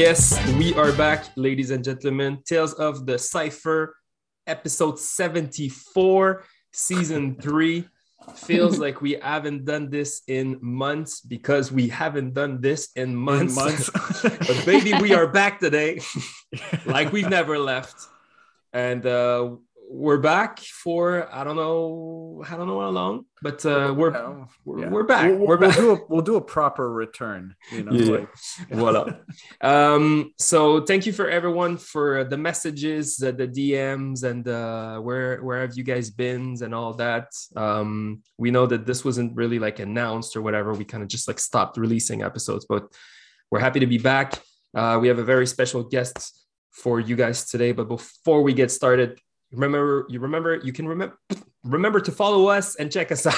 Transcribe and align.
Yes, 0.00 0.32
we 0.56 0.72
are 0.76 0.92
back, 0.92 1.26
ladies 1.36 1.70
and 1.70 1.84
gentlemen. 1.84 2.38
Tales 2.46 2.72
of 2.72 3.04
the 3.04 3.18
Cypher, 3.18 3.94
episode 4.46 4.98
74, 4.98 6.42
season 6.72 7.36
three. 7.38 7.86
Feels 8.34 8.78
like 8.84 9.02
we 9.02 9.18
haven't 9.20 9.66
done 9.66 9.90
this 9.90 10.22
in 10.26 10.56
months 10.62 11.20
because 11.20 11.70
we 11.70 11.88
haven't 11.88 12.32
done 12.32 12.62
this 12.62 12.88
in 12.96 13.14
months. 13.14 13.58
In 13.58 13.62
months. 13.62 13.90
but 14.22 14.62
baby, 14.64 14.94
we 15.02 15.12
are 15.12 15.26
back 15.26 15.60
today, 15.60 16.00
like 16.86 17.12
we've 17.12 17.28
never 17.28 17.58
left. 17.58 17.96
And 18.72 19.04
uh, 19.04 19.56
we're 19.92 20.18
back 20.18 20.60
for 20.60 21.28
I 21.34 21.42
don't 21.42 21.56
know 21.56 22.44
I 22.48 22.56
don't 22.56 22.68
know 22.68 22.80
how 22.80 22.90
long, 22.90 23.24
but 23.42 23.66
uh, 23.66 23.92
we're, 23.96 24.12
Yeah. 24.12 24.44
we're 24.64 24.80
Yeah. 24.80 24.88
we're 24.88 25.02
back. 25.02 25.26
We'll, 25.30 25.46
we're 25.48 25.58
we'll 25.58 25.72
do 25.72 25.90
a, 25.92 25.98
we'll 26.08 26.22
do 26.22 26.36
a 26.36 26.40
proper 26.40 26.90
return. 26.92 27.56
You 27.72 27.82
know, 27.82 27.92
Yeah. 27.92 28.10
like, 28.18 28.28
Voila. 28.70 29.14
Um, 29.60 30.32
so 30.38 30.82
thank 30.82 31.06
you 31.06 31.12
for 31.12 31.28
everyone 31.28 31.76
for 31.76 32.22
the 32.22 32.38
messages, 32.38 33.16
the, 33.16 33.32
the 33.32 33.48
DMs, 33.48 34.22
and 34.22 34.46
uh, 34.46 35.00
where 35.00 35.42
where 35.42 35.60
have 35.60 35.76
you 35.76 35.82
guys 35.82 36.08
been 36.08 36.56
and 36.62 36.72
all 36.72 36.94
that. 36.94 37.26
Um, 37.56 38.22
we 38.38 38.50
know 38.52 38.66
that 38.66 38.86
this 38.86 39.04
wasn't 39.04 39.34
really 39.34 39.58
like 39.58 39.80
announced 39.80 40.36
or 40.36 40.42
whatever. 40.42 40.72
We 40.72 40.84
kind 40.84 41.02
of 41.02 41.08
just 41.08 41.26
like 41.26 41.40
stopped 41.40 41.76
releasing 41.76 42.22
episodes, 42.22 42.64
but 42.68 42.84
we're 43.50 43.58
happy 43.58 43.80
to 43.80 43.86
be 43.86 43.98
back. 43.98 44.38
Uh, 44.72 44.98
we 45.00 45.08
have 45.08 45.18
a 45.18 45.24
very 45.24 45.46
special 45.48 45.82
guest 45.82 46.46
for 46.70 47.00
you 47.00 47.16
guys 47.16 47.50
today. 47.50 47.72
But 47.72 47.88
before 47.88 48.42
we 48.42 48.52
get 48.54 48.70
started, 48.70 49.18
remember 49.52 50.06
you 50.08 50.20
remember 50.20 50.56
you 50.56 50.72
can 50.72 50.86
remember 50.86 51.18
remember 51.64 52.00
to 52.00 52.12
follow 52.12 52.46
us 52.46 52.76
and 52.76 52.90
check 52.90 53.10
us 53.12 53.26
out 53.26 53.34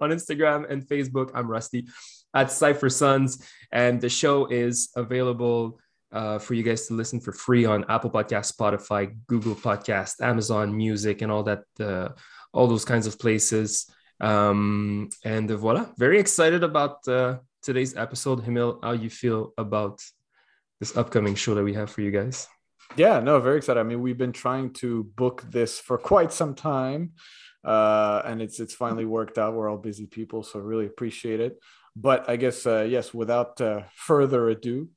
on 0.00 0.10
Instagram 0.10 0.70
and 0.70 0.86
Facebook. 0.86 1.30
I'm 1.34 1.50
Rusty 1.50 1.88
at 2.34 2.50
Cypher 2.50 2.90
Sons, 2.90 3.44
and 3.72 4.00
the 4.00 4.08
show 4.08 4.46
is 4.46 4.90
available 4.96 5.80
uh, 6.12 6.38
for 6.38 6.54
you 6.54 6.62
guys 6.62 6.86
to 6.86 6.94
listen 6.94 7.20
for 7.20 7.32
free 7.32 7.64
on 7.64 7.84
Apple 7.88 8.10
Podcast, 8.10 8.54
Spotify, 8.54 9.14
Google 9.26 9.54
Podcast, 9.54 10.20
Amazon 10.20 10.76
Music, 10.76 11.22
and 11.22 11.32
all 11.32 11.42
that, 11.44 11.64
uh, 11.80 12.08
all 12.52 12.66
those 12.66 12.84
kinds 12.84 13.06
of 13.06 13.18
places. 13.18 13.90
Um, 14.20 15.10
and 15.24 15.50
voila, 15.50 15.86
very 15.98 16.18
excited 16.18 16.62
about 16.62 17.06
uh, 17.08 17.38
today's 17.62 17.96
episode. 17.96 18.44
Himil, 18.44 18.78
how 18.82 18.92
you 18.92 19.10
feel 19.10 19.52
about 19.58 20.00
this 20.80 20.96
upcoming 20.96 21.34
show 21.34 21.54
that 21.54 21.64
we 21.64 21.74
have 21.74 21.90
for 21.90 22.02
you 22.02 22.10
guys? 22.10 22.48
Yeah, 22.96 23.20
no, 23.20 23.40
very 23.40 23.56
excited. 23.58 23.80
I 23.80 23.82
mean, 23.82 24.00
we've 24.00 24.18
been 24.18 24.32
trying 24.32 24.72
to 24.74 25.04
book 25.16 25.44
this 25.50 25.78
for 25.80 25.98
quite 25.98 26.32
some 26.32 26.54
time, 26.54 27.12
uh, 27.64 28.22
and 28.24 28.40
it's 28.40 28.60
it's 28.60 28.74
finally 28.74 29.04
worked 29.04 29.38
out. 29.38 29.54
We're 29.54 29.68
all 29.68 29.78
busy 29.78 30.06
people, 30.06 30.42
so 30.42 30.60
really 30.60 30.86
appreciate 30.86 31.40
it. 31.40 31.58
But 31.94 32.28
I 32.28 32.36
guess 32.36 32.66
uh, 32.66 32.86
yes, 32.88 33.12
without 33.14 33.60
uh, 33.60 33.82
further 33.94 34.48
ado, 34.50 34.88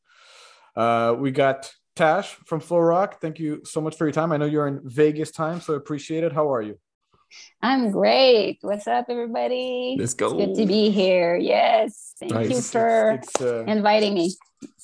uh, 0.75 1.15
we 1.17 1.31
got 1.31 1.71
Tash 1.95 2.35
from 2.45 2.59
Flow 2.59 2.79
Rock. 2.79 3.19
Thank 3.21 3.39
you 3.39 3.61
so 3.65 3.81
much 3.81 3.95
for 3.97 4.05
your 4.05 4.13
time. 4.13 4.31
I 4.31 4.37
know 4.37 4.45
you're 4.45 4.67
in 4.67 4.81
Vegas 4.83 5.31
time, 5.31 5.59
so 5.61 5.73
appreciate 5.73 6.23
it. 6.23 6.31
How 6.33 6.53
are 6.53 6.61
you? 6.61 6.77
I'm 7.61 7.91
great. 7.91 8.57
What's 8.61 8.87
up, 8.87 9.05
everybody? 9.09 9.95
Let's 9.99 10.13
go. 10.15 10.27
It's 10.27 10.45
good 10.47 10.55
to 10.61 10.65
be 10.65 10.89
here. 10.89 11.35
Yes. 11.37 12.13
Thank 12.19 12.31
you 12.33 12.39
Nice. 12.39 12.71
for 12.71 13.11
It's, 13.11 13.27
it's, 13.29 13.41
uh, 13.41 13.63
inviting 13.67 14.13
me. 14.15 14.33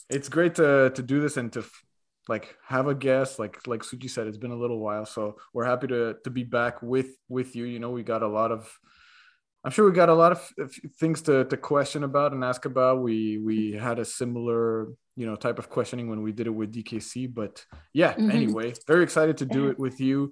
it's 0.10 0.30
great 0.30 0.56
to 0.56 0.92
to 0.96 1.02
do 1.02 1.20
this 1.22 1.38
and 1.38 1.52
to 1.54 1.64
like 2.28 2.56
have 2.68 2.88
a 2.88 2.96
guest 2.96 3.40
like 3.40 3.66
like 3.68 3.82
Suji 3.82 4.10
said 4.10 4.28
it's 4.28 4.38
been 4.38 4.52
a 4.52 4.58
little 4.58 4.80
while 4.80 5.06
so 5.06 5.38
we're 5.54 5.66
happy 5.66 5.88
to 5.88 6.16
to 6.24 6.30
be 6.30 6.44
back 6.44 6.82
with 6.82 7.10
with 7.30 7.56
you. 7.56 7.66
You 7.66 7.80
know 7.80 7.92
we 7.92 8.04
got 8.04 8.24
a 8.24 8.28
lot 8.28 8.52
of 8.52 8.68
I'm 9.64 9.72
sure 9.72 9.86
we 9.86 9.96
got 9.96 10.10
a 10.10 10.14
lot 10.14 10.32
of 10.32 10.52
things 11.00 11.22
to 11.24 11.46
to 11.46 11.58
question 11.58 12.04
about 12.04 12.34
and 12.34 12.44
ask 12.44 12.66
about. 12.66 13.02
We 13.02 13.38
we 13.38 13.74
had 13.74 14.00
a 14.00 14.06
similar 14.06 14.88
you 15.16 15.26
know 15.26 15.36
type 15.36 15.60
of 15.60 15.70
questioning 15.70 16.10
when 16.10 16.22
we 16.24 16.32
did 16.32 16.48
it 16.48 16.52
with 16.52 16.74
DKC 16.74 17.34
but 17.34 17.66
yeah 17.94 18.14
Mhm. 18.16 18.32
anyway 18.34 18.74
very 18.88 19.04
excited 19.04 19.38
to 19.38 19.46
do 19.46 19.68
it 19.70 19.80
with 19.80 20.00
you. 20.00 20.32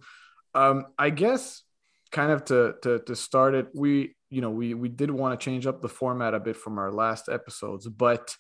Um 0.54 0.86
I 0.98 1.10
guess 1.10 1.64
kind 2.12 2.31
of 2.31 2.46
to 2.46 2.75
to 2.84 3.00
to 3.00 3.16
start 3.16 3.56
it 3.56 3.68
we 3.74 4.16
you 4.30 4.42
know 4.42 4.52
we 4.52 4.74
we 4.74 4.90
did 4.90 5.10
want 5.10 5.40
to 5.40 5.44
change 5.44 5.66
up 5.68 5.81
the 5.81 5.90
format 5.90 6.34
a 6.34 6.40
bit 6.40 6.58
from 6.58 6.78
our 6.78 6.92
last 6.92 7.30
episodes 7.30 7.88
but 7.88 8.36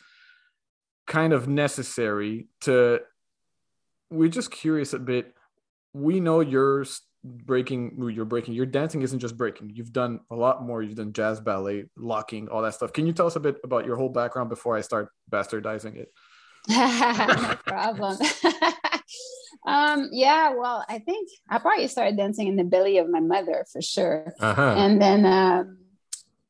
kind 1.07 1.33
of 1.33 1.47
necessary 1.47 2.47
to 2.61 2.99
we're 4.09 4.29
just 4.29 4.51
curious 4.51 4.93
a 4.93 4.99
bit 4.99 5.33
we 5.93 6.19
know 6.19 6.39
you're 6.39 6.85
breaking 7.23 7.97
you're 8.09 8.25
breaking 8.25 8.53
your 8.53 8.65
dancing 8.65 9.01
isn't 9.01 9.19
just 9.19 9.37
breaking 9.37 9.71
you've 9.73 9.93
done 9.93 10.19
a 10.29 10.35
lot 10.35 10.61
more 10.61 10.81
you've 10.81 10.95
done 10.95 11.13
jazz 11.13 11.39
ballet 11.39 11.85
locking 11.95 12.49
all 12.49 12.61
that 12.61 12.73
stuff 12.73 12.91
can 12.91 13.07
you 13.07 13.13
tell 13.13 13.27
us 13.27 13.37
a 13.37 13.39
bit 13.39 13.57
about 13.63 13.85
your 13.85 13.95
whole 13.95 14.09
background 14.09 14.49
before 14.49 14.75
i 14.75 14.81
start 14.81 15.09
bastardizing 15.31 15.95
it 15.95 16.09
no 16.69 17.57
problem. 17.65 18.17
um, 19.67 20.09
yeah, 20.11 20.53
well, 20.55 20.85
I 20.87 20.99
think 20.99 21.29
I 21.49 21.59
probably 21.59 21.87
started 21.87 22.17
dancing 22.17 22.47
in 22.47 22.55
the 22.55 22.63
belly 22.63 22.97
of 22.97 23.09
my 23.09 23.19
mother 23.19 23.65
for 23.71 23.81
sure. 23.81 24.33
Uh-huh. 24.39 24.75
And 24.77 25.01
then 25.01 25.25
um, 25.25 25.77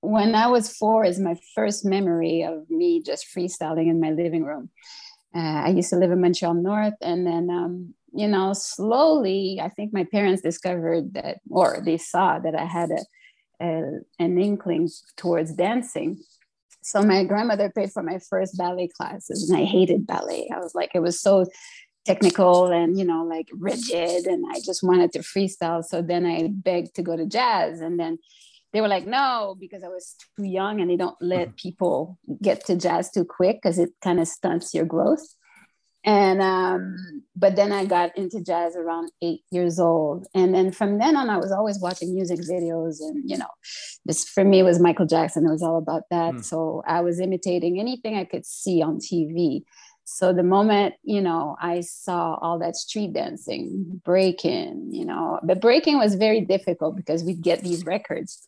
when 0.02 0.36
I 0.36 0.48
was 0.48 0.76
four 0.76 1.04
is 1.04 1.20
my 1.20 1.36
first 1.56 1.84
memory 1.84 2.44
of 2.44 2.70
me 2.70 3.02
just 3.02 3.26
freestyling 3.36 3.90
in 3.90 4.00
my 4.00 4.12
living 4.12 4.44
room. 4.44 4.70
Uh, 5.36 5.64
I 5.66 5.70
used 5.70 5.90
to 5.90 5.96
live 5.96 6.12
in 6.12 6.22
Montreal 6.22 6.54
North, 6.54 6.94
and 7.02 7.26
then 7.26 7.50
um, 7.50 7.94
you 8.14 8.28
know, 8.28 8.54
slowly, 8.54 9.60
I 9.62 9.70
think 9.70 9.92
my 9.92 10.04
parents 10.04 10.42
discovered 10.42 11.14
that, 11.16 11.40
or 11.50 11.82
they 11.84 11.98
saw 11.98 12.40
that 12.40 12.56
I 12.56 12.66
had 12.66 12.92
a, 12.92 13.66
a 13.66 14.00
an 14.20 14.38
inkling 14.38 14.90
towards 15.18 15.54
dancing. 15.54 16.20
So 16.82 17.02
my 17.02 17.24
grandmother 17.24 17.72
paid 17.74 17.92
for 17.92 18.04
my 18.04 18.20
first 18.30 18.58
ballet 18.58 18.90
classes, 18.90 19.50
and 19.50 19.60
I 19.60 19.64
hated 19.64 20.06
ballet. 20.06 20.50
I 20.54 20.60
was 20.60 20.76
like, 20.76 20.92
it 20.94 21.02
was 21.02 21.20
so 21.20 21.46
technical 22.06 22.68
and 22.68 23.00
you 23.00 23.06
know 23.06 23.24
like 23.24 23.48
rigid 23.54 24.28
and 24.28 24.46
i 24.52 24.60
just 24.60 24.84
wanted 24.84 25.12
to 25.12 25.20
freestyle 25.20 25.84
so 25.84 26.02
then 26.02 26.26
i 26.26 26.50
begged 26.52 26.94
to 26.94 27.02
go 27.02 27.16
to 27.16 27.26
jazz 27.26 27.80
and 27.80 27.98
then 27.98 28.18
they 28.74 28.82
were 28.82 28.88
like 28.88 29.06
no 29.06 29.56
because 29.60 29.84
i 29.84 29.88
was 29.88 30.16
too 30.36 30.44
young 30.44 30.82
and 30.82 30.90
they 30.90 30.98
don't 30.98 31.16
let 31.22 31.56
people 31.56 32.18
get 32.42 32.66
to 32.66 32.76
jazz 32.76 33.12
too 33.12 33.24
quick 33.24 33.60
because 33.62 33.80
it 33.80 33.92
kind 34.04 34.20
of 34.20 34.28
stunts 34.28 34.74
your 34.74 34.86
growth. 34.86 35.26
And 36.06 36.42
um 36.42 36.98
but 37.34 37.56
then 37.56 37.72
i 37.72 37.86
got 37.86 38.18
into 38.18 38.44
jazz 38.44 38.76
around 38.76 39.10
eight 39.22 39.42
years 39.52 39.80
old. 39.80 40.28
And 40.36 40.54
then 40.54 40.72
from 40.74 40.98
then 40.98 41.16
on 41.16 41.30
i 41.30 41.38
was 41.38 41.52
always 41.52 41.80
watching 41.80 42.14
music 42.14 42.40
videos 42.40 43.00
and 43.00 43.30
you 43.30 43.38
know 43.38 43.54
this 44.06 44.26
for 44.28 44.44
me 44.44 44.64
was 44.64 44.80
michael 44.80 45.06
jackson. 45.06 45.46
It 45.46 45.52
was 45.52 45.64
all 45.64 45.78
about 45.78 46.04
that. 46.10 46.34
Mm. 46.34 46.44
so 46.44 46.84
i 46.86 47.00
was 47.00 47.22
imitating 47.22 47.80
anything 47.80 48.18
i 48.18 48.26
could 48.26 48.46
see 48.46 48.82
on 48.82 48.98
tv 48.98 49.64
so 50.04 50.34
the 50.34 50.44
moment 50.44 50.96
you 51.04 51.22
know 51.22 51.56
i 51.62 51.80
saw 51.80 52.38
all 52.42 52.60
that 52.60 52.76
street 52.76 53.14
dancing 53.14 54.02
breaking 54.04 54.90
you 54.92 55.06
know 55.06 55.40
but 55.44 55.62
breaking 55.62 55.98
was 55.98 56.16
very 56.16 56.42
difficult 56.42 56.98
because 56.98 57.24
we'd 57.24 57.42
get 57.42 57.62
these 57.62 57.86
records 57.86 58.46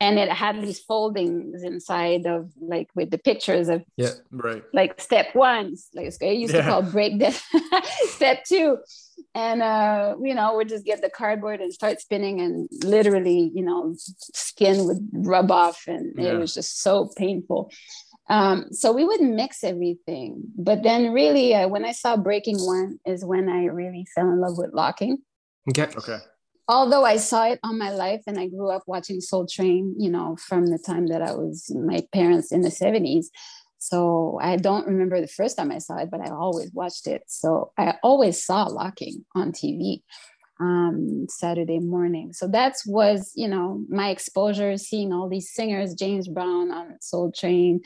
and 0.00 0.18
it 0.18 0.30
had 0.30 0.62
these 0.62 0.80
foldings 0.80 1.62
inside 1.62 2.26
of 2.26 2.50
like 2.60 2.88
with 2.94 3.10
the 3.10 3.18
pictures 3.18 3.68
of 3.68 3.82
yeah. 3.96 4.12
right 4.32 4.64
like 4.72 5.00
step 5.00 5.34
one 5.34 5.74
like 5.94 6.12
I 6.22 6.26
used 6.26 6.54
Yeah. 6.54 6.62
to 6.62 6.68
call 6.68 6.82
break 6.82 7.18
dance 7.18 7.42
step 8.16 8.44
two 8.44 8.78
and 9.34 9.62
uh 9.62 10.16
you 10.22 10.34
know 10.34 10.56
we'd 10.56 10.68
just 10.68 10.84
get 10.86 11.02
the 11.02 11.10
cardboard 11.10 11.60
and 11.60 11.72
start 11.72 12.00
spinning 12.00 12.40
and 12.40 12.68
literally 12.82 13.52
you 13.54 13.64
know 13.64 13.94
skin 14.34 14.86
would 14.86 15.08
rub 15.12 15.50
off 15.50 15.84
and 15.86 16.14
Yeah. 16.16 16.32
it 16.32 16.38
was 16.38 16.54
just 16.54 16.80
so 16.80 17.10
painful 17.16 17.70
um 18.28 18.66
so 18.72 18.92
we 18.92 19.04
would 19.04 19.20
mix 19.20 19.62
everything 19.62 20.42
but 20.56 20.82
then 20.82 21.12
really 21.12 21.54
uh, 21.54 21.68
when 21.68 21.84
i 21.84 21.92
saw 21.92 22.16
breaking 22.16 22.58
one 22.58 22.98
is 23.06 23.24
when 23.24 23.48
i 23.48 23.66
really 23.66 24.06
fell 24.14 24.28
in 24.30 24.40
love 24.40 24.56
with 24.56 24.72
locking 24.72 25.18
Okay. 25.68 25.88
okay 25.96 26.18
although 26.70 27.04
I 27.04 27.16
saw 27.16 27.46
it 27.46 27.58
all 27.64 27.72
my 27.72 27.90
life 27.90 28.22
and 28.26 28.38
I 28.38 28.46
grew 28.46 28.70
up 28.70 28.84
watching 28.86 29.20
Soul 29.20 29.46
Train, 29.46 29.94
you 29.98 30.08
know, 30.08 30.36
from 30.36 30.66
the 30.66 30.78
time 30.78 31.08
that 31.08 31.20
I 31.20 31.32
was 31.32 31.70
my 31.74 32.06
parents 32.12 32.52
in 32.52 32.60
the 32.60 32.68
70s. 32.68 33.26
So 33.78 34.38
I 34.40 34.56
don't 34.56 34.86
remember 34.86 35.20
the 35.20 35.26
first 35.26 35.56
time 35.56 35.72
I 35.72 35.78
saw 35.78 35.96
it, 35.96 36.10
but 36.10 36.20
I 36.20 36.30
always 36.30 36.70
watched 36.72 37.08
it. 37.08 37.24
So 37.26 37.72
I 37.76 37.94
always 38.02 38.44
saw 38.44 38.64
locking 38.64 39.24
on 39.34 39.52
TV 39.52 40.02
um, 40.60 41.26
Saturday 41.28 41.78
morning. 41.78 42.32
So 42.32 42.46
that 42.48 42.76
was, 42.86 43.32
you 43.34 43.48
know, 43.48 43.82
my 43.88 44.10
exposure, 44.10 44.76
seeing 44.76 45.12
all 45.12 45.28
these 45.28 45.50
singers, 45.52 45.94
James 45.94 46.28
Brown 46.28 46.70
on 46.70 46.96
Soul 47.00 47.32
Train. 47.32 47.80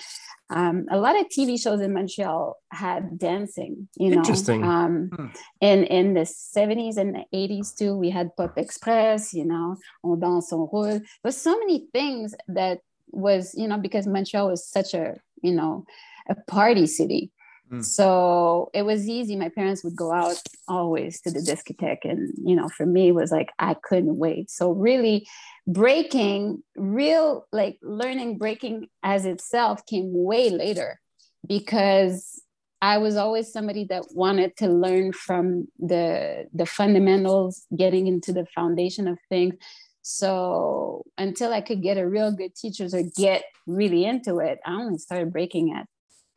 Um, 0.50 0.86
a 0.90 0.98
lot 0.98 1.18
of 1.18 1.26
TV 1.28 1.60
shows 1.60 1.80
in 1.80 1.94
Montreal 1.94 2.56
had 2.70 3.18
dancing, 3.18 3.88
you 3.96 4.10
know. 4.10 4.18
Interesting. 4.18 4.64
Um, 4.64 5.10
Hmm. 5.14 5.26
in 5.60 5.84
in 5.84 6.14
the 6.14 6.26
70s 6.26 6.96
and 6.96 7.14
the 7.14 7.24
80s 7.32 7.72
too, 7.76 7.96
we 7.96 8.10
had 8.10 8.34
Pop 8.36 8.58
Express, 8.58 9.32
you 9.32 9.44
know, 9.44 9.76
On 10.02 10.18
Danse, 10.18 10.52
On 10.52 10.68
Roule. 10.70 11.00
There's 11.22 11.36
so 11.36 11.56
many 11.58 11.86
things 11.92 12.34
that 12.48 12.80
was, 13.10 13.54
you 13.56 13.68
know, 13.68 13.78
because 13.78 14.06
Montreal 14.06 14.48
was 14.48 14.66
such 14.66 14.94
a, 14.94 15.16
you 15.42 15.52
know, 15.52 15.84
a 16.28 16.34
party 16.50 16.86
city. 16.86 17.30
Mm. 17.74 17.84
So 17.84 18.70
it 18.74 18.82
was 18.82 19.08
easy. 19.08 19.36
My 19.36 19.48
parents 19.48 19.82
would 19.84 19.96
go 19.96 20.12
out 20.12 20.40
always 20.68 21.20
to 21.22 21.30
the 21.30 21.40
discotheque. 21.40 22.04
And, 22.04 22.32
you 22.44 22.56
know, 22.56 22.68
for 22.68 22.86
me, 22.86 23.08
it 23.08 23.14
was 23.14 23.30
like, 23.30 23.50
I 23.58 23.74
couldn't 23.74 24.16
wait. 24.16 24.50
So 24.50 24.72
really 24.72 25.26
breaking, 25.66 26.62
real, 26.76 27.46
like 27.52 27.78
learning 27.82 28.38
breaking 28.38 28.88
as 29.02 29.26
itself 29.26 29.84
came 29.86 30.10
way 30.12 30.50
later 30.50 31.00
because 31.46 32.40
I 32.80 32.98
was 32.98 33.16
always 33.16 33.50
somebody 33.50 33.84
that 33.84 34.04
wanted 34.12 34.56
to 34.58 34.68
learn 34.68 35.12
from 35.12 35.68
the 35.78 36.44
the 36.52 36.66
fundamentals, 36.66 37.64
getting 37.74 38.06
into 38.06 38.32
the 38.32 38.44
foundation 38.54 39.08
of 39.08 39.18
things. 39.30 39.54
So 40.02 41.02
until 41.16 41.50
I 41.50 41.62
could 41.62 41.82
get 41.82 41.96
a 41.96 42.06
real 42.06 42.30
good 42.30 42.54
teachers 42.54 42.92
or 42.92 43.02
get 43.16 43.44
really 43.66 44.04
into 44.04 44.38
it, 44.38 44.58
I 44.66 44.74
only 44.74 44.98
started 44.98 45.32
breaking 45.32 45.72
at 45.72 45.86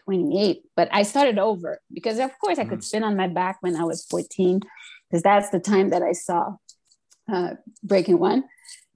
28. 0.07 0.63
But 0.75 0.87
I 0.91 1.03
started 1.03 1.37
over 1.37 1.81
because 1.93 2.17
of 2.19 2.31
course 2.39 2.57
I 2.57 2.65
could 2.65 2.79
mm. 2.79 2.83
spin 2.83 3.03
on 3.03 3.17
my 3.17 3.27
back 3.27 3.57
when 3.59 3.75
I 3.75 3.83
was 3.83 4.05
14, 4.05 4.61
because 5.09 5.21
that's 5.21 5.49
the 5.49 5.59
time 5.59 5.89
that 5.89 6.01
I 6.01 6.13
saw 6.13 6.55
uh, 7.31 7.55
breaking 7.83 8.17
one. 8.17 8.45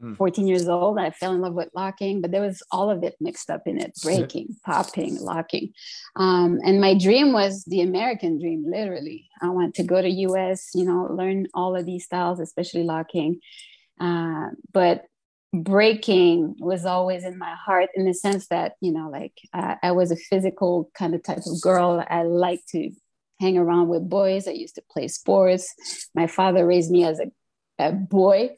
Mm. 0.01 0.15
14 0.15 0.47
years 0.47 0.69
old, 0.69 0.97
I 0.97 1.11
fell 1.11 1.33
in 1.33 1.41
love 1.41 1.53
with 1.53 1.69
locking, 1.75 2.21
but 2.21 2.31
there 2.31 2.41
was 2.41 2.63
all 2.71 2.89
of 2.89 3.03
it 3.03 3.15
mixed 3.19 3.49
up 3.49 3.63
in 3.67 3.77
it 3.77 3.91
breaking, 4.01 4.55
popping, 4.65 5.19
locking. 5.19 5.73
Um, 6.15 6.59
and 6.65 6.79
my 6.79 6.97
dream 6.97 7.33
was 7.33 7.65
the 7.65 7.81
American 7.81 8.39
dream, 8.39 8.63
literally. 8.65 9.27
I 9.41 9.49
want 9.49 9.75
to 9.75 9.83
go 9.83 10.01
to 10.01 10.09
US, 10.09 10.69
you 10.73 10.85
know, 10.85 11.07
learn 11.11 11.47
all 11.53 11.75
of 11.75 11.85
these 11.85 12.05
styles, 12.05 12.39
especially 12.39 12.83
locking. 12.83 13.41
Uh, 13.99 14.47
but 14.71 15.05
breaking 15.53 16.55
was 16.59 16.85
always 16.85 17.23
in 17.23 17.37
my 17.37 17.55
heart 17.55 17.89
in 17.95 18.05
the 18.05 18.13
sense 18.13 18.47
that, 18.47 18.73
you 18.81 18.91
know, 18.91 19.09
like 19.09 19.33
uh, 19.53 19.75
I 19.83 19.91
was 19.91 20.11
a 20.11 20.15
physical 20.15 20.89
kind 20.93 21.13
of 21.13 21.23
type 21.23 21.39
of 21.45 21.61
girl. 21.61 22.03
I 22.09 22.23
like 22.23 22.61
to 22.69 22.91
hang 23.39 23.57
around 23.57 23.89
with 23.89 24.09
boys. 24.09 24.47
I 24.47 24.51
used 24.51 24.75
to 24.75 24.83
play 24.91 25.07
sports. 25.07 25.73
My 26.15 26.27
father 26.27 26.65
raised 26.65 26.91
me 26.91 27.03
as 27.03 27.19
a, 27.19 27.31
a 27.79 27.91
boy 27.91 28.51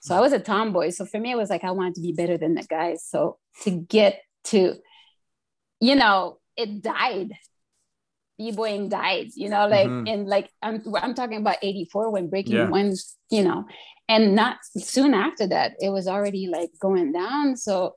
so 0.00 0.16
I 0.16 0.20
was 0.20 0.32
a 0.32 0.38
tomboy. 0.38 0.90
So 0.90 1.04
for 1.04 1.18
me, 1.18 1.32
it 1.32 1.36
was 1.36 1.50
like 1.50 1.64
I 1.64 1.70
wanted 1.72 1.96
to 1.96 2.00
be 2.00 2.12
better 2.12 2.38
than 2.38 2.54
the 2.54 2.62
guys. 2.62 3.04
So 3.04 3.38
to 3.62 3.70
get 3.70 4.22
to, 4.44 4.76
you 5.80 5.94
know, 5.96 6.38
it 6.56 6.82
died. 6.82 7.32
B-boying 8.38 8.88
died, 8.88 9.30
you 9.34 9.48
know, 9.48 9.66
like 9.66 9.88
mm-hmm. 9.88 10.06
in 10.06 10.26
like 10.26 10.48
I'm 10.62 10.80
I'm 10.94 11.14
talking 11.14 11.38
about 11.38 11.56
84 11.60 12.12
when 12.12 12.30
breaking 12.30 12.54
yeah. 12.54 12.68
one, 12.68 12.94
you 13.30 13.42
know, 13.42 13.66
and 14.08 14.34
not 14.34 14.58
soon 14.76 15.14
after 15.14 15.46
that, 15.48 15.72
it 15.80 15.90
was 15.90 16.06
already 16.06 16.46
like 16.46 16.70
going 16.80 17.12
down. 17.12 17.56
So 17.56 17.94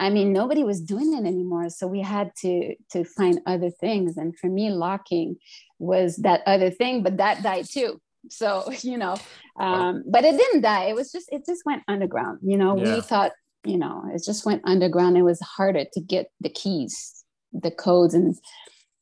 I 0.00 0.10
mean, 0.10 0.32
nobody 0.32 0.62
was 0.62 0.80
doing 0.80 1.12
it 1.14 1.26
anymore. 1.26 1.70
So 1.70 1.86
we 1.86 2.00
had 2.00 2.30
to 2.42 2.74
to 2.92 3.04
find 3.04 3.40
other 3.46 3.70
things. 3.70 4.16
And 4.16 4.36
for 4.38 4.48
me, 4.48 4.70
locking 4.70 5.36
was 5.78 6.16
that 6.18 6.42
other 6.46 6.70
thing, 6.70 7.02
but 7.02 7.16
that 7.16 7.42
died 7.42 7.66
too 7.68 8.00
so 8.30 8.70
you 8.82 8.98
know 8.98 9.16
um, 9.58 10.04
but 10.06 10.24
it 10.24 10.36
didn't 10.36 10.62
die 10.62 10.84
it 10.84 10.94
was 10.94 11.10
just 11.12 11.28
it 11.32 11.44
just 11.46 11.64
went 11.64 11.82
underground 11.88 12.38
you 12.42 12.56
know 12.56 12.76
yeah. 12.76 12.94
we 12.94 13.00
thought 13.00 13.32
you 13.64 13.78
know 13.78 14.04
it 14.12 14.22
just 14.24 14.46
went 14.46 14.62
underground 14.64 15.16
it 15.16 15.22
was 15.22 15.40
harder 15.40 15.84
to 15.92 16.00
get 16.00 16.30
the 16.40 16.48
keys 16.48 17.24
the 17.52 17.70
codes 17.70 18.14
and 18.14 18.36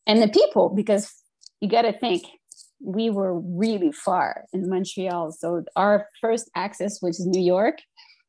and 0.06 0.22
the 0.22 0.28
people 0.28 0.69
because 0.70 1.12
you 1.60 1.69
got 1.69 1.82
to 1.82 1.92
think 1.92 2.25
we 2.82 3.11
were 3.11 3.38
really 3.40 3.93
far 3.93 4.44
in 4.52 4.69
montreal 4.69 5.32
so 5.32 5.64
our 5.76 6.06
first 6.20 6.50
access 6.55 7.00
was 7.00 7.25
new 7.26 7.43
york 7.43 7.78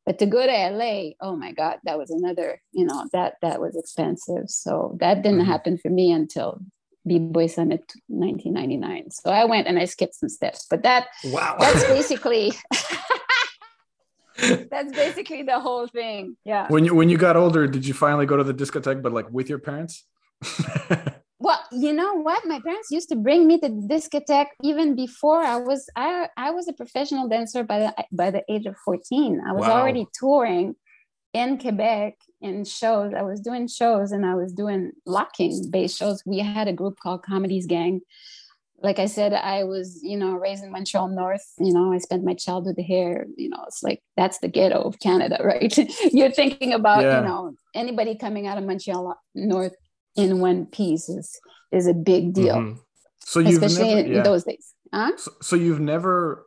but 0.06 0.18
to 0.18 0.26
go 0.26 0.46
to 0.46 0.70
la 0.70 1.10
oh 1.20 1.36
my 1.36 1.52
god 1.52 1.78
that 1.84 1.98
was 1.98 2.10
another 2.10 2.60
you 2.72 2.84
know 2.84 3.06
that 3.12 3.34
that 3.42 3.60
was 3.60 3.76
expensive 3.76 4.48
so 4.48 4.96
that 5.00 5.22
didn't 5.22 5.40
mm-hmm. 5.40 5.50
happen 5.50 5.78
for 5.78 5.90
me 5.90 6.10
until 6.10 6.60
B-Boy 7.06 7.46
Summit 7.46 7.90
1999. 8.08 9.10
So 9.10 9.30
I 9.30 9.44
went 9.46 9.66
and 9.66 9.78
I 9.78 9.86
skipped 9.86 10.14
some 10.14 10.28
steps, 10.28 10.66
but 10.68 10.82
that 10.82 11.06
wow. 11.24 11.56
that's 11.58 11.84
basically 11.88 12.52
that's 14.70 14.92
basically 14.92 15.42
the 15.42 15.58
whole 15.58 15.86
thing. 15.88 16.36
Yeah. 16.44 16.66
When 16.68 16.84
you 16.84 16.94
when 16.94 17.08
you 17.08 17.16
got 17.16 17.36
older, 17.36 17.66
did 17.66 17.86
you 17.86 17.94
finally 17.94 18.26
go 18.26 18.36
to 18.36 18.44
the 18.44 18.54
discotheque, 18.54 19.02
but 19.02 19.12
like 19.12 19.30
with 19.30 19.48
your 19.48 19.58
parents? 19.58 20.04
well, 21.48 21.64
you 21.72 21.94
know 21.94 22.12
what? 22.12 22.46
My 22.46 22.60
parents 22.60 22.90
used 22.90 23.08
to 23.08 23.16
bring 23.16 23.46
me 23.46 23.58
to 23.60 23.68
the 23.68 23.88
discotheque 23.94 24.48
even 24.62 24.94
before 24.94 25.42
I 25.42 25.56
was 25.56 25.88
I 25.96 26.28
I 26.36 26.50
was 26.50 26.68
a 26.68 26.74
professional 26.74 27.26
dancer 27.26 27.64
by 27.64 27.78
the 27.78 28.04
by 28.12 28.30
the 28.30 28.44
age 28.50 28.66
of 28.66 28.76
14. 28.84 29.40
I 29.48 29.52
was 29.52 29.62
wow. 29.62 29.80
already 29.80 30.06
touring 30.12 30.76
in 31.32 31.56
Quebec 31.56 32.18
in 32.42 32.66
shows. 32.66 33.14
I 33.16 33.22
was 33.22 33.40
doing 33.40 33.66
shows 33.66 34.12
and 34.12 34.26
I 34.26 34.34
was 34.34 34.52
doing 34.52 34.92
locking 35.06 35.70
based 35.70 35.96
shows. 35.96 36.22
We 36.26 36.40
had 36.40 36.68
a 36.68 36.74
group 36.74 36.98
called 37.02 37.22
Comedies 37.22 37.64
Gang. 37.64 38.02
Like 38.82 38.98
I 38.98 39.06
said, 39.06 39.32
I 39.32 39.64
was, 39.64 40.00
you 40.02 40.18
know, 40.18 40.34
raised 40.34 40.62
in 40.62 40.70
Montreal 40.70 41.08
North. 41.08 41.46
You 41.58 41.72
know, 41.72 41.94
I 41.94 41.98
spent 41.98 42.24
my 42.24 42.34
childhood 42.34 42.76
here. 42.78 43.26
You 43.38 43.48
know, 43.48 43.64
it's 43.66 43.82
like 43.82 44.02
that's 44.18 44.38
the 44.40 44.48
ghetto 44.48 44.82
of 44.82 45.00
Canada, 45.00 45.38
right? 45.42 45.74
You're 46.12 46.30
thinking 46.30 46.74
about, 46.74 47.04
yeah. 47.04 47.20
you 47.20 47.26
know, 47.26 47.54
anybody 47.74 48.16
coming 48.16 48.46
out 48.46 48.58
of 48.58 48.64
Montreal 48.64 49.18
North 49.34 49.74
in 50.18 50.40
one 50.40 50.66
piece 50.66 51.08
is 51.08 51.40
is 51.72 51.86
a 51.86 51.94
big 51.94 52.32
deal. 52.32 52.56
Mm-hmm. 52.56 52.78
So 53.20 53.40
you've 53.40 53.62
especially 53.62 53.94
never, 53.94 54.08
yeah. 54.08 54.16
in 54.18 54.22
those 54.22 54.44
days. 54.44 54.74
Huh? 54.92 55.12
So, 55.16 55.30
so 55.42 55.56
you've 55.56 55.80
never, 55.80 56.46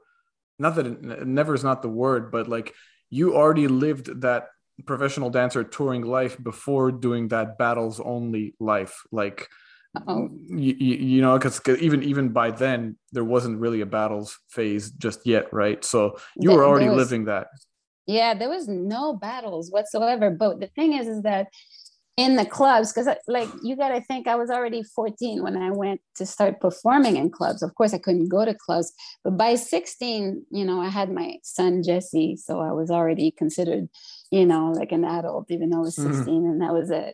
not 0.57 0.75
that 0.75 0.87
it, 0.87 1.27
never 1.27 1.53
is 1.53 1.63
not 1.63 1.81
the 1.81 1.89
word, 1.89 2.31
but 2.31 2.47
like 2.47 2.73
you 3.09 3.35
already 3.35 3.67
lived 3.67 4.21
that 4.21 4.47
professional 4.85 5.29
dancer 5.29 5.63
touring 5.63 6.01
life 6.01 6.41
before 6.41 6.91
doing 6.91 7.27
that 7.27 7.57
battles 7.57 7.99
only 7.99 8.55
life 8.59 9.03
like 9.11 9.47
you, 10.47 10.73
you, 10.73 11.21
know 11.21 11.37
because 11.37 11.61
even 11.79 12.01
even 12.01 12.29
by 12.29 12.49
then 12.49 12.97
there 13.11 13.25
wasn't 13.25 13.59
really 13.59 13.81
a 13.81 13.85
battles 13.85 14.39
phase 14.49 14.89
just 14.91 15.27
yet 15.27 15.51
right 15.51 15.83
so 15.83 16.17
you 16.37 16.49
were 16.49 16.65
already 16.65 16.87
was, 16.87 16.97
living 16.97 17.25
that 17.25 17.47
yeah 18.07 18.33
there 18.33 18.49
was 18.49 18.69
no 18.69 19.13
battles 19.13 19.69
whatsoever 19.69 20.29
but 20.29 20.61
the 20.61 20.67
thing 20.67 20.93
is 20.93 21.07
is 21.07 21.21
that 21.23 21.47
in 22.21 22.35
the 22.35 22.45
clubs 22.45 22.93
because 22.93 23.09
like 23.27 23.49
you 23.63 23.75
got 23.75 23.89
to 23.89 24.01
think 24.01 24.27
i 24.27 24.35
was 24.35 24.51
already 24.51 24.83
14 24.83 25.41
when 25.41 25.57
i 25.57 25.71
went 25.71 25.99
to 26.15 26.25
start 26.25 26.59
performing 26.59 27.17
in 27.17 27.31
clubs 27.31 27.63
of 27.63 27.73
course 27.73 27.93
i 27.95 27.97
couldn't 27.97 28.29
go 28.29 28.45
to 28.45 28.53
clubs 28.53 28.93
but 29.23 29.37
by 29.37 29.55
16 29.55 30.45
you 30.51 30.65
know 30.65 30.79
i 30.79 30.89
had 30.89 31.11
my 31.11 31.37
son 31.41 31.81
jesse 31.81 32.35
so 32.35 32.59
i 32.59 32.71
was 32.71 32.91
already 32.91 33.31
considered 33.31 33.89
you 34.29 34.45
know 34.45 34.71
like 34.71 34.91
an 34.91 35.03
adult 35.03 35.49
even 35.49 35.71
though 35.71 35.77
i 35.77 35.87
was 35.89 35.95
mm-hmm. 35.95 36.13
16 36.13 36.43
mm. 36.43 36.45
and 36.45 36.63
i 36.63 36.71
was 36.71 36.91
a, 36.91 37.13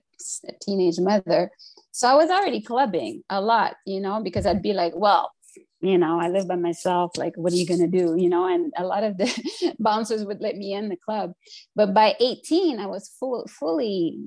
a 0.50 0.54
teenage 0.62 1.00
mother 1.00 1.50
so 1.92 2.10
i 2.10 2.14
was 2.14 2.30
already 2.30 2.62
clubbing 2.62 3.24
a 3.30 3.40
lot 3.40 3.76
you 3.86 4.02
know 4.02 4.22
because 4.22 4.46
i'd 4.46 4.62
be 4.62 4.74
like 4.74 4.94
well 4.96 5.32
you 5.80 5.98
know, 5.98 6.20
I 6.20 6.30
live 6.30 6.48
by 6.48 6.56
myself. 6.56 7.18
Like, 7.18 7.34
what 7.36 7.54
are 7.54 7.56
you 7.56 7.68
going 7.68 7.80
to 7.80 7.88
do? 7.88 8.16
You 8.18 8.30
know, 8.30 8.48
and 8.48 8.74
a 8.78 8.84
lot 8.84 9.04
of 9.04 9.18
the 9.18 9.76
bouncers 9.80 10.26
would 10.26 10.42
let 10.42 10.56
me 10.56 10.74
in 10.74 10.90
the 10.90 10.98
club. 10.98 11.34
But 11.76 11.94
by 11.94 12.16
18, 12.20 12.80
I 12.80 12.88
was 12.88 13.12
full, 13.20 13.48
fully 13.48 14.18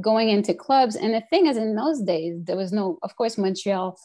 going 0.00 0.28
into 0.28 0.54
clubs. 0.54 0.96
And 0.96 1.14
the 1.14 1.22
thing 1.30 1.46
is, 1.46 1.56
in 1.56 1.74
those 1.74 2.02
days, 2.02 2.44
there 2.44 2.56
was 2.56 2.72
no, 2.72 2.98
of 3.02 3.16
course, 3.16 3.38
Montreal. 3.38 3.98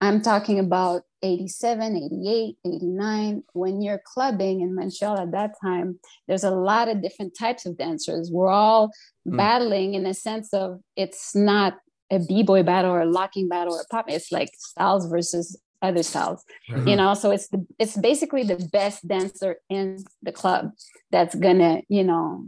I'm 0.00 0.22
talking 0.22 0.58
about 0.58 1.02
87, 1.22 1.96
88, 1.96 2.56
89. 2.64 3.42
When 3.52 3.82
you're 3.82 4.00
clubbing 4.04 4.60
in 4.60 4.74
Montreal 4.74 5.18
at 5.18 5.32
that 5.32 5.54
time, 5.60 5.98
there's 6.28 6.44
a 6.44 6.50
lot 6.50 6.88
of 6.88 7.02
different 7.02 7.36
types 7.36 7.66
of 7.66 7.76
dancers. 7.76 8.30
We're 8.32 8.50
all 8.50 8.92
mm. 9.26 9.36
battling 9.36 9.94
in 9.94 10.06
a 10.06 10.14
sense 10.14 10.54
of 10.54 10.80
it's 10.96 11.34
not 11.34 11.78
a 12.10 12.20
b-boy 12.20 12.62
battle 12.62 12.92
or 12.92 13.00
a 13.00 13.10
locking 13.10 13.48
battle 13.48 13.74
or 13.74 13.84
pop. 13.90 14.06
It's 14.08 14.30
like 14.30 14.50
styles 14.56 15.08
versus 15.08 15.58
other 15.80 16.02
styles 16.02 16.44
mm-hmm. 16.68 16.88
you 16.88 16.96
know 16.96 17.14
so 17.14 17.30
it's 17.30 17.48
the 17.48 17.64
it's 17.78 17.96
basically 17.96 18.42
the 18.42 18.56
best 18.72 19.06
dancer 19.06 19.56
in 19.70 20.02
the 20.22 20.32
club 20.32 20.72
that's 21.10 21.34
gonna 21.36 21.82
you 21.88 22.02
know 22.02 22.44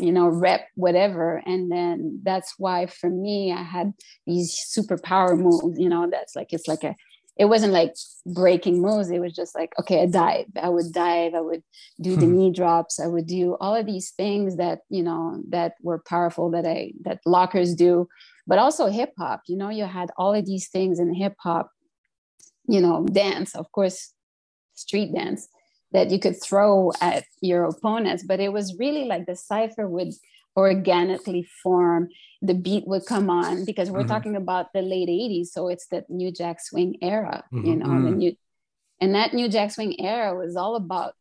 you 0.00 0.12
know, 0.12 0.28
rep 0.28 0.68
whatever. 0.74 1.42
And 1.46 1.70
then 1.70 2.20
that's 2.22 2.54
why 2.58 2.86
for 2.86 3.10
me, 3.10 3.52
I 3.52 3.62
had 3.62 3.92
these 4.26 4.56
superpower 4.76 5.38
moves, 5.38 5.78
you 5.78 5.88
know, 5.88 6.08
that's 6.10 6.34
like, 6.34 6.52
it's 6.52 6.68
like 6.68 6.84
a, 6.84 6.94
it 7.36 7.46
wasn't 7.46 7.72
like 7.72 7.94
breaking 8.26 8.82
moves. 8.82 9.10
It 9.10 9.20
was 9.20 9.32
just 9.32 9.54
like, 9.54 9.72
okay, 9.78 10.02
I 10.02 10.06
dive. 10.06 10.46
I 10.60 10.68
would 10.68 10.92
dive. 10.92 11.34
I 11.34 11.40
would 11.40 11.62
do 12.00 12.16
the 12.16 12.26
hmm. 12.26 12.36
knee 12.36 12.52
drops. 12.52 13.00
I 13.00 13.06
would 13.06 13.26
do 13.26 13.56
all 13.60 13.74
of 13.74 13.86
these 13.86 14.10
things 14.10 14.56
that, 14.56 14.80
you 14.90 15.02
know, 15.02 15.42
that 15.48 15.74
were 15.82 16.02
powerful 16.06 16.50
that 16.50 16.66
I, 16.66 16.92
that 17.02 17.20
lockers 17.24 17.74
do, 17.74 18.08
but 18.46 18.58
also 18.58 18.88
hip 18.88 19.12
hop, 19.16 19.42
you 19.46 19.56
know, 19.56 19.70
you 19.70 19.84
had 19.84 20.10
all 20.16 20.34
of 20.34 20.44
these 20.44 20.68
things 20.68 20.98
in 20.98 21.14
hip 21.14 21.34
hop, 21.38 21.70
you 22.68 22.80
know, 22.80 23.06
dance, 23.06 23.54
of 23.54 23.70
course, 23.72 24.12
street 24.74 25.14
dance 25.14 25.48
that 25.92 26.10
you 26.10 26.18
could 26.18 26.40
throw 26.42 26.92
at 27.00 27.24
your 27.40 27.64
opponents 27.64 28.22
but 28.22 28.40
it 28.40 28.52
was 28.52 28.78
really 28.78 29.04
like 29.04 29.26
the 29.26 29.36
cipher 29.36 29.88
would 29.88 30.12
organically 30.56 31.46
form 31.62 32.08
the 32.42 32.54
beat 32.54 32.86
would 32.86 33.06
come 33.06 33.30
on 33.30 33.64
because 33.64 33.90
we're 33.90 34.00
mm-hmm. 34.00 34.08
talking 34.08 34.36
about 34.36 34.72
the 34.72 34.82
late 34.82 35.08
80s 35.08 35.46
so 35.46 35.68
it's 35.68 35.86
the 35.86 36.04
new 36.08 36.32
jack 36.32 36.60
swing 36.60 36.96
era 37.02 37.44
mm-hmm. 37.52 37.66
you 37.66 37.76
know 37.76 37.86
mm-hmm. 37.86 38.04
the 38.04 38.10
new 38.10 38.36
and 39.00 39.14
that 39.14 39.32
new 39.32 39.48
jack 39.48 39.70
swing 39.70 40.00
era 40.00 40.34
was 40.36 40.56
all 40.56 40.76
about 40.76 41.14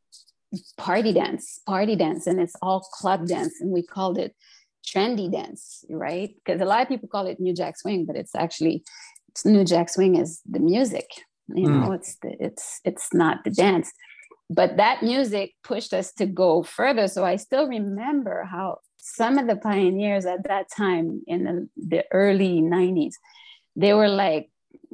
party 0.78 1.14
dance 1.14 1.60
party 1.66 1.96
dance 1.96 2.26
and 2.26 2.40
it's 2.40 2.56
all 2.62 2.80
club 2.80 3.28
dance 3.28 3.62
and 3.62 3.72
we 3.72 3.84
called 3.84 4.18
it 4.18 4.36
trendy 4.86 5.32
dance 5.32 5.84
right 5.90 6.34
because 6.36 6.60
a 6.62 6.66
lot 6.66 6.82
of 6.82 6.88
people 6.88 7.08
call 7.08 7.28
it 7.28 7.40
new 7.40 7.54
jack 7.54 7.78
swing 7.78 8.06
but 8.06 8.16
it's 8.16 8.34
actually 8.34 8.84
it's 9.28 9.46
new 9.46 9.64
jack 9.64 9.90
swing 9.90 10.16
is 10.16 10.42
the 10.50 10.60
music 10.60 11.06
you 11.50 11.68
mm. 11.68 11.82
know 11.82 11.92
it's 11.92 12.16
the, 12.22 12.36
it's 12.40 12.80
it's 12.84 13.14
not 13.14 13.44
the 13.44 13.52
dance 13.52 13.92
but 14.50 14.78
that 14.78 15.04
music 15.04 15.54
pushed 15.64 15.94
us 15.94 16.12
to 16.14 16.26
go 16.26 16.64
further. 16.64 17.08
So 17.08 17.24
I 17.24 17.36
still 17.36 17.68
remember 17.68 18.44
how 18.44 18.80
some 18.98 19.38
of 19.38 19.48
the 19.48 19.56
pioneers 19.56 20.26
at 20.26 20.44
that 20.48 20.68
time 20.76 21.22
in 21.28 21.44
the, 21.44 21.70
the 21.78 22.06
early 22.12 22.62
90s, 22.62 23.14
they 23.76 23.94
were 23.94 24.10
like 24.10 24.50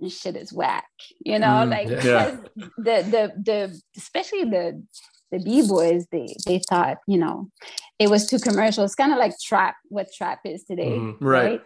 shit 0.09 0.35
is 0.35 0.51
whack 0.51 0.87
you 1.23 1.39
know 1.39 1.47
mm, 1.47 1.69
like 1.69 1.87
yeah. 2.03 2.35
the 2.77 3.03
the 3.09 3.33
the 3.43 3.81
especially 3.97 4.43
the 4.43 4.83
the 5.31 5.39
b-boys 5.39 6.05
they 6.11 6.27
they 6.45 6.61
thought 6.69 6.97
you 7.07 7.17
know 7.17 7.49
it 7.97 8.09
was 8.09 8.27
too 8.27 8.37
commercial 8.37 8.83
it's 8.83 8.95
kind 8.95 9.11
of 9.11 9.17
like 9.17 9.33
trap 9.41 9.75
what 9.87 10.07
trap 10.13 10.39
is 10.45 10.63
today 10.65 10.91
mm, 10.91 11.15
right. 11.19 11.43
right. 11.45 11.61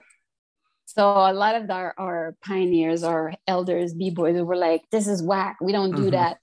so 0.86 1.04
a 1.04 1.34
lot 1.34 1.56
of 1.56 1.70
our, 1.70 1.94
our 1.98 2.36
pioneers 2.46 3.04
our 3.04 3.34
elders 3.48 3.94
b-boys 3.94 4.40
were 4.42 4.56
like 4.56 4.84
this 4.92 5.08
is 5.08 5.24
whack 5.24 5.58
we 5.60 5.72
don't 5.72 5.96
do 5.96 6.04
mm-hmm. 6.04 6.12
that 6.12 6.38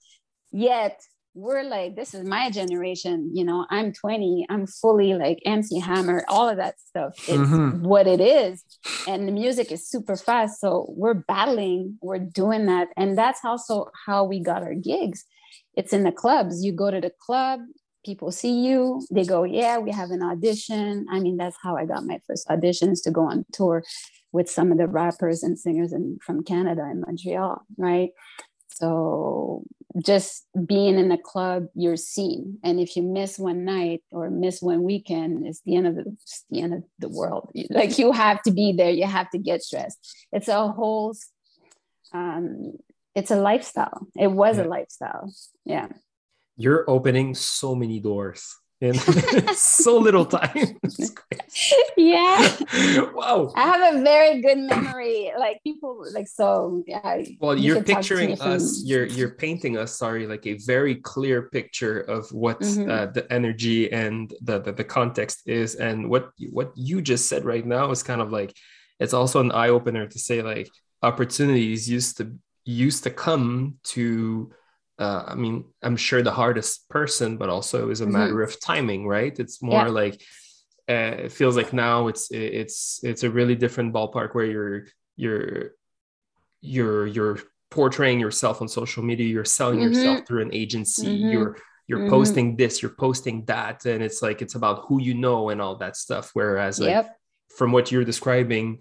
yet 0.51 0.99
we're 1.37 1.63
like 1.63 1.95
this 1.95 2.15
is 2.15 2.27
my 2.27 2.49
generation 2.49 3.29
you 3.31 3.43
know 3.43 3.65
i'm 3.69 3.93
20 3.93 4.47
i'm 4.49 4.65
fully 4.65 5.13
like 5.13 5.39
mc 5.45 5.79
hammer 5.79 6.25
all 6.27 6.49
of 6.49 6.57
that 6.57 6.79
stuff 6.79 7.13
is 7.29 7.39
mm-hmm. 7.39 7.83
what 7.83 8.07
it 8.07 8.19
is. 8.19 8.63
And 9.07 9.27
the 9.27 9.31
music 9.31 9.71
is 9.71 9.87
super 9.87 10.15
fast 10.15 10.59
so 10.59 10.85
we're 10.89 11.13
battling 11.13 11.97
we're 12.01 12.19
doing 12.19 12.65
that. 12.67 12.89
And 12.97 13.17
that's 13.17 13.41
also 13.43 13.89
how 14.05 14.23
we 14.23 14.39
got 14.39 14.63
our 14.63 14.73
gigs. 14.73 15.25
It's 15.75 15.93
in 15.93 16.03
the 16.03 16.11
clubs. 16.11 16.63
You 16.63 16.71
go 16.71 16.91
to 16.91 17.01
the 17.01 17.11
club 17.19 17.59
people 18.05 18.31
see 18.31 18.61
you 18.65 19.05
they 19.11 19.25
go 19.25 19.43
yeah 19.43 19.77
we 19.77 19.91
have 19.91 20.11
an 20.11 20.23
audition. 20.23 21.05
I 21.11 21.19
mean 21.19 21.37
that's 21.37 21.57
how 21.61 21.75
i 21.77 21.85
got 21.85 22.05
my 22.05 22.19
first 22.25 22.47
auditions 22.47 23.03
to 23.03 23.11
go 23.11 23.21
on 23.21 23.45
tour 23.51 23.83
with 24.31 24.49
some 24.49 24.71
of 24.71 24.77
the 24.77 24.87
rappers 24.87 25.41
and 25.43 25.57
singers 25.57 25.93
in, 25.93 26.17
from 26.21 26.43
canada 26.43 26.83
and 26.83 27.01
montreal 27.01 27.61
right 27.77 28.11
so 28.77 29.63
just 30.03 30.45
being 30.65 30.99
in 30.99 31.11
a 31.11 31.17
club, 31.17 31.67
you're 31.73 31.97
seen. 31.97 32.59
And 32.63 32.79
if 32.79 32.95
you 32.95 33.01
miss 33.01 33.39
one 33.39 33.65
night 33.65 34.03
or 34.11 34.29
miss 34.29 34.61
one 34.61 34.83
weekend, 34.83 35.47
it's 35.47 35.61
the 35.65 35.75
end 35.75 35.87
of 35.87 35.95
the, 35.95 36.15
the 36.51 36.61
end 36.61 36.73
of 36.75 36.83
the 36.99 37.09
world. 37.09 37.51
Like 37.71 37.97
you 37.97 38.11
have 38.11 38.43
to 38.43 38.51
be 38.51 38.73
there. 38.73 38.91
You 38.91 39.05
have 39.05 39.31
to 39.31 39.39
get 39.39 39.63
dressed. 39.67 39.97
It's 40.31 40.47
a 40.47 40.67
whole, 40.67 41.15
um, 42.13 42.73
it's 43.15 43.31
a 43.31 43.35
lifestyle. 43.35 44.07
It 44.15 44.31
was 44.31 44.57
yeah. 44.57 44.63
a 44.63 44.67
lifestyle. 44.67 45.33
Yeah. 45.65 45.87
You're 46.55 46.87
opening 46.87 47.33
so 47.33 47.73
many 47.73 47.99
doors 47.99 48.55
in 48.79 48.93
so 49.55 49.97
little 49.97 50.25
time. 50.25 50.77
yeah. 51.97 52.57
wow. 53.13 53.51
I 53.55 53.61
have 53.61 53.95
a 53.95 54.01
very 54.03 54.41
good 54.41 54.59
memory. 54.59 55.31
Like 55.37 55.63
people 55.63 56.05
like 56.13 56.27
so 56.27 56.83
yeah. 56.85 57.23
Well, 57.39 57.57
you 57.57 57.77
are 57.77 57.83
picturing 57.83 58.39
us, 58.39 58.83
you're 58.85 59.05
you're 59.05 59.31
painting 59.31 59.77
us, 59.77 59.97
sorry, 59.97 60.27
like 60.27 60.45
a 60.45 60.57
very 60.57 60.95
clear 60.95 61.49
picture 61.49 62.01
of 62.01 62.29
what 62.31 62.59
mm-hmm. 62.59 62.89
uh, 62.89 63.05
the 63.07 63.31
energy 63.31 63.91
and 63.91 64.33
the, 64.41 64.59
the 64.59 64.71
the 64.71 64.83
context 64.83 65.47
is. 65.47 65.75
And 65.75 66.09
what 66.09 66.29
what 66.51 66.71
you 66.75 67.01
just 67.01 67.27
said 67.27 67.45
right 67.45 67.65
now 67.65 67.91
is 67.91 68.03
kind 68.03 68.21
of 68.21 68.31
like 68.31 68.55
it's 68.99 69.13
also 69.13 69.39
an 69.39 69.51
eye-opener 69.51 70.07
to 70.07 70.19
say 70.19 70.41
like 70.41 70.69
opportunities 71.01 71.89
used 71.89 72.17
to 72.17 72.37
used 72.65 73.03
to 73.03 73.09
come 73.09 73.75
to 73.83 74.51
uh, 74.99 75.23
I 75.27 75.35
mean, 75.35 75.65
I'm 75.83 75.95
sure 75.95 76.21
the 76.21 76.31
hardest 76.31 76.89
person, 76.89 77.37
but 77.37 77.49
also 77.49 77.81
it 77.83 77.87
was 77.87 78.01
a 78.01 78.05
mm-hmm. 78.05 78.13
matter 78.13 78.41
of 78.41 78.59
timing, 78.59 79.07
right? 79.07 79.37
It's 79.37 79.61
more 79.61 79.85
yeah. 79.85 79.87
like 79.87 80.21
uh, 80.89 81.25
it 81.25 81.31
feels 81.31 81.55
like 81.55 81.73
now 81.73 82.07
it's 82.07 82.29
it's 82.31 82.99
it's 83.03 83.23
a 83.23 83.29
really 83.29 83.55
different 83.55 83.93
ballpark 83.93 84.33
where 84.33 84.45
you're 84.45 84.85
you're 85.15 85.71
you're 86.61 87.05
you're 87.05 87.39
portraying 87.69 88.19
yourself 88.19 88.61
on 88.61 88.67
social 88.67 89.03
media, 89.03 89.27
you're 89.27 89.45
selling 89.45 89.79
mm-hmm. 89.79 89.93
yourself 89.93 90.27
through 90.27 90.41
an 90.41 90.53
agency, 90.53 91.19
mm-hmm. 91.19 91.31
you're 91.31 91.57
you're 91.87 91.99
mm-hmm. 91.99 92.09
posting 92.09 92.55
this, 92.55 92.81
you're 92.81 92.91
posting 92.91 93.45
that, 93.45 93.85
and 93.85 94.01
it's 94.01 94.21
like 94.21 94.41
it's 94.41 94.55
about 94.55 94.85
who 94.87 94.99
you 94.99 95.13
know 95.13 95.49
and 95.49 95.61
all 95.61 95.75
that 95.75 95.95
stuff. 95.95 96.31
Whereas, 96.33 96.79
like 96.79 96.89
yep. 96.89 97.15
from 97.55 97.71
what 97.71 97.91
you're 97.91 98.03
describing, 98.03 98.79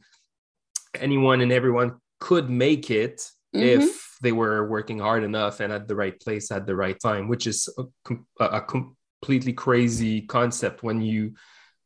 anyone 0.95 1.43
and 1.43 1.53
everyone 1.53 1.97
could 2.21 2.49
make 2.49 2.91
it 2.91 3.31
if 3.53 3.83
mm-hmm 3.83 4.06
they 4.21 4.33
were 4.33 4.69
working 4.69 4.99
hard 4.99 5.25
enough 5.25 5.61
and 5.61 5.73
at 5.73 5.89
the 5.89 5.95
right 5.95 6.19
place 6.21 6.51
at 6.51 6.67
the 6.67 6.77
right 6.77 6.99
time, 6.99 7.29
which 7.29 7.47
is 7.47 7.69
a, 7.79 8.45
a 8.45 8.61
completely 8.61 9.53
crazy 9.53 10.23
concept 10.23 10.83
when 10.83 11.01
you 11.01 11.35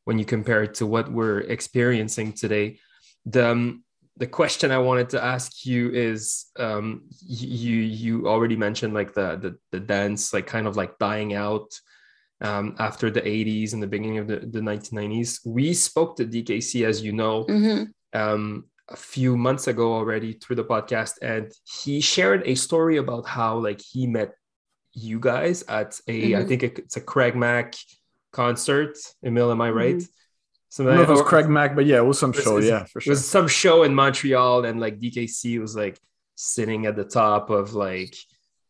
when 0.04 0.18
you 0.18 0.24
compare 0.24 0.62
it 0.62 0.74
to 0.74 0.86
what 0.86 1.10
we're 1.10 1.40
experiencing 1.40 2.32
today. 2.32 2.78
The 3.26 3.50
um, 3.50 3.84
the 4.16 4.26
question 4.26 4.70
I 4.70 4.78
wanted 4.78 5.08
to 5.10 5.24
ask 5.24 5.64
you 5.64 5.90
is 5.90 6.46
um, 6.58 7.04
you 7.26 7.76
you 7.76 8.28
already 8.28 8.56
mentioned 8.56 8.94
like 8.94 9.14
the, 9.14 9.36
the 9.36 9.56
the 9.72 9.80
dance 9.80 10.32
like 10.32 10.46
kind 10.46 10.66
of 10.66 10.76
like 10.76 10.98
dying 10.98 11.34
out 11.34 11.70
um, 12.42 12.76
after 12.78 13.10
the 13.10 13.20
80s 13.20 13.72
and 13.72 13.82
the 13.82 13.86
beginning 13.86 14.18
of 14.18 14.26
the, 14.26 14.38
the 14.38 14.60
1990s. 14.60 15.40
We 15.44 15.74
spoke 15.74 16.16
to 16.16 16.24
DKC 16.24 16.86
as 16.86 17.02
you 17.02 17.12
know. 17.12 17.44
Mm-hmm. 17.44 17.84
Um, 18.18 18.64
a 18.90 18.96
few 18.96 19.36
months 19.36 19.68
ago 19.68 19.94
already 19.94 20.32
through 20.32 20.56
the 20.56 20.64
podcast 20.64 21.14
and 21.22 21.52
he 21.64 22.00
shared 22.00 22.42
a 22.44 22.54
story 22.54 22.96
about 22.96 23.26
how 23.26 23.56
like 23.56 23.80
he 23.80 24.06
met 24.06 24.32
you 24.92 25.20
guys 25.20 25.62
at 25.64 25.98
a 26.08 26.32
mm-hmm. 26.32 26.42
I 26.42 26.44
think 26.44 26.62
it's 26.62 26.96
a 26.96 27.00
Craig 27.00 27.36
Mack 27.36 27.74
concert. 28.32 28.96
Emil, 29.24 29.50
am 29.50 29.60
I 29.60 29.70
right? 29.70 29.96
Mm-hmm. 29.96 30.12
So 30.68 30.84
I 30.84 30.86
don't 30.86 30.96
know 30.96 31.02
if 31.02 31.08
it 31.08 31.12
was 31.12 31.22
Craig 31.22 31.48
Mack, 31.48 31.74
but 31.74 31.86
yeah, 31.86 31.98
it 31.98 32.04
was 32.04 32.18
some 32.18 32.32
show. 32.32 32.54
Was, 32.54 32.66
yeah, 32.66 32.84
for 32.84 33.00
sure. 33.00 33.10
It 33.10 33.14
was 33.14 33.28
some 33.28 33.48
show 33.48 33.82
in 33.82 33.92
Montreal, 33.92 34.64
and 34.64 34.78
like 34.78 35.00
DKC 35.00 35.60
was 35.60 35.74
like 35.74 35.98
sitting 36.36 36.86
at 36.86 36.94
the 36.94 37.04
top 37.04 37.50
of 37.50 37.74
like 37.74 38.14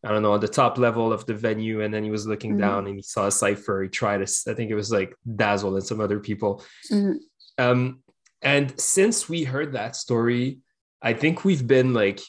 I 0.03 0.09
don't 0.09 0.23
know, 0.23 0.33
at 0.33 0.41
the 0.41 0.47
top 0.47 0.79
level 0.79 1.13
of 1.13 1.25
the 1.27 1.35
venue, 1.35 1.81
and 1.81 1.93
then 1.93 2.03
he 2.03 2.09
was 2.09 2.25
looking 2.25 2.51
mm-hmm. 2.51 2.61
down 2.61 2.87
and 2.87 2.95
he 2.95 3.03
saw 3.03 3.27
a 3.27 3.31
cipher. 3.31 3.83
He 3.83 3.89
tried 3.89 4.25
to, 4.25 4.51
I 4.51 4.55
think 4.55 4.71
it 4.71 4.75
was 4.75 4.91
like 4.91 5.15
Dazzle 5.35 5.75
and 5.75 5.85
some 5.85 6.01
other 6.01 6.19
people. 6.19 6.63
Mm-hmm. 6.91 7.63
Um, 7.63 8.01
and 8.41 8.79
since 8.79 9.29
we 9.29 9.43
heard 9.43 9.73
that 9.73 9.95
story, 9.95 10.59
I 11.01 11.13
think 11.13 11.43
we've 11.43 11.65
been 11.65 11.93
like, 11.93 12.19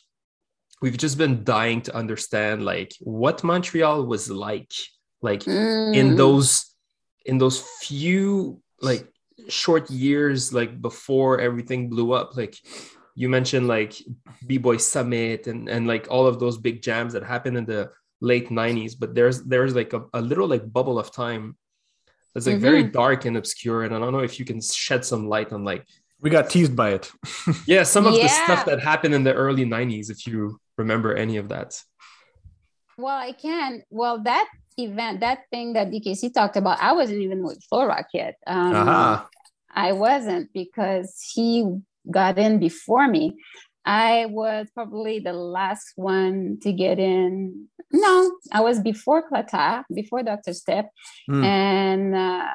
we've 0.81 0.97
just 0.97 1.19
been 1.19 1.45
dying 1.45 1.83
to 1.83 1.95
understand 1.95 2.65
like 2.65 2.93
what 3.01 3.45
Montreal 3.45 4.05
was 4.07 4.31
like, 4.31 4.73
like 5.21 5.41
mm. 5.45 5.95
in 5.95 6.17
those, 6.17 6.75
in 7.25 7.39
those 7.39 7.61
few 7.81 8.61
like 8.81 9.07
short 9.49 9.91
years, 9.91 10.53
like 10.53 10.81
before 10.81 11.41
everything 11.41 11.89
blew 11.89 12.13
up. 12.13 12.37
Like 12.37 12.57
you 13.15 13.29
mentioned, 13.29 13.69
like 13.69 13.95
B 14.47 14.59
Boy 14.59 14.79
Summit 14.79 15.47
and 15.47 15.69
and 15.69 15.87
like 15.87 16.09
all 16.11 16.27
of 16.27 16.41
those 16.41 16.59
big 16.59 16.83
jams 16.83 17.13
that 17.13 17.23
happened 17.23 17.57
in 17.57 17.67
the 17.67 17.91
late 18.23 18.51
90s 18.51 18.95
but 18.99 19.15
there's 19.17 19.43
there's 19.43 19.75
like 19.75 19.93
a, 19.93 20.05
a 20.15 20.23
little 20.23 20.47
like 20.47 20.73
bubble 20.73 20.99
of 20.99 21.13
time 21.13 21.57
that's 22.33 22.47
like 22.47 22.55
mm-hmm. 22.55 22.65
very 22.65 22.85
dark 22.85 23.25
and 23.25 23.37
obscure 23.37 23.83
and 23.83 23.93
i 23.93 23.99
don't 23.99 24.13
know 24.13 24.21
if 24.21 24.39
you 24.39 24.45
can 24.45 24.61
shed 24.61 25.05
some 25.05 25.29
light 25.29 25.53
on 25.53 25.65
like 25.65 25.85
we 26.23 26.31
got 26.31 26.49
teased 26.49 26.75
by 26.75 26.91
it. 26.91 27.11
yeah, 27.67 27.83
some 27.83 28.07
of 28.07 28.15
yeah. 28.15 28.23
the 28.23 28.29
stuff 28.29 28.65
that 28.67 28.81
happened 28.81 29.15
in 29.15 29.25
the 29.25 29.35
early 29.35 29.67
90s, 29.67 30.09
if 30.09 30.27
you 30.27 30.59
remember 30.79 31.15
any 31.15 31.37
of 31.37 31.49
that. 31.49 31.79
Well, 32.97 33.17
I 33.17 33.33
can. 33.33 33.83
Well, 33.91 34.23
that 34.23 34.49
event, 34.79 35.21
that 35.21 35.41
thing 35.51 35.73
that 35.73 35.91
DKC 35.91 36.33
talked 36.33 36.57
about, 36.57 36.81
I 36.81 36.93
wasn't 36.93 37.21
even 37.21 37.43
with 37.43 37.63
Flow 37.65 37.87
Rock 37.87 38.07
yet. 38.15 38.37
Um, 38.47 38.75
uh-huh. 38.75 39.25
I 39.75 39.93
wasn't 39.93 40.53
because 40.53 41.21
he 41.35 41.79
got 42.11 42.39
in 42.39 42.59
before 42.61 43.09
me. 43.09 43.37
I 43.85 44.27
was 44.27 44.69
probably 44.75 45.19
the 45.19 45.33
last 45.33 45.93
one 45.97 46.59
to 46.63 46.73
get 46.73 47.01
in. 47.01 47.69
No, 47.91 48.33
I 48.53 48.61
was 48.61 48.79
before 48.79 49.29
Clota, 49.29 49.83
before 49.93 50.23
Dr. 50.23 50.53
Step. 50.53 50.91
Mm. 51.29 51.45
And 51.45 52.15
uh, 52.15 52.47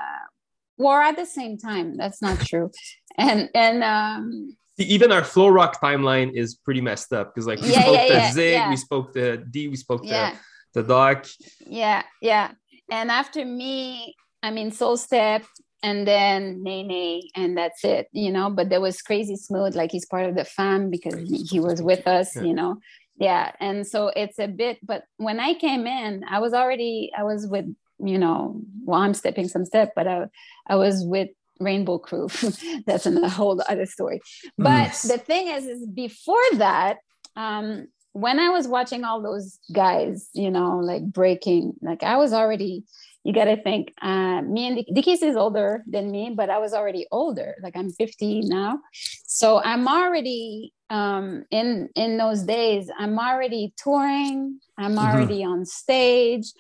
or 0.78 1.02
at 1.02 1.16
the 1.16 1.26
same 1.26 1.58
time. 1.58 1.98
That's 1.98 2.22
not 2.22 2.40
true. 2.40 2.72
and 3.18 3.50
and 3.56 3.84
um 3.84 4.56
even 4.80 5.12
our 5.12 5.24
flow 5.24 5.48
rock 5.48 5.82
timeline 5.82 6.32
is 6.34 6.54
pretty 6.56 6.82
messed 6.82 7.12
up 7.12 7.34
because 7.34 7.48
like 7.48 7.60
we 7.62 7.72
yeah, 7.72 7.82
spoke 7.82 7.96
yeah, 7.96 8.08
to 8.08 8.14
yeah, 8.14 8.32
Zig, 8.32 8.70
we 8.70 8.78
spoke 8.78 9.14
to 9.14 9.38
D, 9.38 9.68
we 9.68 9.76
spoke 9.76 10.06
to 10.06 10.34
the 10.74 10.84
Doc. 10.84 11.26
Yeah, 11.66 12.04
yeah. 12.22 12.52
And 12.92 13.10
after 13.10 13.44
me, 13.44 14.16
I 14.44 14.52
mean 14.52 14.72
Soul 14.72 14.98
Step 14.98 15.44
and 15.84 16.08
then 16.08 16.64
Nene, 16.64 17.24
and 17.36 17.58
that's 17.58 17.84
it, 17.84 18.08
you 18.12 18.32
know. 18.32 18.50
But 18.50 18.70
there 18.70 18.82
was 18.82 19.02
Crazy 19.02 19.36
Smooth, 19.36 19.76
like 19.76 19.92
he's 19.92 20.06
part 20.06 20.28
of 20.28 20.36
the 20.36 20.46
fam 20.46 20.90
because 20.90 21.16
he 21.50 21.60
was 21.60 21.82
with 21.82 22.08
us, 22.08 22.36
you 22.36 22.54
know. 22.54 22.78
Yeah. 23.20 23.52
And 23.60 23.86
so 23.86 24.12
it's 24.16 24.40
a 24.40 24.48
bit, 24.48 24.78
but 24.84 25.04
when 25.18 25.40
I 25.40 25.56
came 25.56 25.88
in, 25.88 26.24
I 26.30 26.40
was 26.40 26.54
already, 26.54 27.12
I 27.18 27.24
was 27.24 27.48
with 27.48 27.66
you 28.00 28.18
know, 28.18 28.62
well, 28.86 29.02
I'm 29.02 29.14
stepping 29.14 29.48
some 29.48 29.66
step, 29.66 29.94
but 29.96 30.08
I, 30.08 30.26
I 30.68 30.76
was 30.76 31.04
with 31.04 31.30
Rainbow 31.60 31.98
Crew. 31.98 32.28
That's 32.86 33.06
a 33.06 33.30
whole 33.30 33.62
other 33.68 33.86
story. 33.86 34.22
But 34.58 34.88
yes. 34.88 35.02
the 35.04 35.18
thing 35.18 35.48
is, 35.48 35.66
is 35.66 35.86
before 35.86 36.38
that, 36.54 36.98
um, 37.36 37.88
when 38.14 38.40
I 38.40 38.50
was 38.50 38.68
watching 38.68 39.04
all 39.04 39.22
those 39.22 39.60
guys, 39.72 40.30
you 40.34 40.50
know, 40.50 40.80
like 40.80 41.04
breaking, 41.04 41.74
like 41.82 42.02
I 42.02 42.18
was 42.18 42.34
already, 42.34 42.84
you 43.24 43.32
got 43.32 43.46
to 43.46 43.62
think, 43.62 43.94
uh, 44.02 44.42
me 44.42 44.68
and 44.68 44.78
DKC 44.98 45.22
is 45.22 45.36
older 45.36 45.84
than 45.86 46.10
me, 46.10 46.34
but 46.36 46.50
I 46.50 46.58
was 46.58 46.74
already 46.74 47.06
older. 47.12 47.56
Like 47.62 47.76
I'm 47.78 47.92
50 47.92 48.42
now. 48.46 48.80
So 49.28 49.62
I'm 49.62 49.88
already 49.88 50.74
um, 50.90 51.46
in, 51.52 51.90
in 51.96 52.18
those 52.18 52.42
days, 52.42 52.90
I'm 52.98 53.20
already 53.20 53.74
touring. 53.78 54.62
I'm 54.80 54.96
mm-hmm. 54.96 55.00
already 55.00 55.42
mm-hmm. 55.42 55.52
on 55.52 55.66
stage. 55.66 56.54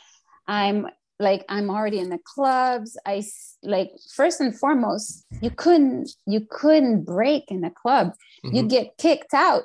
I'm 0.48 0.88
like 1.19 1.43
i'm 1.50 1.69
already 1.69 2.00
in 2.00 2.09
the 2.09 2.19
clubs 2.24 2.97
i 3.05 3.24
like 3.63 3.91
first 4.13 4.39
and 4.39 4.57
foremost 4.57 5.25
you 5.41 5.50
couldn't 5.50 6.12
you 6.25 6.45
couldn't 6.50 7.03
break 7.03 7.43
in 7.50 7.63
a 7.63 7.71
club 7.71 8.13
mm-hmm. 8.45 8.55
you 8.55 8.63
get 8.63 8.97
kicked 8.97 9.33
out 9.33 9.63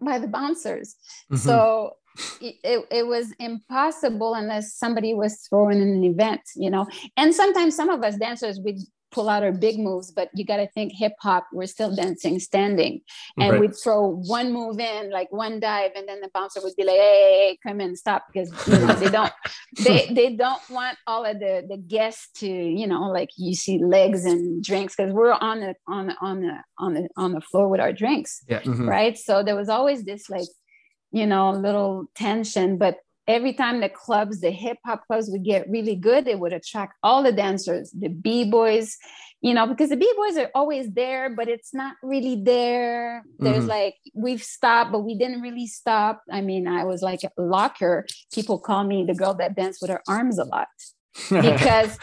by 0.00 0.18
the 0.18 0.28
bouncers. 0.28 0.96
Mm-hmm. 1.32 1.36
So 1.36 1.96
it, 2.40 2.86
it 2.90 3.06
was 3.06 3.32
impossible 3.38 4.34
unless 4.34 4.74
somebody 4.74 5.14
was 5.14 5.46
throwing 5.48 5.80
an 5.80 6.04
event, 6.04 6.40
you 6.56 6.70
know. 6.70 6.86
And 7.16 7.34
sometimes 7.34 7.76
some 7.76 7.90
of 7.90 8.02
us 8.02 8.16
dancers 8.16 8.60
we 8.64 8.78
pull 9.10 9.28
out 9.28 9.42
our 9.42 9.52
big 9.52 9.78
moves, 9.78 10.10
but 10.10 10.28
you 10.34 10.44
got 10.44 10.58
to 10.58 10.66
think 10.68 10.92
hip 10.94 11.14
hop, 11.20 11.46
we're 11.52 11.66
still 11.66 11.94
dancing 11.94 12.38
standing. 12.38 13.00
And 13.38 13.52
right. 13.52 13.60
we'd 13.60 13.76
throw 13.76 14.08
one 14.26 14.52
move 14.52 14.78
in, 14.78 15.10
like 15.10 15.32
one 15.32 15.60
dive, 15.60 15.92
and 15.96 16.08
then 16.08 16.20
the 16.20 16.28
bouncer 16.34 16.60
would 16.62 16.76
be 16.76 16.84
like, 16.84 16.96
hey, 16.96 17.48
hey 17.48 17.58
come 17.66 17.80
in, 17.80 17.96
stop. 17.96 18.26
Because 18.32 18.50
you 18.66 18.78
know, 18.78 18.94
they 18.94 19.10
don't 19.10 19.32
they 19.84 20.06
they 20.12 20.34
don't 20.34 20.60
want 20.70 20.98
all 21.06 21.24
of 21.24 21.38
the 21.38 21.64
the 21.68 21.76
guests 21.76 22.28
to, 22.40 22.48
you 22.48 22.86
know, 22.86 23.10
like 23.10 23.30
you 23.36 23.54
see 23.54 23.78
legs 23.82 24.24
and 24.24 24.62
drinks 24.62 24.94
because 24.96 25.12
we're 25.12 25.32
on 25.32 25.60
the 25.60 25.74
on 25.86 26.08
the 26.08 26.16
on 26.20 26.40
the 26.40 26.58
on 26.78 26.94
the 26.94 27.08
on 27.16 27.32
the 27.32 27.40
floor 27.40 27.68
with 27.68 27.80
our 27.80 27.92
drinks. 27.92 28.42
Yeah. 28.48 28.60
Mm-hmm. 28.60 28.88
Right. 28.88 29.18
So 29.18 29.42
there 29.42 29.56
was 29.56 29.68
always 29.68 30.04
this 30.04 30.28
like, 30.28 30.48
you 31.12 31.26
know, 31.26 31.52
little 31.52 32.06
tension. 32.14 32.78
But 32.78 32.98
every 33.28 33.52
time 33.52 33.80
the 33.80 33.90
clubs, 33.90 34.40
the 34.40 34.50
hip 34.50 34.78
hop 34.84 35.06
clubs 35.06 35.28
would 35.30 35.44
get 35.44 35.68
really 35.68 35.94
good, 35.94 36.26
it 36.26 36.40
would 36.40 36.54
attract 36.54 36.94
all 37.02 37.22
the 37.22 37.30
dancers, 37.30 37.92
the 37.92 38.08
b 38.08 38.50
boys, 38.50 38.96
you 39.42 39.52
know, 39.54 39.66
because 39.66 39.90
the 39.90 39.96
b 39.96 40.10
boys 40.16 40.38
are 40.38 40.50
always 40.54 40.90
there, 40.92 41.28
but 41.30 41.46
it's 41.46 41.74
not 41.74 41.94
really 42.02 42.42
there. 42.42 43.22
There's 43.38 43.58
mm-hmm. 43.58 43.68
like 43.68 43.96
we've 44.14 44.42
stopped, 44.42 44.90
but 44.90 45.00
we 45.00 45.14
didn't 45.16 45.42
really 45.42 45.66
stop. 45.66 46.22
I 46.32 46.40
mean, 46.40 46.66
I 46.66 46.84
was 46.84 47.02
like 47.02 47.20
a 47.22 47.30
locker. 47.40 48.06
People 48.32 48.58
call 48.58 48.82
me 48.82 49.04
the 49.04 49.14
girl 49.14 49.34
that 49.34 49.54
danced 49.54 49.82
with 49.82 49.90
her 49.90 50.02
arms 50.08 50.38
a 50.38 50.44
lot 50.44 50.68
because 51.30 51.98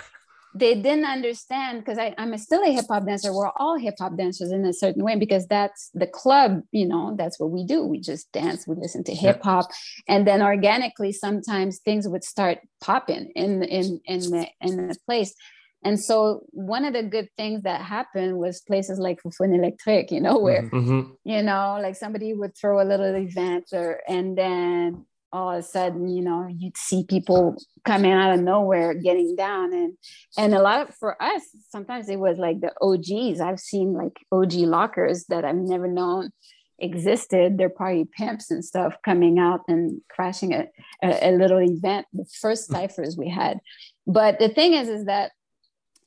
they 0.56 0.74
didn't 0.74 1.06
understand 1.06 1.84
because 1.84 2.00
I'm 2.18 2.34
a 2.34 2.38
still 2.38 2.64
a 2.64 2.72
hip 2.72 2.86
hop 2.90 3.06
dancer. 3.06 3.34
We're 3.34 3.52
all 3.58 3.78
hip 3.78 3.96
hop 4.00 4.16
dancers 4.16 4.52
in 4.52 4.66
a 4.66 4.72
certain 4.74 5.04
way 5.04 5.18
because 5.18 5.46
that's 5.48 5.92
the 5.94 6.08
club, 6.08 6.62
you 6.72 6.88
know, 6.88 7.14
that's 7.18 7.40
what 7.40 7.52
we 7.52 7.66
do. 7.66 7.84
We 7.84 8.00
just 8.00 8.32
dance, 8.32 8.66
we 8.66 8.76
listen 8.76 9.04
to 9.04 9.14
hip 9.14 9.44
hop. 9.44 9.70
And 10.08 10.26
then 10.26 10.42
organically, 10.42 11.12
sometimes 11.12 11.80
things 11.80 12.08
would 12.08 12.24
start 12.24 12.60
popping 12.80 13.32
in, 13.36 13.64
in, 13.64 14.00
in, 14.06 14.20
the, 14.32 14.48
in 14.62 14.88
the 14.88 14.96
place. 15.06 15.36
And 15.84 16.00
so 16.00 16.46
one 16.52 16.86
of 16.86 16.94
the 16.94 17.04
good 17.04 17.28
things 17.38 17.64
that 17.64 17.82
happened 17.82 18.38
was 18.38 18.62
places 18.62 18.98
like 18.98 19.20
Fun 19.38 19.54
Electric, 19.54 20.10
you 20.10 20.22
know, 20.22 20.40
where, 20.40 20.64
mm-hmm. 20.64 21.12
you 21.26 21.44
know, 21.44 21.80
like 21.82 21.96
somebody 21.96 22.34
would 22.34 22.56
throw 22.58 22.82
a 22.82 22.88
little 22.88 23.14
event 23.14 23.66
or, 23.74 24.00
and 24.08 24.38
then 24.38 25.06
all 25.32 25.52
of 25.52 25.60
a 25.60 25.64
sudden, 25.64 26.08
you 26.08 26.24
know, 26.24 26.48
you'd 26.48 26.78
see 26.78 27.04
people 27.04 27.56
coming 27.84 28.12
out 28.12 28.34
of 28.34 28.42
nowhere 28.42 28.94
getting 28.94 29.36
down. 29.36 29.74
And 29.74 29.98
and 30.38 30.54
a 30.54 30.62
lot 30.62 30.90
of 30.90 30.96
for 30.96 31.22
us, 31.22 31.42
sometimes 31.70 32.10
it 32.10 32.20
was 32.20 32.38
like 32.38 32.62
the 32.62 32.74
OGs. 32.82 33.42
I've 33.42 33.60
seen 33.60 33.94
like 33.94 34.18
OG 34.32 34.54
lockers 34.54 35.26
that 35.26 35.46
I've 35.46 35.56
never 35.56 35.88
known 35.88 36.32
existed. 36.80 37.58
They're 37.58 37.70
party 37.70 38.06
pimps 38.06 38.52
and 38.52 38.64
stuff 38.64 38.96
coming 39.04 39.40
out 39.40 39.62
and 39.68 40.02
crashing 40.10 40.54
a, 40.54 40.68
a, 41.04 41.30
a 41.30 41.32
little 41.32 41.62
event, 41.62 42.08
the 42.14 42.26
first 42.42 42.70
mm. 42.70 42.74
ciphers 42.74 43.18
we 43.18 43.30
had. 43.30 43.60
But 44.08 44.40
the 44.40 44.50
thing 44.50 44.74
is, 44.74 44.88
is 44.88 45.06
that 45.06 45.32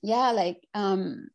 yeah, 0.03 0.31
like 0.31 0.61
um 0.75 1.29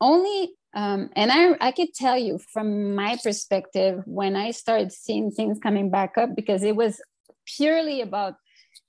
only 0.00 0.54
um, 0.74 1.10
and 1.14 1.30
I, 1.30 1.56
I 1.60 1.70
could 1.70 1.94
tell 1.94 2.18
you 2.18 2.38
from 2.52 2.94
my 2.94 3.16
perspective 3.22 4.02
when 4.06 4.36
I 4.36 4.50
started 4.50 4.92
seeing 4.92 5.30
things 5.30 5.58
coming 5.62 5.88
back 5.88 6.18
up 6.18 6.34
because 6.34 6.62
it 6.62 6.74
was 6.74 7.00
purely 7.46 8.00
about 8.00 8.34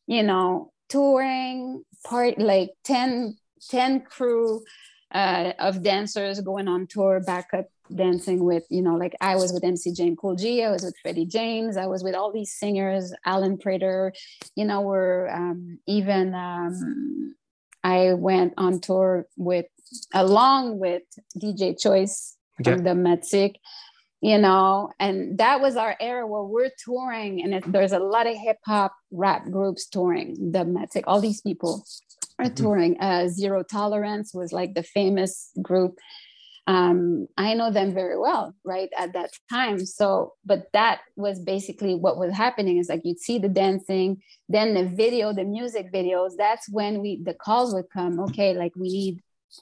you 0.07 0.23
know 0.23 0.71
touring 0.89 1.83
part 2.05 2.39
like 2.39 2.69
10 2.83 3.37
10 3.69 4.01
crew 4.01 4.63
uh, 5.11 5.53
of 5.59 5.83
dancers 5.83 6.39
going 6.41 6.67
on 6.67 6.87
tour 6.87 7.21
backup 7.25 7.65
dancing 7.93 8.43
with 8.43 8.63
you 8.69 8.81
know 8.81 8.95
like 8.95 9.15
i 9.21 9.35
was 9.35 9.51
with 9.53 9.63
mc 9.63 9.91
jane 9.93 10.15
cool 10.15 10.35
g 10.35 10.63
i 10.63 10.71
was 10.71 10.83
with 10.83 10.95
freddie 11.01 11.25
james 11.25 11.77
i 11.77 11.85
was 11.85 12.03
with 12.03 12.15
all 12.15 12.31
these 12.31 12.51
singers 12.51 13.13
alan 13.25 13.57
prater 13.57 14.11
you 14.55 14.65
know 14.65 14.81
we're 14.81 15.27
um, 15.29 15.79
even 15.87 16.33
um, 16.33 17.35
i 17.85 18.13
went 18.13 18.53
on 18.57 18.79
tour 18.79 19.27
with 19.37 19.67
along 20.13 20.79
with 20.79 21.03
dj 21.37 21.79
choice 21.79 22.35
from 22.63 22.83
the 22.83 22.91
Matic 22.91 23.55
you 24.21 24.37
know 24.37 24.91
and 24.99 25.37
that 25.37 25.61
was 25.61 25.75
our 25.75 25.95
era 25.99 26.25
where 26.25 26.43
we're 26.43 26.71
touring 26.83 27.41
and 27.43 27.53
it, 27.53 27.71
there's 27.71 27.91
a 27.91 27.99
lot 27.99 28.27
of 28.27 28.35
hip 28.35 28.57
hop 28.65 28.93
rap 29.11 29.43
groups 29.51 29.87
touring 29.87 30.35
Dubmatique 30.53 31.03
all 31.05 31.21
these 31.21 31.41
people 31.41 31.85
are 32.39 32.45
mm-hmm. 32.45 32.55
touring. 32.63 32.97
Uh, 32.99 33.27
zero 33.27 33.63
tolerance 33.63 34.33
was 34.33 34.51
like 34.51 34.73
the 34.73 34.83
famous 34.83 35.51
group 35.61 35.97
um, 36.67 37.27
i 37.37 37.53
know 37.53 37.71
them 37.71 37.93
very 37.93 38.17
well 38.17 38.55
right 38.63 38.89
at 38.97 39.13
that 39.13 39.29
time. 39.51 39.85
So 39.85 40.33
but 40.45 40.71
that 40.73 41.01
was 41.15 41.39
basically 41.39 41.95
what 41.95 42.17
was 42.17 42.33
happening. 42.33 42.77
Is 42.77 42.89
like 42.89 43.01
you'd 43.03 43.19
see 43.19 43.37
the 43.37 43.49
dancing 43.49 44.21
then 44.49 44.73
the 44.73 44.85
video 44.85 45.33
the 45.33 45.43
music 45.43 45.91
videos 45.93 46.31
that's 46.37 46.67
when 46.69 47.01
we 47.01 47.21
the 47.23 47.33
calls 47.33 47.73
would 47.73 47.89
come 47.91 48.19
okay 48.21 48.53
like 48.53 48.75
we 48.75 48.89
need 48.89 49.21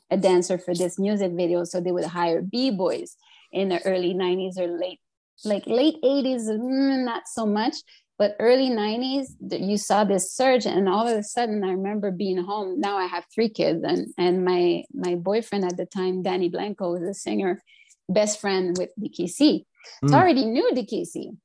a 0.10 0.18
dancer 0.18 0.58
for 0.58 0.74
this 0.74 0.98
music 0.98 1.34
video. 1.34 1.64
So 1.64 1.82
they 1.82 1.92
would 1.92 2.06
hire 2.06 2.42
b-boys 2.42 3.16
in 3.52 3.70
the 3.70 3.86
early 3.86 4.14
90s 4.14 4.58
or 4.58 4.68
late 4.68 5.00
like 5.46 5.66
late 5.68 5.96
80s 6.04 6.48
mm, 6.48 7.04
not 7.04 7.24
so 7.28 7.46
much 7.46 7.76
but 8.24 8.38
early 8.40 8.70
90s 8.70 9.36
you 9.52 9.76
saw 9.76 10.06
this 10.06 10.34
surge 10.34 10.66
and 10.66 10.88
all 10.88 11.06
of 11.06 11.18
a 11.18 11.24
sudden 11.24 11.62
i 11.62 11.72
remember 11.72 12.10
being 12.10 12.38
home 12.38 12.80
now 12.80 12.96
i 12.98 13.06
have 13.06 13.26
three 13.36 13.50
kids 13.50 13.84
and 13.84 14.08
and 14.18 14.46
my 14.46 14.82
my 14.94 15.16
boyfriend 15.16 15.66
at 15.66 15.76
the 15.76 15.86
time 15.86 16.24
danny 16.24 16.48
blanco 16.48 16.94
was 16.94 17.04
a 17.04 17.14
singer 17.14 17.62
best 18.08 18.40
friend 18.40 18.78
with 18.78 18.92
dkc 18.98 19.40
mm. 19.40 20.10
so 20.10 20.16
i 20.16 20.22
already 20.22 20.46
knew 20.46 20.72
dkc 20.74 21.36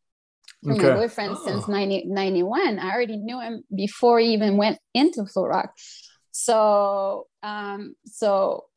okay. 0.71 0.89
my 0.89 0.95
boyfriend 0.95 1.35
oh. 1.37 1.45
since 1.45 1.67
90, 1.67 2.05
91 2.07 2.79
i 2.79 2.93
already 2.93 3.17
knew 3.17 3.41
him 3.41 3.65
before 3.75 4.21
he 4.21 4.29
even 4.29 4.57
went 4.57 4.79
into 4.95 5.27
Flow 5.27 5.47
Rock 5.47 5.73
so 6.31 7.27
um 7.43 7.97
so 8.05 8.68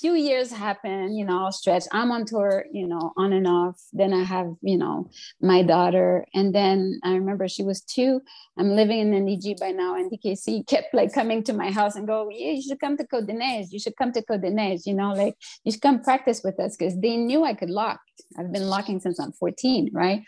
few 0.00 0.14
years 0.14 0.50
happen, 0.50 1.14
you 1.14 1.24
know, 1.24 1.46
I 1.46 1.50
stretch. 1.50 1.84
I'm 1.92 2.10
on 2.10 2.24
tour, 2.24 2.64
you 2.72 2.86
know, 2.86 3.12
on 3.16 3.32
and 3.32 3.46
off. 3.46 3.80
Then 3.92 4.12
I 4.12 4.24
have, 4.24 4.54
you 4.62 4.78
know, 4.78 5.10
my 5.40 5.62
daughter. 5.62 6.26
And 6.34 6.54
then 6.54 7.00
I 7.04 7.14
remember 7.14 7.48
she 7.48 7.62
was 7.62 7.82
two. 7.82 8.20
I'm 8.58 8.70
living 8.70 8.98
in 9.00 9.10
NDG 9.12 9.60
by 9.60 9.70
now. 9.70 9.94
And 9.94 10.10
DKC 10.10 10.66
kept 10.66 10.94
like 10.94 11.12
coming 11.12 11.42
to 11.44 11.52
my 11.52 11.70
house 11.70 11.96
and 11.96 12.06
go, 12.06 12.28
yeah, 12.30 12.52
you 12.52 12.62
should 12.62 12.80
come 12.80 12.96
to 12.96 13.04
Côte 13.04 13.72
You 13.72 13.78
should 13.78 13.96
come 13.96 14.12
to 14.12 14.22
Côte 14.22 14.86
you 14.86 14.94
know, 14.94 15.12
like 15.12 15.36
you 15.64 15.72
should 15.72 15.82
come 15.82 16.02
practice 16.02 16.42
with 16.42 16.58
us 16.58 16.76
because 16.76 16.98
they 17.00 17.16
knew 17.16 17.44
I 17.44 17.54
could 17.54 17.70
lock. 17.70 18.00
I've 18.38 18.52
been 18.52 18.68
locking 18.68 19.00
since 19.00 19.20
I'm 19.20 19.32
14, 19.32 19.90
right? 19.92 20.22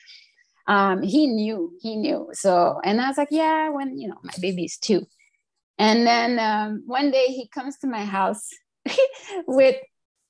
Um, 0.67 1.03
he 1.03 1.27
knew, 1.27 1.73
he 1.81 1.97
knew. 1.97 2.29
So, 2.33 2.81
and 2.85 3.01
I 3.01 3.09
was 3.09 3.19
like, 3.19 3.29
yeah, 3.31 3.71
when, 3.71 3.99
you 3.99 4.09
know, 4.09 4.19
my 4.23 4.33
baby's 4.41 4.79
two. 4.79 5.07
And 5.79 6.07
then 6.07 6.39
um, 6.39 6.85
one 6.87 7.11
day 7.11 7.27
he 7.27 7.49
comes 7.49 7.79
to 7.79 7.87
my 7.87 8.05
house 8.05 8.49
with 9.47 9.77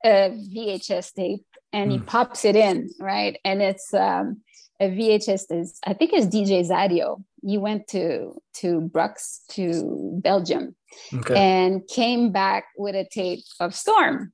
a 0.05 0.31
VHS 0.55 1.15
tape 1.15 1.45
and 1.73 1.91
he 1.91 1.99
mm. 1.99 2.07
pops 2.07 2.45
it 2.45 2.57
in, 2.57 2.91
right? 3.01 3.39
And 3.45 3.63
it's 3.63 3.93
um, 3.95 4.43
a 4.81 4.89
VHS 4.89 5.45
is 5.51 5.79
I 5.87 5.95
think 5.95 6.13
it's 6.13 6.27
DJ 6.27 6.69
Zadio. 6.69 7.23
He 7.43 7.59
went 7.59 7.89
to 7.89 8.35
to 8.55 8.91
Brux 8.93 9.47
to 9.51 10.21
Belgium 10.23 10.75
okay. 11.13 11.35
and 11.35 11.87
came 11.89 12.33
back 12.33 12.67
with 12.77 12.95
a 12.95 13.07
tape 13.11 13.45
of 13.61 13.75
Storm. 13.75 14.33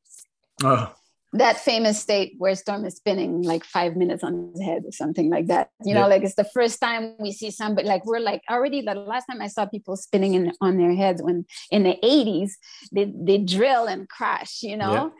Oh 0.62 0.92
that 1.32 1.58
famous 1.58 2.00
state 2.00 2.34
where 2.38 2.54
Storm 2.56 2.84
is 2.84 2.96
spinning 2.96 3.42
like 3.42 3.64
five 3.64 3.96
minutes 3.96 4.24
on 4.24 4.50
his 4.52 4.62
head 4.62 4.82
or 4.84 4.92
something 4.92 5.30
like 5.30 5.46
that. 5.46 5.70
You 5.84 5.94
know, 5.94 6.08
like 6.08 6.22
it's 6.22 6.34
the 6.34 6.44
first 6.44 6.80
time 6.80 7.14
we 7.20 7.30
see 7.30 7.50
somebody 7.50 7.86
like 7.86 8.04
we're 8.04 8.18
like 8.18 8.42
already 8.50 8.82
the 8.82 8.94
last 8.94 9.26
time 9.26 9.40
I 9.40 9.46
saw 9.46 9.66
people 9.66 9.96
spinning 9.96 10.34
in, 10.34 10.52
on 10.60 10.76
their 10.76 10.92
heads 10.92 11.22
when 11.22 11.46
in 11.70 11.84
the 11.84 11.96
80s 12.02 12.50
they, 12.92 13.12
they 13.14 13.38
drill 13.38 13.86
and 13.86 14.08
crash, 14.08 14.62
you 14.62 14.76
know. 14.76 15.12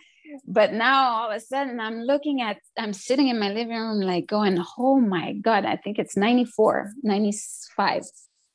But 0.47 0.73
now 0.73 1.13
all 1.15 1.31
of 1.31 1.37
a 1.37 1.41
sudden 1.41 1.79
I'm 1.79 2.03
looking 2.03 2.41
at 2.41 2.59
I'm 2.77 2.93
sitting 2.93 3.29
in 3.29 3.39
my 3.39 3.51
living 3.51 3.77
room 3.77 4.01
like 4.01 4.27
going, 4.27 4.59
oh 4.79 4.99
my 5.01 5.35
God, 5.35 5.65
I 5.65 5.77
think 5.77 5.99
it's 5.99 6.17
94, 6.17 6.93
95, 7.03 8.03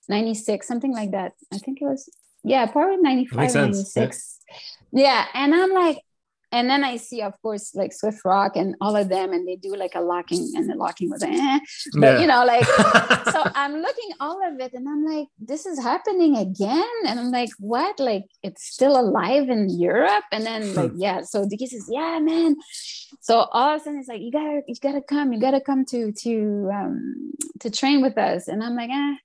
96, 0.10 0.68
something 0.68 0.94
like 0.94 1.12
that. 1.12 1.34
I 1.54 1.58
think 1.58 1.82
it 1.82 1.86
was 1.86 2.10
yeah, 2.46 2.68
probably 2.68 2.98
95, 2.98 3.56
96. 3.56 4.40
Yeah. 4.92 5.04
yeah. 5.04 5.26
And 5.34 5.56
I'm 5.56 5.74
like, 5.74 5.98
and 6.56 6.70
then 6.70 6.86
I 6.86 6.96
see, 6.96 7.22
of 7.22 7.34
course, 7.42 7.76
like 7.76 7.92
Swift 7.92 8.24
Rock 8.24 8.56
and 8.56 8.76
all 8.80 8.96
of 8.96 9.10
them, 9.10 9.34
and 9.34 9.46
they 9.46 9.58
do 9.58 9.76
like 9.76 9.94
a 9.94 10.00
locking, 10.00 10.54
and 10.56 10.70
the 10.70 10.76
locking 10.76 11.10
was, 11.10 11.22
eh. 11.22 11.60
but 12.00 12.14
yeah. 12.14 12.20
you 12.22 12.28
know, 12.28 12.46
like, 12.46 12.64
so 13.34 13.44
I'm 13.54 13.82
looking 13.82 14.12
all 14.22 14.40
of 14.48 14.58
it, 14.62 14.72
and 14.74 14.88
I'm 14.88 15.04
like, 15.04 15.28
this 15.38 15.66
is 15.66 15.78
happening 15.84 16.38
again, 16.38 16.96
and 17.06 17.20
I'm 17.20 17.30
like, 17.30 17.50
what? 17.60 18.00
Like, 18.00 18.24
it's 18.42 18.64
still 18.64 18.98
alive 18.98 19.50
in 19.50 19.68
Europe, 19.70 20.24
and 20.32 20.46
then 20.46 20.74
like, 20.76 20.92
hmm. 20.92 20.98
yeah. 20.98 21.22
So 21.24 21.44
DKC 21.44 21.68
says, 21.68 21.90
yeah, 21.92 22.20
man. 22.20 22.56
So 23.20 23.48
all 23.52 23.76
of 23.76 23.82
a 23.82 23.84
sudden, 23.84 24.00
it's 24.00 24.08
like, 24.08 24.22
you 24.22 24.32
gotta, 24.32 24.62
you 24.66 24.76
gotta 24.82 25.02
come, 25.02 25.34
you 25.34 25.42
gotta 25.42 25.60
come 25.60 25.84
to 25.88 26.14
to 26.24 26.72
um 26.74 27.34
to 27.60 27.70
train 27.70 28.02
with 28.02 28.18
us, 28.18 28.48
and 28.48 28.64
I'm 28.64 28.78
like, 28.78 28.90
eh 28.90 29.16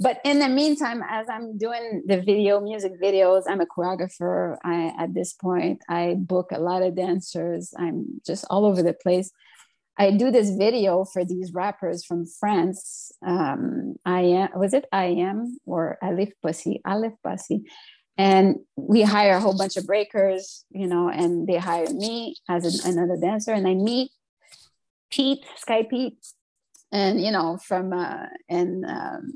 but 0.00 0.20
in 0.24 0.38
the 0.38 0.48
meantime 0.48 1.02
as 1.08 1.28
i'm 1.28 1.56
doing 1.58 2.02
the 2.06 2.20
video 2.20 2.60
music 2.60 2.92
videos 3.02 3.42
i'm 3.48 3.60
a 3.60 3.66
choreographer 3.66 4.56
I, 4.64 4.92
at 4.98 5.14
this 5.14 5.32
point 5.32 5.80
i 5.88 6.14
book 6.18 6.50
a 6.52 6.60
lot 6.60 6.82
of 6.82 6.94
dancers 6.94 7.72
i'm 7.78 8.20
just 8.26 8.44
all 8.50 8.64
over 8.64 8.82
the 8.82 8.94
place 8.94 9.30
I 9.98 10.12
do 10.12 10.30
this 10.30 10.50
video 10.50 11.04
for 11.04 11.24
these 11.24 11.52
rappers 11.52 12.04
from 12.04 12.24
France. 12.24 13.10
Um, 13.26 13.96
I 14.04 14.20
am, 14.20 14.48
was 14.54 14.72
it 14.72 14.86
I 14.92 15.06
am 15.06 15.58
or 15.66 15.98
Alif 16.00 16.30
Pussy, 16.40 16.80
Alif 16.86 17.14
Pussy. 17.24 17.64
And 18.16 18.56
we 18.76 19.02
hire 19.02 19.36
a 19.36 19.40
whole 19.40 19.56
bunch 19.56 19.76
of 19.76 19.86
breakers, 19.86 20.64
you 20.70 20.86
know, 20.86 21.08
and 21.08 21.46
they 21.46 21.56
hire 21.56 21.92
me 21.92 22.36
as 22.48 22.84
an, 22.84 22.92
another 22.92 23.20
dancer. 23.20 23.52
And 23.52 23.66
I 23.66 23.74
meet 23.74 24.10
Pete, 25.10 25.44
Sky 25.56 25.84
Pete, 25.88 26.18
and, 26.92 27.20
you 27.20 27.30
know, 27.30 27.58
from, 27.62 27.92
uh, 27.92 28.26
and, 28.48 28.84
um, 28.84 29.34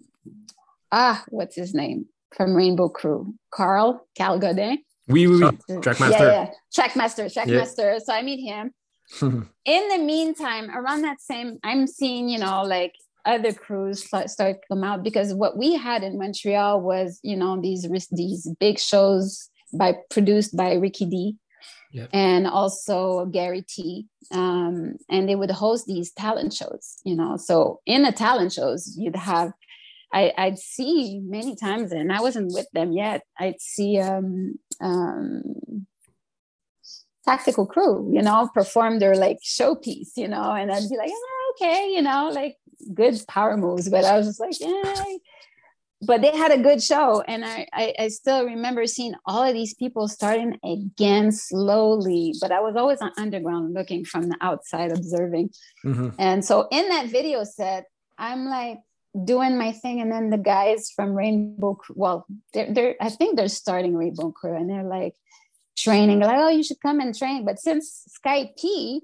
ah, 0.90 1.24
what's 1.28 1.56
his 1.56 1.74
name? 1.74 2.06
From 2.36 2.54
Rainbow 2.54 2.88
Crew, 2.88 3.34
Carl, 3.52 4.06
Cal 4.16 4.38
Godin. 4.38 4.78
Oui, 5.08 5.26
oui, 5.26 5.42
oui. 5.42 5.80
Trackmaster. 5.80 6.10
Yeah, 6.10 6.22
yeah. 6.22 6.50
Trackmaster, 6.74 7.26
Trackmaster. 7.26 7.92
Yeah. 7.92 7.98
So 7.98 8.12
I 8.12 8.22
meet 8.22 8.40
him 8.40 8.72
in 9.20 9.88
the 9.88 9.98
meantime, 9.98 10.70
around 10.70 11.02
that 11.02 11.20
same, 11.20 11.58
I'm 11.62 11.86
seeing, 11.86 12.28
you 12.28 12.38
know, 12.38 12.62
like 12.62 12.94
other 13.24 13.52
crews 13.52 14.04
start 14.04 14.28
to 14.28 14.56
come 14.68 14.84
out 14.84 15.02
because 15.02 15.34
what 15.34 15.56
we 15.56 15.74
had 15.74 16.02
in 16.02 16.18
Montreal 16.18 16.80
was, 16.80 17.20
you 17.22 17.36
know, 17.36 17.60
these 17.60 17.86
these 18.10 18.48
big 18.58 18.78
shows 18.78 19.50
by 19.72 19.94
produced 20.10 20.56
by 20.56 20.74
Ricky 20.74 21.06
D. 21.06 21.36
And 22.12 22.46
also 22.46 23.26
Gary 23.26 23.62
T. 23.62 24.07
Um, 24.31 24.96
and 25.11 25.28
they 25.28 25.37
would 25.37 25.50
host 25.50 25.87
these 25.87 26.12
talent 26.12 26.55
shows, 26.55 26.96
you 27.05 27.14
know. 27.14 27.37
So 27.37 27.81
in 27.87 28.02
the 28.02 28.12
talent 28.12 28.52
shows, 28.52 28.94
you'd 28.96 29.16
have 29.16 29.52
I, 30.12 30.33
would 30.38 30.59
see 30.59 31.20
many 31.24 31.57
times, 31.57 31.92
and 31.92 32.12
I 32.12 32.20
wasn't 32.20 32.52
with 32.52 32.66
them 32.72 32.92
yet. 32.92 33.22
I'd 33.38 33.61
see 33.61 33.98
um, 33.98 34.59
um, 34.81 35.87
tactical 37.24 37.66
crew, 37.66 38.11
you 38.12 38.22
know, 38.22 38.50
perform 38.52 38.98
their 38.98 39.16
like 39.16 39.38
showpiece, 39.42 40.11
you 40.16 40.28
know, 40.28 40.52
and 40.52 40.70
I'd 40.70 40.88
be 40.88 40.96
like, 40.96 41.11
oh, 41.12 41.55
okay, 41.57 41.92
you 41.94 42.02
know, 42.02 42.31
like 42.35 42.57
good 42.92 43.18
power 43.28 43.57
moves. 43.57 43.88
But 43.88 44.05
I 44.05 44.16
was 44.16 44.26
just 44.26 44.40
like, 44.40 44.61
yeah. 44.61 45.05
But 46.04 46.20
they 46.20 46.36
had 46.36 46.50
a 46.50 46.62
good 46.62 46.82
show. 46.82 47.22
And 47.22 47.44
I, 47.44 47.66
I, 47.72 47.94
I 47.98 48.08
still 48.08 48.44
remember 48.44 48.86
seeing 48.86 49.14
all 49.24 49.42
of 49.42 49.54
these 49.54 49.74
people 49.74 50.08
starting 50.08 50.58
again 50.64 51.30
slowly, 51.30 52.34
but 52.40 52.50
I 52.50 52.60
was 52.60 52.76
always 52.76 53.00
on 53.00 53.12
underground 53.16 53.72
looking 53.74 54.04
from 54.04 54.28
the 54.28 54.36
outside 54.40 54.90
observing. 54.90 55.50
Mm-hmm. 55.84 56.08
And 56.18 56.44
so 56.44 56.66
in 56.72 56.88
that 56.88 57.06
video 57.06 57.44
set, 57.44 57.86
I'm 58.18 58.46
like, 58.46 58.78
doing 59.24 59.58
my 59.58 59.72
thing 59.72 60.00
and 60.00 60.10
then 60.10 60.30
the 60.30 60.38
guys 60.38 60.90
from 60.90 61.12
rainbow 61.12 61.78
well 61.94 62.26
they're, 62.54 62.72
they're 62.72 62.96
i 62.98 63.10
think 63.10 63.36
they're 63.36 63.46
starting 63.46 63.94
rainbow 63.94 64.30
crew 64.30 64.56
and 64.56 64.70
they're 64.70 64.84
like 64.84 65.14
training 65.76 66.20
like 66.20 66.38
oh 66.38 66.48
you 66.48 66.62
should 66.62 66.80
come 66.80 66.98
and 66.98 67.16
train 67.16 67.44
but 67.44 67.58
since 67.58 68.04
sky 68.08 68.50
p 68.58 69.02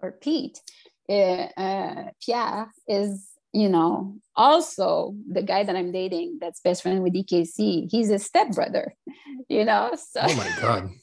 or 0.00 0.10
pete 0.10 0.60
uh, 1.08 1.46
uh, 1.56 2.04
pierre 2.20 2.68
is 2.88 3.28
you 3.54 3.68
know 3.68 4.16
also 4.36 5.14
the 5.30 5.42
guy 5.42 5.62
that 5.62 5.76
i'm 5.76 5.92
dating 5.92 6.38
that's 6.40 6.60
best 6.60 6.82
friend 6.82 7.02
with 7.02 7.14
dkc 7.14 7.88
he's 7.90 8.10
a 8.10 8.18
stepbrother 8.18 8.94
you 9.48 9.64
know 9.64 9.92
so 9.94 10.20
oh 10.22 10.36
my 10.36 10.50
god. 10.60 10.90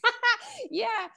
Yeah. 0.72 1.08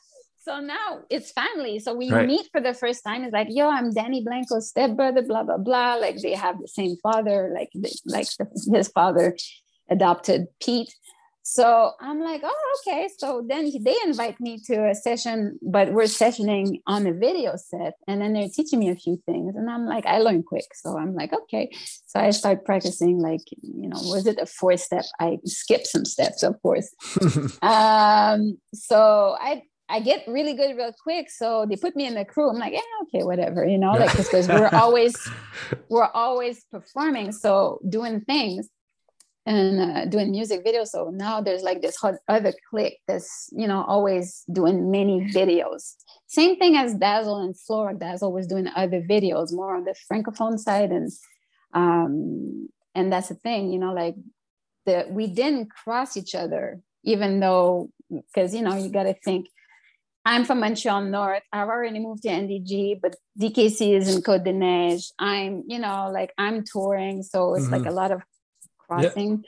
So 0.42 0.60
now 0.60 1.00
it's 1.08 1.32
family. 1.32 1.78
So 1.78 1.94
we 1.94 2.10
right. 2.10 2.26
meet 2.26 2.48
for 2.52 2.60
the 2.60 2.74
first 2.74 3.02
time. 3.02 3.24
It's 3.24 3.32
like 3.32 3.48
yo 3.50 3.70
i'm 3.70 3.92
danny 3.92 4.22
blanco's 4.22 4.68
stepbrother 4.68 5.22
blah 5.22 5.44
blah 5.44 5.58
blah. 5.58 5.94
Like 5.94 6.20
they 6.20 6.34
have 6.34 6.60
the 6.60 6.68
same 6.68 6.96
father 7.02 7.50
like 7.54 7.70
like 8.04 8.28
the, 8.38 8.70
his 8.74 8.88
father 8.88 9.36
adopted 9.88 10.46
pete 10.60 10.94
so 11.46 11.92
I'm 12.00 12.20
like, 12.20 12.40
oh, 12.42 12.76
okay. 12.80 13.06
So 13.18 13.44
then 13.46 13.70
they 13.82 13.94
invite 14.06 14.40
me 14.40 14.58
to 14.64 14.88
a 14.88 14.94
session, 14.94 15.58
but 15.60 15.92
we're 15.92 16.04
sessioning 16.04 16.80
on 16.86 17.06
a 17.06 17.12
video 17.12 17.54
set. 17.56 17.92
And 18.08 18.22
then 18.22 18.32
they're 18.32 18.48
teaching 18.48 18.78
me 18.78 18.88
a 18.88 18.96
few 18.96 19.22
things. 19.26 19.54
And 19.54 19.68
I'm 19.68 19.84
like, 19.84 20.06
I 20.06 20.20
learn 20.20 20.42
quick. 20.42 20.64
So 20.72 20.96
I'm 20.96 21.14
like, 21.14 21.34
okay. 21.34 21.70
So 22.06 22.18
I 22.18 22.30
start 22.30 22.64
practicing, 22.64 23.20
like, 23.20 23.42
you 23.60 23.88
know, 23.90 24.00
was 24.04 24.26
it 24.26 24.38
a 24.40 24.46
four 24.46 24.78
step? 24.78 25.04
I 25.20 25.36
skip 25.44 25.84
some 25.84 26.06
steps, 26.06 26.42
of 26.42 26.60
course. 26.62 26.88
um, 27.62 28.56
so 28.72 29.36
I, 29.38 29.64
I 29.90 30.00
get 30.00 30.26
really 30.26 30.54
good 30.54 30.78
real 30.78 30.94
quick. 31.02 31.28
So 31.28 31.66
they 31.68 31.76
put 31.76 31.94
me 31.94 32.06
in 32.06 32.14
the 32.14 32.24
crew. 32.24 32.48
I'm 32.48 32.58
like, 32.58 32.72
yeah, 32.72 32.80
okay, 33.02 33.22
whatever, 33.22 33.66
you 33.66 33.76
know, 33.76 33.92
like 33.92 34.16
because 34.16 34.48
we're 34.48 34.68
always 34.72 35.14
we're 35.90 36.08
always 36.14 36.64
performing, 36.70 37.32
so 37.32 37.80
doing 37.86 38.22
things 38.22 38.70
and 39.46 39.80
uh, 39.80 40.04
doing 40.06 40.30
music 40.30 40.64
videos. 40.64 40.88
So 40.88 41.10
now 41.12 41.40
there's 41.40 41.62
like 41.62 41.82
this 41.82 41.96
other 42.28 42.52
clique 42.70 43.00
that's, 43.06 43.48
you 43.52 43.66
know, 43.66 43.84
always 43.86 44.42
doing 44.52 44.90
many 44.90 45.20
videos. 45.20 45.94
Same 46.26 46.56
thing 46.56 46.76
as 46.76 46.94
Dazzle 46.94 47.42
and 47.42 47.58
Flora. 47.58 47.94
Dazzle 47.94 48.32
was 48.32 48.46
doing 48.46 48.68
other 48.74 49.02
videos 49.02 49.52
more 49.52 49.76
on 49.76 49.84
the 49.84 49.94
Francophone 50.10 50.58
side. 50.58 50.90
And, 50.90 51.12
um, 51.74 52.68
and 52.94 53.12
that's 53.12 53.28
the 53.28 53.34
thing, 53.34 53.70
you 53.70 53.78
know, 53.78 53.92
like 53.92 54.14
the, 54.86 55.06
we 55.10 55.26
didn't 55.26 55.70
cross 55.70 56.16
each 56.16 56.34
other, 56.34 56.80
even 57.02 57.40
though, 57.40 57.90
because, 58.10 58.54
you 58.54 58.62
know, 58.62 58.76
you 58.76 58.88
got 58.88 59.04
to 59.04 59.14
think, 59.14 59.48
I'm 60.26 60.46
from 60.46 60.60
Montreal 60.60 61.02
North. 61.02 61.42
I've 61.52 61.68
already 61.68 61.98
moved 61.98 62.22
to 62.22 62.30
NDG, 62.30 62.98
but 63.02 63.14
DKC 63.38 63.94
is 63.94 64.14
in 64.14 64.22
Côte 64.22 64.42
de 64.42 64.54
Neige. 64.54 65.10
I'm, 65.18 65.64
you 65.66 65.78
know, 65.78 66.10
like 66.10 66.32
I'm 66.38 66.64
touring. 66.64 67.22
So 67.22 67.54
it's 67.54 67.66
mm-hmm. 67.66 67.74
like 67.74 67.84
a 67.84 67.90
lot 67.90 68.10
of 68.10 68.22
crossing. 69.02 69.44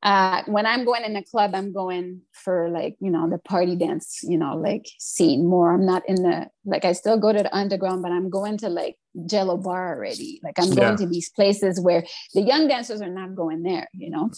Uh, 0.00 0.42
when 0.46 0.64
I'm 0.64 0.84
going 0.84 1.02
in 1.02 1.16
a 1.16 1.24
club, 1.24 1.54
I'm 1.54 1.72
going 1.72 2.22
for 2.32 2.68
like, 2.70 2.96
you 3.00 3.10
know, 3.10 3.28
the 3.28 3.38
party 3.38 3.74
dance, 3.74 4.20
you 4.22 4.38
know, 4.38 4.56
like 4.56 4.86
scene 4.98 5.44
more. 5.44 5.72
I'm 5.72 5.84
not 5.84 6.08
in 6.08 6.22
the, 6.22 6.48
like, 6.64 6.84
I 6.84 6.92
still 6.92 7.18
go 7.18 7.32
to 7.32 7.42
the 7.42 7.56
underground, 7.56 8.02
but 8.02 8.12
I'm 8.12 8.30
going 8.30 8.58
to 8.58 8.68
like 8.68 8.96
Jello 9.26 9.56
Bar 9.56 9.96
already. 9.96 10.40
Like, 10.44 10.58
I'm 10.58 10.70
going 10.70 10.92
yeah. 10.92 10.96
to 10.96 11.06
these 11.06 11.30
places 11.30 11.80
where 11.80 12.04
the 12.32 12.42
young 12.42 12.68
dancers 12.68 13.00
are 13.00 13.10
not 13.10 13.34
going 13.34 13.64
there, 13.64 13.88
you 13.92 14.10
know? 14.10 14.30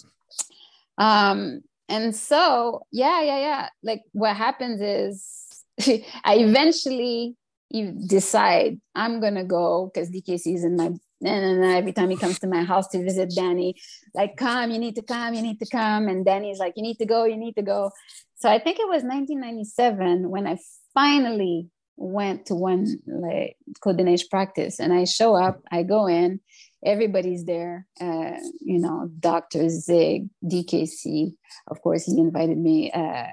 Um, 0.97 1.61
and 1.87 2.15
so, 2.15 2.81
yeah, 2.91 3.21
yeah, 3.21 3.37
yeah. 3.37 3.69
Like, 3.83 4.01
what 4.13 4.35
happens 4.35 4.81
is 4.81 5.41
I 6.23 6.37
eventually 6.37 7.35
you 7.69 7.91
decide 8.07 8.79
I'm 8.95 9.19
gonna 9.21 9.45
go 9.45 9.89
because 9.93 10.09
DKC 10.09 10.55
is 10.55 10.63
in 10.63 10.75
my 10.75 10.91
and 11.23 11.63
then 11.63 11.75
every 11.75 11.93
time 11.93 12.09
he 12.09 12.17
comes 12.17 12.39
to 12.39 12.47
my 12.47 12.63
house 12.63 12.87
to 12.89 13.03
visit 13.03 13.31
Danny, 13.35 13.75
like, 14.13 14.37
come, 14.37 14.71
you 14.71 14.79
need 14.79 14.95
to 14.95 15.01
come, 15.03 15.33
you 15.33 15.41
need 15.41 15.59
to 15.59 15.67
come. 15.67 16.07
And 16.07 16.25
Danny's 16.25 16.59
like, 16.59 16.73
you 16.75 16.83
need 16.83 16.97
to 16.97 17.05
go, 17.05 17.25
you 17.25 17.37
need 17.37 17.55
to 17.55 17.61
go. 17.61 17.91
So 18.37 18.49
I 18.49 18.57
think 18.57 18.79
it 18.79 18.87
was 18.87 19.03
1997 19.03 20.29
when 20.29 20.47
I 20.47 20.57
finally 20.93 21.69
went 21.95 22.47
to 22.47 22.55
one 22.55 22.99
like 23.05 23.55
Neige 23.85 24.23
practice. 24.29 24.79
And 24.79 24.91
I 24.91 25.03
show 25.03 25.35
up, 25.35 25.61
I 25.71 25.83
go 25.83 26.07
in, 26.07 26.39
everybody's 26.83 27.45
there, 27.45 27.85
uh, 27.99 28.37
you 28.59 28.79
know, 28.79 29.09
Dr. 29.19 29.69
Zig, 29.69 30.27
DKC. 30.43 31.33
Of 31.67 31.81
course, 31.81 32.05
he 32.05 32.17
invited 32.19 32.57
me. 32.57 32.91
Uh, 32.91 33.27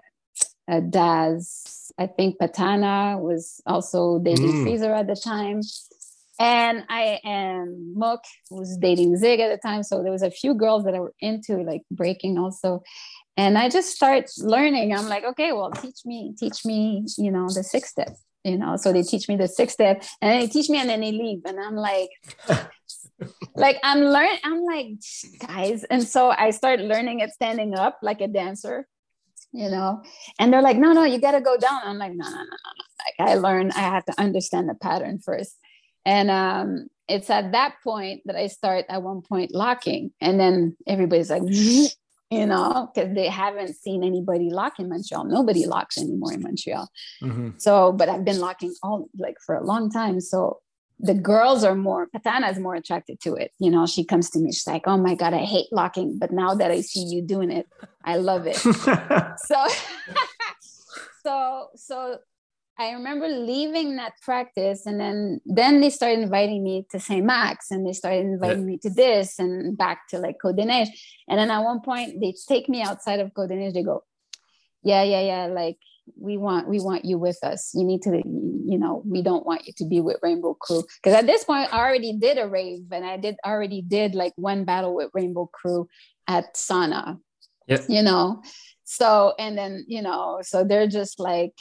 uh, 0.71 0.81
Daz, 0.81 1.91
I 1.99 2.07
think 2.07 2.39
Patana 2.39 3.19
was 3.19 3.63
also 3.65 4.19
dating 4.19 4.53
mm. 4.53 4.63
Freezer 4.65 4.93
at 4.93 5.07
the 5.07 5.17
time 5.17 5.63
and 6.39 6.85
I 6.89 7.21
and 7.25 7.95
Mook 7.95 8.23
was 8.51 8.77
dating 8.77 9.17
Zig 9.17 9.41
at 9.41 9.51
the 9.51 9.69
time, 9.69 9.83
so 9.83 10.03
there 10.03 10.13
was 10.13 10.23
a 10.23 10.31
few 10.31 10.55
girls 10.55 10.85
that 10.85 10.95
I 10.95 11.01
were 11.01 11.15
into 11.21 11.59
like 11.59 11.83
breaking 11.91 12.39
also, 12.39 12.83
and 13.37 13.59
I 13.59 13.69
just 13.69 13.95
start 13.95 14.31
learning. 14.39 14.95
I'm 14.95 15.09
like, 15.09 15.25
okay, 15.25 15.53
well, 15.53 15.71
teach 15.71 16.01
me, 16.05 16.35
teach 16.39 16.65
me, 16.65 17.05
you 17.17 17.31
know, 17.31 17.49
the 17.49 17.65
six 17.65 17.91
step, 17.91 18.17
you 18.45 18.57
know. 18.57 18.77
So 18.77 18.93
they 18.93 19.03
teach 19.03 19.29
me 19.29 19.37
the 19.37 19.49
six 19.49 19.73
step, 19.73 20.05
and 20.21 20.43
they 20.43 20.47
teach 20.47 20.69
me, 20.71 20.79
and 20.79 20.89
then 20.89 21.01
they 21.01 21.13
leave, 21.13 21.43
and 21.45 21.59
I'm 21.59 21.77
like. 21.77 22.11
like 23.57 23.79
I'm 23.83 23.99
learning, 23.99 24.39
I'm 24.45 24.63
like, 24.63 24.91
guys. 25.41 25.83
And 25.85 26.05
so 26.05 26.31
I 26.31 26.51
start 26.51 26.79
learning 26.79 27.19
it 27.19 27.31
standing 27.31 27.75
up 27.75 27.99
like 28.01 28.21
a 28.21 28.29
dancer, 28.29 28.87
you 29.51 29.69
know. 29.69 30.05
And 30.39 30.53
they're 30.53 30.63
like, 30.63 30.77
no, 30.77 30.93
no, 30.93 31.03
you 31.03 31.21
gotta 31.21 31.41
go 31.41 31.57
down. 31.57 31.81
I'm 31.85 31.99
like, 31.99 32.13
no, 32.15 32.25
no, 32.25 32.31
no, 32.31 32.37
no, 32.37 32.45
no. 32.45 32.85
Like 33.19 33.31
I 33.31 33.35
learn, 33.35 33.73
I 33.73 33.81
have 33.81 34.05
to 34.05 34.21
understand 34.21 34.69
the 34.69 34.75
pattern 34.75 35.19
first. 35.19 35.57
And 36.05 36.31
um, 36.31 36.89
it's 37.09 37.31
at 37.31 37.53
that 37.53 37.77
point 37.83 38.23
that 38.27 38.37
I 38.37 38.47
start 38.47 38.87
at 38.89 39.03
one 39.03 39.23
point 39.23 39.55
locking. 39.55 40.13
And 40.21 40.39
then 40.39 40.77
everybody's 40.87 41.31
like, 41.31 41.43
you 42.31 42.47
know, 42.47 42.91
because 42.95 43.15
they 43.15 43.29
haven't 43.29 43.75
seen 43.75 44.05
anybody 44.05 44.51
lock 44.51 44.79
in 44.79 44.89
Montreal. 44.89 45.25
Nobody 45.25 45.67
locks 45.67 45.97
anymore 45.97 46.35
in 46.35 46.43
Montreal. 46.43 46.89
Mm-hmm. 47.23 47.51
So, 47.57 47.93
but 47.93 48.09
I've 48.09 48.25
been 48.25 48.41
locking 48.41 48.75
all 48.83 49.09
like 49.19 49.37
for 49.45 49.55
a 49.55 49.65
long 49.65 49.91
time. 49.91 50.21
So 50.21 50.61
the 51.01 51.15
girls 51.15 51.65
are 51.65 51.75
more, 51.75 52.09
Patana 52.15 52.51
is 52.51 52.59
more 52.59 52.75
attracted 52.75 53.21
to 53.21 53.35
it. 53.35 53.53
You 53.59 53.71
know, 53.71 53.87
she 53.87 54.05
comes 54.05 54.31
to 54.31 54.41
me, 54.41 54.53
she's 54.53 54.67
like, 54.67 54.87
oh 54.87 54.99
my 54.99 55.15
God, 55.15 55.33
I 55.33 55.45
hate 55.45 55.73
locking. 55.73 56.19
But 56.19 56.33
now 56.33 56.55
that 56.55 56.71
I 56.71 56.81
see 56.83 57.05
you 57.05 57.23
doing 57.23 57.51
it, 57.51 57.67
I 58.05 58.17
love 58.17 58.47
it. 58.47 58.57
so, 59.39 59.67
so, 61.23 61.69
so 61.77 62.19
I 62.81 62.93
remember 62.93 63.27
leaving 63.27 63.97
that 63.97 64.13
practice 64.23 64.87
and 64.87 65.01
then 65.01 65.41
then 65.45 65.81
they 65.81 65.91
started 65.91 66.21
inviting 66.21 66.63
me 66.63 66.87
to 66.91 67.01
St. 67.01 67.27
Max 67.27 67.73
and 67.73 67.85
they 67.85 67.93
started 67.93 68.21
inviting 68.21 68.61
yeah. 68.61 68.67
me 68.67 68.79
to 68.79 68.91
this 68.91 69.41
and 69.41 69.77
back 69.77 70.07
to 70.09 70.19
like 70.19 70.37
Côte 70.43 70.61
And 70.61 71.39
then 71.39 71.51
at 71.51 71.65
one 71.65 71.81
point 71.81 72.21
they 72.21 72.35
take 72.49 72.69
me 72.69 72.83
outside 72.83 73.19
of 73.19 73.33
Côte 73.35 73.73
They 73.75 73.83
go, 73.83 74.05
yeah, 74.83 75.03
yeah, 75.03 75.21
yeah, 75.21 75.47
like 75.47 75.79
we 76.17 76.37
want 76.37 76.69
we 76.69 76.81
want 76.81 77.05
you 77.05 77.19
with 77.19 77.39
us. 77.43 77.73
You 77.75 77.85
need 77.85 78.03
to 78.03 78.23
you 78.25 78.79
know 78.79 79.03
we 79.05 79.23
don't 79.23 79.45
want 79.45 79.67
you 79.67 79.73
to 79.79 79.85
be 79.85 80.01
with 80.01 80.19
rainbow 80.23 80.55
crew. 80.55 80.85
Because 81.03 81.19
at 81.19 81.27
this 81.27 81.45
point 81.45 81.73
i 81.75 81.79
already 81.79 82.13
did 82.13 82.39
a 82.39 82.49
rave 82.49 82.85
and 82.93 83.05
i 83.05 83.17
did 83.17 83.37
already 83.45 83.83
did 83.83 84.15
like 84.15 84.33
one 84.37 84.65
battle 84.65 84.95
with 84.95 85.11
rainbow 85.15 85.47
crew 85.53 85.89
at 86.27 86.55
sauna 86.55 87.19
yeah. 87.67 87.83
you 87.89 88.03
know? 88.03 88.43
So 88.85 89.35
and 89.39 89.59
then 89.59 89.85
you 89.87 90.01
know 90.01 90.39
so 90.43 90.65
they're 90.65 90.87
just 90.87 91.21
like 91.21 91.53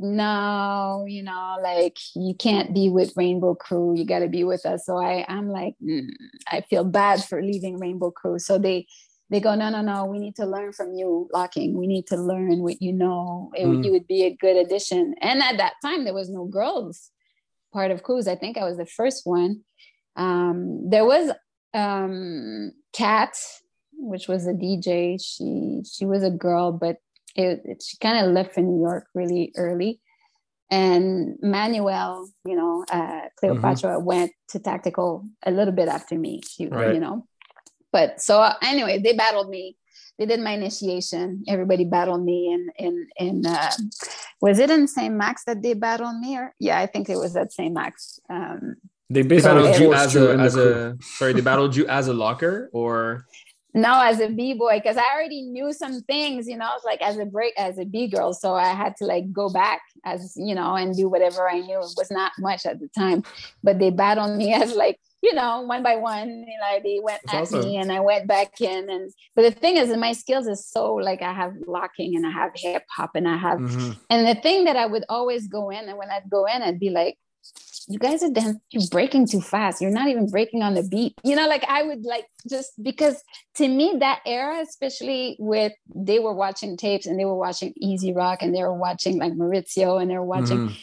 no 0.00 1.04
you 1.06 1.22
know 1.22 1.56
like 1.62 1.96
you 2.16 2.34
can't 2.34 2.74
be 2.74 2.88
with 2.88 3.12
rainbow 3.16 3.54
crew 3.54 3.94
you 3.96 4.04
got 4.04 4.20
to 4.20 4.28
be 4.28 4.44
with 4.44 4.64
us 4.64 4.86
so 4.86 4.96
i 4.96 5.24
i'm 5.28 5.48
like 5.48 5.74
mm, 5.82 6.08
i 6.48 6.60
feel 6.62 6.84
bad 6.84 7.22
for 7.22 7.42
leaving 7.42 7.78
rainbow 7.78 8.10
crew 8.10 8.38
so 8.38 8.58
they 8.58 8.86
they 9.30 9.38
go, 9.38 9.54
no, 9.54 9.70
no, 9.70 9.80
no, 9.80 10.06
we 10.06 10.18
need 10.18 10.34
to 10.36 10.44
learn 10.44 10.72
from 10.72 10.92
you, 10.92 11.28
locking. 11.32 11.78
We 11.78 11.86
need 11.86 12.08
to 12.08 12.16
learn 12.16 12.62
what 12.62 12.82
you 12.82 12.92
know. 12.92 13.52
It, 13.54 13.64
mm. 13.64 13.84
You 13.84 13.92
would 13.92 14.08
be 14.08 14.24
a 14.24 14.34
good 14.34 14.56
addition. 14.56 15.14
And 15.20 15.40
at 15.40 15.56
that 15.58 15.74
time, 15.84 16.02
there 16.02 16.12
was 16.12 16.28
no 16.28 16.46
girls 16.46 17.12
part 17.72 17.90
of 17.90 18.02
crews 18.02 18.28
I 18.28 18.36
think 18.36 18.56
I 18.56 18.64
was 18.64 18.76
the 18.76 18.86
first 18.86 19.22
one. 19.24 19.60
Um, 20.16 20.90
there 20.90 21.04
was 21.04 21.30
um, 21.72 22.72
Kat, 22.92 23.36
which 23.92 24.28
was 24.28 24.46
a 24.46 24.52
DJ. 24.52 25.20
She 25.22 25.82
she 25.90 26.04
was 26.04 26.22
a 26.22 26.30
girl, 26.30 26.72
but 26.72 26.96
it, 27.34 27.62
it 27.64 27.82
she 27.82 27.96
kind 27.98 28.24
of 28.24 28.32
left 28.32 28.54
for 28.54 28.60
New 28.60 28.80
York 28.80 29.06
really 29.14 29.52
early. 29.56 30.00
And 30.70 31.36
Manuel, 31.42 32.28
you 32.44 32.54
know, 32.54 32.84
uh, 32.90 33.22
Cleopatra 33.36 33.96
mm-hmm. 33.96 34.04
went 34.04 34.32
to 34.50 34.60
tactical 34.60 35.24
a 35.44 35.50
little 35.50 35.74
bit 35.74 35.88
after 35.88 36.16
me. 36.16 36.42
She, 36.48 36.68
right. 36.68 36.94
you 36.94 37.00
know, 37.00 37.26
but 37.92 38.20
so 38.20 38.40
uh, 38.40 38.54
anyway, 38.62 39.00
they 39.02 39.14
battled 39.14 39.48
me. 39.48 39.76
They 40.18 40.26
did 40.26 40.40
my 40.40 40.52
initiation. 40.52 41.44
Everybody 41.48 41.84
battled 41.84 42.24
me, 42.24 42.52
and 42.52 42.70
and 42.78 43.08
and 43.18 43.46
uh, 43.46 43.70
was 44.40 44.58
it 44.58 44.70
in 44.70 44.86
St. 44.86 45.14
Max 45.14 45.44
that 45.44 45.62
they 45.62 45.74
battled 45.74 46.20
me? 46.20 46.36
Or 46.36 46.54
yeah, 46.60 46.78
I 46.78 46.86
think 46.86 47.08
it 47.08 47.16
was 47.16 47.34
at 47.36 47.52
St. 47.52 47.72
Max. 47.72 48.20
Um, 48.28 48.76
they 49.08 49.22
basically 49.22 49.62
battled 49.62 49.80
you 49.80 49.94
as 49.94 50.16
a 50.16 50.38
as 50.38 50.56
a 50.56 50.96
sorry. 51.00 51.32
They 51.32 51.40
battled 51.40 51.74
you 51.74 51.86
as 51.88 52.06
a 52.06 52.12
locker 52.12 52.70
or 52.72 53.26
no 53.74 54.00
as 54.00 54.20
a 54.20 54.28
b-boy 54.28 54.78
because 54.78 54.96
i 54.96 55.04
already 55.14 55.42
knew 55.42 55.72
some 55.72 56.00
things 56.02 56.48
you 56.48 56.56
know 56.56 56.70
like 56.84 57.00
as 57.02 57.18
a 57.18 57.24
break 57.24 57.52
as 57.58 57.78
a 57.78 57.84
b-girl 57.84 58.32
so 58.32 58.54
i 58.54 58.68
had 58.68 58.96
to 58.96 59.04
like 59.04 59.32
go 59.32 59.48
back 59.48 59.80
as 60.04 60.34
you 60.36 60.54
know 60.54 60.74
and 60.74 60.96
do 60.96 61.08
whatever 61.08 61.48
i 61.48 61.60
knew 61.60 61.76
it 61.76 61.94
was 61.96 62.08
not 62.10 62.32
much 62.38 62.66
at 62.66 62.80
the 62.80 62.88
time 62.88 63.22
but 63.62 63.78
they 63.78 63.90
battled 63.90 64.36
me 64.36 64.52
as 64.62 64.74
like 64.74 64.98
you 65.22 65.34
know, 65.34 65.60
one 65.60 65.82
by 65.82 65.96
one, 65.96 66.28
you 66.28 66.58
know, 66.58 66.80
they 66.82 66.98
went 67.02 67.20
That's 67.26 67.52
at 67.52 67.58
awesome. 67.58 67.60
me 67.60 67.76
and 67.76 67.92
I 67.92 68.00
went 68.00 68.26
back 68.26 68.60
in. 68.60 68.88
And 68.88 69.12
but 69.36 69.42
the 69.42 69.50
thing 69.50 69.76
is 69.76 69.94
my 69.96 70.12
skills 70.12 70.46
is 70.46 70.66
so 70.66 70.94
like 70.94 71.20
I 71.22 71.32
have 71.32 71.54
locking 71.66 72.16
and 72.16 72.26
I 72.26 72.30
have 72.30 72.52
hip 72.54 72.84
hop 72.88 73.10
and 73.14 73.28
I 73.28 73.36
have 73.36 73.58
mm-hmm. 73.58 73.92
and 74.08 74.26
the 74.26 74.40
thing 74.40 74.64
that 74.64 74.76
I 74.76 74.86
would 74.86 75.04
always 75.08 75.46
go 75.46 75.70
in 75.70 75.88
and 75.88 75.98
when 75.98 76.10
I'd 76.10 76.30
go 76.30 76.46
in, 76.46 76.62
I'd 76.62 76.80
be 76.80 76.90
like, 76.90 77.18
you 77.88 77.98
guys 77.98 78.22
are 78.22 78.30
dance 78.30 78.58
you're 78.70 78.86
breaking 78.90 79.26
too 79.26 79.40
fast. 79.40 79.80
You're 79.80 79.90
not 79.90 80.08
even 80.08 80.30
breaking 80.30 80.62
on 80.62 80.74
the 80.74 80.82
beat. 80.82 81.14
You 81.24 81.34
know, 81.34 81.48
like 81.48 81.64
I 81.68 81.82
would 81.82 82.04
like 82.04 82.26
just 82.48 82.72
because 82.82 83.20
to 83.56 83.66
me 83.66 83.96
that 84.00 84.20
era, 84.26 84.60
especially 84.60 85.36
with 85.38 85.72
they 85.94 86.18
were 86.18 86.34
watching 86.34 86.76
tapes 86.76 87.06
and 87.06 87.18
they 87.18 87.24
were 87.24 87.36
watching 87.36 87.72
Easy 87.76 88.12
Rock 88.12 88.42
and 88.42 88.54
they 88.54 88.62
were 88.62 88.74
watching 88.74 89.18
like 89.18 89.32
Maurizio 89.32 90.00
and 90.00 90.10
they 90.10 90.16
were 90.16 90.24
watching 90.24 90.58
mm-hmm 90.58 90.74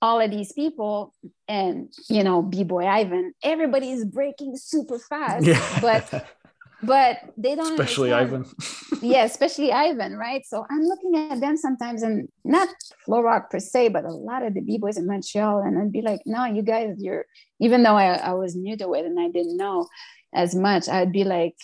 all 0.00 0.20
of 0.20 0.30
these 0.30 0.52
people 0.52 1.12
and 1.48 1.92
you 2.08 2.22
know 2.22 2.42
b-boy 2.42 2.84
ivan 2.84 3.32
everybody 3.42 3.90
is 3.90 4.04
breaking 4.04 4.56
super 4.56 4.98
fast 4.98 5.44
yeah. 5.44 5.78
but 5.80 6.26
but 6.82 7.18
they 7.36 7.54
don't 7.54 7.72
especially 7.72 8.12
understand. 8.12 8.46
ivan. 8.46 9.00
Yeah 9.02 9.24
especially 9.24 9.72
ivan 9.72 10.16
right? 10.16 10.44
So 10.46 10.64
i'm 10.70 10.82
looking 10.82 11.16
at 11.16 11.40
them 11.40 11.56
sometimes 11.56 12.02
and 12.02 12.28
not 12.44 12.68
flow 13.04 13.20
rock 13.22 13.50
per 13.50 13.58
se 13.58 13.88
but 13.88 14.04
a 14.04 14.12
lot 14.12 14.44
of 14.44 14.54
the 14.54 14.60
b-boys 14.60 14.96
in 14.96 15.06
montreal. 15.06 15.60
And 15.60 15.78
i'd 15.78 15.92
be 15.92 16.02
like 16.02 16.20
no 16.26 16.44
you 16.44 16.62
guys 16.62 16.94
you're 16.98 17.24
even 17.60 17.82
though 17.82 17.96
I, 17.96 18.14
I 18.14 18.32
was 18.34 18.54
new 18.54 18.76
to 18.76 18.94
it 18.94 19.04
and 19.06 19.18
i 19.18 19.28
didn't 19.28 19.56
know 19.56 19.88
as 20.32 20.54
much 20.54 20.88
i'd 20.88 21.12
be 21.12 21.24
like 21.24 21.56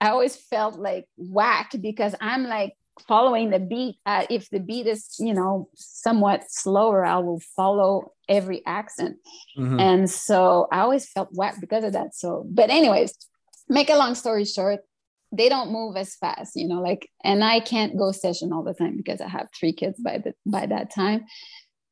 i 0.00 0.08
always 0.10 0.36
felt 0.36 0.78
like 0.78 1.06
whack 1.16 1.72
because 1.80 2.14
i'm 2.20 2.44
like 2.44 2.74
following 3.08 3.48
the 3.48 3.58
beat. 3.58 3.96
Uh, 4.04 4.26
if 4.28 4.50
the 4.50 4.60
beat 4.60 4.86
is 4.86 5.16
you 5.18 5.32
know 5.34 5.68
somewhat 5.74 6.44
slower 6.48 7.04
i 7.04 7.16
will 7.18 7.40
follow 7.56 8.12
every 8.28 8.62
accent. 8.66 9.16
Mm-hmm. 9.58 9.80
and 9.80 10.10
so 10.10 10.68
i 10.70 10.80
always 10.80 11.08
felt 11.08 11.28
whack 11.32 11.56
because 11.60 11.84
of 11.84 11.92
that. 11.94 12.14
So 12.14 12.44
but 12.48 12.70
anyways 12.70 13.14
make 13.68 13.90
a 13.90 13.96
long 13.96 14.14
story 14.14 14.44
short 14.44 14.80
they 15.32 15.48
don't 15.48 15.72
move 15.72 15.96
as 15.96 16.14
fast 16.16 16.52
you 16.54 16.68
know 16.68 16.80
like 16.80 17.08
and 17.24 17.42
i 17.42 17.58
can't 17.58 17.96
go 17.96 18.12
session 18.12 18.52
all 18.52 18.62
the 18.62 18.74
time 18.74 18.96
because 18.96 19.20
i 19.20 19.28
have 19.28 19.48
three 19.58 19.72
kids 19.72 19.98
by 19.98 20.18
the 20.18 20.34
by 20.46 20.66
that 20.66 20.92
time 20.94 21.24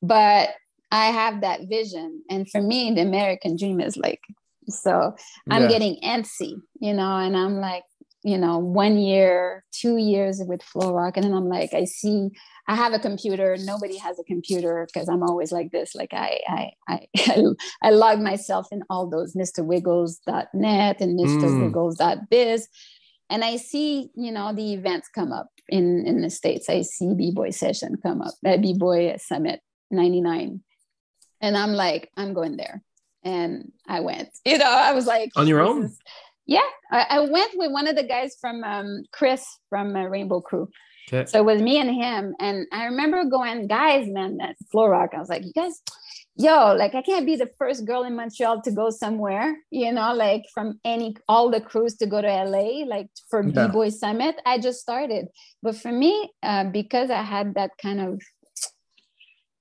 but 0.02 0.50
i 0.90 1.06
have 1.06 1.40
that 1.40 1.60
vision 1.68 2.22
and 2.28 2.50
for 2.50 2.60
me 2.60 2.92
the 2.94 3.00
american 3.00 3.56
dream 3.56 3.80
is 3.80 3.96
like 3.96 4.20
so 4.68 5.14
i'm 5.50 5.62
yeah. 5.62 5.68
getting 5.68 5.98
antsy 6.04 6.54
you 6.80 6.92
know 6.92 7.16
and 7.16 7.36
i'm 7.36 7.56
like 7.56 7.84
you 8.22 8.36
know, 8.36 8.58
one 8.58 8.98
year, 8.98 9.64
two 9.72 9.96
years 9.96 10.42
with 10.44 10.62
Flow 10.62 10.92
Rock. 10.92 11.16
And 11.16 11.24
then 11.24 11.32
I'm 11.32 11.48
like, 11.48 11.72
I 11.72 11.84
see, 11.84 12.30
I 12.68 12.74
have 12.74 12.92
a 12.92 12.98
computer. 12.98 13.56
Nobody 13.58 13.96
has 13.96 14.18
a 14.18 14.24
computer 14.24 14.86
because 14.92 15.08
I'm 15.08 15.22
always 15.22 15.52
like 15.52 15.70
this. 15.70 15.94
Like 15.94 16.12
I, 16.12 16.40
I, 16.46 16.70
I, 16.88 17.06
I 17.82 17.90
log 17.90 18.20
myself 18.20 18.68
in 18.72 18.82
all 18.90 19.08
those 19.08 19.34
MrWiggles.net 19.34 21.00
and 21.00 21.18
MrWiggles.biz. 21.18 22.62
Mm. 22.62 22.68
And 23.30 23.44
I 23.44 23.56
see, 23.56 24.10
you 24.16 24.32
know, 24.32 24.52
the 24.52 24.74
events 24.74 25.08
come 25.08 25.32
up 25.32 25.48
in, 25.68 26.04
in 26.04 26.20
the 26.20 26.30
States. 26.30 26.68
I 26.68 26.82
see 26.82 27.14
B-Boy 27.14 27.50
Session 27.50 27.96
come 28.02 28.20
up, 28.20 28.34
uh, 28.44 28.56
B-Boy 28.56 29.16
Summit 29.18 29.60
99. 29.90 30.60
And 31.40 31.56
I'm 31.56 31.72
like, 31.72 32.10
I'm 32.16 32.34
going 32.34 32.56
there. 32.56 32.82
And 33.22 33.72
I 33.86 34.00
went, 34.00 34.30
you 34.44 34.58
know, 34.58 34.66
I 34.66 34.92
was 34.92 35.06
like, 35.06 35.30
on 35.36 35.46
your 35.46 35.60
own? 35.60 35.84
Is, 35.84 35.98
yeah, 36.50 36.68
I, 36.90 37.06
I, 37.10 37.20
went 37.20 37.52
with 37.54 37.70
one 37.70 37.86
of 37.86 37.94
the 37.94 38.02
guys 38.02 38.36
from 38.40 38.64
um, 38.64 39.04
Chris 39.12 39.46
from 39.68 39.94
uh, 39.94 40.06
Rainbow 40.06 40.40
Crew. 40.40 40.68
Okay. 41.06 41.24
So 41.24 41.38
it 41.38 41.44
was 41.44 41.62
me 41.62 41.78
and 41.78 41.90
him, 41.90 42.34
and 42.40 42.66
I 42.72 42.86
remember 42.86 43.24
going, 43.24 43.68
guys, 43.68 44.08
man, 44.08 44.38
at 44.40 44.56
Flow 44.72 44.88
Rock. 44.88 45.10
I 45.14 45.20
was 45.20 45.28
like, 45.28 45.44
you 45.44 45.52
guys, 45.52 45.80
yo, 46.34 46.74
like 46.74 46.96
I 46.96 47.02
can't 47.02 47.24
be 47.24 47.36
the 47.36 47.50
first 47.56 47.86
girl 47.86 48.02
in 48.02 48.16
Montreal 48.16 48.62
to 48.62 48.72
go 48.72 48.90
somewhere, 48.90 49.58
you 49.70 49.92
know, 49.92 50.12
like 50.12 50.42
from 50.52 50.80
any 50.84 51.14
all 51.28 51.50
the 51.50 51.60
crews 51.60 51.94
to 51.98 52.06
go 52.06 52.20
to 52.20 52.28
LA, 52.28 52.84
like 52.84 53.10
for 53.28 53.44
yeah. 53.44 53.68
B 53.68 53.72
Boy 53.72 53.90
Summit. 53.90 54.34
I 54.44 54.58
just 54.58 54.80
started, 54.80 55.28
but 55.62 55.76
for 55.76 55.92
me, 55.92 56.32
uh, 56.42 56.64
because 56.64 57.10
I 57.10 57.22
had 57.22 57.54
that 57.54 57.70
kind 57.80 58.00
of 58.00 58.20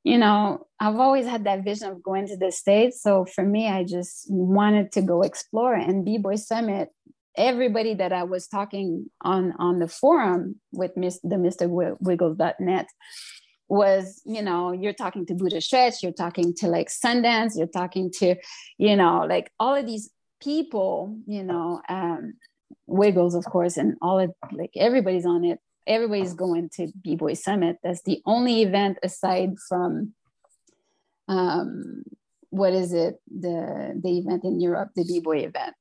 you 0.03 0.17
know, 0.17 0.67
I've 0.79 0.95
always 0.95 1.25
had 1.25 1.43
that 1.43 1.63
vision 1.63 1.89
of 1.89 2.01
going 2.01 2.27
to 2.27 2.37
the 2.37 2.51
States. 2.51 3.01
So 3.01 3.25
for 3.25 3.43
me, 3.43 3.67
I 3.67 3.83
just 3.83 4.27
wanted 4.29 4.91
to 4.93 5.01
go 5.01 5.21
explore. 5.21 5.73
And 5.73 6.05
B-Boy 6.05 6.35
Summit, 6.35 6.89
everybody 7.35 7.93
that 7.95 8.13
I 8.13 8.23
was 8.23 8.47
talking 8.47 9.09
on 9.21 9.53
on 9.59 9.79
the 9.79 9.87
forum 9.87 10.55
with 10.71 10.95
Miss, 10.95 11.19
the 11.23 11.35
Mr. 11.35 11.67
Wiggles.net 11.99 12.87
was, 13.67 14.21
you 14.25 14.41
know, 14.41 14.71
you're 14.71 14.93
talking 14.93 15.25
to 15.27 15.35
Buddha 15.35 15.61
Stretch, 15.61 16.01
you're 16.01 16.11
talking 16.11 16.53
to 16.55 16.67
like 16.67 16.89
Sundance, 16.89 17.55
you're 17.55 17.67
talking 17.67 18.11
to, 18.19 18.35
you 18.77 18.95
know, 18.95 19.25
like 19.29 19.51
all 19.59 19.75
of 19.75 19.85
these 19.85 20.09
people, 20.41 21.17
you 21.27 21.43
know, 21.43 21.81
um, 21.87 22.33
Wiggles, 22.87 23.35
of 23.35 23.45
course, 23.45 23.77
and 23.77 23.95
all 24.01 24.19
of 24.19 24.31
like 24.51 24.71
everybody's 24.75 25.25
on 25.25 25.43
it 25.43 25.59
everybody's 25.89 26.33
going 26.33 26.69
to 26.75 26.87
b-boy 27.03 27.33
summit. 27.33 27.77
That's 27.83 28.03
the 28.03 28.21
only 28.25 28.61
event 28.61 28.99
aside 29.03 29.55
from 29.67 30.13
um, 31.27 32.03
what 32.51 32.73
is 32.73 32.93
it? 32.93 33.15
The 33.27 33.99
the 34.01 34.17
event 34.19 34.43
in 34.43 34.61
europe 34.61 34.91
the 34.95 35.03
b-boy 35.03 35.39
event. 35.39 35.73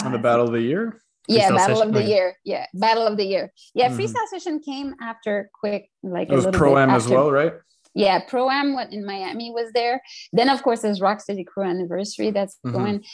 Uh, 0.00 0.10
the 0.10 0.18
battle 0.18 0.46
of 0.46 0.52
the 0.52 0.62
year? 0.62 1.02
Yeah 1.28 1.50
freestyle 1.50 1.56
battle 1.56 1.76
session. 1.76 1.88
of 1.88 1.94
the 1.94 2.02
year. 2.04 2.36
Yeah 2.44 2.66
battle 2.74 3.06
of 3.06 3.16
the 3.16 3.24
year. 3.24 3.52
Yeah 3.74 3.88
mm-hmm. 3.88 4.00
freestyle 4.00 4.28
session 4.30 4.60
came 4.60 4.94
after 5.00 5.50
quick 5.60 5.90
like 6.02 6.30
it 6.30 6.34
was 6.34 6.46
pro 6.52 6.78
am 6.78 6.90
as 6.90 7.08
well 7.08 7.30
right? 7.30 7.54
Yeah 7.94 8.20
pro 8.26 8.48
am 8.50 8.74
what 8.74 8.92
in 8.92 9.04
miami 9.04 9.50
was 9.50 9.72
there. 9.72 10.02
Then 10.32 10.48
of 10.48 10.62
course 10.62 10.80
there's 10.80 11.00
Rock 11.00 11.20
Steady 11.20 11.44
crew 11.44 11.64
anniversary 11.64 12.30
that's 12.30 12.56
mm-hmm. 12.64 12.76
going. 12.76 13.04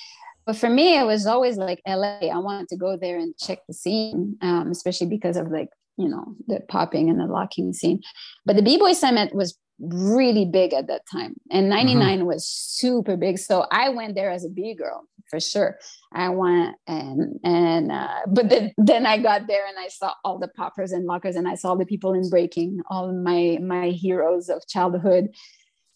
But 0.45 0.57
for 0.57 0.69
me 0.69 0.99
it 0.99 1.07
was 1.07 1.27
always 1.27 1.57
like 1.57 1.81
la 1.87 2.19
i 2.19 2.39
wanted 2.39 2.69
to 2.71 2.77
go 2.77 2.97
there 2.97 3.17
and 3.17 3.33
check 3.39 3.61
the 3.69 3.75
scene 3.75 4.37
um, 4.43 4.73
especially 4.73 5.07
because 5.07 5.37
of 5.37 5.53
like 5.53 5.69
you 5.97 6.09
know 6.09 6.35
the 6.47 6.61
popping 6.69 7.11
and 7.11 7.21
the 7.21 7.27
locking 7.27 7.73
scene. 7.73 8.01
But 8.45 8.57
the 8.57 8.63
b-boy 8.63 8.93
summit 8.95 9.35
was 9.35 9.59
really 9.79 10.45
big 10.45 10.73
at 10.73 10.87
that 10.87 11.03
time 11.11 11.35
and 11.51 11.69
99 11.69 12.19
mm-hmm. 12.19 12.27
was 12.27 12.47
super 12.47 13.17
big. 13.17 13.39
So 13.39 13.67
i 13.71 13.89
went 13.89 14.15
there 14.15 14.31
as 14.31 14.45
a 14.45 14.49
b 14.49 14.75
girl 14.75 15.05
for 15.29 15.41
sure. 15.41 15.79
I 16.13 16.29
went 16.29 16.77
and 16.87 17.41
and 17.43 17.91
uh, 17.91 18.21
but 18.27 18.49
then, 18.49 18.73
then 18.77 19.07
i 19.07 19.19
got 19.19 19.47
there 19.47 19.67
and 19.67 19.79
i 19.79 19.89
saw 19.89 20.13
all 20.25 20.39
the 20.39 20.49
poppers 20.49 20.93
and 20.93 21.07
lockers 21.07 21.37
and 21.37 21.49
i 21.49 21.55
saw 21.55 21.75
the 21.75 21.87
people 21.87 22.13
in 22.13 22.29
breaking 22.29 22.81
all 22.91 23.13
my 23.13 23.59
my 23.63 23.89
heroes 23.89 24.49
of 24.49 24.67
childhood 24.69 25.31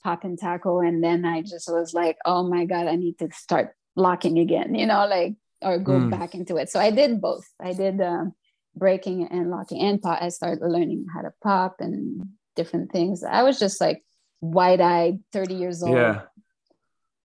Pop 0.03 0.25
N 0.25 0.37
Taco. 0.37 0.81
And 0.81 1.03
then 1.03 1.25
i 1.25 1.43
just 1.43 1.69
was 1.71 1.93
like 1.95 2.17
oh 2.25 2.49
my 2.49 2.65
god 2.65 2.87
i 2.87 2.97
need 2.97 3.19
to 3.19 3.29
start 3.33 3.75
locking 3.95 4.39
again 4.39 4.75
you 4.75 4.87
know 4.87 5.07
like 5.07 5.35
or 5.63 5.79
go 5.79 5.93
mm. 5.93 6.11
back 6.11 6.35
into 6.35 6.57
it. 6.57 6.71
So 6.71 6.81
i 6.81 6.91
did 6.91 7.21
both. 7.21 7.47
I 7.61 7.73
did 7.73 8.01
um, 8.01 8.35
breaking 8.77 9.27
and 9.29 9.51
locking 9.51 9.81
and 9.81 10.03
pop 10.03 10.21
i 10.21 10.29
started 10.29 10.63
learning 10.63 11.07
how 11.13 11.23
to 11.23 11.33
pop 11.43 11.77
and 11.81 12.23
different 12.57 12.91
things. 12.91 13.23
I 13.23 13.45
was 13.45 13.61
just 13.61 13.81
like 13.81 14.03
wide 14.41 14.81
eyed, 14.81 15.21
30 15.33 15.55
years 15.55 15.83
old. 15.83 15.95
Yeah. 15.95 16.23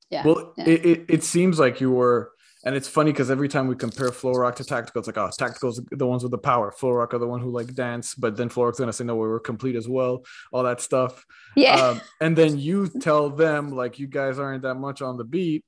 Yeah. 0.09 0.23
Well, 0.25 0.55
yeah. 0.57 0.69
It, 0.69 0.87
it, 0.87 1.05
it 1.09 1.25
seems 1.25 1.59
like 1.59 1.81
you 1.81 1.91
were, 1.91 2.31
and 2.65 2.75
it's 2.75 2.89
funny 2.89 3.13
because 3.13 3.31
every 3.31 3.49
time 3.49 3.69
we 3.69 3.77
compare 3.77 4.11
Flow 4.11 4.33
Rock 4.33 4.57
to 4.57 4.65
Tactical, 4.65 5.01
it's 5.01 5.09
like, 5.09 5.19
oh, 5.19 5.31
Tactical's 5.37 5.81
the 5.91 6.07
ones 6.07 6.23
with 6.23 6.33
the 6.33 6.39
power. 6.39 6.73
Flow 6.73 6.93
Rock 6.93 7.13
are 7.13 7.19
the 7.19 7.27
one 7.27 7.41
who 7.41 7.51
like 7.51 7.75
dance, 7.75 8.15
but 8.15 8.37
then 8.37 8.49
Flow 8.49 8.65
Rock's 8.65 8.79
gonna 8.79 8.93
say, 8.93 9.05
no, 9.05 9.15
we 9.17 9.29
were 9.29 9.41
complete 9.41 9.77
as 9.77 9.89
well, 9.89 10.25
all 10.53 10.63
that 10.63 10.81
stuff. 10.81 11.25
yeah. 11.57 11.75
Um, 11.75 12.01
and 12.21 12.37
then 12.37 12.59
you 12.59 12.89
tell 13.01 13.31
them 13.31 13.71
like 13.71 13.99
you 13.99 14.07
guys 14.07 14.39
aren't 14.39 14.63
that 14.63 14.77
much 14.77 15.03
on 15.03 15.17
the 15.17 15.25
beat, 15.25 15.65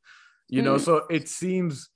you 0.49 0.63
know. 0.63 0.77
Mm. 0.77 0.81
So 0.81 1.07
it 1.11 1.29
seems, 1.29 1.91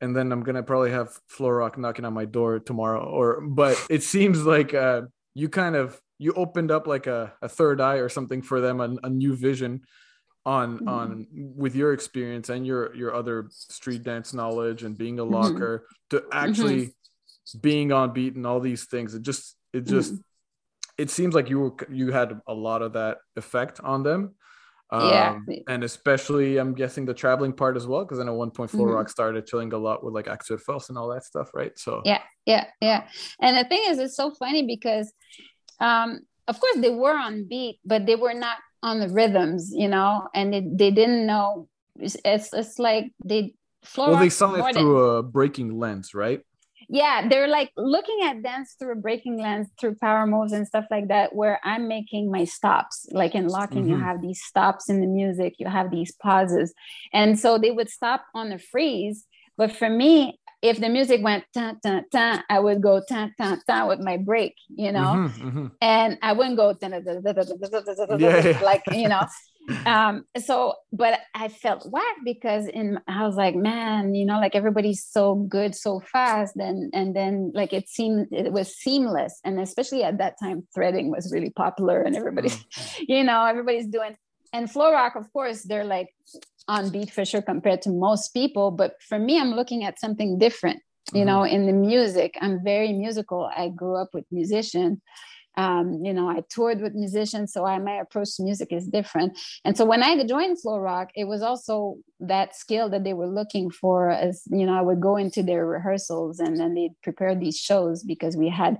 and 0.00 0.14
then 0.14 0.32
I'm 0.32 0.42
gonna 0.42 0.62
probably 0.62 0.90
have 0.90 1.18
Flow 1.28 1.50
Rock 1.50 1.78
knocking 1.78 2.04
on 2.04 2.14
my 2.14 2.24
door 2.24 2.58
tomorrow, 2.58 3.04
or 3.04 3.40
but 3.40 3.76
it 3.90 4.02
seems 4.02 4.44
like 4.44 4.74
uh, 4.74 5.02
you 5.34 5.48
kind 5.48 5.76
of 5.76 6.00
you 6.18 6.32
opened 6.32 6.70
up 6.70 6.86
like 6.86 7.06
a, 7.06 7.32
a 7.42 7.48
third 7.48 7.80
eye 7.80 7.96
or 7.96 8.08
something 8.08 8.42
for 8.42 8.60
them, 8.60 8.80
a, 8.80 8.96
a 9.04 9.10
new 9.10 9.36
vision 9.36 9.82
on 10.46 10.78
Mhm. 10.78 10.88
on 10.88 11.26
with 11.32 11.74
your 11.74 11.92
experience 11.92 12.48
and 12.48 12.66
your 12.66 12.94
your 12.94 13.14
other 13.14 13.46
street 13.50 14.02
dance 14.02 14.32
knowledge 14.32 14.82
and 14.84 14.96
being 14.96 15.18
a 15.18 15.24
Mhm. 15.24 15.30
locker 15.30 15.86
to 16.10 16.24
actually 16.32 16.94
being 17.60 17.92
on 17.92 18.12
beat 18.12 18.34
and 18.36 18.46
all 18.46 18.60
these 18.60 18.84
things 18.86 19.14
it 19.14 19.22
just 19.22 19.56
it 19.72 19.84
just 19.84 20.14
it 20.96 21.10
seems 21.10 21.34
like 21.34 21.50
you 21.50 21.58
were 21.60 21.74
you 21.90 22.12
had 22.12 22.40
a 22.46 22.54
lot 22.54 22.82
of 22.82 22.92
that 22.92 23.18
effect 23.36 23.80
on 23.80 24.02
them 24.02 24.34
Yeah. 24.92 25.30
Um, 25.36 25.46
and 25.68 25.84
especially 25.84 26.56
i'm 26.56 26.72
guessing 26.72 27.04
the 27.04 27.12
traveling 27.12 27.52
part 27.52 27.76
as 27.76 27.86
well 27.86 28.04
because 28.04 28.18
one 28.24 28.50
point 28.50 28.70
Flow 28.70 28.86
Mhm. 28.86 28.94
rock 28.94 29.08
started 29.10 29.46
chilling 29.46 29.72
a 29.74 29.78
lot 29.78 30.02
with 30.02 30.14
like 30.14 30.28
Axel 30.28 30.56
Fels 30.56 30.88
and 30.88 30.96
all 30.96 31.08
that 31.08 31.24
stuff 31.24 31.50
right 31.52 31.78
so 31.78 32.00
Yeah. 32.06 32.22
yeah 32.46 32.64
yeah 32.80 33.06
and 33.40 33.56
the 33.58 33.64
thing 33.68 33.82
is 33.88 33.98
it's 33.98 34.16
so 34.16 34.30
funny 34.32 34.66
because 34.66 35.12
um 35.80 36.20
of 36.46 36.58
course 36.58 36.76
they 36.78 36.90
were 36.90 37.16
on 37.16 37.44
beat 37.46 37.80
but 37.84 38.06
they 38.06 38.16
were 38.16 38.32
not 38.34 38.56
on 38.82 39.00
the 39.00 39.08
rhythms 39.10 39.72
you 39.74 39.88
know 39.88 40.26
and 40.34 40.52
they, 40.54 40.60
they 40.72 40.90
didn't 40.90 41.26
know 41.26 41.68
it's, 42.00 42.16
it's 42.24 42.52
it's 42.54 42.78
like 42.78 43.12
they 43.24 43.54
Flow 43.82 44.10
well 44.10 44.20
they 44.20 44.28
saw 44.30 44.54
it 44.54 44.72
than- 44.72 44.82
through 44.82 44.98
a 45.18 45.22
breaking 45.22 45.78
lens 45.78 46.14
right 46.14 46.40
yeah 46.88 47.28
they're 47.28 47.48
like 47.48 47.70
looking 47.76 48.20
at 48.24 48.42
dance 48.42 48.74
through 48.78 48.92
a 48.92 48.96
breaking 48.96 49.36
lens 49.38 49.68
through 49.78 49.94
power 50.00 50.26
moves 50.26 50.52
and 50.52 50.66
stuff 50.66 50.86
like 50.90 51.08
that 51.08 51.34
where 51.34 51.60
i'm 51.64 51.86
making 51.88 52.30
my 52.30 52.44
stops 52.44 53.06
like 53.12 53.34
in 53.34 53.46
locking 53.48 53.86
you 53.86 53.96
Mhm. 53.96 54.02
have 54.08 54.22
these 54.22 54.40
stops 54.42 54.88
in 54.88 55.00
the 55.00 55.06
music 55.06 55.54
you 55.58 55.66
have 55.68 55.90
these 55.90 56.12
pauses 56.22 56.72
and 57.12 57.38
so 57.38 57.58
they 57.58 57.70
would 57.70 57.90
stop 57.90 58.24
on 58.34 58.48
the 58.48 58.58
freeze 58.58 59.26
but 59.56 59.70
for 59.72 59.90
me 59.90 60.38
if 60.62 60.80
the 60.80 60.88
music 60.88 61.22
went 61.22 61.44
ta 61.54 61.74
ta 61.84 62.00
ta 62.10 62.42
i 62.48 62.58
would 62.58 62.80
go 62.82 63.00
ta 63.08 63.28
ta 63.38 63.56
ta 63.68 63.86
with 63.86 64.00
my 64.00 64.16
break 64.16 64.54
you 64.84 64.90
know 64.90 65.12
Mhm, 65.28 65.52
mhm. 65.52 65.70
and 65.80 66.18
I 66.22 66.32
wouldn't 66.32 66.56
go 66.56 66.72
da- 66.72 66.88
da- 66.88 68.18
Yeah, 68.18 68.42
yeah. 68.44 68.60
like 68.70 68.82
you 68.92 69.08
know. 69.08 69.24
Um, 69.86 70.24
so, 70.38 70.74
but 70.92 71.20
I 71.34 71.48
felt 71.48 71.86
whack 71.90 72.16
because 72.24 72.66
in 72.66 73.00
I 73.06 73.26
was 73.26 73.36
like, 73.36 73.54
man, 73.54 74.14
you 74.14 74.24
know, 74.24 74.38
like 74.38 74.54
everybody's 74.54 75.04
so 75.04 75.34
good 75.34 75.74
so 75.74 76.00
fast, 76.00 76.56
and 76.56 76.90
and 76.94 77.14
then 77.14 77.52
like 77.54 77.72
it 77.72 77.88
seemed 77.88 78.28
it 78.30 78.52
was 78.52 78.74
seamless, 78.74 79.40
and 79.44 79.60
especially 79.60 80.02
at 80.02 80.18
that 80.18 80.36
time, 80.42 80.66
threading 80.74 81.10
was 81.10 81.32
really 81.32 81.50
popular, 81.50 82.02
and 82.02 82.16
everybody, 82.16 82.50
you 83.00 83.24
know, 83.24 83.44
everybody's 83.44 83.86
doing. 83.86 84.16
And 84.52 84.70
Flow 84.70 84.92
Rock, 84.92 85.14
of 85.16 85.30
course, 85.32 85.62
they're 85.62 85.84
like 85.84 86.08
on 86.66 86.90
beat 86.90 87.10
for 87.10 87.24
sure 87.24 87.42
compared 87.42 87.82
to 87.82 87.90
most 87.90 88.30
people, 88.30 88.70
but 88.70 88.94
for 89.02 89.18
me, 89.18 89.38
I'm 89.38 89.54
looking 89.54 89.84
at 89.84 89.98
something 89.98 90.38
different 90.38 90.80
you 91.14 91.24
know 91.24 91.42
in 91.42 91.66
the 91.66 91.72
music. 91.72 92.34
I'm 92.40 92.62
very 92.62 92.92
musical. 92.92 93.50
I 93.54 93.68
grew 93.70 93.96
up 93.96 94.10
with 94.12 94.24
musicians 94.30 94.98
um, 95.58 96.00
you 96.04 96.14
know 96.14 96.28
i 96.28 96.40
toured 96.48 96.80
with 96.80 96.94
musicians 96.94 97.52
so 97.52 97.66
I, 97.66 97.78
my 97.78 97.96
approach 97.96 98.36
to 98.36 98.44
music 98.44 98.68
is 98.72 98.86
different. 98.86 99.36
And 99.64 99.76
so 99.76 99.84
when 99.84 100.02
i 100.02 100.24
joined 100.24 100.60
flow 100.60 100.78
rock 100.78 101.10
it 101.14 101.24
was 101.24 101.42
also 101.42 101.96
that 102.20 102.56
skill 102.56 102.88
that 102.90 103.04
they 103.04 103.12
were 103.12 103.26
looking 103.26 103.68
for 103.68 104.10
as 104.10 104.42
you 104.46 104.64
know 104.64 104.78
i 104.78 104.80
would 104.80 105.00
go 105.00 105.16
into 105.16 105.42
their 105.42 105.66
rehearsals 105.66 106.38
and 106.38 106.58
then 106.58 106.74
they'd 106.74 106.94
prepare 107.02 107.34
these 107.34 107.58
shows 107.58 108.04
because 108.04 108.36
we 108.36 108.48
had 108.48 108.78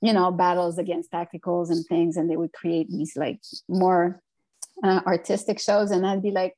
you 0.00 0.12
know 0.12 0.30
battles 0.30 0.78
against 0.78 1.10
tacticals 1.10 1.70
and 1.70 1.84
things 1.86 2.16
and 2.16 2.30
they 2.30 2.36
would 2.36 2.52
create 2.52 2.88
these 2.88 3.16
like 3.16 3.40
more 3.68 4.22
uh, 4.84 5.00
artistic 5.06 5.60
shows. 5.60 5.90
And 5.90 6.06
i'd 6.06 6.22
be 6.22 6.30
like 6.30 6.54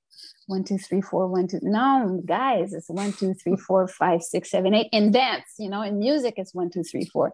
one, 0.46 0.64
two, 0.64 0.78
three, 0.78 1.00
four, 1.00 1.26
one, 1.26 1.48
two. 1.48 1.60
No, 1.62 2.22
guys, 2.24 2.72
it's 2.72 2.88
one, 2.88 3.12
two, 3.12 3.34
three, 3.34 3.56
four, 3.56 3.86
five, 3.88 4.22
six, 4.22 4.50
seven, 4.50 4.74
eight. 4.74 4.88
In 4.92 5.10
dance, 5.10 5.54
you 5.58 5.68
know, 5.68 5.82
in 5.82 5.98
music, 5.98 6.34
it's 6.36 6.54
one, 6.54 6.70
two, 6.70 6.82
three, 6.82 7.04
four. 7.04 7.32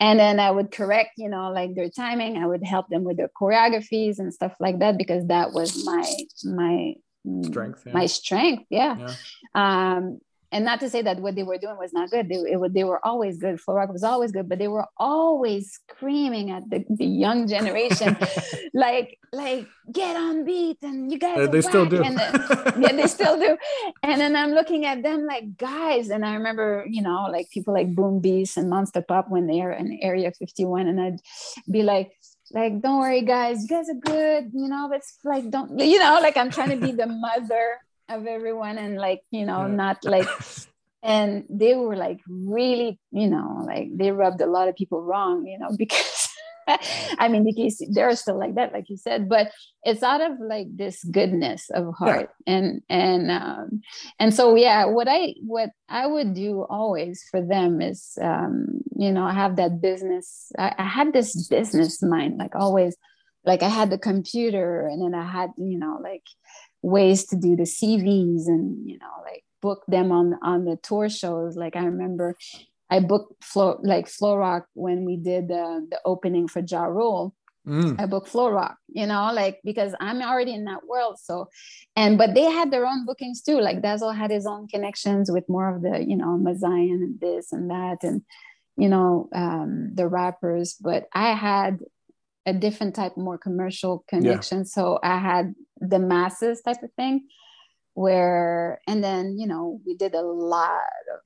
And 0.00 0.18
then 0.18 0.40
I 0.40 0.50
would 0.50 0.70
correct, 0.70 1.12
you 1.16 1.28
know, 1.28 1.50
like 1.50 1.74
their 1.74 1.90
timing. 1.90 2.36
I 2.36 2.46
would 2.46 2.64
help 2.64 2.88
them 2.88 3.04
with 3.04 3.16
their 3.16 3.28
choreographies 3.28 4.18
and 4.18 4.32
stuff 4.32 4.54
like 4.60 4.78
that 4.80 4.98
because 4.98 5.26
that 5.26 5.52
was 5.52 5.84
my 5.84 6.14
my 6.44 6.94
mm, 7.26 7.46
Strength, 7.46 7.82
yeah. 7.86 7.92
my 7.92 8.06
strength. 8.06 8.64
Yeah. 8.70 8.96
Yeah. 8.98 9.94
Um, 9.94 10.20
and 10.50 10.64
not 10.64 10.80
to 10.80 10.88
say 10.88 11.02
that 11.02 11.20
what 11.20 11.34
they 11.34 11.42
were 11.42 11.58
doing 11.58 11.76
was 11.76 11.92
not 11.92 12.10
good. 12.10 12.28
They, 12.28 12.36
it, 12.36 12.72
they 12.72 12.84
were 12.84 13.04
always 13.04 13.38
good. 13.38 13.60
Flow 13.60 13.74
rock 13.74 13.92
was 13.92 14.02
always 14.02 14.32
good, 14.32 14.48
but 14.48 14.58
they 14.58 14.68
were 14.68 14.86
always 14.96 15.72
screaming 15.72 16.50
at 16.50 16.68
the, 16.70 16.84
the 16.88 17.04
young 17.04 17.46
generation, 17.46 18.16
like, 18.74 19.18
like 19.32 19.66
get 19.92 20.16
on 20.16 20.44
beat 20.44 20.78
and 20.82 21.12
you 21.12 21.18
guys. 21.18 21.38
Uh, 21.38 21.50
they 21.50 21.60
still 21.60 21.84
do. 21.84 22.02
And 22.02 22.18
then, 22.18 22.32
yeah, 22.80 22.92
they 22.92 23.06
still 23.06 23.38
do. 23.38 23.58
And 24.02 24.20
then 24.20 24.34
I'm 24.36 24.52
looking 24.52 24.86
at 24.86 25.02
them 25.02 25.26
like 25.26 25.56
guys, 25.58 26.08
and 26.08 26.24
I 26.24 26.34
remember, 26.34 26.86
you 26.88 27.02
know, 27.02 27.28
like 27.30 27.50
people 27.50 27.74
like 27.74 27.94
Boom 27.94 28.20
Beast 28.20 28.56
and 28.56 28.70
Monster 28.70 29.02
Pop 29.02 29.28
when 29.28 29.46
they 29.46 29.60
are 29.60 29.72
in 29.72 29.98
Area 30.00 30.32
51, 30.32 30.88
and 30.88 31.00
I'd 31.00 31.20
be 31.70 31.82
like, 31.82 32.12
like, 32.52 32.80
don't 32.80 33.00
worry, 33.00 33.20
guys, 33.20 33.62
you 33.62 33.68
guys 33.68 33.90
are 33.90 33.94
good, 33.94 34.50
you 34.54 34.68
know, 34.68 34.88
but 34.88 34.98
it's 34.98 35.18
like, 35.24 35.50
don't, 35.50 35.78
you 35.78 35.98
know, 35.98 36.18
like 36.22 36.38
I'm 36.38 36.50
trying 36.50 36.70
to 36.70 36.76
be 36.76 36.92
the 36.92 37.06
mother 37.06 37.78
of 38.08 38.26
everyone 38.26 38.78
and 38.78 38.96
like, 38.96 39.20
you 39.30 39.44
know, 39.46 39.66
Yeah. 39.66 39.74
not 39.74 40.04
like, 40.04 40.28
and 41.02 41.44
they 41.48 41.74
were 41.74 41.96
like 41.96 42.20
really, 42.28 42.98
you 43.10 43.28
know, 43.28 43.62
like 43.66 43.88
they 43.96 44.10
rubbed 44.10 44.40
a 44.40 44.46
lot 44.46 44.68
of 44.68 44.76
people 44.76 45.02
wrong, 45.02 45.46
you 45.46 45.58
know, 45.58 45.70
because 45.78 46.28
I 47.18 47.28
mean, 47.28 47.44
because 47.44 47.82
they're 47.92 48.14
still 48.14 48.38
like 48.38 48.54
that, 48.56 48.72
like 48.74 48.90
you 48.90 48.96
said, 48.98 49.28
but 49.28 49.50
it's 49.84 50.02
out 50.02 50.20
of 50.20 50.32
like 50.38 50.66
this 50.76 51.02
goodness 51.04 51.70
of 51.70 51.94
heart, 51.94 52.28
and 52.46 52.82
and 52.90 53.30
um, 53.30 53.80
and 54.18 54.34
so 54.34 54.54
yeah, 54.54 54.84
what 54.84 55.08
I 55.08 55.34
what 55.40 55.70
I 55.88 56.06
would 56.06 56.34
do 56.34 56.66
always 56.68 57.24
for 57.30 57.40
them 57.40 57.80
is, 57.80 58.18
um, 58.20 58.82
you 58.96 59.10
know, 59.12 59.24
I 59.24 59.32
have 59.32 59.56
that 59.56 59.80
business. 59.80 60.52
I, 60.58 60.74
I 60.78 60.84
had 60.84 61.12
this 61.14 61.48
business 61.48 62.02
mind, 62.02 62.36
like 62.36 62.54
always, 62.54 62.94
like 63.46 63.62
I 63.62 63.68
had 63.70 63.88
the 63.88 63.98
computer, 63.98 64.86
and 64.86 65.00
then 65.02 65.18
I 65.18 65.24
had, 65.26 65.50
you 65.56 65.78
know, 65.78 65.98
like 66.02 66.24
ways 66.82 67.26
to 67.26 67.36
do 67.36 67.56
the 67.56 67.64
CVs, 67.64 68.46
and 68.46 68.88
you 68.88 68.98
know, 68.98 69.22
like 69.24 69.44
book 69.60 69.84
them 69.88 70.12
on 70.12 70.38
on 70.42 70.64
the 70.64 70.76
tour 70.76 71.08
shows. 71.08 71.56
Like 71.56 71.76
I 71.76 71.84
remember 71.84 72.36
I 72.90 73.00
booked 73.00 73.44
Flow 73.44 73.78
like 73.82 74.08
Flow 74.08 74.36
Rock 74.36 74.66
when 74.74 75.04
we 75.04 75.16
did 75.16 75.48
the 75.48 75.86
the 75.90 76.00
opening 76.04 76.48
for 76.48 76.60
Ja 76.60 76.84
Rule. 76.84 77.34
Mm. 77.66 78.00
I 78.00 78.06
booked 78.06 78.28
Flow 78.28 78.48
Rock, 78.48 78.78
you 78.88 79.06
know, 79.06 79.30
like 79.34 79.60
because 79.62 79.94
I'm 80.00 80.22
already 80.22 80.54
in 80.54 80.64
that 80.64 80.86
world. 80.86 81.18
So, 81.18 81.48
and 81.96 82.16
but 82.16 82.34
they 82.34 82.44
had 82.44 82.70
their 82.70 82.86
own 82.86 83.04
bookings 83.04 83.42
too. 83.42 83.60
Like 83.60 83.82
Dazzle 83.82 84.12
had 84.12 84.30
his 84.30 84.46
own 84.46 84.68
connections 84.68 85.30
with 85.30 85.46
more 85.48 85.74
of 85.74 85.82
the, 85.82 86.02
you 86.02 86.16
know, 86.16 86.38
Muzion 86.38 87.02
and 87.02 87.20
this 87.20 87.52
and 87.52 87.70
that, 87.70 87.98
and 88.02 88.22
you 88.78 88.88
know, 88.88 89.28
um, 89.34 89.90
the 89.94 90.08
rappers. 90.08 90.76
But 90.80 91.08
I 91.12 91.34
had 91.34 91.80
a 92.48 92.52
different 92.52 92.94
type, 92.94 93.16
more 93.16 93.38
commercial 93.38 94.04
connection. 94.08 94.64
So 94.64 94.98
I 95.02 95.18
had 95.18 95.54
the 95.80 95.98
masses 95.98 96.60
type 96.62 96.82
of 96.82 96.92
thing, 96.94 97.26
where 97.94 98.80
and 98.86 99.02
then 99.02 99.38
you 99.38 99.46
know 99.46 99.80
we 99.86 99.94
did 99.96 100.14
a 100.14 100.22
lot 100.22 100.80
of 101.14 101.20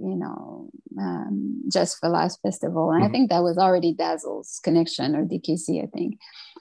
you 0.00 0.14
know, 0.14 0.70
um, 1.00 1.60
Just 1.72 1.98
for 1.98 2.08
Laughs 2.08 2.38
festival. 2.40 2.92
And 2.92 3.02
I 3.02 3.08
Mhm. 3.08 3.12
think 3.12 3.30
that 3.30 3.42
was 3.42 3.58
already 3.58 3.92
Dazzle's 3.92 4.60
connection 4.62 5.16
or 5.16 5.24
DKC, 5.24 5.82
I 5.82 5.86
think. 5.86 6.18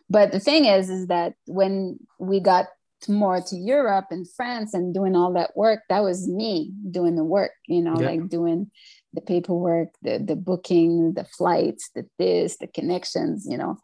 But 0.09 0.31
the 0.31 0.39
thing 0.39 0.65
is, 0.65 0.89
is 0.89 1.05
that 1.07 1.35
when 1.45 1.99
we 2.19 2.39
got 2.39 2.65
more 3.07 3.39
to 3.39 3.55
Europe 3.55 4.07
and 4.09 4.25
France 4.35 4.73
and 4.73 4.91
doing 4.91 5.15
all 5.15 5.33
that 5.33 5.55
work, 5.55 5.81
that 5.89 6.01
was 6.03 6.27
me 6.27 6.73
doing 6.89 7.15
the 7.15 7.23
work, 7.23 7.51
you 7.67 7.83
know, 7.83 7.99
Yeah. 7.99 8.07
like 8.09 8.27
doing 8.27 8.71
the 9.13 9.21
paperwork, 9.21 9.89
the 10.01 10.19
the 10.19 10.35
booking, 10.35 11.13
the 11.13 11.23
flights, 11.23 11.89
the 11.95 12.05
this, 12.19 12.57
the 12.57 12.67
connections, 12.67 13.45
you 13.49 13.57
know. 13.57 13.77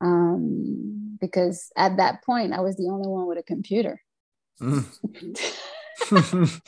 Um, 0.00 1.18
because 1.20 1.70
at 1.76 1.96
that 1.96 2.22
point 2.24 2.52
I 2.52 2.60
was 2.60 2.76
the 2.76 2.88
only 2.88 3.08
one 3.08 3.26
with 3.26 3.38
a 3.38 3.42
computer. 3.42 4.00
Mm. 4.60 4.84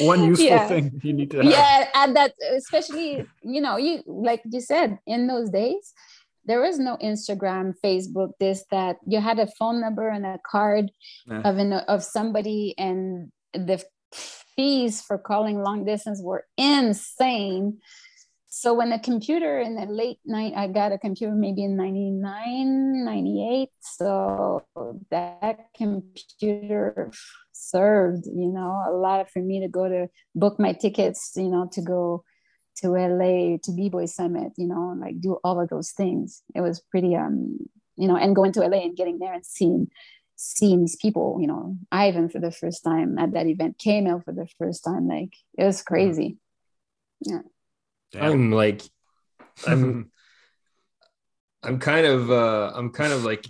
One 0.00 0.24
useful 0.24 0.46
Yeah. 0.46 0.68
thing 0.68 1.00
you 1.02 1.12
need 1.12 1.30
to 1.32 1.38
have. 1.38 1.50
yeah 1.50 1.88
and 1.94 2.16
that 2.16 2.32
especially 2.56 3.26
you 3.42 3.60
know 3.60 3.76
you 3.76 4.02
like 4.06 4.42
you 4.50 4.60
said 4.60 4.98
in 5.06 5.26
those 5.26 5.50
days 5.50 5.92
there 6.44 6.60
was 6.60 6.78
no 6.78 6.96
instagram 7.02 7.74
facebook 7.84 8.30
this 8.40 8.64
that 8.70 8.96
you 9.06 9.20
had 9.20 9.38
a 9.38 9.48
phone 9.58 9.80
number 9.80 10.08
and 10.08 10.24
a 10.24 10.38
card 10.50 10.90
Yeah. 11.26 11.42
of 11.44 11.58
an 11.58 11.72
of 11.72 12.02
somebody 12.04 12.74
and 12.78 13.30
the 13.52 13.84
fees 14.58 15.00
for 15.00 15.16
calling 15.16 15.62
long 15.62 15.84
distance 15.84 16.20
were 16.20 16.44
insane. 16.56 17.78
So 18.48 18.74
when 18.74 18.90
the 18.90 18.98
computer 18.98 19.60
in 19.60 19.76
the 19.76 19.86
late 19.86 20.18
night 20.24 20.52
i 20.56 20.66
got 20.66 20.90
a 20.90 20.98
computer 20.98 21.32
maybe 21.32 21.62
in 21.62 21.76
99 21.76 23.04
98 23.04 23.68
so 23.78 24.64
that 25.10 25.58
computer 25.76 27.12
served 27.52 28.24
you 28.26 28.48
know 28.48 28.82
a 28.88 28.90
lot 28.90 29.30
for 29.30 29.40
me 29.40 29.60
to 29.60 29.68
go 29.68 29.88
to 29.88 30.08
book 30.34 30.58
my 30.58 30.72
tickets 30.72 31.32
you 31.36 31.48
know 31.48 31.68
to 31.70 31.82
go 31.82 32.24
to 32.78 32.90
la 32.90 33.56
to 33.62 33.72
b-boy 33.76 34.06
summit 34.06 34.52
you 34.56 34.66
know 34.66 34.96
like 35.00 35.20
do 35.20 35.38
all 35.44 35.60
of 35.60 35.68
those 35.68 35.92
things. 35.92 36.42
It 36.54 36.62
was 36.62 36.80
pretty 36.90 37.14
um 37.14 37.58
you 37.96 38.08
know 38.08 38.16
and 38.16 38.34
going 38.34 38.52
to 38.52 38.60
la 38.60 38.78
and 38.78 38.96
getting 38.96 39.18
there 39.18 39.34
and 39.34 39.46
seeing 39.46 39.88
seeing 40.40 40.80
these 40.80 40.96
people 40.96 41.38
you 41.40 41.46
know 41.48 41.76
ivan 41.90 42.28
for 42.28 42.38
the 42.38 42.52
first 42.52 42.84
time 42.84 43.18
at 43.18 43.32
that 43.32 43.46
event 43.46 43.76
came 43.78 44.06
out 44.06 44.24
for 44.24 44.32
the 44.32 44.46
first 44.58 44.84
time 44.84 45.08
like 45.08 45.34
it 45.56 45.64
was 45.64 45.82
crazy. 45.82 46.38
Yeah. 47.20 47.40
I'm 48.18 48.52
like, 48.52 48.82
I'm, 49.66 50.10
I'm 51.62 51.78
kind 51.78 52.06
of, 52.06 52.30
uh, 52.30 52.72
I'm 52.74 52.90
kind 52.90 53.12
of 53.12 53.24
like 53.24 53.44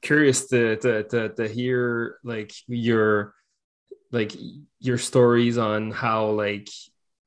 curious 0.00 0.48
to, 0.48 0.76
to, 0.76 1.04
to, 1.04 1.28
to 1.30 1.48
hear 1.48 2.18
like 2.24 2.52
your, 2.66 3.34
like 4.10 4.32
your 4.80 4.98
stories 4.98 5.58
on 5.58 5.90
how 5.90 6.30
like 6.30 6.68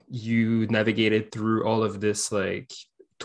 you 0.09 0.65
navigated 0.67 1.31
through 1.31 1.65
all 1.65 1.83
of 1.83 2.01
this 2.01 2.31
like 2.31 2.71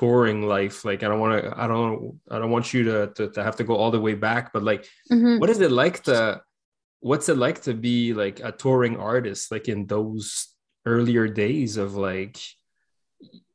touring 0.01 0.41
life 0.57 0.77
like 0.89 1.01
i 1.03 1.09
don't 1.09 1.21
want 1.25 1.33
to 1.43 1.49
i 1.63 1.67
don't 1.67 2.21
i 2.31 2.37
don't 2.39 2.51
want 2.57 2.69
you 2.75 2.83
to, 2.91 2.99
to, 3.17 3.23
to 3.35 3.41
have 3.47 3.57
to 3.57 3.65
go 3.65 3.75
all 3.81 3.91
the 3.91 4.05
way 4.07 4.15
back 4.29 4.53
but 4.55 4.63
like 4.71 4.83
Mhm. 5.11 5.41
what 5.41 5.49
is 5.55 5.61
it 5.67 5.73
like 5.83 5.97
to 6.09 6.19
what's 7.09 7.29
it 7.33 7.39
like 7.47 7.59
to 7.63 7.73
be 7.89 8.13
like 8.23 8.39
a 8.41 8.53
touring 8.63 8.97
artist 9.13 9.43
like 9.55 9.67
in 9.75 9.81
those 9.95 10.27
earlier 10.95 11.27
days 11.45 11.73
of 11.85 11.89
like 12.11 12.37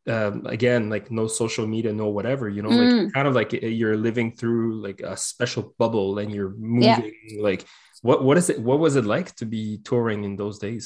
um 0.08 0.36
again 0.48 0.89
like 0.89 1.12
no 1.12 1.28
social 1.28 1.68
media 1.76 1.94
no 1.94 2.08
whatever 2.18 2.46
you 2.50 2.62
know 2.64 2.74
like 2.82 2.89
Mm. 2.94 3.14
kind 3.14 3.28
of 3.30 3.36
like 3.39 3.54
uh, 3.54 3.68
you're 3.80 3.98
living 4.10 4.30
through 4.39 4.82
like 4.88 5.00
a 5.02 5.16
special 5.16 5.64
bubble 5.78 6.18
and 6.22 6.30
you're 6.36 6.56
moving 6.58 7.14
like 7.39 7.62
what 8.02 8.24
what 8.26 8.36
is 8.42 8.50
it 8.50 8.58
what 8.68 8.80
was 8.86 8.96
it 8.96 9.06
like 9.06 9.30
to 9.39 9.46
be 9.46 9.64
touring 9.89 10.24
in 10.28 10.34
those 10.42 10.58
days 10.68 10.86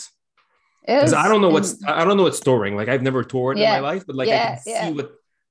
because 0.86 1.14
i 1.24 1.26
don't 1.30 1.42
know 1.42 1.50
what's 1.56 1.72
i 2.00 2.04
don't 2.04 2.18
know 2.18 2.28
what's 2.28 2.42
touring 2.50 2.76
like 2.80 2.90
i've 2.92 3.02
never 3.10 3.24
toured 3.24 3.58
Yeah. 3.58 3.78
in 3.78 3.82
my 3.82 3.90
life 3.92 4.04
but 4.08 4.16
like 4.20 4.28
i 4.30 4.38
can 4.38 4.58
yeah. 4.66 4.88
see 4.88 4.94
what 4.98 5.10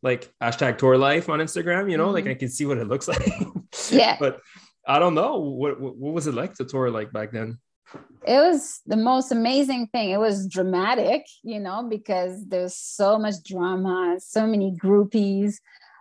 like 0.09 0.22
hashtag 0.42 0.78
tour 0.78 0.96
life 1.09 1.26
on 1.32 1.38
instagram 1.46 1.90
you 1.90 1.98
know 2.00 2.11
like 2.16 2.26
Mhm. 2.26 2.30
i 2.34 2.34
can 2.42 2.50
see 2.57 2.66
what 2.68 2.78
it 2.78 2.86
looks 2.92 3.09
like 3.12 3.26
Yeah. 3.90 4.16
but 4.24 4.34
i 4.86 4.96
don't 5.00 5.14
know 5.20 5.32
what, 5.61 5.80
what 5.82 5.94
what 6.02 6.12
was 6.18 6.26
it 6.28 6.34
like 6.40 6.52
to 6.59 6.64
tour 6.72 6.86
like 6.98 7.11
back 7.18 7.30
then 7.38 7.59
it 8.26 8.40
was 8.48 8.80
the 8.86 8.96
most 8.96 9.30
amazing 9.30 9.82
thing. 9.92 10.11
It 10.11 10.18
was 10.18 10.48
dramatic, 10.48 11.22
you 11.44 11.61
know, 11.61 11.78
because 11.96 12.32
there's 12.52 12.74
so 12.74 13.18
much 13.24 13.36
drama, 13.44 14.16
so 14.18 14.46
many 14.46 14.68
groupies, 14.84 15.50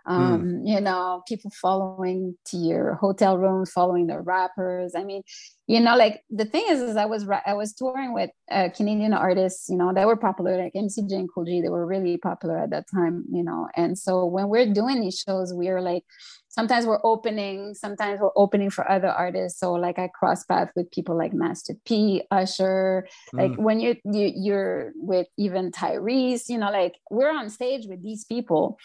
um, 0.06 0.62
you 0.64 0.80
know, 0.80 1.22
people 1.26 1.50
following 1.60 2.36
to 2.46 2.56
your 2.56 2.94
hotel 2.94 3.38
rooms, 3.38 3.70
following 3.70 4.06
the 4.06 4.20
rappers. 4.20 4.94
I 4.94 5.04
mean, 5.04 5.22
you 5.66 5.80
know, 5.80 5.96
like 5.96 6.22
the 6.30 6.44
thing 6.44 6.64
is, 6.68 6.80
is 6.80 6.96
I 6.96 7.06
was 7.06 7.26
I 7.46 7.54
was 7.54 7.72
touring 7.74 8.12
with 8.12 8.30
uh, 8.50 8.68
Canadian 8.76 9.14
artists, 9.14 9.68
you 9.68 9.76
know, 9.76 9.92
that 9.94 10.06
were 10.06 10.16
popular, 10.16 10.58
like 10.62 10.74
MCJ 10.74 11.12
and 11.12 11.28
Cool 11.32 11.44
G. 11.44 11.62
They 11.62 11.70
were 11.70 11.86
really 11.86 12.18
popular 12.18 12.58
at 12.58 12.70
that 12.70 12.84
time, 12.94 13.24
you 13.32 13.42
know. 13.42 13.68
And 13.74 13.98
so 13.98 14.26
when 14.26 14.48
we're 14.48 14.72
doing 14.72 15.00
these 15.00 15.18
shows, 15.26 15.54
we 15.54 15.68
are 15.68 15.80
like 15.80 16.04
sometimes 16.48 16.86
we're 16.86 17.00
opening, 17.02 17.74
sometimes 17.74 18.20
we're 18.20 18.30
opening 18.36 18.70
for 18.70 18.88
other 18.90 19.08
artists. 19.08 19.58
So 19.58 19.72
like 19.72 19.98
I 19.98 20.08
cross 20.08 20.44
paths 20.44 20.70
with 20.76 20.90
people 20.92 21.16
like 21.16 21.32
Master 21.32 21.74
P, 21.86 22.22
Usher. 22.30 23.08
Like 23.32 23.52
Mm. 23.52 23.58
when 23.58 23.80
you're 23.80 23.96
you, 24.04 24.32
you're 24.36 24.92
with 24.96 25.26
even 25.38 25.72
Tyrese, 25.72 26.48
you 26.48 26.58
know, 26.58 26.70
like 26.70 26.94
we're 27.10 27.30
on 27.34 27.48
stage 27.48 27.86
with 27.88 28.02
these 28.02 28.24
people, 28.24 28.78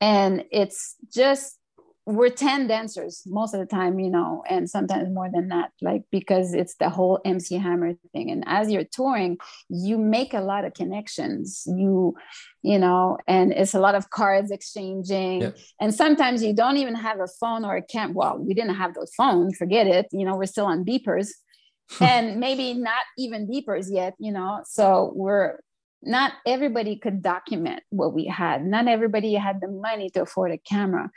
and 0.00 0.44
it's 0.50 0.96
just 1.12 1.58
we're 2.06 2.30
10 2.30 2.68
dancers 2.68 3.24
most 3.26 3.52
of 3.52 3.58
the 3.58 3.66
time, 3.66 3.98
you 3.98 4.08
know, 4.08 4.44
and 4.48 4.70
sometimes 4.70 5.10
more 5.10 5.28
than 5.32 5.48
that, 5.48 5.72
like 5.82 6.02
because 6.12 6.54
it's 6.54 6.76
the 6.76 6.88
whole 6.88 7.18
MC 7.24 7.56
Hammer 7.56 7.94
thing. 8.12 8.30
And 8.30 8.44
as 8.46 8.70
you're 8.70 8.84
touring, 8.84 9.38
you 9.68 9.98
make 9.98 10.32
a 10.32 10.40
lot 10.40 10.64
of 10.64 10.72
connections. 10.72 11.64
You, 11.66 12.14
you 12.62 12.78
know, 12.78 13.18
and 13.26 13.52
it's 13.52 13.74
a 13.74 13.80
lot 13.80 13.96
of 13.96 14.10
cards 14.10 14.52
exchanging. 14.52 15.42
Yeah. 15.42 15.50
And 15.80 15.92
sometimes 15.92 16.44
you 16.44 16.54
don't 16.54 16.76
even 16.76 16.94
have 16.94 17.18
a 17.18 17.26
phone 17.40 17.64
or 17.64 17.76
a 17.76 17.82
cam. 17.82 18.14
Well, 18.14 18.38
we 18.38 18.54
didn't 18.54 18.76
have 18.76 18.94
those 18.94 19.12
phones, 19.12 19.56
forget 19.56 19.88
it. 19.88 20.06
You 20.12 20.24
know, 20.24 20.36
we're 20.36 20.46
still 20.46 20.66
on 20.66 20.84
beepers 20.84 21.30
and 22.00 22.38
maybe 22.38 22.74
not 22.74 23.02
even 23.18 23.48
beepers 23.48 23.88
yet, 23.90 24.14
you 24.20 24.30
know. 24.30 24.60
So 24.64 25.12
we're 25.16 25.58
not 26.02 26.32
everybody 26.46 26.96
could 26.96 27.22
document 27.22 27.82
what 27.90 28.14
we 28.14 28.26
had. 28.26 28.64
Not 28.64 28.88
everybody 28.88 29.34
had 29.34 29.60
the 29.60 29.68
money 29.68 30.10
to 30.10 30.22
afford 30.22 30.52
a 30.52 30.58
camera. 30.58 31.10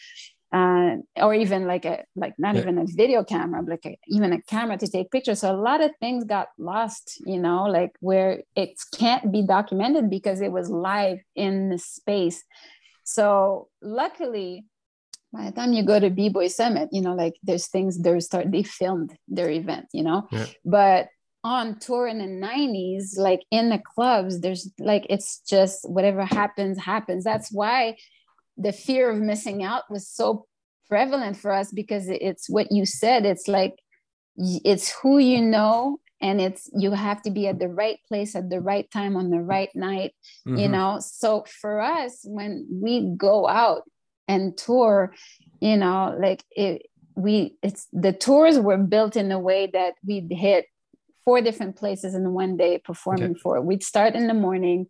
Uh, 0.51 0.95
or 1.17 1.35
even 1.35 1.67
like 1.67 1.85
a 1.85 2.03
like 2.15 2.33
not 2.39 2.55
Yeah. 2.55 2.61
even 2.61 2.79
a 2.79 2.85
video 2.87 3.23
camera, 3.23 3.61
like 3.61 3.85
a, 3.85 3.99
even 4.07 4.33
a 4.33 4.41
camera 4.41 4.77
to 4.79 4.87
take 4.87 5.11
pictures. 5.11 5.41
So 5.41 5.53
a 5.53 5.55
lot 5.55 5.79
of 5.79 5.91
things 5.99 6.23
got 6.23 6.47
lost, 6.57 7.21
you 7.23 7.39
know, 7.39 7.65
like 7.65 7.91
where 7.99 8.41
it 8.55 8.71
can't 8.97 9.31
be 9.31 9.43
documented 9.43 10.09
because 10.09 10.41
it 10.41 10.51
was 10.51 10.67
live 10.71 11.19
in 11.35 11.69
the 11.69 11.77
space. 11.77 12.43
So 13.03 13.67
luckily, 13.83 14.65
by 15.31 15.45
the 15.45 15.51
time 15.51 15.73
you 15.73 15.83
go 15.83 15.99
to 15.99 16.09
B-Boy 16.09 16.47
Summit, 16.47 16.89
you 16.91 17.01
know, 17.01 17.13
like 17.13 17.35
there's 17.43 17.67
things 17.67 17.99
they 17.99 18.19
start 18.19 18.51
they 18.51 18.63
filmed 18.63 19.15
their 19.27 19.51
event, 19.51 19.85
you 19.93 20.01
know. 20.01 20.27
Yeah. 20.31 20.47
But 20.65 21.09
on 21.43 21.79
tour 21.79 22.07
in 22.07 22.19
the 22.19 22.25
90s, 22.47 23.17
like 23.17 23.41
in 23.51 23.69
the 23.69 23.79
clubs, 23.79 24.41
there's 24.41 24.71
like 24.79 25.05
it's 25.09 25.39
just 25.39 25.89
whatever 25.89 26.25
happens, 26.25 26.77
happens. 26.77 27.23
That's 27.23 27.51
why 27.51 27.97
the 28.57 28.73
fear 28.73 29.09
of 29.09 29.17
missing 29.17 29.63
out 29.63 29.83
was 29.89 30.07
so 30.07 30.45
prevalent 30.89 31.37
for 31.37 31.51
us 31.53 31.71
because 31.71 32.09
it's 32.09 32.49
what 32.49 32.71
you 32.71 32.85
said. 32.85 33.25
It's 33.25 33.47
like 33.47 33.75
it's 34.37 34.91
who 35.01 35.17
you 35.17 35.41
know 35.41 35.97
and 36.21 36.41
it's 36.41 36.69
you 36.73 36.91
have 36.91 37.21
to 37.21 37.31
be 37.31 37.47
at 37.47 37.59
the 37.59 37.67
right 37.67 37.99
place 38.07 38.35
at 38.35 38.49
the 38.49 38.61
right 38.61 38.89
time 38.91 39.17
on 39.17 39.29
the 39.29 39.41
right 39.41 39.69
night 39.75 40.13
you 40.45 40.67
Mhm. 40.67 40.71
know 40.71 40.99
so 40.99 41.43
for 41.61 41.81
us 41.81 42.21
when 42.23 42.65
we 42.71 43.13
go 43.17 43.47
out 43.47 43.83
and 44.27 44.57
tour 44.57 45.13
you 45.59 45.75
know 45.75 46.15
like 46.21 46.43
it 46.51 46.83
we 47.15 47.57
it's 47.61 47.87
the 47.91 48.13
tours 48.13 48.57
were 48.59 48.77
built 48.77 49.17
in 49.17 49.31
a 49.31 49.39
way 49.39 49.67
that 49.67 49.95
we'd 50.05 50.31
hit 50.31 50.65
four 51.29 51.41
different 51.41 51.75
places 51.75 52.15
in 52.15 52.33
one 52.33 52.57
day 52.57 52.79
performing 52.79 53.35
for 53.35 53.61
we'd 53.61 53.83
start 53.83 54.15
in 54.15 54.25
the 54.25 54.33
morning 54.33 54.87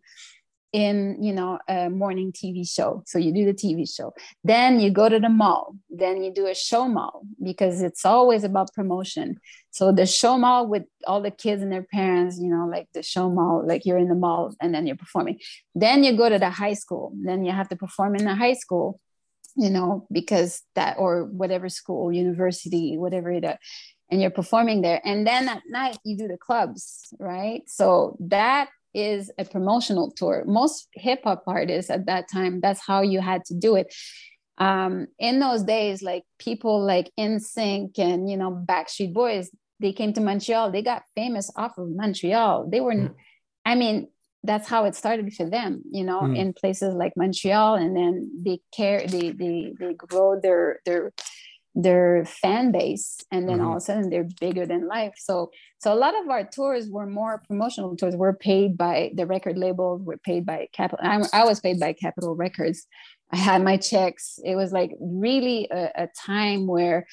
in 0.72 1.22
you 1.22 1.34
know 1.34 1.58
a 1.68 1.90
morning 1.90 2.32
tv 2.32 2.58
show. 2.66 3.02
So 3.04 3.18
you 3.18 3.30
do 3.30 3.44
the 3.44 3.52
tv 3.52 3.78
show. 3.96 4.14
Then 4.42 4.80
you 4.80 4.88
go 4.90 5.06
to 5.10 5.20
the 5.20 5.28
mall. 5.28 5.76
Then 5.90 6.22
you 6.24 6.32
do 6.32 6.46
a 6.46 6.54
show 6.54 6.88
mall 6.88 7.26
because 7.42 7.82
it's 7.82 8.06
always 8.06 8.42
about 8.42 8.72
promotion. 8.72 9.38
So 9.70 9.92
the 9.92 10.06
show 10.06 10.38
mall 10.38 10.66
with 10.66 10.84
all 11.06 11.20
the 11.20 11.30
kids 11.30 11.60
and 11.62 11.70
their 11.70 11.86
parents 11.98 12.38
you 12.40 12.48
know 12.54 12.64
like 12.74 12.88
the 12.94 13.02
show 13.02 13.28
mall 13.28 13.62
like 13.70 13.84
you're 13.84 13.98
in 13.98 14.08
the 14.08 14.22
mall 14.26 14.54
and 14.62 14.74
then 14.74 14.86
you're 14.86 15.04
performing. 15.04 15.38
Then 15.74 16.04
you 16.04 16.16
go 16.16 16.30
to 16.30 16.38
the 16.38 16.52
high 16.62 16.78
school. 16.82 17.12
Then 17.28 17.44
you 17.44 17.52
have 17.52 17.68
to 17.68 17.76
perform 17.76 18.16
in 18.16 18.24
the 18.24 18.34
high 18.34 18.54
school 18.64 18.98
you 19.56 19.68
know 19.68 20.06
because 20.12 20.62
that 20.76 20.96
or 20.96 21.24
whatever 21.24 21.68
school 21.68 22.12
university 22.12 22.96
whatever 22.96 23.30
it 23.32 23.44
is 23.44 23.56
and 24.10 24.20
you're 24.20 24.30
performing 24.30 24.82
there. 24.82 25.00
And 25.04 25.26
then 25.26 25.48
at 25.48 25.62
night 25.68 25.98
you 26.04 26.16
do 26.16 26.28
the 26.28 26.36
clubs 26.38 27.12
right? 27.18 27.62
So 27.66 28.16
that 28.20 28.68
is 28.92 29.30
a 29.38 29.44
promotional 29.44 30.10
tour. 30.10 30.42
Most 30.46 30.88
hip 30.94 31.20
hop 31.24 31.44
artists 31.46 31.90
at 31.90 32.06
that 32.06 32.24
time 32.30 32.60
that's 32.60 32.80
how 32.84 33.02
you 33.02 33.20
had 33.20 33.44
to 33.46 33.54
do 33.54 33.76
it. 33.76 33.94
Um 34.58 35.06
in 35.18 35.38
those 35.40 35.62
days 35.62 36.02
like 36.02 36.24
people 36.38 36.84
like 36.84 37.10
NSYNC 37.18 37.98
and 37.98 38.28
you 38.30 38.36
know 38.36 38.50
backstreet 38.68 39.12
boys 39.14 39.50
they 39.82 39.92
came 39.92 40.12
to 40.14 40.20
montreal. 40.20 40.70
They 40.70 40.82
got 40.82 41.02
famous 41.14 41.50
off 41.56 41.78
of 41.78 41.88
montreal. 41.88 42.68
They 42.70 42.80
were 42.80 42.94
Mm. 42.94 43.14
i 43.64 43.74
mean 43.74 44.08
that's 44.42 44.68
how 44.72 44.86
it 44.86 44.94
started 44.94 45.32
for 45.34 45.46
them 45.56 45.82
you 45.92 46.02
know 46.08 46.20
Mm. 46.22 46.36
in 46.40 46.52
places 46.52 46.92
like 46.94 47.14
montreal. 47.16 47.74
And 47.82 47.92
then 47.98 48.14
they 48.46 48.58
care 48.78 49.00
they 49.06 49.30
they, 49.42 49.72
they 49.80 49.94
grow 49.94 50.28
their 50.40 50.80
their 50.86 51.12
their 51.74 52.24
fan 52.24 52.72
base 52.72 53.18
and 53.30 53.48
then 53.48 53.60
all 53.60 53.68
mm-hmm. 53.68 53.76
of 53.76 53.76
a 53.76 53.80
sudden 53.80 54.10
they're 54.10 54.28
bigger 54.40 54.66
than 54.66 54.88
life. 54.88 55.14
So 55.16 55.50
so 55.78 55.92
a 55.92 55.94
lot 55.94 56.14
of 56.20 56.28
our 56.28 56.44
tours 56.44 56.88
were 56.90 57.06
more 57.06 57.42
promotional 57.46 57.96
tours. 57.96 58.16
We're 58.16 58.34
paid 58.34 58.76
by 58.76 59.12
the 59.14 59.26
record 59.26 59.56
labels. 59.56 60.02
We're 60.02 60.18
paid 60.18 60.44
by 60.44 60.68
Capitol 60.72 61.06
I, 61.06 61.22
I 61.32 61.44
was 61.44 61.60
paid 61.60 61.78
by 61.78 61.92
Capitol 61.92 62.34
Records. 62.34 62.86
I 63.32 63.36
had 63.36 63.62
my 63.62 63.76
checks. 63.76 64.38
It 64.44 64.56
was 64.56 64.72
like 64.72 64.92
really 65.00 65.68
a, 65.70 65.90
a 65.94 66.08
time 66.26 66.66
where 66.66 67.06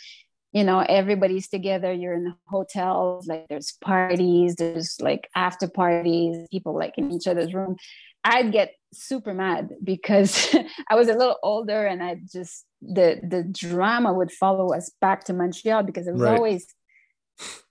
you 0.54 0.64
know 0.64 0.80
everybody's 0.80 1.48
together. 1.48 1.94
You're 1.94 2.16
in 2.16 2.24
the 2.24 2.36
hotels 2.48 3.28
like 3.28 3.48
there's 3.50 3.78
parties 3.82 4.56
there's 4.56 4.98
like 5.00 5.30
after 5.36 5.68
parties 5.68 6.48
people 6.52 6.76
like 6.76 6.98
in 6.98 7.12
each 7.12 7.28
other's 7.28 7.54
room. 7.54 7.76
I'd 8.24 8.52
get 8.52 8.74
super 8.94 9.34
mad 9.34 9.70
because 9.84 10.56
i 10.90 10.96
was 10.96 11.10
a 11.10 11.14
little 11.14 11.38
older 11.44 11.86
and 11.86 12.02
i 12.02 12.16
just 12.32 12.66
the 12.82 13.20
the 13.28 13.44
drama 13.44 14.14
would 14.14 14.32
follow 14.32 14.74
us 14.74 14.92
back 15.02 15.24
to 15.26 15.34
montreal 15.34 15.84
because 15.84 16.08
it 16.08 16.14
was 16.14 16.22
Right. 16.22 16.38
always 16.38 16.68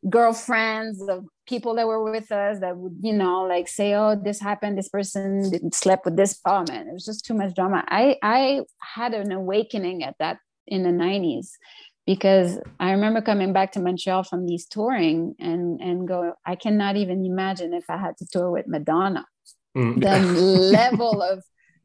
girlfriends 0.08 1.02
of 1.08 1.24
people 1.46 1.74
that 1.74 1.86
were 1.86 2.10
with 2.10 2.30
us 2.30 2.60
that 2.60 2.76
would 2.76 2.96
you 3.02 3.12
know 3.12 3.42
like 3.42 3.66
say 3.66 3.94
oh 3.94 4.14
this 4.14 4.40
happened 4.40 4.78
this 4.78 4.88
person 4.88 5.50
didn't 5.50 5.74
slept 5.74 6.04
with 6.04 6.16
this 6.16 6.38
oh 6.46 6.64
man 6.68 6.86
it 6.86 6.92
was 6.92 7.04
just 7.04 7.24
too 7.24 7.34
much 7.34 7.54
drama 7.54 7.84
i 7.88 8.16
i 8.22 8.60
had 8.80 9.14
an 9.14 9.32
awakening 9.32 10.04
at 10.04 10.14
that 10.18 10.38
in 10.66 10.82
the 10.84 10.90
90s 10.90 11.48
because 12.06 12.60
i 12.78 12.92
remember 12.92 13.20
coming 13.20 13.52
back 13.52 13.72
to 13.72 13.80
montreal 13.80 14.22
from 14.22 14.46
these 14.46 14.66
touring 14.66 15.34
and 15.40 15.80
and 15.80 16.06
go 16.06 16.32
i 16.44 16.54
cannot 16.54 16.96
even 16.96 17.24
imagine 17.24 17.74
if 17.74 17.84
i 17.90 17.96
had 17.96 18.16
to 18.16 18.26
tour 18.30 18.50
with 18.50 18.68
madonna 18.68 19.26
mm. 19.76 20.00
the 20.00 20.18
level 20.78 21.22
of 21.22 21.42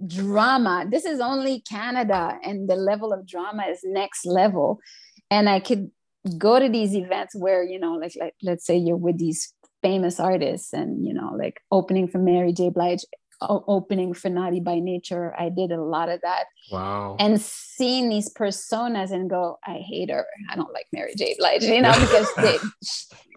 drama. 0.08 0.86
This 0.90 1.06
is 1.06 1.20
only 1.20 1.62
canada 1.62 2.38
and 2.44 2.70
the 2.70 2.76
level 2.76 3.14
of 3.14 3.28
drama 3.28 3.66
is 3.70 3.80
next 3.84 4.26
level. 4.26 4.80
And 5.30 5.50
i 5.50 5.60
could 5.60 5.92
go 6.38 6.60
to 6.60 6.70
these 6.70 6.96
events 6.96 7.36
where 7.36 7.64
you 7.64 7.80
know 7.80 7.94
like, 7.94 8.14
like 8.20 8.36
let's 8.44 8.66
say 8.66 8.78
you're 8.78 8.98
with 8.98 9.18
these 9.18 9.54
famous 9.82 10.20
artists 10.20 10.74
and 10.74 11.06
you 11.06 11.14
know 11.14 11.34
like 11.38 11.60
opening 11.72 12.08
for 12.08 12.20
mary 12.20 12.54
j. 12.54 12.70
Blige 12.70 13.04
opening 13.42 14.14
for 14.14 14.30
naughty 14.30 14.60
by 14.60 14.78
nature. 14.78 15.34
I 15.36 15.50
did 15.50 15.72
a 15.72 15.82
lot 15.82 16.10
of 16.10 16.22
that. 16.22 16.44
Wow. 16.72 17.16
And 17.20 17.42
seeing 17.42 18.08
these 18.08 18.32
personas 18.32 19.12
and 19.12 19.30
go 19.30 19.58
i 19.66 19.78
hate 19.78 20.12
her. 20.12 20.26
I 20.50 20.56
don't 20.56 20.74
like 20.74 20.88
mary 20.94 21.14
j. 21.18 21.36
Blige 21.38 21.64
you 21.64 21.82
know 21.82 21.94
because 21.94 22.28
they, 22.38 22.58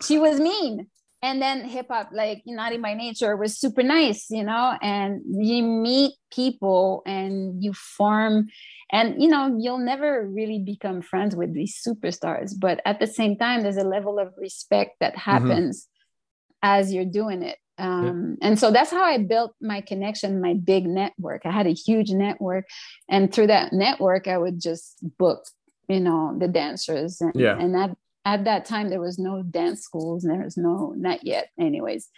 she 0.02 0.18
was 0.18 0.40
mean 0.40 0.88
and 1.24 1.40
then 1.40 1.64
hip 1.64 1.86
hop 1.88 2.10
like 2.12 2.42
naughty 2.44 2.76
by 2.76 2.92
nature 2.92 3.34
was 3.34 3.58
super 3.58 3.82
nice 3.82 4.26
you 4.30 4.44
know 4.44 4.76
and 4.82 5.22
you 5.26 5.62
meet 5.62 6.12
people 6.30 7.02
and 7.06 7.64
you 7.64 7.72
form 7.72 8.46
and 8.92 9.20
you 9.20 9.28
know 9.28 9.56
you'll 9.58 9.78
never 9.78 10.28
really 10.28 10.58
become 10.58 11.00
friends 11.00 11.34
with 11.34 11.54
these 11.54 11.80
superstars 11.86 12.52
but 12.58 12.80
at 12.84 13.00
the 13.00 13.06
same 13.06 13.36
time 13.36 13.62
there's 13.62 13.78
a 13.78 13.84
level 13.96 14.18
of 14.18 14.32
respect 14.36 14.92
that 15.00 15.14
mm-hmm. 15.14 15.30
happens 15.30 15.86
mm-hmm. 15.86 16.78
as 16.78 16.92
you're 16.92 17.04
doing 17.04 17.42
it 17.42 17.56
um, 17.78 18.36
yeah. 18.40 18.48
and 18.48 18.58
so 18.58 18.70
that's 18.70 18.90
how 18.90 19.02
i 19.02 19.16
built 19.16 19.54
my 19.60 19.80
connection 19.80 20.42
my 20.42 20.52
big 20.52 20.86
network 20.86 21.42
i 21.46 21.50
had 21.50 21.66
a 21.66 21.72
huge 21.72 22.10
network 22.10 22.66
and 23.08 23.32
through 23.32 23.46
that 23.46 23.72
network 23.72 24.28
i 24.28 24.36
would 24.36 24.60
just 24.60 24.98
book 25.18 25.42
you 25.88 26.00
know 26.00 26.36
the 26.38 26.48
dancers 26.48 27.20
and, 27.20 27.32
yeah. 27.34 27.58
and 27.58 27.74
that 27.74 27.96
at 28.24 28.44
that 28.44 28.64
time 28.64 28.88
there 28.88 29.00
was 29.00 29.18
no 29.18 29.42
dance 29.42 29.82
schools 29.82 30.22
there 30.22 30.42
was 30.42 30.56
no 30.56 30.94
not 30.96 31.24
yet. 31.24 31.48
Anyways 31.58 32.08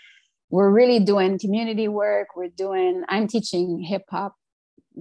we're 0.50 0.70
really 0.70 1.00
doing 1.00 1.38
community 1.38 1.88
work. 1.88 2.28
We're 2.36 2.48
doing 2.48 3.02
i'm 3.08 3.26
teaching 3.26 3.80
hip 3.80 4.04
hop 4.10 4.34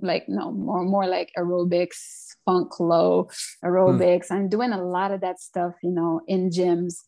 like 0.02 0.26
no 0.28 0.52
more 0.52 0.84
more 0.84 1.08
like 1.08 1.32
aerobics 1.38 2.36
funk 2.46 2.80
low 2.80 3.30
aerobics. 3.64 4.28
Mm. 4.28 4.32
i'm 4.32 4.50
doing 4.50 4.74
a 4.74 4.84
lot 4.84 5.12
of 5.12 5.22
that 5.22 5.40
stuff 5.40 5.74
you 5.82 5.92
know 5.92 6.20
in 6.28 6.50
gyms 6.50 7.04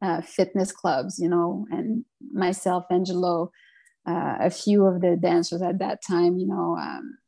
uh, 0.00 0.22
fitness 0.22 0.72
clubs 0.72 1.18
you 1.18 1.28
know 1.28 1.66
and 1.70 2.06
myself 2.32 2.84
angelo 2.90 3.50
uh, 4.08 4.36
a 4.40 4.50
few 4.50 4.86
of 4.86 5.02
the 5.02 5.14
dancers 5.20 5.60
at 5.60 5.78
that 5.78 5.98
time 6.02 6.38
you 6.38 6.46
know 6.46 6.74
um, 6.80 7.18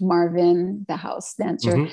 marvin 0.00 0.84
the 0.88 0.96
house 0.96 1.34
dancer. 1.34 1.72
Mm-hmm 1.72 1.92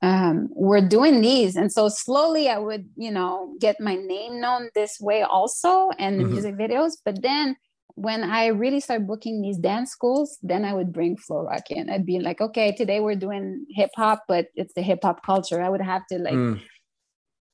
um, 0.00 0.48
we're 0.54 0.86
doing 0.86 1.20
these. 1.20 1.56
And 1.56 1.72
so 1.72 1.88
slowly 1.88 2.48
i 2.48 2.58
would 2.58 2.88
you 2.96 3.10
know 3.10 3.54
get 3.60 3.76
my 3.80 3.96
name 3.96 4.40
known 4.40 4.70
this 4.74 4.98
way 5.00 5.22
also 5.22 5.90
and 5.98 6.18
the 6.18 6.24
mm-hmm. 6.24 6.32
music 6.32 6.54
videos. 6.56 6.92
But 7.04 7.22
then 7.22 7.56
when 7.98 8.22
i 8.22 8.46
really 8.46 8.78
started 8.78 9.08
booking 9.08 9.42
these 9.42 9.58
dance 9.58 9.90
schools 9.90 10.38
then 10.42 10.64
i 10.64 10.72
would 10.72 10.92
bring 10.92 11.16
flow 11.16 11.42
rock 11.42 11.68
in 11.68 11.90
i'd 11.90 12.06
be 12.06 12.20
like 12.20 12.40
okay 12.40 12.70
today 12.70 13.00
we're 13.00 13.16
doing 13.16 13.66
hip 13.70 13.90
hop 13.96 14.22
but 14.28 14.46
it's 14.54 14.72
the 14.74 14.82
hip 14.82 15.00
hop 15.02 15.24
culture. 15.26 15.60
I 15.60 15.68
would 15.68 15.80
have 15.80 16.06
to 16.12 16.18
like 16.18 16.34
mm. 16.34 16.60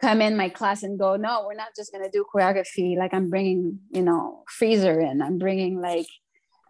come 0.02 0.20
in 0.20 0.36
my 0.36 0.50
class 0.50 0.82
and 0.82 0.98
go 0.98 1.16
no 1.16 1.44
we're 1.46 1.54
not 1.54 1.74
just 1.74 1.92
going 1.92 2.04
to 2.04 2.10
do 2.10 2.26
choreography. 2.32 2.94
Like 2.98 3.14
i'm 3.14 3.30
bringing 3.30 3.78
you 3.90 4.02
know 4.02 4.44
freezer 4.48 5.00
in. 5.00 5.22
I'm 5.22 5.38
bringing 5.38 5.80
like 5.80 6.08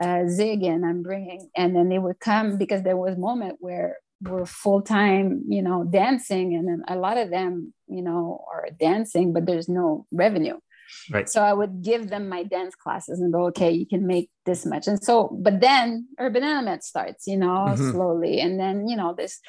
uh, 0.00 0.28
zig 0.28 0.62
in. 0.62 0.84
I'm 0.84 1.02
bringing 1.02 1.50
and 1.56 1.74
then 1.74 1.88
they 1.88 1.98
would 1.98 2.20
come 2.20 2.58
because 2.58 2.82
there 2.82 2.96
was 2.96 3.14
a 3.14 3.18
moment 3.18 3.56
where 3.58 3.96
were 4.28 4.46
full 4.46 4.82
time, 4.82 5.42
you 5.48 5.62
know, 5.62 5.84
dancing, 5.84 6.54
and 6.54 6.84
a 6.88 6.96
lot 6.96 7.18
of 7.18 7.30
them, 7.30 7.72
you 7.86 8.02
know, 8.02 8.44
are 8.52 8.68
dancing, 8.78 9.32
but 9.32 9.46
there's 9.46 9.68
no 9.68 10.06
revenue. 10.10 10.58
Right. 11.10 11.28
So 11.28 11.42
I 11.42 11.52
would 11.52 11.82
give 11.82 12.10
them 12.10 12.28
my 12.28 12.42
dance 12.42 12.74
classes 12.74 13.20
and 13.20 13.32
go, 13.32 13.46
okay, 13.46 13.70
you 13.70 13.86
can 13.86 14.06
make 14.06 14.30
this 14.44 14.66
much. 14.66 14.86
And 14.86 15.02
so, 15.02 15.36
but 15.40 15.60
then 15.60 16.08
Urban 16.18 16.42
Element 16.42 16.84
starts, 16.84 17.26
you 17.26 17.36
know, 17.36 17.66
mm-hmm. 17.68 17.90
slowly, 17.90 18.40
and 18.40 18.58
then 18.58 18.88
you 18.88 18.96
know 18.96 19.14
this. 19.16 19.40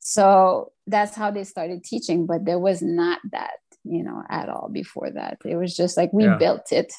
So 0.00 0.72
that's 0.86 1.14
how 1.16 1.30
they 1.30 1.44
started 1.44 1.82
teaching, 1.82 2.26
but 2.26 2.44
there 2.44 2.58
was 2.58 2.82
not 2.82 3.20
that, 3.32 3.58
you 3.84 4.02
know, 4.02 4.22
at 4.28 4.48
all 4.48 4.68
before 4.70 5.10
that. 5.10 5.38
It 5.44 5.56
was 5.56 5.74
just 5.74 5.96
like 5.96 6.12
we 6.12 6.24
yeah. 6.24 6.36
built 6.36 6.72
it. 6.72 6.92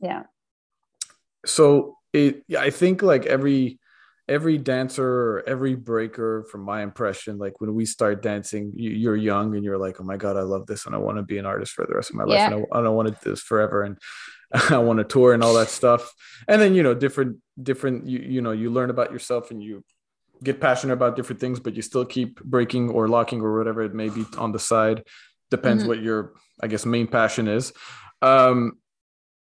Yeah. 0.00 0.24
So 1.44 1.96
it, 2.12 2.42
I 2.56 2.70
think 2.70 3.02
like 3.02 3.26
every 3.26 3.78
every 4.28 4.58
dancer 4.58 5.06
or 5.06 5.44
every 5.46 5.74
breaker 5.74 6.44
from 6.50 6.60
my 6.62 6.82
impression 6.82 7.38
like 7.38 7.60
when 7.60 7.74
we 7.74 7.84
start 7.84 8.22
dancing 8.22 8.72
you, 8.74 9.08
are 9.08 9.16
young 9.16 9.54
and 9.54 9.64
you're 9.64 9.78
like 9.78 10.00
oh 10.00 10.04
my 10.04 10.16
god 10.16 10.36
i 10.36 10.40
love 10.40 10.66
this 10.66 10.84
and 10.84 10.96
i 10.96 10.98
want 10.98 11.16
to 11.16 11.22
be 11.22 11.38
an 11.38 11.46
artist 11.46 11.72
for 11.72 11.86
the 11.86 11.94
rest 11.94 12.10
of 12.10 12.16
my 12.16 12.24
life 12.24 12.40
and 12.40 12.66
I, 12.72 12.78
I 12.78 12.82
don't 12.82 12.96
want 12.96 13.08
to 13.08 13.14
do 13.14 13.30
this 13.30 13.40
forever 13.40 13.84
and 13.84 13.96
i 14.70 14.78
want 14.78 14.98
to 14.98 15.04
tour 15.04 15.32
and 15.32 15.42
all 15.42 15.54
that 15.54 15.68
stuff. 15.68 16.12
And 16.48 16.60
then 16.60 16.74
you 16.74 16.82
know 16.82 16.94
different 16.94 17.38
different 17.60 18.06
you, 18.06 18.18
you 18.20 18.40
know 18.40 18.52
you 18.52 18.70
learn 18.70 18.90
about 18.90 19.12
yourself 19.12 19.50
and 19.50 19.62
you 19.62 19.84
get 20.42 20.60
passionate 20.60 20.92
about 20.92 21.16
different 21.16 21.40
things 21.40 21.58
but 21.58 21.74
you 21.74 21.82
still 21.82 22.04
keep 22.04 22.42
breaking 22.44 22.90
or 22.90 23.08
locking 23.08 23.40
or 23.40 23.56
whatever 23.56 23.82
it 23.82 23.94
may 23.94 24.08
be 24.08 24.24
on 24.38 24.52
the 24.52 24.58
side. 24.58 25.02
Depends 25.50 25.82
mm-hmm. 25.82 25.90
what 25.90 26.02
your 26.02 26.32
i 26.60 26.66
guess 26.66 26.86
main 26.86 27.06
passion 27.06 27.48
is. 27.48 27.72
Um 28.22 28.78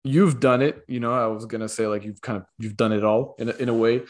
you've 0.07 0.39
done 0.39 0.61
it 0.61 0.83
you 0.87 0.99
know 0.99 1.11
i 1.11 1.25
was 1.25 1.47
gonna 1.47 1.67
say 1.67 1.87
like 1.87 2.03
you've 2.03 2.21
kind 2.21 2.37
of 2.37 2.45
you've 2.59 2.77
done 2.77 2.91
it 2.91 3.03
all 3.03 3.33
in 3.39 3.49
a, 3.49 3.53
in 3.53 3.69
a 3.69 3.73
way 3.73 4.03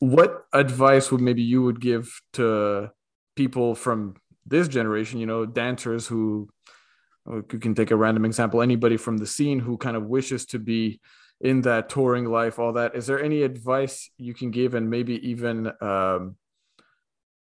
what 0.00 0.44
advice 0.52 1.12
would 1.12 1.20
maybe 1.20 1.42
you 1.42 1.62
would 1.62 1.80
give 1.80 2.20
to 2.32 2.90
people 3.36 3.74
from 3.74 4.16
this 4.46 4.68
generation 4.68 5.20
you 5.20 5.26
know 5.26 5.46
dancers 5.46 6.06
who 6.06 6.48
you 7.26 7.58
can 7.60 7.74
take 7.74 7.90
a 7.90 7.96
random 7.96 8.24
example 8.24 8.60
anybody 8.60 8.96
from 8.96 9.18
the 9.18 9.26
scene 9.26 9.60
who 9.60 9.76
kind 9.76 9.96
of 9.96 10.06
wishes 10.06 10.46
to 10.46 10.58
be 10.58 11.00
in 11.40 11.62
that 11.62 11.88
touring 11.88 12.26
life 12.26 12.58
all 12.58 12.74
that. 12.74 12.94
Is 12.94 13.06
there 13.06 13.22
any 13.22 13.42
advice 13.42 14.10
you 14.18 14.34
can 14.34 14.50
give 14.50 14.74
and 14.74 14.90
maybe 14.90 15.28
even 15.30 15.72
um, 15.80 16.36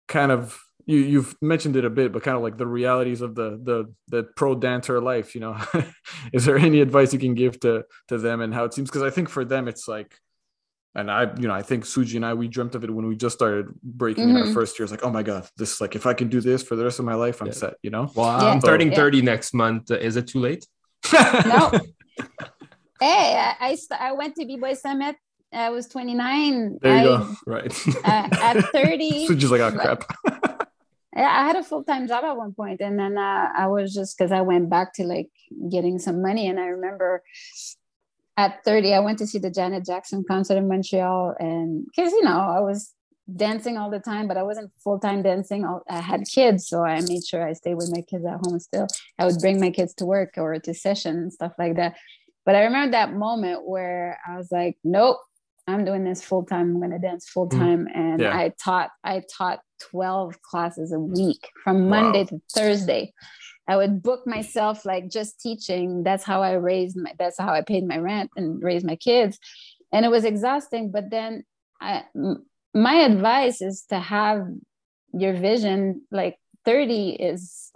kind 0.06 0.30
of 0.30 0.60
you 0.84 0.98
you've 0.98 1.36
mentioned 1.40 1.76
it 1.76 1.84
a 1.84 1.90
bit 1.90 2.12
but 2.12 2.24
kind 2.24 2.36
of 2.36 2.42
like 2.42 2.58
the 2.58 2.66
realities 2.66 3.20
of 3.20 3.36
the 3.36 3.60
the 3.62 3.94
the 4.08 4.24
pro 4.36 4.54
dancer 4.54 5.00
life 5.00 5.34
you 5.34 5.40
know? 5.40 5.56
Is 6.32 6.44
there 6.44 6.58
any 6.58 6.80
advice 6.80 7.12
you 7.12 7.18
can 7.18 7.34
give 7.34 7.58
to 7.60 7.84
to 8.08 8.18
them 8.18 8.40
and 8.40 8.54
how 8.54 8.64
it 8.64 8.74
seems? 8.74 8.90
Because 8.90 9.02
i 9.02 9.10
think 9.10 9.28
for 9.28 9.44
them 9.44 9.68
it's 9.68 9.86
like 9.88 10.16
and 10.94 11.10
I, 11.10 11.34
you 11.38 11.48
know, 11.48 11.54
I 11.54 11.62
think 11.62 11.84
Suji 11.84 12.16
and 12.16 12.26
I, 12.26 12.34
we 12.34 12.48
dreamt 12.48 12.74
of 12.74 12.84
it 12.84 12.90
when 12.90 13.06
we 13.06 13.16
just 13.16 13.34
started 13.34 13.68
breaking 13.82 14.24
mm-hmm. 14.24 14.30
in 14.30 14.36
our 14.36 14.42
mm-hmm. 14.44 14.54
first 14.54 14.78
years. 14.78 14.90
Like, 14.90 15.04
oh 15.04 15.10
my 15.10 15.22
god, 15.22 15.48
this 15.56 15.74
is 15.74 15.80
like 15.80 15.96
if 15.96 16.04
I 16.06 16.12
can 16.12 16.28
do 16.28 16.40
this 16.40 16.62
for 16.62 16.76
the 16.76 16.84
rest 16.84 16.98
of 16.98 17.06
my 17.06 17.14
life, 17.14 17.40
I'm 17.40 17.48
yeah. 17.48 17.52
set. 17.54 17.74
You 17.82 17.90
know. 17.90 18.10
Well, 18.14 18.26
yeah. 18.26 18.48
I'm 18.48 18.60
turning 18.60 18.90
yeah. 18.90 18.96
30 18.96 19.22
next 19.22 19.54
month. 19.54 19.90
Is 19.90 20.16
it 20.16 20.26
too 20.26 20.40
late? 20.40 20.66
no. 21.12 21.72
hey, 23.00 23.34
I, 23.38 23.56
I, 23.60 23.76
I 23.98 24.12
went 24.12 24.36
to 24.36 24.44
B 24.44 24.58
Boy 24.58 24.74
Summit. 24.74 25.16
I 25.50 25.70
was 25.70 25.86
29. 25.88 26.78
There 26.80 26.92
you 26.94 27.00
I, 27.00 27.04
go. 27.04 27.34
Right. 27.46 27.86
Uh, 28.04 28.28
at 28.32 28.60
30. 28.72 29.28
Suji's 29.28 29.50
like, 29.50 29.60
oh 29.60 29.72
crap. 29.72 30.04
yeah, 31.14 31.28
I 31.28 31.46
had 31.46 31.56
a 31.56 31.62
full 31.62 31.84
time 31.84 32.06
job 32.06 32.24
at 32.24 32.36
one 32.36 32.52
point, 32.52 32.80
and 32.82 32.98
then 32.98 33.16
uh, 33.16 33.48
I 33.56 33.66
was 33.68 33.94
just 33.94 34.16
because 34.16 34.30
I 34.30 34.42
went 34.42 34.68
back 34.68 34.92
to 34.94 35.04
like 35.04 35.30
getting 35.70 35.98
some 35.98 36.20
money, 36.20 36.48
and 36.48 36.60
I 36.60 36.66
remember 36.66 37.22
at 38.36 38.64
30 38.64 38.94
i 38.94 39.00
went 39.00 39.18
to 39.18 39.26
see 39.26 39.38
the 39.38 39.50
janet 39.50 39.84
jackson 39.84 40.24
concert 40.26 40.56
in 40.56 40.68
montreal 40.68 41.34
and 41.38 41.86
because 41.86 42.12
you 42.12 42.22
know 42.22 42.40
i 42.40 42.60
was 42.60 42.94
dancing 43.36 43.76
all 43.76 43.90
the 43.90 44.00
time 44.00 44.26
but 44.26 44.36
i 44.36 44.42
wasn't 44.42 44.70
full-time 44.82 45.22
dancing 45.22 45.64
i 45.88 46.00
had 46.00 46.24
kids 46.32 46.68
so 46.68 46.84
i 46.84 47.00
made 47.02 47.24
sure 47.24 47.46
i 47.46 47.52
stayed 47.52 47.74
with 47.74 47.90
my 47.94 48.02
kids 48.02 48.24
at 48.24 48.40
home 48.44 48.58
still 48.58 48.86
i 49.18 49.24
would 49.24 49.38
bring 49.38 49.60
my 49.60 49.70
kids 49.70 49.94
to 49.94 50.04
work 50.04 50.34
or 50.36 50.58
to 50.58 50.74
session 50.74 51.16
and 51.16 51.32
stuff 51.32 51.52
like 51.58 51.76
that 51.76 51.94
but 52.44 52.54
i 52.54 52.62
remember 52.62 52.90
that 52.90 53.14
moment 53.14 53.66
where 53.66 54.18
i 54.26 54.36
was 54.36 54.50
like 54.50 54.76
nope 54.82 55.18
i'm 55.68 55.84
doing 55.84 56.02
this 56.02 56.22
full-time 56.22 56.72
i'm 56.72 56.78
going 56.78 56.90
to 56.90 56.98
dance 56.98 57.28
full-time 57.28 57.86
mm. 57.86 57.96
and 57.96 58.20
yeah. 58.20 58.36
i 58.36 58.52
taught 58.62 58.90
i 59.04 59.22
taught 59.38 59.60
12 59.90 60.42
classes 60.42 60.92
a 60.92 60.98
week 60.98 61.48
from 61.62 61.88
monday 61.88 62.24
wow. 62.24 62.24
to 62.24 62.40
thursday 62.52 63.12
I 63.68 63.76
would 63.76 64.02
book 64.02 64.26
myself 64.26 64.84
like 64.84 65.08
just 65.08 65.40
teaching. 65.40 66.02
That's 66.02 66.24
how 66.24 66.42
I 66.42 66.52
raised 66.54 66.96
my, 66.96 67.12
that's 67.18 67.38
how 67.38 67.52
I 67.52 67.62
paid 67.62 67.86
my 67.86 67.98
rent 67.98 68.30
and 68.36 68.62
raised 68.62 68.86
my 68.86 68.96
kids. 68.96 69.38
And 69.92 70.04
it 70.04 70.10
was 70.10 70.24
exhausting. 70.24 70.90
But 70.90 71.10
then 71.10 71.44
I, 71.80 72.04
my 72.74 72.94
advice 72.94 73.62
is 73.62 73.84
to 73.90 73.98
have 73.98 74.46
your 75.12 75.34
vision 75.34 76.02
like 76.10 76.36
30 76.64 77.10
is 77.10 77.70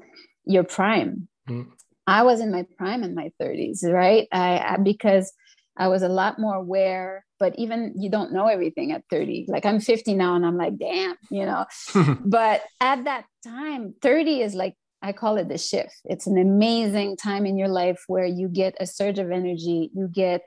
your 0.44 0.64
prime. 0.64 1.28
Mm. 1.48 1.66
I 2.06 2.22
was 2.22 2.40
in 2.40 2.52
my 2.52 2.64
prime 2.78 3.02
in 3.02 3.14
my 3.14 3.30
30s, 3.40 3.84
right? 3.84 4.28
I, 4.32 4.58
I 4.58 4.76
because 4.78 5.32
I 5.76 5.88
was 5.88 6.02
a 6.02 6.08
lot 6.08 6.38
more 6.38 6.54
aware, 6.54 7.24
but 7.38 7.54
even 7.58 7.94
you 7.98 8.10
don't 8.10 8.32
know 8.32 8.46
everything 8.46 8.92
at 8.92 9.04
30. 9.10 9.46
Like 9.48 9.66
I'm 9.66 9.80
50 9.80 10.14
now 10.14 10.34
and 10.34 10.46
I'm 10.46 10.56
like, 10.56 10.78
damn, 10.78 11.16
you 11.30 11.44
know. 11.44 11.66
but 12.24 12.62
at 12.80 13.04
that 13.04 13.24
time, 13.44 13.94
30 14.02 14.40
is 14.40 14.54
like 14.54 14.74
I 15.02 15.12
call 15.12 15.36
it 15.36 15.48
the 15.48 15.58
shift. 15.58 15.94
It's 16.04 16.26
an 16.26 16.38
amazing 16.38 17.16
time 17.16 17.46
in 17.46 17.56
your 17.56 17.68
life 17.68 18.02
where 18.06 18.24
you 18.24 18.48
get 18.48 18.74
a 18.80 18.86
surge 18.86 19.18
of 19.18 19.30
energy. 19.30 19.90
You 19.94 20.08
get, 20.08 20.42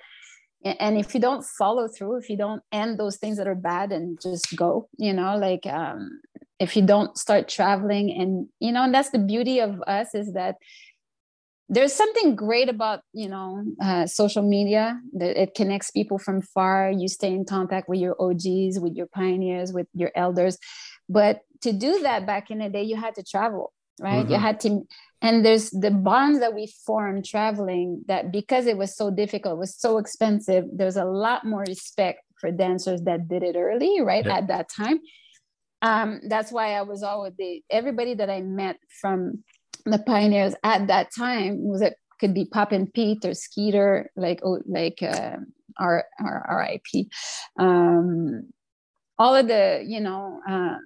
and 0.64 0.98
if 0.98 1.14
you 1.14 1.22
don't 1.22 1.46
follow 1.46 1.88
through, 1.88 2.18
if 2.18 2.30
you 2.30 2.38
don't 2.38 2.62
end 2.72 3.00
those 3.00 3.18
things 3.18 3.38
that 3.38 3.48
are 3.48 3.56
bad 3.56 3.92
and 3.92 4.20
just 4.22 4.56
go, 4.56 4.90
you 4.98 5.14
know, 5.14 5.38
like 5.38 5.66
um, 5.66 6.20
if 6.60 6.76
you 6.76 6.86
don't 6.86 7.18
start 7.18 7.48
traveling, 7.48 8.12
and 8.12 8.48
you 8.60 8.72
know, 8.72 8.84
and 8.84 8.94
that's 8.94 9.12
the 9.12 9.20
beauty 9.20 9.60
of 9.60 9.82
us 9.88 10.14
is 10.14 10.34
that 10.34 10.56
there's 11.70 11.94
something 11.94 12.36
great 12.36 12.68
about 12.68 13.02
you 13.14 13.30
know 13.30 13.64
uh, 13.82 14.08
social 14.08 14.42
media 14.42 15.00
that 15.14 15.42
it 15.42 15.54
connects 15.54 15.92
people 15.92 16.18
from 16.18 16.42
far 16.42 16.92
you 16.92 17.08
stay 17.08 17.32
in 17.32 17.46
contact 17.46 17.88
with 17.88 18.00
your 18.00 18.16
og's 18.20 18.80
with 18.80 18.96
your 18.96 19.06
pioneers 19.06 19.72
with 19.72 19.88
your 19.94 20.12
elders 20.16 20.58
but 21.08 21.42
to 21.62 21.72
do 21.72 22.00
that 22.02 22.26
back 22.26 22.50
in 22.50 22.58
the 22.58 22.70
day 22.70 22.82
you 22.82 22.96
had 22.96 23.14
to 23.14 23.24
travel 23.24 23.72
right 24.00 24.24
mm-hmm. 24.24 24.32
you 24.32 24.38
had 24.38 24.60
to 24.60 24.88
and 25.22 25.46
there's 25.46 25.70
the 25.72 25.92
bonds 25.92 26.40
that 26.40 26.54
we 26.54 26.72
formed 26.86 27.26
traveling 27.26 28.04
that 28.08 28.32
because 28.32 28.66
it 28.66 28.78
was 28.78 28.96
so 28.96 29.12
difficult 29.12 29.58
was 29.58 29.76
so 29.76 29.98
expensive 29.98 30.66
there's 30.74 30.98
a 30.98 31.06
lot 31.06 31.46
more 31.46 31.64
respect 31.68 32.22
for 32.40 32.52
dancers 32.52 33.02
that 33.04 33.28
did 33.28 33.44
it 33.44 33.56
early 33.56 34.02
right 34.02 34.26
yeah. 34.26 34.38
at 34.38 34.48
that 34.48 34.70
time 34.70 35.00
um, 35.82 36.20
that's 36.28 36.52
why 36.52 36.74
i 36.74 36.82
was 36.82 37.04
always 37.04 37.34
the 37.38 37.62
everybody 37.70 38.14
that 38.14 38.30
i 38.30 38.42
met 38.42 38.78
from 39.02 39.44
the 39.86 40.00
pioneers 40.00 40.54
at 40.64 40.88
that 40.88 41.10
time 41.16 41.68
was 41.68 41.82
it 41.82 41.96
could 42.20 42.34
be 42.34 42.46
Popin' 42.46 42.88
Pete 42.88 43.26
or 43.26 43.34
Skeeter, 43.34 44.12
like 44.16 44.42
oh, 44.44 44.60
like 44.68 45.02
uh, 45.02 45.38
our 45.80 46.06
our 46.20 46.68
RIP. 46.68 47.08
Um, 47.58 48.50
all 49.18 49.36
of 49.36 49.48
the 49.48 49.84
you 49.86 50.02
know 50.02 50.42
uh, 50.48 50.78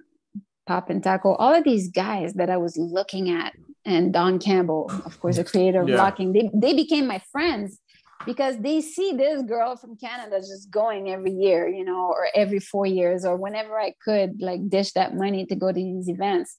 Pop 0.66 0.90
N 0.90 1.00
Taco, 1.00 1.34
all 1.34 1.54
of 1.54 1.64
these 1.64 1.88
guys 1.88 2.34
that 2.34 2.50
I 2.50 2.56
was 2.56 2.76
looking 2.76 3.30
at, 3.30 3.54
and 3.84 4.12
Don 4.12 4.38
Campbell, 4.38 4.90
of 5.04 5.20
course, 5.20 5.36
the 5.36 5.44
creator 5.44 5.82
of 5.82 5.88
yeah. 5.88 5.96
Locking, 5.96 6.32
they 6.32 6.50
they 6.54 6.74
became 6.74 7.06
my 7.06 7.20
friends 7.30 7.78
because 8.24 8.56
they 8.58 8.80
see 8.80 9.12
this 9.12 9.42
girl 9.42 9.76
from 9.76 9.96
Canada 9.96 10.38
just 10.38 10.70
going 10.70 11.10
every 11.10 11.32
year, 11.32 11.68
you 11.68 11.84
know, 11.84 12.06
or 12.06 12.28
every 12.34 12.60
four 12.60 12.86
years, 12.86 13.24
or 13.24 13.36
whenever 13.36 13.78
I 13.78 13.94
could, 14.02 14.40
like 14.40 14.68
dish 14.68 14.92
that 14.92 15.14
money 15.14 15.44
to 15.46 15.54
go 15.54 15.68
to 15.68 15.74
these 15.74 16.08
events 16.08 16.56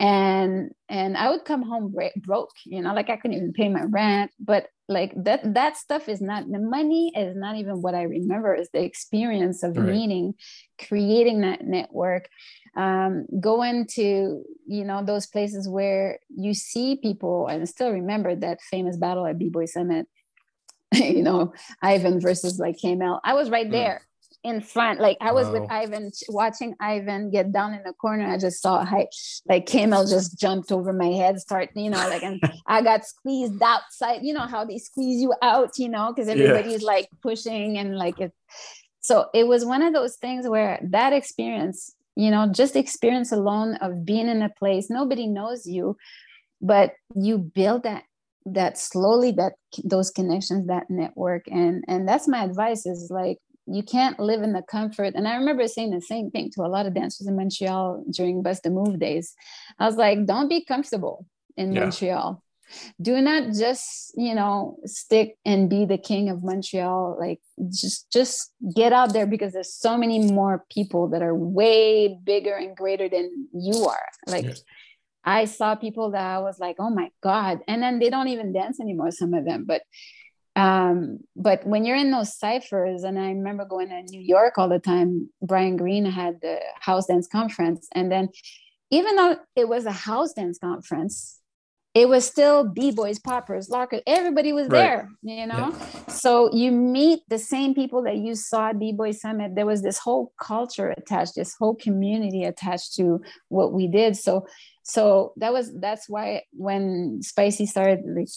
and 0.00 0.72
and 0.88 1.16
i 1.16 1.28
would 1.30 1.44
come 1.44 1.62
home 1.62 1.94
broke 2.16 2.50
you 2.64 2.80
know 2.80 2.94
like 2.94 3.10
i 3.10 3.16
couldn't 3.16 3.36
even 3.36 3.52
pay 3.52 3.68
my 3.68 3.82
rent 3.82 4.30
but 4.40 4.68
like 4.88 5.12
that 5.14 5.40
that 5.54 5.76
stuff 5.76 6.08
is 6.08 6.22
not 6.22 6.50
the 6.50 6.58
money 6.58 7.12
is 7.14 7.36
not 7.36 7.56
even 7.56 7.82
what 7.82 7.94
i 7.94 8.02
remember 8.02 8.54
is 8.54 8.70
the 8.72 8.82
experience 8.82 9.62
of 9.62 9.76
right. 9.76 9.86
meeting 9.86 10.34
creating 10.88 11.42
that 11.42 11.66
network 11.66 12.30
um, 12.76 13.26
going 13.40 13.86
to 13.94 14.44
you 14.66 14.84
know 14.84 15.04
those 15.04 15.26
places 15.26 15.68
where 15.68 16.18
you 16.28 16.54
see 16.54 16.96
people 16.96 17.46
and 17.48 17.68
still 17.68 17.90
remember 17.90 18.34
that 18.36 18.60
famous 18.62 18.96
battle 18.96 19.26
at 19.26 19.38
b-boy 19.38 19.64
summit 19.64 20.06
you 20.94 21.22
know 21.22 21.52
ivan 21.82 22.20
versus 22.20 22.58
like 22.58 22.76
kml 22.76 23.18
i 23.24 23.34
was 23.34 23.50
right 23.50 23.68
mm. 23.68 23.72
there 23.72 24.02
in 24.42 24.60
front. 24.60 25.00
Like 25.00 25.18
I 25.20 25.32
was 25.32 25.46
wow. 25.46 25.60
with 25.60 25.70
Ivan 25.70 26.10
watching 26.28 26.74
Ivan 26.80 27.30
get 27.30 27.52
down 27.52 27.74
in 27.74 27.82
the 27.82 27.92
corner. 27.92 28.26
I 28.26 28.38
just 28.38 28.62
saw 28.62 28.84
how 28.84 29.06
like 29.48 29.66
Camel 29.66 30.06
just 30.06 30.38
jumped 30.38 30.72
over 30.72 30.92
my 30.92 31.08
head, 31.08 31.38
start, 31.40 31.70
you 31.74 31.90
know, 31.90 31.98
like 32.08 32.22
and 32.22 32.40
I 32.66 32.82
got 32.82 33.04
squeezed 33.04 33.62
outside. 33.62 34.20
You 34.22 34.34
know 34.34 34.46
how 34.46 34.64
they 34.64 34.78
squeeze 34.78 35.20
you 35.20 35.34
out, 35.42 35.78
you 35.78 35.88
know, 35.88 36.12
because 36.14 36.28
everybody's 36.28 36.82
yeah. 36.82 36.86
like 36.86 37.08
pushing 37.22 37.78
and 37.78 37.96
like 37.96 38.20
it. 38.20 38.32
So 39.00 39.28
it 39.34 39.46
was 39.46 39.64
one 39.64 39.82
of 39.82 39.92
those 39.92 40.16
things 40.16 40.48
where 40.48 40.78
that 40.90 41.12
experience, 41.12 41.94
you 42.20 42.30
know, 42.30 42.50
just 42.52 42.76
experience 42.76 43.32
alone 43.32 43.76
of 43.76 44.04
being 44.04 44.28
in 44.28 44.42
a 44.42 44.50
place, 44.50 44.90
nobody 44.90 45.26
knows 45.26 45.66
you, 45.66 45.96
but 46.60 46.92
you 47.14 47.38
build 47.38 47.84
that 47.84 48.04
that 48.46 48.78
slowly 48.78 49.32
that 49.32 49.52
those 49.84 50.10
connections 50.10 50.66
that 50.66 50.88
network 50.88 51.44
and 51.50 51.84
and 51.88 52.08
that's 52.08 52.26
my 52.26 52.42
advice 52.42 52.86
is 52.86 53.10
like 53.10 53.36
you 53.66 53.82
can't 53.82 54.18
live 54.18 54.42
in 54.42 54.52
the 54.52 54.62
comfort. 54.62 55.14
And 55.14 55.28
I 55.28 55.36
remember 55.36 55.68
saying 55.68 55.90
the 55.90 56.00
same 56.00 56.30
thing 56.30 56.50
to 56.54 56.62
a 56.62 56.68
lot 56.68 56.86
of 56.86 56.94
dancers 56.94 57.26
in 57.28 57.36
Montreal 57.36 58.04
during 58.10 58.42
Bust 58.42 58.64
the 58.64 58.70
Move 58.70 58.98
days. 58.98 59.34
I 59.78 59.86
was 59.86 59.96
like, 59.96 60.26
don't 60.26 60.48
be 60.48 60.64
comfortable 60.64 61.26
in 61.56 61.72
yeah. 61.72 61.80
Montreal. 61.82 62.42
Do 63.00 63.20
not 63.20 63.52
just, 63.54 64.12
you 64.16 64.34
know, 64.34 64.78
stick 64.84 65.36
and 65.44 65.68
be 65.68 65.84
the 65.84 65.98
king 65.98 66.28
of 66.28 66.42
Montreal. 66.42 67.16
Like 67.18 67.40
just 67.70 68.10
just 68.12 68.52
get 68.74 68.92
out 68.92 69.12
there 69.12 69.26
because 69.26 69.52
there's 69.52 69.74
so 69.74 69.96
many 69.96 70.30
more 70.32 70.64
people 70.70 71.08
that 71.08 71.22
are 71.22 71.34
way 71.34 72.18
bigger 72.22 72.54
and 72.54 72.76
greater 72.76 73.08
than 73.08 73.48
you 73.52 73.86
are. 73.86 74.08
Like 74.26 74.44
yes. 74.44 74.62
I 75.24 75.44
saw 75.44 75.74
people 75.74 76.12
that 76.12 76.22
I 76.22 76.38
was 76.38 76.58
like, 76.58 76.76
oh 76.78 76.90
my 76.90 77.10
God. 77.22 77.60
And 77.68 77.82
then 77.82 77.98
they 77.98 78.10
don't 78.10 78.28
even 78.28 78.52
dance 78.52 78.80
anymore, 78.80 79.10
some 79.10 79.34
of 79.34 79.44
them. 79.44 79.64
But 79.66 79.82
um, 80.56 81.20
but 81.36 81.64
when 81.66 81.84
you're 81.84 81.96
in 81.96 82.10
those 82.10 82.36
ciphers 82.36 83.04
and 83.04 83.18
i 83.18 83.28
remember 83.28 83.64
going 83.64 83.88
to 83.88 84.02
new 84.02 84.20
york 84.20 84.58
all 84.58 84.68
the 84.68 84.78
time 84.78 85.30
brian 85.40 85.76
green 85.76 86.04
had 86.04 86.40
the 86.42 86.58
house 86.80 87.06
dance 87.06 87.28
conference 87.28 87.88
and 87.94 88.10
then 88.10 88.28
even 88.90 89.14
though 89.16 89.36
it 89.54 89.68
was 89.68 89.86
a 89.86 89.92
house 89.92 90.32
dance 90.32 90.58
conference 90.58 91.39
it 91.94 92.08
was 92.08 92.24
still 92.24 92.64
b-boys 92.64 93.18
poppers 93.18 93.68
lockers 93.68 94.00
everybody 94.06 94.52
was 94.52 94.68
right. 94.68 94.78
there 94.78 95.08
you 95.22 95.46
know? 95.46 95.74
Yeah. 95.76 96.06
so 96.08 96.52
you 96.52 96.70
meet 96.70 97.20
the 97.28 97.38
same 97.38 97.74
people 97.74 98.02
that 98.04 98.16
you 98.16 98.34
saw 98.34 98.68
at 98.68 98.78
b-boy 98.78 99.12
summit. 99.12 99.54
There 99.54 99.66
was 99.66 99.82
this 99.82 99.98
whole 99.98 100.32
culture 100.40 100.94
attached 100.96 101.34
this 101.34 101.54
whole 101.54 101.74
community 101.74 102.44
attached 102.44 102.94
to 102.96 103.20
what 103.48 103.72
we 103.72 103.88
did. 103.88 104.16
So 104.16 104.46
so 104.82 105.32
that 105.36 105.52
was 105.52 105.72
that's 105.80 106.08
why 106.08 106.42
when 106.52 107.22
spicy 107.22 107.66
started 107.66 108.00
like 108.06 108.28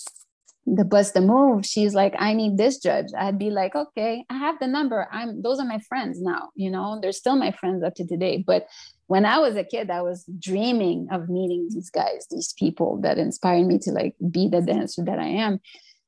the 0.65 0.85
bust 0.85 1.13
the 1.13 1.19
move 1.19 1.65
she's 1.65 1.93
like 1.93 2.15
i 2.19 2.33
need 2.33 2.57
this 2.57 2.77
judge. 2.77 3.07
I'd 3.17 3.37
be 3.37 3.49
like 3.49 3.75
okay 3.75 4.25
i 4.29 4.37
have 4.37 4.59
the 4.59 4.67
number. 4.67 5.07
I'm 5.11 5.41
those 5.41 5.59
are 5.59 5.65
my 5.65 5.79
friends 5.79 6.21
now 6.21 6.49
you 6.55 6.71
know? 6.71 6.99
They're 7.01 7.11
still 7.11 7.35
my 7.35 7.51
friends 7.51 7.83
up 7.83 7.95
to 7.95 8.07
today 8.07 8.43
but 8.45 8.67
when 9.13 9.25
i 9.25 9.37
was 9.37 9.55
a 9.55 9.63
kid 9.63 9.91
i 9.91 10.01
was 10.01 10.25
dreaming 10.39 11.07
of 11.11 11.29
meeting 11.29 11.69
these 11.69 11.91
guys 11.91 12.25
these 12.31 12.51
people 12.53 12.99
that 13.01 13.19
inspired 13.19 13.67
me 13.67 13.77
to 13.77 13.91
like 13.91 14.15
be 14.31 14.47
the 14.47 14.61
dancer 14.61 15.03
that 15.03 15.19
i 15.19 15.31
am. 15.45 15.59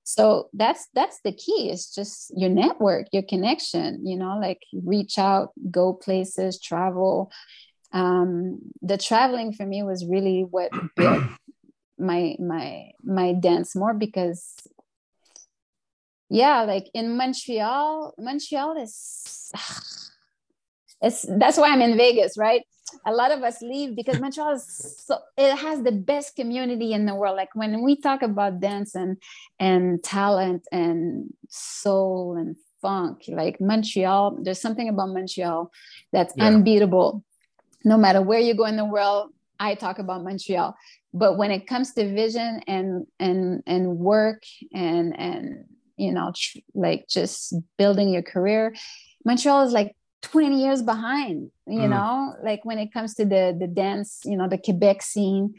So 0.07 0.49
that's 0.53 0.87
that's 0.93 1.19
the 1.23 1.33
key 1.33 1.71
it's 1.71 1.93
just 1.93 2.31
your 2.35 2.51
network 2.63 3.07
your 3.11 3.23
connection 3.23 4.05
you 4.05 4.17
know 4.17 4.37
like 4.39 4.61
reach 4.93 5.17
out 5.17 5.49
go 5.71 5.93
places 5.93 6.61
travel. 6.61 7.31
Um 7.91 8.59
the 8.81 8.97
traveling 8.97 9.51
for 9.53 9.65
me 9.65 9.81
was 9.81 10.05
really 10.05 10.41
what 10.55 10.69
built 10.95 11.23
my 11.97 12.35
my 12.39 12.91
my 13.03 13.33
dance 13.33 13.75
more 13.75 13.95
because 13.95 14.41
yeah 16.29 16.63
like 16.63 16.87
in 16.93 17.17
montreal 17.17 18.13
montreal 18.19 18.77
is 18.85 19.51
it's 21.01 21.25
that's 21.41 21.57
why 21.57 21.69
i'm 21.69 21.81
in 21.81 21.97
vegas 21.97 22.37
right 22.37 22.63
a 23.05 23.11
lot 23.11 23.31
of 23.31 23.43
us 23.43 23.61
leave 23.61 23.95
because 23.95 24.19
montreal 24.19 24.53
is 24.53 25.03
so 25.05 25.17
it 25.37 25.55
has 25.57 25.81
the 25.83 25.91
best 25.91 26.35
community 26.35 26.93
in 26.93 27.05
the 27.05 27.15
world. 27.15 27.35
Like 27.35 27.55
when 27.55 27.83
we 27.83 27.99
talk 27.99 28.21
about 28.21 28.59
dance 28.59 28.95
and 28.95 29.17
and 29.59 30.03
talent 30.03 30.67
and 30.71 31.33
soul 31.49 32.35
and 32.37 32.55
funk 32.81 33.23
like 33.27 33.59
montreal 33.59 34.37
there's 34.43 34.61
something 34.61 34.89
about 34.89 35.09
montreal 35.09 35.71
that's 36.11 36.33
yeah. 36.37 36.47
unbeatable. 36.47 37.23
No 37.83 37.97
matter 37.97 38.21
where 38.21 38.39
you 38.39 38.55
go 38.55 38.65
in 38.65 38.77
the 38.77 38.85
world 38.85 39.31
i 39.59 39.75
talk 39.75 39.99
about 39.99 40.23
montreal. 40.23 40.75
But 41.13 41.37
when 41.37 41.51
it 41.51 41.67
comes 41.67 41.93
to 41.93 42.13
vision 42.13 42.61
and 42.67 43.07
and 43.19 43.63
and 43.65 43.97
work 43.97 44.43
and 44.73 45.17
and 45.17 45.65
you 45.97 46.11
know 46.11 46.33
tr- 46.35 46.59
like 46.73 47.07
just 47.07 47.55
building 47.77 48.09
your 48.09 48.21
career 48.21 48.75
montreal 49.23 49.63
is 49.63 49.71
like 49.71 49.95
20 50.25 50.61
years 50.61 50.81
behind 50.81 51.51
you 51.67 51.79
mm. 51.79 51.89
know 51.89 52.33
like 52.43 52.63
when 52.65 52.79
it 52.79 52.91
comes 52.91 53.13
to 53.13 53.25
the 53.25 53.55
the 53.59 53.67
dance 53.67 54.21
you 54.25 54.35
know 54.35 54.47
the 54.47 54.57
quebec 54.57 55.01
scene 55.01 55.53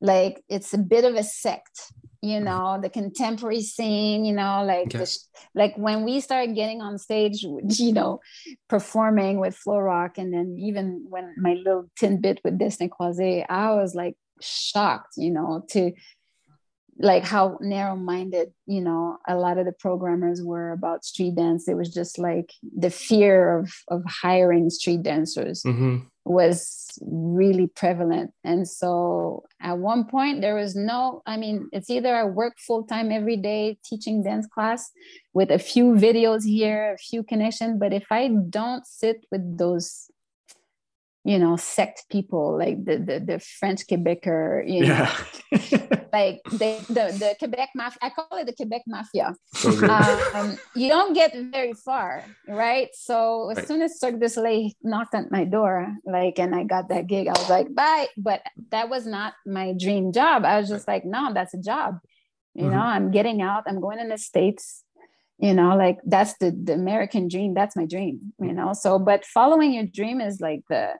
like 0.00 0.42
it's 0.48 0.72
a 0.72 0.78
bit 0.78 1.04
of 1.04 1.14
a 1.14 1.22
sect 1.22 1.92
you 2.22 2.38
mm. 2.40 2.44
know 2.44 2.78
the 2.82 2.88
contemporary 2.88 3.60
scene 3.60 4.24
you 4.24 4.32
know 4.32 4.64
like 4.64 4.86
okay. 4.86 4.98
the, 4.98 5.18
like 5.54 5.76
when 5.76 6.04
we 6.04 6.20
started 6.20 6.54
getting 6.54 6.80
on 6.80 6.96
stage 6.98 7.42
you 7.78 7.92
know 7.92 8.20
performing 8.68 9.38
with 9.38 9.54
Flow 9.54 9.78
Rock 9.78 10.16
and 10.16 10.32
then 10.32 10.56
even 10.58 11.04
when 11.08 11.34
my 11.36 11.54
little 11.54 11.90
tin 11.96 12.20
bit 12.20 12.40
with 12.44 12.58
Disney 12.58 12.88
Quasi 12.88 13.44
I 13.48 13.74
was 13.74 13.94
like 13.94 14.16
shocked, 14.42 15.14
you 15.16 15.30
know, 15.30 15.64
to 15.70 15.92
like 16.98 17.24
how 17.24 17.58
narrow 17.60 17.96
minded, 17.96 18.52
you 18.66 18.80
know, 18.80 19.18
a 19.26 19.36
lot 19.36 19.58
of 19.58 19.66
the 19.66 19.72
programmers 19.72 20.42
were 20.42 20.72
about 20.72 21.04
street 21.04 21.34
dance. 21.34 21.68
It 21.68 21.76
was 21.76 21.92
just 21.92 22.18
like 22.18 22.52
the 22.76 22.90
fear 22.90 23.58
of, 23.58 23.72
of 23.88 24.02
hiring 24.06 24.68
street 24.70 25.02
dancers 25.02 25.62
mm-hmm. 25.62 25.98
was 26.24 26.98
really 27.00 27.66
prevalent. 27.66 28.32
And 28.44 28.68
so 28.68 29.44
at 29.60 29.78
one 29.78 30.04
point, 30.04 30.42
there 30.42 30.54
was 30.54 30.76
no, 30.76 31.22
I 31.26 31.36
mean, 31.36 31.68
it's 31.72 31.88
either 31.88 32.14
I 32.14 32.24
work 32.24 32.58
full 32.58 32.84
time 32.84 33.10
every 33.10 33.36
day 33.36 33.78
teaching 33.84 34.22
dance 34.22 34.46
class 34.46 34.90
with 35.32 35.50
a 35.50 35.58
few 35.58 35.94
videos 35.94 36.44
here, 36.44 36.92
a 36.92 36.98
few 36.98 37.22
connections, 37.22 37.78
but 37.80 37.92
if 37.92 38.06
I 38.10 38.28
don't 38.28 38.86
sit 38.86 39.24
with 39.30 39.58
those 39.58 40.10
you 41.24 41.38
know 41.38 41.56
sect 41.56 42.04
people 42.10 42.58
like 42.58 42.84
the 42.84 42.98
the, 42.98 43.20
the 43.20 43.38
french 43.38 43.86
quebecer 43.86 44.66
you 44.66 44.86
know. 44.86 45.08
Yeah. 45.52 45.98
like 46.12 46.42
the, 46.50 46.82
the 46.88 47.04
the 47.16 47.36
quebec 47.38 47.70
mafia 47.74 47.98
i 48.02 48.10
call 48.10 48.38
it 48.38 48.46
the 48.46 48.52
quebec 48.52 48.82
mafia. 48.86 49.34
So 49.54 49.70
um, 50.34 50.58
you 50.74 50.88
don't 50.88 51.14
get 51.14 51.34
very 51.52 51.74
far 51.74 52.24
right? 52.48 52.88
So 52.92 53.50
as 53.50 53.58
right. 53.58 53.68
soon 53.68 53.82
as 53.82 54.00
cirque 54.00 54.18
du 54.18 54.28
soleil 54.28 54.72
knocked 54.82 55.14
at 55.14 55.30
my 55.30 55.44
door 55.44 55.94
like 56.04 56.38
and 56.38 56.54
i 56.54 56.64
got 56.64 56.88
that 56.88 57.06
gig 57.06 57.28
i 57.28 57.32
was 57.32 57.48
like 57.48 57.72
bye. 57.74 58.08
But 58.16 58.42
that 58.70 58.88
was 58.88 59.06
not 59.06 59.34
my 59.46 59.74
dream 59.78 60.12
job. 60.12 60.44
I 60.44 60.58
was 60.58 60.68
just 60.68 60.88
like 60.88 61.04
no 61.04 61.32
that's 61.32 61.54
a 61.54 61.58
job. 61.58 62.00
You 62.54 62.64
mm-hmm. 62.64 62.74
know 62.74 62.82
i'm 62.82 63.10
getting 63.12 63.40
out 63.40 63.64
i'm 63.66 63.80
going 63.80 63.98
in 63.98 64.08
the 64.08 64.18
states 64.18 64.82
you 65.38 65.54
know 65.54 65.74
like 65.74 65.98
that's 66.04 66.36
the 66.36 66.50
the 66.50 66.74
american 66.74 67.26
dream 67.26 67.54
that's 67.54 67.74
my 67.74 67.86
dream 67.86 68.34
you 68.38 68.52
know? 68.52 68.74
So 68.74 68.98
but 68.98 69.24
following 69.24 69.72
your 69.72 69.86
dream 69.86 70.20
is 70.20 70.40
like 70.40 70.60
the 70.68 70.92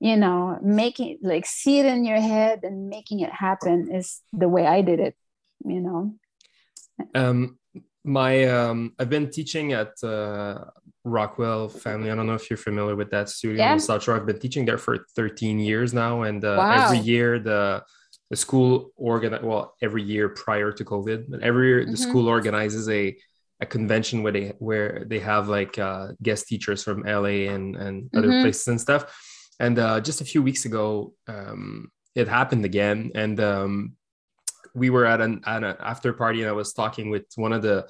you 0.00 0.16
know 0.16 0.58
making 0.62 1.18
like 1.22 1.46
see 1.46 1.78
it 1.78 1.86
in 1.86 2.04
your 2.04 2.20
head 2.20 2.60
and 2.62 2.88
making 2.88 3.20
it 3.20 3.32
happen 3.32 3.90
is 3.92 4.20
the 4.32 4.48
way 4.48 4.66
i 4.66 4.82
did 4.82 5.00
it 5.00 5.14
you 5.64 5.80
know 5.80 6.14
um 7.14 7.58
my 8.04 8.44
um 8.44 8.92
i've 8.98 9.10
been 9.10 9.30
teaching 9.30 9.72
at 9.72 9.92
uh 10.02 10.64
rockwell 11.04 11.68
family 11.68 12.10
i 12.10 12.14
don't 12.14 12.26
know 12.26 12.34
if 12.34 12.50
you're 12.50 12.56
familiar 12.56 12.96
with 12.96 13.10
that 13.10 13.28
studio 13.28 13.58
yeah. 13.58 13.72
in 13.72 13.80
south 13.80 14.02
shore 14.02 14.16
i've 14.16 14.26
been 14.26 14.38
teaching 14.38 14.64
there 14.64 14.78
for 14.78 15.06
13 15.14 15.58
years 15.58 15.94
now 15.94 16.22
and 16.22 16.44
uh, 16.44 16.56
wow. 16.58 16.84
every 16.84 16.98
year 16.98 17.38
the 17.38 17.82
the 18.30 18.36
school 18.36 18.90
organ 18.96 19.38
well 19.42 19.74
every 19.80 20.02
year 20.02 20.28
prior 20.28 20.72
to 20.72 20.84
covid 20.84 21.24
but 21.28 21.40
every 21.40 21.68
year 21.68 21.80
mm-hmm. 21.82 21.92
the 21.92 21.96
school 21.96 22.28
organizes 22.28 22.88
a 22.88 23.16
a 23.60 23.66
convention 23.66 24.22
where 24.22 24.32
they 24.32 24.52
where 24.58 25.04
they 25.06 25.18
have 25.18 25.48
like 25.48 25.78
uh, 25.78 26.08
guest 26.22 26.46
teachers 26.46 26.84
from 26.84 27.02
LA 27.04 27.48
and 27.48 27.76
and 27.76 28.10
other 28.14 28.28
mm-hmm. 28.28 28.42
places 28.42 28.68
and 28.68 28.80
stuff. 28.80 29.04
And 29.58 29.78
uh, 29.78 30.00
just 30.00 30.20
a 30.20 30.24
few 30.24 30.42
weeks 30.42 30.64
ago, 30.64 31.14
um, 31.28 31.90
it 32.14 32.28
happened 32.28 32.64
again, 32.64 33.12
and 33.14 33.38
um, 33.40 33.92
we 34.74 34.90
were 34.90 35.06
at 35.06 35.20
an, 35.20 35.42
at 35.46 35.64
an 35.64 35.76
after 35.80 36.12
party, 36.12 36.40
and 36.40 36.48
I 36.48 36.52
was 36.52 36.72
talking 36.72 37.10
with 37.10 37.26
one 37.36 37.52
of 37.52 37.62
the 37.62 37.86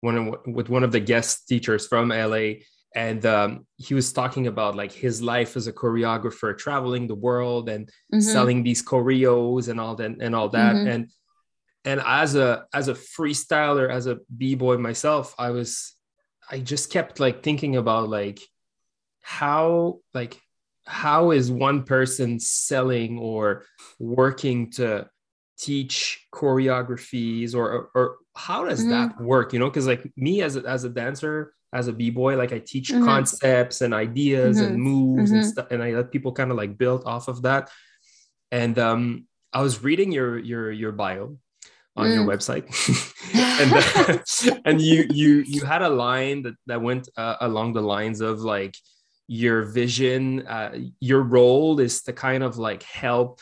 one 0.00 0.16
of, 0.16 0.34
with 0.46 0.68
one 0.68 0.84
of 0.84 0.92
the 0.92 1.00
guest 1.00 1.48
teachers 1.48 1.86
from 1.86 2.08
LA, 2.08 2.60
and 2.94 3.24
um, 3.26 3.66
he 3.76 3.94
was 3.94 4.12
talking 4.12 4.46
about 4.46 4.76
like 4.76 4.92
his 4.92 5.22
life 5.22 5.56
as 5.56 5.66
a 5.66 5.72
choreographer, 5.72 6.56
traveling 6.56 7.06
the 7.06 7.14
world 7.14 7.68
and 7.68 7.86
mm-hmm. 7.88 8.20
selling 8.20 8.62
these 8.62 8.82
choreos 8.82 9.68
and 9.68 9.80
all 9.80 9.94
that 9.96 10.16
and 10.20 10.34
all 10.34 10.50
that, 10.50 10.74
mm-hmm. 10.74 10.88
and 10.88 11.10
and 11.86 12.02
as 12.04 12.34
a 12.34 12.66
as 12.74 12.88
a 12.88 12.94
freestyler 12.94 13.88
as 13.90 14.06
a 14.06 14.18
b-boy 14.36 14.76
myself 14.76 15.34
i 15.38 15.50
was 15.50 15.94
i 16.50 16.58
just 16.58 16.90
kept 16.90 17.20
like 17.20 17.42
thinking 17.42 17.76
about 17.76 18.08
like 18.08 18.40
how 19.22 20.00
like 20.12 20.38
how 20.86 21.30
is 21.32 21.50
one 21.50 21.82
person 21.82 22.38
selling 22.38 23.18
or 23.18 23.64
working 23.98 24.70
to 24.70 25.08
teach 25.58 26.26
choreographies 26.32 27.54
or 27.54 27.72
or, 27.72 27.90
or 27.94 28.16
how 28.36 28.64
does 28.64 28.80
mm-hmm. 28.80 28.90
that 28.90 29.20
work 29.20 29.52
you 29.52 29.58
know 29.58 29.68
because 29.68 29.86
like 29.86 30.10
me 30.16 30.42
as 30.42 30.56
a, 30.56 30.62
as 30.64 30.84
a 30.84 30.88
dancer 30.88 31.52
as 31.72 31.88
a 31.88 31.92
b-boy 31.92 32.36
like 32.36 32.52
i 32.52 32.58
teach 32.58 32.90
mm-hmm. 32.90 33.04
concepts 33.04 33.80
and 33.80 33.94
ideas 33.94 34.58
mm-hmm. 34.58 34.66
and 34.66 34.82
moves 34.82 35.30
and 35.30 35.40
mm-hmm. 35.40 35.48
stuff 35.48 35.66
and 35.70 35.82
i 35.82 35.92
let 35.92 36.12
people 36.12 36.32
kind 36.32 36.50
of 36.50 36.56
like 36.56 36.76
build 36.76 37.04
off 37.06 37.28
of 37.28 37.42
that 37.42 37.70
and 38.52 38.78
um 38.78 39.26
i 39.52 39.62
was 39.62 39.82
reading 39.82 40.12
your 40.12 40.38
your 40.38 40.70
your 40.70 40.92
bio 40.92 41.36
on 41.96 42.08
mm. 42.08 42.14
your 42.14 42.24
website 42.24 42.64
and 43.34 43.72
uh, 43.72 44.60
and 44.66 44.80
you 44.80 45.06
you 45.10 45.42
you 45.46 45.64
had 45.64 45.82
a 45.82 45.88
line 45.88 46.42
that 46.42 46.54
that 46.66 46.80
went 46.80 47.08
uh, 47.16 47.36
along 47.40 47.72
the 47.72 47.80
lines 47.80 48.20
of 48.20 48.40
like 48.40 48.76
your 49.28 49.62
vision 49.62 50.46
uh, 50.46 50.76
your 51.00 51.22
role 51.22 51.80
is 51.80 52.02
to 52.02 52.12
kind 52.12 52.42
of 52.42 52.58
like 52.58 52.82
help 52.82 53.40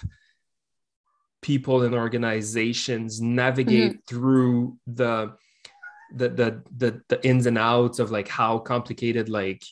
people 1.42 1.82
and 1.82 1.94
organizations 1.94 3.20
navigate 3.20 3.92
mm-hmm. 3.92 4.16
through 4.16 4.78
the, 4.86 5.32
the 6.14 6.28
the 6.30 6.62
the 6.76 7.02
the 7.08 7.26
ins 7.26 7.46
and 7.46 7.58
outs 7.58 7.98
of 7.98 8.10
like 8.10 8.28
how 8.28 8.58
complicated 8.58 9.28
like 9.28 9.62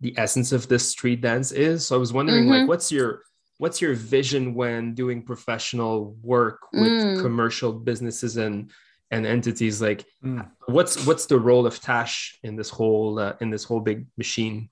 the 0.00 0.12
essence 0.18 0.50
of 0.50 0.66
this 0.66 0.88
street 0.88 1.20
dance 1.20 1.52
is 1.52 1.86
so 1.86 1.94
i 1.94 1.98
was 1.98 2.12
wondering 2.12 2.44
mm-hmm. 2.44 2.60
like 2.60 2.68
what's 2.68 2.90
your 2.90 3.22
what's 3.58 3.80
your 3.80 3.94
vision 3.94 4.54
when 4.54 4.94
doing 4.94 5.22
professional 5.22 6.16
work 6.22 6.66
with 6.72 6.90
mm. 6.90 7.22
commercial 7.22 7.72
businesses 7.72 8.36
and 8.36 8.72
and 9.12 9.24
entities 9.24 9.80
like 9.80 10.04
mm. 10.24 10.44
what's 10.66 11.06
what's 11.06 11.26
the 11.26 11.38
role 11.38 11.64
of 11.64 11.78
tash 11.78 12.36
in 12.42 12.56
this 12.56 12.70
whole 12.70 13.20
uh, 13.20 13.34
in 13.40 13.50
this 13.50 13.62
whole 13.62 13.78
big 13.78 14.04
machine 14.16 14.68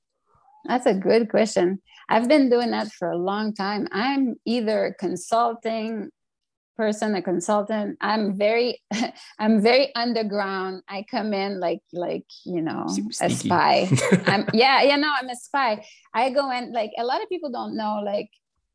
that's 0.65 0.87
a 0.87 0.95
good 0.95 1.29
question. 1.31 1.81
I've 2.09 2.29
been 2.29 2.51
doing 2.51 2.73
that 2.73 2.93
for 2.93 3.11
a 3.11 3.17
long 3.17 3.55
time. 3.55 3.87
I'm 3.93 4.37
either 4.45 4.97
consulting 4.99 6.11
person 6.81 7.15
a 7.15 7.21
consultant. 7.21 7.99
I'm 8.01 8.39
very 8.39 8.81
i'm 9.39 9.61
very 9.61 9.95
underground. 9.95 10.83
I 10.89 11.05
come 11.11 11.35
in 11.35 11.61
like 11.61 11.83
like 11.93 12.25
you 12.47 12.63
know 12.63 12.87
a 13.21 13.29
spy. 13.29 13.89
I'm 14.27 14.47
yeah 14.55 14.83
yeah 14.83 14.97
no 14.97 15.13
i'm 15.21 15.29
a 15.29 15.37
spy. 15.37 15.85
I 16.15 16.31
go 16.31 16.51
in 16.51 16.73
like 16.73 16.93
a 16.97 17.05
lot 17.05 17.23
of 17.23 17.29
people 17.29 17.51
don't 17.51 17.77
know 17.77 18.01
like 18.03 18.31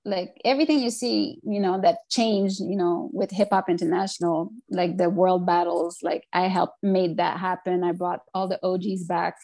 like 0.05 0.39
everything 0.45 0.79
you 0.81 0.91
see 0.91 1.39
you 1.43 1.59
know 1.59 1.81
that 1.81 1.97
changed 2.11 2.59
you 2.59 2.77
know 2.77 3.09
with 3.11 3.31
hip 3.31 3.49
hop 3.51 3.69
international 3.69 4.51
like 4.69 4.97
the 4.97 5.09
world 5.09 5.47
battles 5.47 5.97
like 6.03 6.23
i 6.31 6.47
helped 6.47 6.77
made 6.83 7.17
that 7.17 7.39
happen. 7.39 7.83
I 7.83 7.91
brought 7.91 8.21
all 8.35 8.47
the 8.47 8.59
og's 8.61 9.03
back 9.05 9.35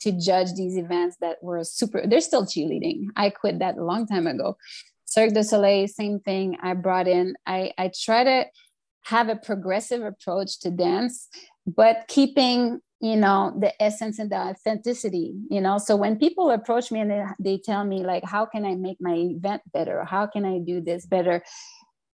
to 0.00 0.12
judge 0.12 0.54
these 0.54 0.76
events 0.76 1.16
that 1.20 1.42
were 1.42 1.64
super 1.64 2.06
they're 2.06 2.20
still 2.20 2.44
cheerleading. 2.44 3.06
I 3.16 3.30
quit 3.30 3.58
that 3.58 3.78
a 3.78 3.84
long 3.84 4.06
time 4.06 4.26
ago. 4.26 4.56
Cirque 5.04 5.34
du 5.34 5.42
soleil 5.42 5.88
same 5.88 6.20
thing. 6.20 6.56
I 6.62 6.74
brought 6.74 7.08
in 7.08 7.34
i 7.46 7.72
i 7.78 7.90
try 7.94 8.24
to 8.24 8.46
have 9.04 9.28
a 9.28 9.36
progressive 9.36 10.02
approach 10.02 10.60
to 10.60 10.70
dance 10.70 11.28
but 11.66 12.04
keeping 12.08 12.80
you 13.00 13.16
know 13.16 13.56
the 13.58 13.72
essence 13.82 14.18
and 14.18 14.30
the 14.30 14.36
authenticity 14.36 15.34
you 15.50 15.60
know? 15.60 15.78
So 15.78 15.96
when 15.96 16.18
people 16.18 16.50
approach 16.50 16.92
me 16.92 17.00
and 17.00 17.10
they, 17.10 17.24
they 17.38 17.58
tell 17.58 17.84
me 17.84 18.04
like 18.04 18.24
how 18.24 18.44
can 18.46 18.64
i 18.64 18.74
make 18.74 18.98
my 19.00 19.14
event 19.14 19.62
better? 19.72 20.04
How 20.04 20.26
can 20.26 20.44
i 20.44 20.58
do 20.58 20.80
this 20.80 21.06
better? 21.06 21.42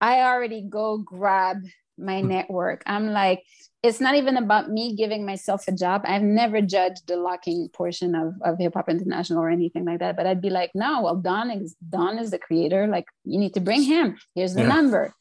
I 0.02 0.24
already 0.24 0.62
go 0.70 0.98
grab 0.98 1.64
my 1.98 2.22
hmm. 2.22 2.28
network. 2.28 2.84
I'm 2.86 3.12
like 3.12 3.44
it's 3.82 4.00
not 4.00 4.16
even 4.16 4.38
about 4.38 4.70
me 4.70 4.96
giving 4.96 5.26
myself 5.26 5.68
a 5.68 5.74
job. 5.74 6.04
I've 6.06 6.22
never 6.22 6.62
judged 6.62 7.06
the 7.08 7.18
locking 7.18 7.68
portion 7.74 8.16
of, 8.16 8.34
of 8.42 8.58
hip 8.58 8.76
hop 8.76 8.88
international 8.88 9.44
or 9.44 9.50
anything 9.50 9.84
like 9.84 10.00
that 10.00 10.16
but 10.16 10.26
i'd 10.26 10.42
be 10.42 10.50
like 10.50 10.72
no 10.74 11.02
well 11.02 11.18
don 11.18 11.52
is 11.52 11.76
don 11.90 12.18
is 12.18 12.32
the 12.32 12.40
creator. 12.40 12.88
Like 12.88 13.06
you 13.26 13.40
need 13.40 13.54
to 13.56 13.60
bring 13.60 13.84
him. 13.84 14.18
Here's 14.36 14.54
the 14.54 14.62
yeah. 14.62 14.68
number 14.68 15.14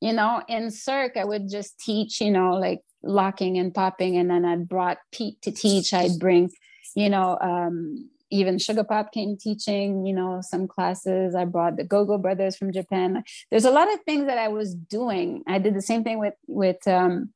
you 0.00 0.12
know? 0.12 0.42
In 0.48 0.70
cirque 0.70 1.16
i 1.16 1.24
would 1.24 1.48
just 1.50 1.78
teach 1.78 2.20
you 2.20 2.30
know 2.30 2.54
like 2.54 2.80
locking 3.02 3.58
and 3.58 3.72
popping 3.72 4.16
and 4.16 4.30
then 4.30 4.44
I'd 4.44 4.68
brought 4.68 4.98
pete 5.12 5.40
to 5.42 5.52
teach. 5.52 5.92
I'd 5.92 6.18
bring 6.18 6.50
you 6.94 7.08
know 7.08 7.38
um, 7.40 8.10
even 8.30 8.58
sugar 8.58 8.84
pop 8.84 9.12
came 9.12 9.36
teaching 9.36 10.04
you 10.06 10.14
know 10.14 10.40
some 10.42 10.66
classes. 10.68 11.34
I 11.34 11.44
brought 11.44 11.76
the 11.76 11.84
go-go 11.84 12.18
brothers 12.18 12.56
from 12.56 12.72
japan. 12.72 13.22
There's 13.50 13.64
a 13.64 13.70
lot 13.70 13.92
of 13.92 14.00
things 14.02 14.26
that 14.26 14.38
i 14.38 14.48
was 14.48 14.74
doing. 14.74 15.42
I 15.46 15.58
did 15.58 15.74
the 15.74 15.82
same 15.82 16.04
thing 16.04 16.18
with 16.18 16.34
with 16.46 16.86
um 16.86 17.30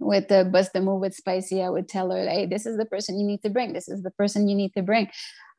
with 0.00 0.28
the 0.28 0.44
bust 0.44 0.72
the 0.72 0.80
move 0.80 1.00
with 1.00 1.14
spicy. 1.14 1.62
I 1.62 1.70
would 1.70 1.88
tell 1.88 2.10
her 2.10 2.28
hey 2.28 2.46
this 2.46 2.66
is 2.66 2.76
the 2.76 2.86
person 2.86 3.18
you 3.18 3.26
need 3.26 3.42
to 3.42 3.50
bring. 3.50 3.72
This 3.72 3.88
is 3.88 4.02
the 4.02 4.12
person 4.12 4.48
you 4.48 4.54
need 4.54 4.74
to 4.74 4.82
bring. 4.82 5.08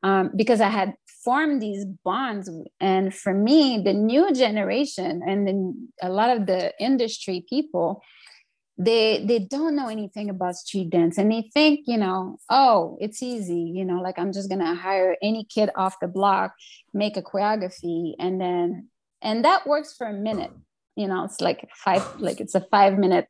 Um, 0.02 0.30
because 0.34 0.62
i 0.62 0.68
had 0.68 0.94
formed 1.24 1.60
these 1.60 1.84
bonds. 2.04 2.50
And 2.80 3.14
for 3.14 3.34
me 3.34 3.82
the 3.82 3.92
new 3.92 4.32
generation 4.32 5.22
and 5.26 5.46
then 5.46 5.88
a 6.00 6.08
lot 6.08 6.30
of 6.36 6.46
the 6.46 6.72
industry 6.80 7.44
people 7.48 8.02
they 8.82 9.22
they 9.26 9.38
don't 9.38 9.76
know 9.76 9.88
anything 9.88 10.30
about 10.30 10.56
street 10.56 10.88
dance 10.88 11.18
and 11.18 11.30
they 11.30 11.42
think 11.52 11.80
you 11.86 11.98
know 11.98 12.38
oh 12.48 12.96
it's 12.98 13.22
easy 13.22 13.60
you 13.76 13.84
know 13.84 14.00
like 14.00 14.18
i'm 14.18 14.32
just 14.32 14.48
gonna 14.48 14.74
hire 14.74 15.16
any 15.22 15.44
kid 15.44 15.68
off 15.76 16.00
the 16.00 16.08
block 16.08 16.54
make 16.94 17.16
a 17.18 17.22
choreography 17.22 18.14
and 18.18 18.40
then 18.40 18.88
and 19.22 19.44
that 19.44 19.66
works 19.66 19.94
for 19.96 20.06
a 20.06 20.12
minute. 20.12 20.52
You 20.96 21.08
know 21.08 21.24
it's 21.24 21.40
like 21.40 21.68
five 21.74 22.04
like 22.20 22.40
it's 22.40 22.54
a 22.54 22.60
five 22.60 22.98
minute 22.98 23.28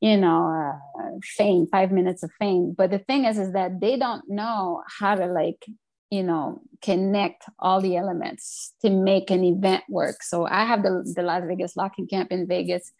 you 0.00 0.16
know 0.16 0.72
uh, 0.98 1.18
fame 1.22 1.66
five 1.66 1.90
minutes 1.92 2.22
of 2.22 2.30
fame. 2.38 2.74
But 2.76 2.90
the 2.90 2.98
thing 2.98 3.24
is 3.24 3.38
is 3.38 3.52
that 3.52 3.80
they 3.80 3.96
don't 3.96 4.22
know 4.28 4.82
how 5.00 5.14
to 5.14 5.26
like 5.26 5.64
you 6.10 6.22
know 6.22 6.60
connect 6.82 7.44
all 7.58 7.80
the 7.80 7.96
elements 7.96 8.74
to 8.82 8.90
make 8.90 9.30
an 9.30 9.42
event 9.44 9.84
work. 9.88 10.22
So 10.22 10.46
i 10.46 10.64
have 10.64 10.82
the, 10.82 11.02
the 11.16 11.22
las 11.22 11.42
vegas 11.46 11.76
locking 11.76 12.06
camp 12.06 12.30
in 12.30 12.46
vegas 12.46 12.92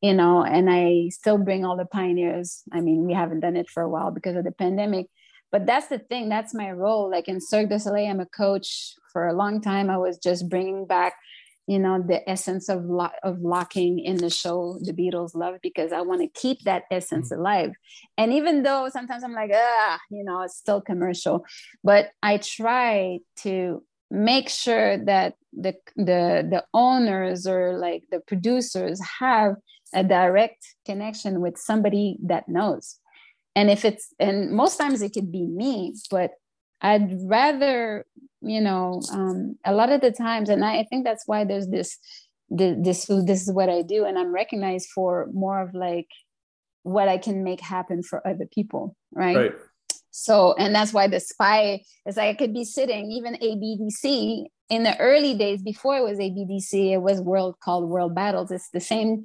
you 0.00 0.14
know 0.14 0.44
and 0.44 0.70
i 0.70 1.08
still 1.10 1.38
bring 1.38 1.64
all 1.64 1.76
the 1.76 1.86
pioneers. 1.86 2.62
I 2.72 2.80
mean 2.80 3.04
we 3.06 3.12
haven't 3.12 3.40
done 3.40 3.56
it 3.56 3.68
for 3.68 3.82
a 3.82 3.88
while 3.88 4.10
because 4.10 4.36
of 4.36 4.44
the 4.44 4.52
pandemic 4.52 5.06
but 5.52 5.64
that's 5.64 5.86
the 5.86 6.00
thing. 6.00 6.28
That's 6.28 6.52
my 6.54 6.72
role. 6.72 7.08
Like 7.08 7.28
in 7.28 7.40
cirque 7.40 7.68
du 7.68 7.78
soleil 7.78 8.10
i'm 8.10 8.20
a 8.20 8.26
coach. 8.26 8.94
For 9.12 9.28
a 9.28 9.32
long 9.32 9.60
time 9.60 9.88
i 9.88 9.96
was 9.96 10.18
just 10.18 10.48
bringing 10.48 10.86
back 10.86 11.14
you 11.66 11.78
know 11.78 12.02
the 12.02 12.28
essence 12.28 12.68
of 12.68 12.84
lo- 12.84 13.18
of 13.22 13.40
locking 13.40 13.98
in 13.98 14.16
the 14.16 14.30
show 14.30 14.78
the 14.82 14.92
beatles 14.92 15.34
love 15.34 15.56
because 15.62 15.92
i 15.92 16.00
want 16.00 16.20
to 16.20 16.40
keep 16.40 16.62
that 16.62 16.84
essence 16.90 17.30
mm-hmm. 17.30 17.40
alive. 17.40 17.72
And 18.16 18.32
even 18.32 18.62
though 18.62 18.88
sometimes 18.88 19.24
i'm 19.24 19.32
like 19.32 19.50
ah 19.54 19.98
you 20.10 20.24
know 20.24 20.42
it's 20.42 20.56
still 20.56 20.80
commercial. 20.80 21.44
But 21.82 22.10
i 22.22 22.38
try 22.38 23.18
to 23.42 23.82
make 24.10 24.48
sure 24.48 24.98
that 25.04 25.34
the 25.52 25.74
the 25.96 26.46
the 26.48 26.64
owners 26.72 27.46
or 27.46 27.76
like 27.78 28.04
the 28.10 28.20
producers 28.20 29.00
have 29.20 29.56
a 29.94 30.04
direct 30.04 30.74
connection 30.84 31.40
with 31.40 31.58
somebody 31.58 32.18
that 32.22 32.48
knows. 32.48 32.98
And 33.54 33.70
if 33.70 33.84
it's 33.84 34.12
and 34.20 34.52
most 34.52 34.76
times 34.76 35.02
it 35.02 35.12
could 35.12 35.32
be 35.32 35.46
me 35.46 35.94
but 36.10 36.32
i'd 36.82 37.10
rather 37.22 38.04
you 38.42 38.60
know 38.60 39.00
um, 39.12 39.56
a 39.64 39.72
lot 39.72 39.90
of 39.90 40.00
the 40.00 40.12
times 40.12 40.48
and 40.48 40.64
I, 40.64 40.80
I 40.80 40.84
think 40.84 41.04
that's 41.04 41.26
why 41.26 41.44
there's 41.44 41.68
this 41.68 41.98
this 42.48 43.06
this 43.06 43.42
is 43.42 43.52
what 43.52 43.68
i 43.68 43.82
do 43.82 44.04
and 44.04 44.18
i'm 44.18 44.32
recognized 44.32 44.88
for 44.94 45.28
more 45.32 45.60
of 45.60 45.74
like 45.74 46.08
what 46.82 47.08
i 47.08 47.18
can 47.18 47.42
make 47.42 47.60
happen 47.60 48.02
for 48.02 48.26
other 48.26 48.46
people 48.46 48.96
right, 49.12 49.36
right. 49.36 49.52
so 50.10 50.54
and 50.54 50.74
that's 50.74 50.92
why 50.92 51.08
the 51.08 51.18
spy 51.18 51.80
is 52.06 52.16
like 52.16 52.28
i 52.28 52.34
could 52.34 52.54
be 52.54 52.64
sitting 52.64 53.10
even 53.10 53.34
abdc 53.34 54.44
in 54.68 54.82
the 54.82 54.96
early 54.98 55.34
days 55.34 55.62
before 55.62 55.96
it 55.96 56.04
was 56.04 56.18
abdc 56.18 56.92
it 56.92 57.02
was 57.02 57.20
world 57.20 57.56
called 57.60 57.88
world 57.88 58.14
battles 58.14 58.52
it's 58.52 58.70
the 58.70 58.80
same 58.80 59.24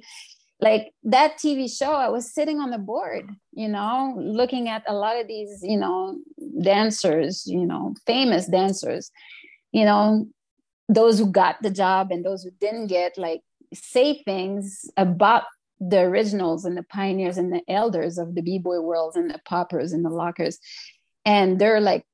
like 0.62 0.94
that 1.02 1.38
TV 1.38 1.68
show, 1.68 1.92
I 1.92 2.08
was 2.08 2.32
sitting 2.32 2.60
on 2.60 2.70
the 2.70 2.78
board, 2.78 3.28
you 3.52 3.68
know, 3.68 4.14
looking 4.16 4.68
at 4.68 4.84
a 4.86 4.94
lot 4.94 5.20
of 5.20 5.26
these, 5.26 5.58
you 5.62 5.76
know, 5.76 6.16
dancers, 6.62 7.44
you 7.46 7.66
know, 7.66 7.94
famous 8.06 8.46
dancers, 8.46 9.10
you 9.72 9.84
know, 9.84 10.26
those 10.88 11.18
who 11.18 11.26
got 11.26 11.60
the 11.62 11.70
job 11.70 12.12
and 12.12 12.24
those 12.24 12.44
who 12.44 12.50
didn't 12.60 12.86
get, 12.86 13.18
like, 13.18 13.42
say 13.74 14.22
things 14.22 14.88
about 14.96 15.44
the 15.80 16.00
originals 16.00 16.64
and 16.64 16.76
the 16.76 16.84
pioneers 16.84 17.38
and 17.38 17.52
the 17.52 17.62
elders 17.68 18.16
of 18.16 18.36
the 18.36 18.42
b-boy 18.42 18.80
worlds 18.80 19.16
and 19.16 19.30
the 19.30 19.40
poppers 19.44 19.92
and 19.92 20.04
the 20.04 20.10
lockers. 20.10 20.60
And 21.24 21.58
they're 21.58 21.80
like 21.80 22.06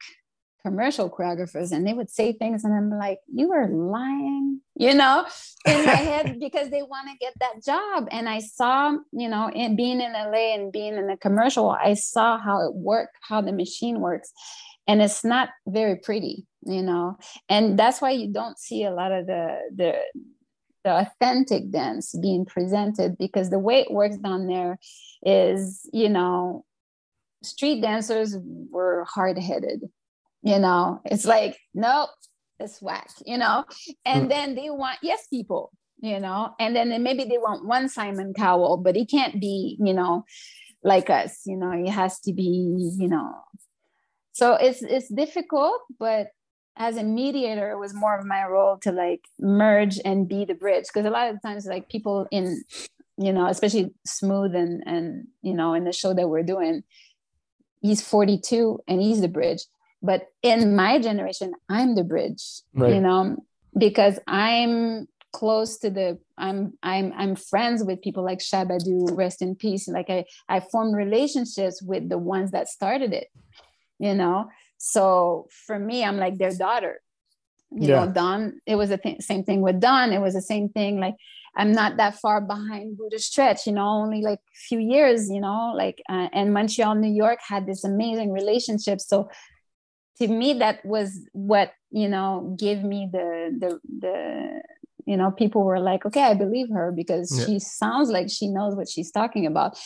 commercial 0.69 1.11
choreographers 1.11 1.73
and 1.73 1.87
they 1.87 1.95
would 1.95 2.11
say 2.11 2.33
things 2.33 2.63
and 2.65 2.75
I'm 2.75 2.91
like, 2.91 3.21
you 3.33 3.53
are 3.53 3.69
lying, 3.69 4.61
you 4.75 4.93
know, 4.95 5.27
in 5.67 5.87
my 5.87 5.93
head 5.93 6.39
because 6.41 6.69
they 6.69 6.83
want 6.83 7.09
to 7.11 7.17
get 7.19 7.33
that 7.41 7.65
job. 7.65 8.07
And 8.11 8.29
I 8.29 8.41
saw, 8.41 8.93
you 9.13 9.29
know, 9.29 9.51
in 9.51 9.77
being 9.77 10.01
in 10.01 10.13
LA 10.13 10.55
and 10.55 10.71
being 10.71 10.97
in 10.97 11.07
the 11.07 11.17
commercial, 11.17 11.71
I 11.71 11.95
saw 11.95 12.39
how 12.39 12.67
it 12.67 12.75
worked, 12.75 13.17
how 13.23 13.41
the 13.41 13.53
machine 13.53 14.01
works. 14.01 14.31
And 14.87 15.01
it's 15.01 15.25
not 15.25 15.49
very 15.67 15.97
pretty, 15.97 16.47
you 16.63 16.83
know. 16.83 17.19
And 17.49 17.79
that's 17.79 18.01
why 18.01 18.11
you 18.11 18.33
don't 18.33 18.59
see 18.59 18.85
a 18.85 18.91
lot 18.91 19.13
of 19.13 19.27
the 19.27 19.59
the 19.75 19.95
the 20.85 20.91
authentic 21.01 21.71
dance 21.71 22.15
being 22.21 22.45
presented 22.47 23.19
because 23.19 23.51
the 23.51 23.59
way 23.59 23.81
it 23.81 23.91
works 23.91 24.17
down 24.17 24.47
there 24.47 24.79
is, 25.23 25.89
you 25.93 26.09
know, 26.09 26.65
street 27.43 27.83
dancers 27.83 28.37
were 28.71 29.05
hard-headed 29.09 29.83
you 30.49 30.59
know? 30.59 31.01
It's 31.05 31.25
like 31.25 31.59
nope 31.75 32.11
it's 32.59 32.83
whack 32.83 33.11
you 33.25 33.39
know? 33.39 33.65
And 34.05 34.27
mm. 34.27 34.29
then 34.29 34.55
they 34.55 34.71
want 34.71 34.99
yes 35.03 35.27
people 35.29 35.73
you 36.01 36.21
know? 36.21 36.55
And 36.61 36.77
then 36.77 37.03
maybe 37.03 37.25
they 37.25 37.39
want 37.39 37.67
one 37.67 37.89
simon 37.89 38.33
cowell 38.35 38.77
but 38.77 38.97
he 38.97 39.07
can't 39.07 39.41
be 39.41 39.77
you 39.81 39.95
know 39.95 40.25
like 40.83 41.11
us 41.11 41.43
you 41.47 41.57
know? 41.57 41.73
He 41.73 41.89
has 41.89 42.21
to 42.21 42.33
be 42.33 42.95
you 42.99 43.09
know? 43.09 43.35
So 44.33 44.55
it's 44.55 44.83
it's 44.83 45.09
difficult 45.09 45.81
but 45.99 46.29
as 46.79 46.97
a 46.97 47.03
mediator 47.03 47.73
it 47.73 47.79
was 47.79 47.93
more 47.93 48.17
of 48.17 48.25
my 48.25 48.45
role 48.45 48.79
to 48.79 48.93
like 48.93 49.25
merge 49.41 49.99
and 50.05 50.29
be 50.29 50.45
the 50.45 50.55
bridge 50.55 50.85
because 50.87 51.05
a 51.05 51.11
lot 51.11 51.29
of 51.29 51.43
times 51.43 51.67
like 51.67 51.89
people 51.89 52.27
in 52.31 52.63
you 53.19 53.33
know 53.33 53.47
especially 53.47 53.93
smooth 54.07 54.55
and 54.55 54.83
and 54.87 55.27
you 55.43 55.53
know 55.53 55.75
in 55.75 55.85
the 55.85 55.93
show 55.93 56.15
that 56.15 56.29
we're 56.29 56.45
doing 56.45 56.83
he's 57.83 58.01
42 58.01 58.79
and 58.87 59.03
he's 59.03 59.21
the 59.21 59.29
bridge 59.29 59.65
but 60.03 60.29
in 60.43 60.77
my 60.77 60.99
generation 60.99 61.53
i'm 61.69 61.95
the 61.95 62.05
bridge 62.05 62.43
right. 62.75 62.95
you 62.95 63.01
know 63.01 63.37
because 63.77 64.19
i'm 64.27 65.07
close 65.33 65.79
to 65.79 65.91
the 65.91 66.19
i'm 66.39 66.73
i'm 66.83 67.13
i'm 67.17 67.37
friends 67.37 67.85
with 67.85 68.01
people 68.01 68.25
like 68.25 68.39
Shabba-Doo 68.39 69.15
rest 69.15 69.43
in 69.43 69.55
peace 69.55 69.87
like 69.89 70.09
i 70.09 70.25
i 70.49 70.61
formed 70.61 70.97
relationships 70.97 71.83
with 71.83 72.09
the 72.09 72.19
ones 72.19 72.51
that 72.53 72.69
started 72.69 73.13
it 73.13 73.29
you 73.99 74.15
know 74.15 74.49
so 74.79 75.47
for 75.67 75.79
me 75.79 76.03
i'm 76.05 76.17
like 76.17 76.39
their 76.39 76.55
daughter 76.55 77.01
you 77.71 77.89
yeah. 77.89 78.05
know 78.05 78.13
don 78.13 78.61
it 78.67 78.77
was 78.77 78.89
the 78.89 78.97
th- 78.97 79.21
same 79.23 79.45
thing 79.45 79.61
with 79.61 79.81
don 79.81 80.13
it 80.13 80.21
was 80.21 80.35
the 80.35 80.41
same 80.41 80.71
thing 80.71 80.99
like 80.99 81.15
i'm 81.57 81.73
not 81.73 81.99
that 81.99 82.15
far 82.15 82.41
behind 82.41 82.97
buddha 82.97 83.19
stretch 83.19 83.67
you 83.67 83.73
know 83.73 83.87
only 83.87 84.23
like 84.23 84.39
a 84.39 84.59
few 84.69 84.79
years 84.79 85.29
you 85.29 85.41
know 85.41 85.73
like 85.77 86.01
uh, 86.09 86.29
and 86.33 86.55
montreal 86.55 86.95
new 86.95 87.13
york 87.13 87.39
had 87.47 87.67
this 87.67 87.85
amazing 87.85 88.33
relationship 88.33 89.01
so 89.01 89.29
to 90.19 90.29
me 90.29 90.55
that 90.55 90.85
was 90.85 91.27
what 91.33 91.73
you 91.91 92.09
know 92.09 92.55
gave 92.59 92.83
me 92.83 93.09
the 93.11 93.57
the 93.59 93.81
the 94.01 94.63
you 95.07 95.17
know 95.17 95.31
people 95.31 95.65
were 95.65 95.81
like 95.81 96.05
okay 96.05 96.23
i 96.23 96.35
believe 96.35 96.69
her 96.71 96.93
because 96.93 97.37
yeah. 97.39 97.47
she 97.47 97.59
sounds 97.59 98.11
like 98.11 98.29
she 98.29 98.49
knows 98.49 98.75
what 98.75 98.89
she's 98.89 99.11
talking 99.11 99.47
about 99.47 99.79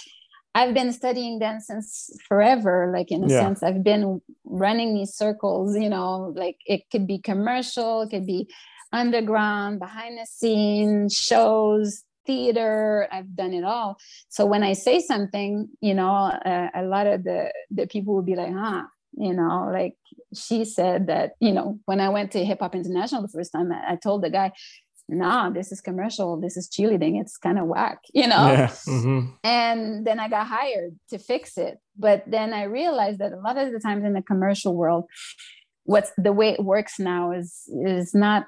i've 0.54 0.74
been 0.74 0.92
studying 0.92 1.38
dance 1.38 1.66
since 1.68 2.10
forever 2.26 2.90
like 2.94 3.10
in 3.10 3.24
a 3.24 3.28
yeah. 3.28 3.40
sense 3.40 3.62
i've 3.62 3.84
been 3.84 4.20
running 4.44 4.94
these 4.94 5.14
circles 5.14 5.76
you 5.76 5.88
know 5.88 6.32
like 6.36 6.56
it 6.66 6.82
could 6.90 7.06
be 7.06 7.18
commercial 7.18 8.02
it 8.02 8.10
could 8.10 8.26
be 8.26 8.48
underground 8.92 9.78
behind 9.78 10.18
the 10.18 10.26
scenes 10.26 11.14
shows 11.14 12.04
theater 12.26 13.08
i've 13.10 13.34
done 13.34 13.52
it 13.52 13.64
all 13.64 13.96
so 14.28 14.44
when 14.44 14.62
i 14.62 14.72
say 14.72 15.00
something 15.00 15.68
you 15.80 15.94
know 15.94 16.12
uh, 16.44 16.68
a 16.74 16.82
lot 16.82 17.06
of 17.06 17.24
the 17.24 17.52
the 17.70 17.86
people 17.86 18.14
will 18.14 18.22
be 18.22 18.36
like 18.36 18.52
huh 18.52 18.82
you 19.14 19.32
know 19.32 19.70
like 19.72 19.94
she 20.34 20.64
said 20.64 21.06
that 21.06 21.32
you 21.40 21.52
know 21.52 21.78
when 21.86 22.00
i 22.00 22.08
went 22.08 22.30
to 22.30 22.44
hip 22.44 22.58
hop 22.60 22.74
international 22.74 23.22
the 23.22 23.28
first 23.28 23.52
time 23.52 23.70
i, 23.72 23.92
I 23.92 23.96
told 23.96 24.22
the 24.22 24.30
guy 24.30 24.52
nah 25.08 25.50
this 25.50 25.72
is 25.72 25.80
commercial 25.80 26.40
this 26.40 26.56
is 26.56 26.68
cheerleading 26.68 27.20
it's 27.20 27.36
kind 27.36 27.58
of 27.58 27.66
whack 27.66 27.98
you 28.14 28.26
know 28.26 28.46
yeah. 28.52 28.66
mm-hmm. 28.68 29.30
and 29.44 30.06
then 30.06 30.18
i 30.18 30.28
got 30.28 30.46
hired 30.46 30.98
to 31.10 31.18
fix 31.18 31.58
it 31.58 31.78
but 31.98 32.24
then 32.26 32.52
i 32.52 32.64
realized 32.64 33.18
that 33.18 33.32
a 33.32 33.36
lot 33.36 33.58
of 33.58 33.72
the 33.72 33.80
times 33.80 34.04
in 34.04 34.14
the 34.14 34.22
commercial 34.22 34.74
world 34.74 35.04
what's 35.84 36.12
the 36.16 36.32
way 36.32 36.50
it 36.50 36.64
works 36.64 36.98
now 36.98 37.32
is 37.32 37.64
is 37.84 38.14
not 38.14 38.46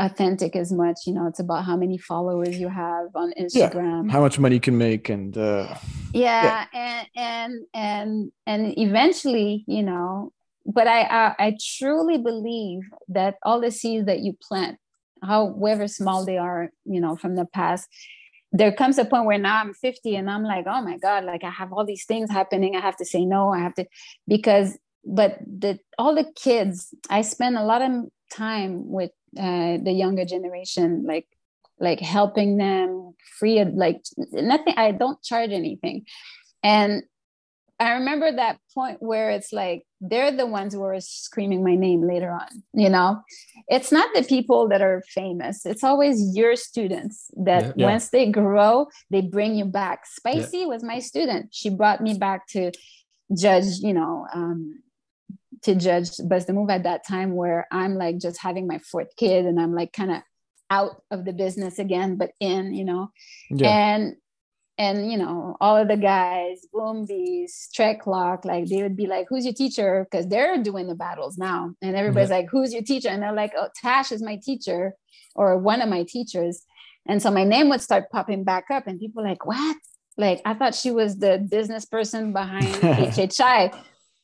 authentic 0.00 0.56
as 0.56 0.72
much 0.72 0.96
you 1.06 1.12
know 1.12 1.26
it's 1.26 1.40
about 1.40 1.64
how 1.64 1.76
many 1.76 1.98
followers 1.98 2.58
you 2.58 2.68
have 2.68 3.06
on 3.14 3.32
instagram. 3.38 4.06
yeah, 4.06 4.12
how 4.12 4.20
much 4.20 4.38
money 4.38 4.54
you 4.56 4.60
can 4.60 4.76
make 4.76 5.08
and 5.08 5.36
uh 5.36 5.74
yeah, 6.12 6.42
yeah, 6.42 6.66
and 6.74 7.08
and 7.16 7.66
and 7.74 8.32
and 8.46 8.78
eventually 8.78 9.64
you 9.68 9.82
know 9.82 10.32
but 10.64 10.86
I, 10.88 11.02
I 11.02 11.34
i 11.38 11.56
truly 11.78 12.18
believe 12.18 12.82
that 13.08 13.36
all 13.44 13.60
the 13.60 13.70
seeds 13.70 14.06
that 14.06 14.20
you 14.20 14.36
plant 14.42 14.78
however 15.22 15.86
small 15.86 16.24
they 16.24 16.38
are 16.38 16.70
you 16.84 17.00
know 17.00 17.14
from 17.14 17.36
the 17.36 17.44
past 17.44 17.86
there 18.52 18.72
comes 18.72 18.98
a 18.98 19.04
point 19.04 19.26
where 19.26 19.38
now 19.38 19.60
i'm 19.60 19.74
50 19.74 20.16
and 20.16 20.30
i'm 20.30 20.44
like 20.44 20.64
oh 20.66 20.82
my 20.82 20.96
god 20.96 21.24
like 21.24 21.44
i 21.44 21.50
have 21.50 21.72
all 21.72 21.84
these 21.84 22.04
things 22.04 22.30
happening. 22.30 22.74
I 22.74 22.80
have 22.80 22.96
to 22.96 23.04
say 23.04 23.24
no. 23.24 23.52
I 23.52 23.58
have 23.58 23.74
to 23.74 23.84
because 24.26 24.78
but 25.04 25.38
the 25.40 25.78
all 25.98 26.14
the 26.14 26.30
kids 26.34 26.94
i 27.08 27.22
spend 27.22 27.56
a 27.56 27.64
lot 27.64 27.82
of 27.82 27.90
time 28.30 28.88
with 28.88 29.10
uh, 29.38 29.78
the 29.82 29.92
younger 29.92 30.24
generation 30.24 31.04
like 31.06 31.26
like 31.78 32.00
helping 32.00 32.58
them 32.58 33.14
free 33.38 33.64
like 33.64 34.02
nothing 34.32 34.74
i 34.76 34.92
don't 34.92 35.22
charge 35.22 35.50
anything. 35.50 36.04
And 36.62 37.02
i 37.78 37.92
remember 37.92 38.30
that 38.30 38.58
point 38.74 38.98
where 39.00 39.30
it's 39.30 39.52
like 39.52 39.84
they're 40.00 40.32
the 40.32 40.46
ones 40.46 40.74
who 40.74 40.82
are 40.82 41.00
screaming 41.00 41.62
my 41.64 41.74
name 41.74 42.06
later 42.06 42.30
on 42.30 42.62
you 42.74 42.88
know? 42.88 43.22
It's 43.68 43.92
not 43.92 44.08
the 44.14 44.22
people 44.22 44.68
that 44.68 44.82
are 44.82 45.02
famous. 45.08 45.64
It's 45.64 45.84
always 45.84 46.34
your 46.34 46.56
students 46.56 47.30
that 47.36 47.78
yeah, 47.78 47.86
once 47.86 48.08
they 48.08 48.30
grow 48.30 48.88
they 49.10 49.20
bring 49.20 49.54
you 49.54 49.64
back. 49.64 50.06
Spicy 50.06 50.58
yeah. 50.58 50.66
was 50.66 50.82
my 50.82 50.98
student. 50.98 51.50
She 51.52 51.70
brought 51.70 52.00
me 52.00 52.14
back 52.18 52.46
to 52.48 52.72
judge 53.36 53.78
you 53.80 53.94
know 53.94 54.26
um, 54.34 54.82
to 55.62 55.74
judge 55.74 56.10
Bust 56.24 56.46
the 56.46 56.52
Move 56.52 56.70
at 56.70 56.84
that 56.84 57.06
time 57.06 57.34
where 57.34 57.66
I'm 57.70 57.94
like 57.96 58.18
just 58.18 58.40
having 58.40 58.66
my 58.66 58.78
fourth 58.78 59.14
kid 59.16 59.44
and 59.44 59.60
I'm 59.60 59.74
like 59.74 59.92
kind 59.92 60.10
of 60.10 60.22
out 60.70 61.02
of 61.10 61.24
the 61.24 61.32
business 61.32 61.78
again, 61.78 62.16
but 62.16 62.30
in, 62.40 62.72
you 62.74 62.84
know, 62.84 63.10
yeah. 63.50 63.68
and 63.68 64.16
and 64.78 65.12
you 65.12 65.18
know 65.18 65.56
all 65.60 65.76
of 65.76 65.88
the 65.88 65.96
guys 65.96 66.66
boom 66.72 67.04
bees 67.04 67.68
trek 67.74 68.06
lock 68.06 68.46
like 68.46 68.64
they 68.66 68.82
would 68.82 68.96
be 68.96 69.06
like 69.06 69.26
who's 69.28 69.44
your 69.44 69.52
teacher? 69.52 70.06
Because 70.10 70.26
they're 70.26 70.62
doing 70.62 70.86
the 70.86 70.94
battles 70.94 71.36
now. 71.36 71.74
And 71.82 71.94
everybody's 71.94 72.30
yeah. 72.30 72.36
like 72.36 72.48
who's 72.50 72.72
your 72.72 72.82
teacher? 72.82 73.08
And 73.08 73.22
they're 73.22 73.34
like 73.34 73.52
oh 73.56 73.68
tash 73.76 74.10
is 74.10 74.22
my 74.22 74.36
teacher 74.42 74.94
or 75.34 75.58
one 75.58 75.82
of 75.82 75.88
my 75.88 76.04
teachers. 76.04 76.64
And 77.06 77.20
so 77.20 77.30
my 77.30 77.44
name 77.44 77.68
would 77.68 77.82
start 77.82 78.10
popping 78.10 78.44
back 78.44 78.64
up 78.70 78.86
and 78.86 78.98
people 78.98 79.22
like 79.22 79.44
what? 79.44 79.76
Like 80.16 80.40
i 80.44 80.54
thought 80.54 80.74
she 80.74 80.90
was 80.90 81.18
the 81.18 81.46
business 81.50 81.84
person 81.84 82.32
behind 82.32 82.66
hhi 82.82 83.72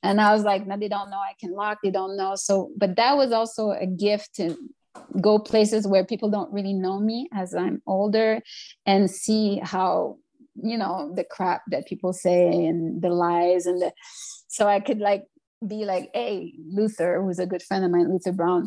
and 0.06 0.20
i 0.20 0.32
was 0.32 0.42
like 0.42 0.66
no 0.66 0.76
they 0.76 0.88
don't 0.88 1.10
know 1.10 1.18
i 1.18 1.34
can 1.40 1.52
lock 1.52 1.78
they 1.82 1.90
don't 1.90 2.16
know 2.16 2.34
so 2.34 2.70
but 2.76 2.96
that 2.96 3.16
was 3.16 3.32
also 3.32 3.70
a 3.70 3.86
gift 3.86 4.34
to 4.34 4.56
go 5.20 5.38
places 5.38 5.86
where 5.86 6.04
people 6.04 6.30
don't 6.30 6.52
really 6.52 6.72
know 6.72 6.98
me 6.98 7.28
as 7.32 7.54
i'm 7.54 7.82
older 7.86 8.40
and 8.86 9.10
see 9.10 9.60
how 9.62 10.16
you 10.62 10.78
know 10.78 11.12
the 11.14 11.24
crap 11.24 11.62
that 11.68 11.86
people 11.86 12.12
say 12.12 12.66
and 12.66 13.02
the 13.02 13.10
lies 13.10 13.66
and 13.66 13.80
the 13.80 13.92
so 14.48 14.66
i 14.66 14.80
could 14.80 14.98
like 14.98 15.24
be 15.66 15.84
like 15.84 16.10
hey 16.14 16.54
luther 16.66 17.22
who's 17.22 17.38
a 17.38 17.46
good 17.46 17.62
friend 17.62 17.84
of 17.84 17.90
mine 17.90 18.10
luther 18.10 18.32
brown 18.32 18.66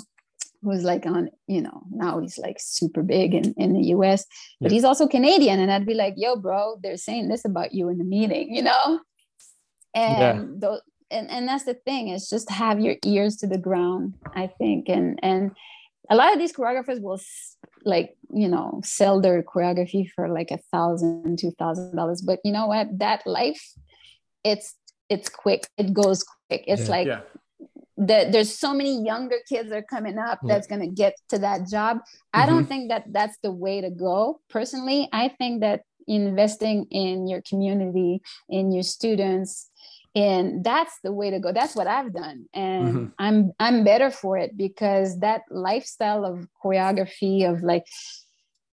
who's 0.62 0.84
like 0.84 1.06
on, 1.06 1.30
you 1.48 1.62
know, 1.62 1.84
now 1.92 2.20
he's 2.20 2.38
like 2.38 2.58
super 2.60 3.02
big 3.02 3.34
in, 3.34 3.54
in 3.58 3.74
the 3.74 3.88
US, 3.96 4.26
but 4.60 4.72
yeah. 4.72 4.76
he's 4.76 4.84
also 4.84 5.08
Canadian. 5.08 5.60
And 5.60 5.72
I'd 5.72 5.86
be 5.86 5.94
like, 5.94 6.16
yo, 6.18 6.36
bro, 6.36 6.78
they're 6.82 6.98
saying 6.98 7.30
this 7.30 7.46
about 7.46 7.74
you 7.74 7.90
in 7.90 7.98
the 7.98 8.04
meeting, 8.04 8.54
you 8.54 8.62
know? 8.62 9.00
And 9.94 10.62
yeah. 10.62 10.78
And, 11.12 11.30
and 11.30 11.48
that's 11.48 11.66
the 11.66 11.74
thing, 11.74 12.10
is 12.10 12.30
just 12.30 12.50
have 12.50 12.80
your 12.80 12.96
ears 13.06 13.38
to 13.38 13.48
the 13.48 13.58
ground, 13.58 14.16
I 14.36 14.48
think. 14.48 14.90
And 14.90 15.20
and 15.24 15.52
a 16.10 16.16
lot 16.16 16.34
of 16.34 16.40
these 16.40 16.54
choreographers 16.54 17.02
will 17.02 17.20
like, 17.86 18.16
you 18.34 18.48
know, 18.48 18.82
sell 18.84 19.22
their 19.22 19.44
choreography 19.44 20.10
for 20.10 20.28
like 20.28 20.52
a 20.52 20.60
thousand, 20.72 21.40
two 21.40 21.52
thousand 21.52 21.96
dollars. 21.96 22.22
But 22.22 22.40
you 22.44 22.52
know 22.52 22.68
what? 22.68 22.88
That 23.00 23.26
life, 23.26 23.74
it's 24.44 24.76
it's 25.10 25.30
quick. 25.30 25.68
It 25.78 25.94
goes 25.94 26.24
quick. 26.48 26.64
It's 26.68 26.84
yeah. 26.84 26.90
like 26.90 27.08
yeah 27.08 27.22
that 28.00 28.32
there's 28.32 28.58
so 28.58 28.74
many 28.74 29.04
younger 29.04 29.36
kids 29.48 29.70
that 29.70 29.78
are 29.78 29.82
coming 29.82 30.18
up 30.18 30.40
that's 30.44 30.68
going 30.68 30.80
to 30.80 30.88
get 30.88 31.16
to 31.28 31.38
that 31.38 31.68
job 31.68 31.98
mm-hmm. 31.98 32.42
i 32.42 32.46
don't 32.46 32.62
mm-hmm. 32.62 32.68
think 32.70 32.90
that 32.90 33.04
that's 33.12 33.38
the 33.44 33.52
way 33.52 33.82
to 33.82 33.90
go 33.90 34.40
personally 34.50 35.10
i 35.12 35.28
think 35.28 35.62
that 35.62 35.82
investing 36.08 36.86
in 36.90 37.28
your 37.28 37.42
community 37.42 38.22
in 38.48 38.72
your 38.72 38.84
students 38.84 39.70
and 40.16 40.64
that's 40.64 40.98
the 41.04 41.12
way 41.12 41.30
to 41.30 41.40
go 41.40 41.52
that's 41.52 41.76
what 41.76 41.88
i've 41.88 42.14
done 42.14 42.46
and 42.54 42.88
mm-hmm. 42.88 43.06
i'm 43.20 43.52
i'm 43.60 43.84
better 43.84 44.10
for 44.10 44.38
it 44.38 44.58
because 44.58 45.20
that 45.20 45.42
lifestyle 45.52 46.26
of 46.26 46.48
choreography 46.64 47.50
of 47.50 47.62
like 47.62 47.86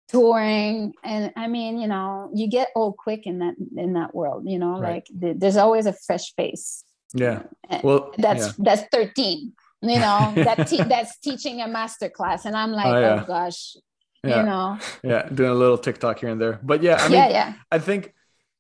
touring 0.08 0.92
and 1.04 1.32
i 1.36 1.48
mean 1.48 1.80
you 1.80 1.88
know 1.88 2.32
you 2.34 2.48
get 2.48 2.70
old 2.76 2.98
quick 2.98 3.28
in 3.28 3.40
that 3.40 3.54
in 3.78 3.94
that 3.94 4.16
world 4.16 4.44
you 4.48 4.58
know 4.58 4.80
right. 4.80 5.08
like 5.14 5.38
there's 5.40 5.58
always 5.58 5.86
a 5.86 5.94
fresh 5.94 6.34
face 6.36 6.84
yeah. 7.14 7.44
Well, 7.84 8.14
that's 8.18 8.48
yeah. 8.48 8.54
that's 8.60 8.84
13. 8.92 9.54
You 9.82 10.00
know, 10.00 10.34
that 10.36 10.68
te- 10.68 10.84
that's 10.84 11.18
teaching 11.20 11.62
a 11.62 11.68
master 11.68 12.10
class. 12.10 12.46
And 12.46 12.56
I'm 12.56 12.72
like, 12.72 12.86
oh, 12.86 13.00
yeah. 13.00 13.22
oh 13.24 13.26
gosh, 13.26 13.78
yeah. 14.24 14.40
you 14.40 14.46
know. 14.46 14.78
Yeah, 15.04 15.30
doing 15.30 15.52
a 15.52 15.56
little 15.56 15.78
TikTok 15.78 16.20
here 16.20 16.30
and 16.30 16.42
there. 16.42 16.60
But 16.62 16.84
yeah, 16.84 16.98
I 17.00 17.04
mean, 17.08 17.18
yeah, 17.18 17.30
yeah. 17.30 17.54
I 17.72 17.80
think 17.80 18.14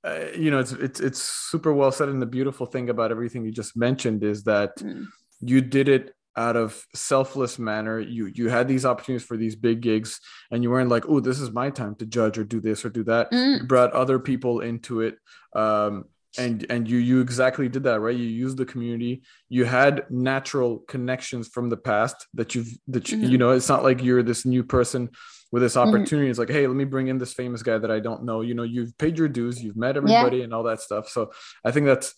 uh, 0.04 0.26
you 0.36 0.50
know, 0.50 0.60
it's 0.60 0.72
it's 0.72 1.00
it's 1.00 1.22
super 1.22 1.74
well 1.74 1.92
said 1.92 2.10
and 2.10 2.22
the 2.22 2.26
beautiful 2.26 2.66
thing 2.66 2.90
about 2.90 3.12
everything 3.12 3.44
you 3.44 3.52
just 3.52 3.76
mentioned 3.76 4.24
is 4.24 4.44
that 4.44 4.78
mm. 4.78 5.06
you 5.42 5.62
did 5.62 5.90
it 5.90 6.16
out 6.38 6.56
of 6.56 6.86
selfless 6.96 7.60
manner 7.60 8.00
you 8.00 8.28
you 8.28 8.48
had 8.48 8.68
these 8.68 8.86
opportunities 8.86 9.28
for 9.28 9.36
these 9.36 9.56
big 9.56 9.82
gigs 9.82 10.22
and 10.52 10.64
you 10.64 10.70
weren't 10.70 10.90
like 10.90 11.04
oh 11.10 11.20
this 11.20 11.40
is 11.42 11.52
my 11.52 11.70
time 11.70 11.96
to 11.96 12.06
judge 12.06 12.38
or 12.38 12.46
do 12.46 12.62
this 12.62 12.86
or 12.86 12.90
do 12.90 13.04
that 13.04 13.30
mm. 13.32 13.60
you 13.60 13.64
brought 13.66 13.92
other 13.92 14.20
people 14.20 14.62
into 14.62 15.02
it 15.02 15.18
um 15.54 16.06
and 16.38 16.66
and 16.70 16.88
you 16.88 16.98
you 16.98 17.20
exactly 17.20 17.68
did 17.68 17.84
that 17.84 18.00
right 18.00 18.16
you 18.16 18.24
used 18.24 18.58
the 18.58 18.66
community 18.66 19.24
you 19.50 19.66
had 19.66 20.06
natural 20.10 20.80
connections 20.88 21.48
from 21.48 21.70
the 21.70 21.78
past 21.78 22.28
that 22.36 22.54
you've 22.54 22.70
that 22.88 23.10
you, 23.10 23.18
mm-hmm. 23.18 23.32
you 23.32 23.38
know 23.38 23.50
it's 23.50 23.70
not 23.70 23.84
like 23.84 24.04
you're 24.04 24.24
this 24.24 24.46
new 24.46 24.64
person 24.64 25.10
with 25.52 25.62
this 25.62 25.76
mm-hmm. 25.76 25.90
opportunity 25.90 26.26
mm-hmm. 26.26 26.32
it's 26.32 26.40
like 26.40 26.50
hey 26.50 26.68
let 26.68 26.76
me 26.76 26.86
bring 26.86 27.08
in 27.08 27.18
this 27.18 27.34
famous 27.34 27.64
guy 27.64 27.78
that 27.78 27.92
i 27.92 28.00
don't 28.00 28.24
know 28.24 28.42
you 28.42 28.54
know 28.54 28.64
you've 28.64 28.98
paid 28.98 29.18
your 29.18 29.28
dues 29.28 29.62
you've 29.62 29.78
met 29.78 29.98
everybody 29.98 30.38
yeah. 30.38 30.44
and 30.44 30.54
all 30.54 30.64
that 30.64 30.82
stuff 30.82 31.10
so 31.10 31.32
i 31.64 31.72
think 31.72 31.86
that's 31.86 32.14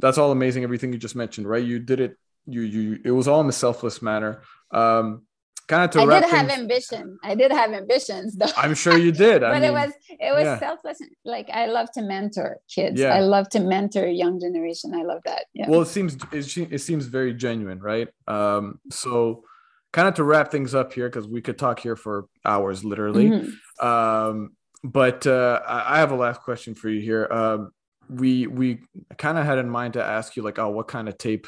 that's 0.00 0.18
all 0.18 0.32
amazing 0.32 0.62
everything 0.62 0.92
you 0.92 0.98
just 0.98 1.16
mentioned 1.16 1.48
right 1.48 1.64
you 1.64 1.78
did 1.78 2.00
it 2.00 2.16
you 2.46 2.62
you 2.62 2.98
it 3.04 3.10
was 3.10 3.28
all 3.28 3.40
in 3.40 3.48
a 3.48 3.52
selfless 3.52 4.02
manner 4.02 4.42
um 4.72 5.22
kind 5.68 5.84
of 5.84 5.90
to 5.90 6.00
I 6.00 6.20
did 6.20 6.28
have 6.28 6.46
things, 6.48 6.60
ambition. 6.60 7.18
I 7.22 7.34
did 7.34 7.50
have 7.50 7.72
ambitions 7.72 8.36
though. 8.36 8.46
I'm 8.56 8.74
sure 8.74 8.96
you 8.96 9.12
did. 9.12 9.40
but 9.40 9.54
mean, 9.54 9.64
it 9.64 9.72
was 9.72 9.92
it 10.08 10.32
was 10.34 10.44
yeah. 10.44 10.58
selfless. 10.58 10.98
Like 11.24 11.48
I 11.50 11.66
love 11.66 11.90
to 11.92 12.02
mentor 12.02 12.58
kids. 12.68 13.00
Yeah. 13.00 13.14
I 13.14 13.20
love 13.20 13.48
to 13.50 13.60
mentor 13.60 14.06
young 14.06 14.40
generation. 14.40 14.94
I 14.94 15.02
love 15.02 15.22
that. 15.24 15.46
Yeah. 15.54 15.68
Well, 15.68 15.82
it 15.82 15.88
seems 15.88 16.16
it, 16.32 16.72
it 16.72 16.78
seems 16.80 17.06
very 17.06 17.34
genuine, 17.34 17.80
right? 17.80 18.08
Um, 18.26 18.80
so 18.90 19.44
kind 19.92 20.08
of 20.08 20.14
to 20.14 20.24
wrap 20.24 20.50
things 20.50 20.74
up 20.74 20.92
here 20.92 21.08
because 21.08 21.28
we 21.28 21.40
could 21.40 21.58
talk 21.58 21.80
here 21.80 21.96
for 21.96 22.26
hours, 22.44 22.84
literally. 22.84 23.30
Mm-hmm. 23.30 23.86
Um, 23.86 24.56
but 24.82 25.26
uh, 25.26 25.60
I 25.66 25.98
have 25.98 26.10
a 26.10 26.16
last 26.16 26.42
question 26.42 26.74
for 26.74 26.88
you 26.88 27.00
here. 27.00 27.28
Um, 27.30 27.70
we 28.08 28.46
we 28.46 28.80
kind 29.16 29.38
of 29.38 29.44
had 29.44 29.58
in 29.58 29.68
mind 29.68 29.94
to 29.94 30.04
ask 30.04 30.36
you 30.36 30.42
like, 30.42 30.58
oh, 30.58 30.70
what 30.70 30.88
kind 30.88 31.08
of 31.08 31.16
tape 31.18 31.46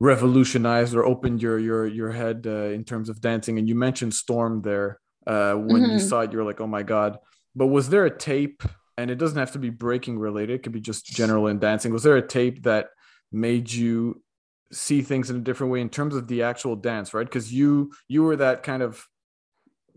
revolutionized 0.00 0.94
or 0.94 1.04
opened 1.04 1.42
your 1.42 1.58
your 1.58 1.86
your 1.86 2.12
head 2.12 2.44
uh, 2.46 2.66
in 2.66 2.84
terms 2.84 3.08
of 3.08 3.20
dancing 3.20 3.58
and 3.58 3.68
you 3.68 3.74
mentioned 3.74 4.12
storm 4.12 4.60
there 4.62 5.00
uh, 5.26 5.54
when 5.54 5.82
mm-hmm. 5.82 5.92
you 5.92 5.98
saw 5.98 6.20
it 6.20 6.32
you're 6.32 6.44
like 6.44 6.60
oh 6.60 6.66
my 6.66 6.82
god 6.82 7.18
but 7.54 7.68
was 7.68 7.88
there 7.88 8.04
a 8.04 8.18
tape 8.18 8.62
and 8.98 9.10
it 9.10 9.16
doesn't 9.16 9.38
have 9.38 9.52
to 9.52 9.58
be 9.58 9.70
breaking 9.70 10.18
related 10.18 10.56
it 10.56 10.62
could 10.62 10.72
be 10.72 10.80
just 10.80 11.06
general 11.06 11.46
in 11.46 11.58
dancing 11.58 11.92
was 11.92 12.02
there 12.02 12.16
a 12.16 12.26
tape 12.26 12.62
that 12.64 12.88
made 13.32 13.72
you 13.72 14.20
see 14.72 15.02
things 15.02 15.30
in 15.30 15.36
a 15.36 15.40
different 15.40 15.72
way 15.72 15.80
in 15.80 15.88
terms 15.88 16.14
of 16.16 16.26
the 16.28 16.42
actual 16.42 16.76
dance 16.76 17.14
right 17.14 17.26
because 17.26 17.52
you 17.52 17.92
you 18.08 18.22
were 18.22 18.36
that 18.36 18.62
kind 18.62 18.82
of 18.82 19.06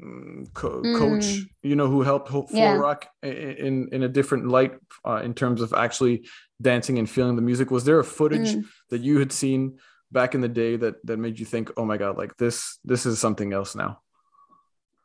mm, 0.01 0.51
co- 0.53 0.81
mm. 0.81 0.97
coach 0.97 1.39
you 1.63 1.75
know 1.75 1.87
who 1.87 2.01
helped 2.01 2.29
Flow 2.29 2.47
yeah. 2.51 2.73
Rock 2.73 3.07
in 3.23 3.89
in 3.91 4.03
a 4.03 4.07
different 4.07 4.47
light 4.47 4.73
uh, 5.05 5.21
in 5.23 5.33
terms 5.33 5.61
of 5.61 5.73
actually 5.73 6.27
dancing 6.61 6.99
and 6.99 7.09
feeling 7.09 7.35
the 7.35 7.41
music 7.41 7.71
was 7.71 7.83
there 7.83 7.99
a 7.99 8.03
footage 8.03 8.55
mm. 8.55 8.65
that 8.89 9.01
you 9.01 9.19
had 9.19 9.31
seen 9.31 9.79
back 10.11 10.35
in 10.35 10.41
the 10.41 10.47
day 10.47 10.75
that 10.75 10.95
that 11.05 11.17
made 11.17 11.39
you 11.39 11.45
think 11.45 11.71
oh 11.77 11.85
my 11.85 11.97
god 11.97 12.17
like 12.17 12.35
this 12.37 12.77
this 12.83 13.05
is 13.05 13.19
something 13.19 13.53
else 13.53 13.75
now 13.75 13.99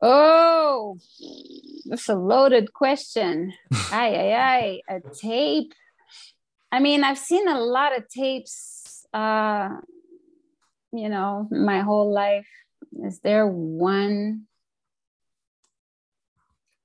oh 0.02 0.98
that's 1.86 2.08
a 2.08 2.14
loaded 2.14 2.72
question 2.72 3.52
aye 3.92 4.14
aye 4.14 4.32
aye 4.34 4.80
a 4.88 5.00
tape 5.14 5.72
i 6.72 6.78
mean 6.78 7.04
i've 7.04 7.18
seen 7.18 7.48
a 7.48 7.60
lot 7.60 7.96
of 7.96 8.08
tapes 8.08 8.83
uh 9.14 9.70
you 10.92 11.08
know 11.08 11.48
my 11.50 11.80
whole 11.80 12.12
life 12.12 12.46
is 13.04 13.20
there 13.20 13.46
one 13.46 14.46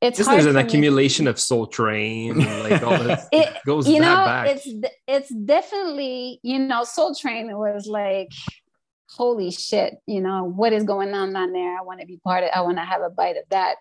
it's 0.02 0.18
just 0.18 0.30
there's 0.30 0.46
an 0.46 0.56
accumulation 0.56 1.26
to... 1.26 1.32
of 1.32 1.40
Soul 1.40 1.68
Train, 1.68 2.40
like 2.64 2.82
all 2.84 2.98
this 3.00 3.28
it, 3.34 3.50
goes 3.66 3.88
you 3.88 4.00
know, 4.00 4.16
back. 4.16 4.48
It's 4.48 4.68
it's 5.08 5.30
definitely 5.30 6.40
you 6.42 6.60
know 6.60 6.86
Soul 6.86 7.14
Train 7.14 7.56
was 7.58 7.86
like 7.86 8.32
holy 9.10 9.52
shit, 9.52 9.96
you 10.06 10.22
know 10.22 10.46
what 10.46 10.72
is 10.72 10.84
going 10.84 11.14
on 11.14 11.34
down 11.34 11.52
there? 11.52 11.78
I 11.78 11.82
want 11.82 12.00
to 12.00 12.06
be 12.06 12.18
part 12.24 12.46
of. 12.46 12.50
I 12.56 12.62
want 12.62 12.78
to 12.78 12.86
have 12.86 13.02
a 13.02 13.10
bite 13.10 13.36
of 13.36 13.44
that. 13.50 13.76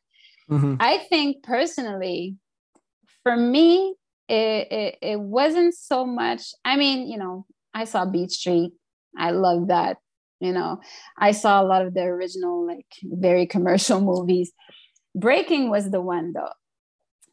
Mm-hmm. 0.50 0.76
I 0.80 0.98
think 0.98 1.44
personally, 1.44 2.36
for 3.22 3.36
me, 3.36 3.94
it, 4.28 4.72
it 4.72 4.98
it 5.00 5.20
wasn't 5.20 5.74
so 5.74 6.04
much. 6.04 6.52
I 6.64 6.76
mean, 6.76 7.08
you 7.08 7.18
know, 7.18 7.46
I 7.74 7.84
saw 7.84 8.04
Beat 8.04 8.30
Street. 8.30 8.72
I 9.16 9.30
love 9.30 9.68
that. 9.68 9.98
You 10.40 10.52
know, 10.52 10.80
I 11.16 11.32
saw 11.32 11.60
a 11.60 11.66
lot 11.66 11.84
of 11.84 11.94
the 11.94 12.02
original, 12.02 12.66
like 12.66 12.86
very 13.02 13.46
commercial 13.46 14.00
movies 14.12 14.52
breaking 15.18 15.70
was 15.70 15.90
the 15.90 16.00
one 16.00 16.32
though 16.32 16.52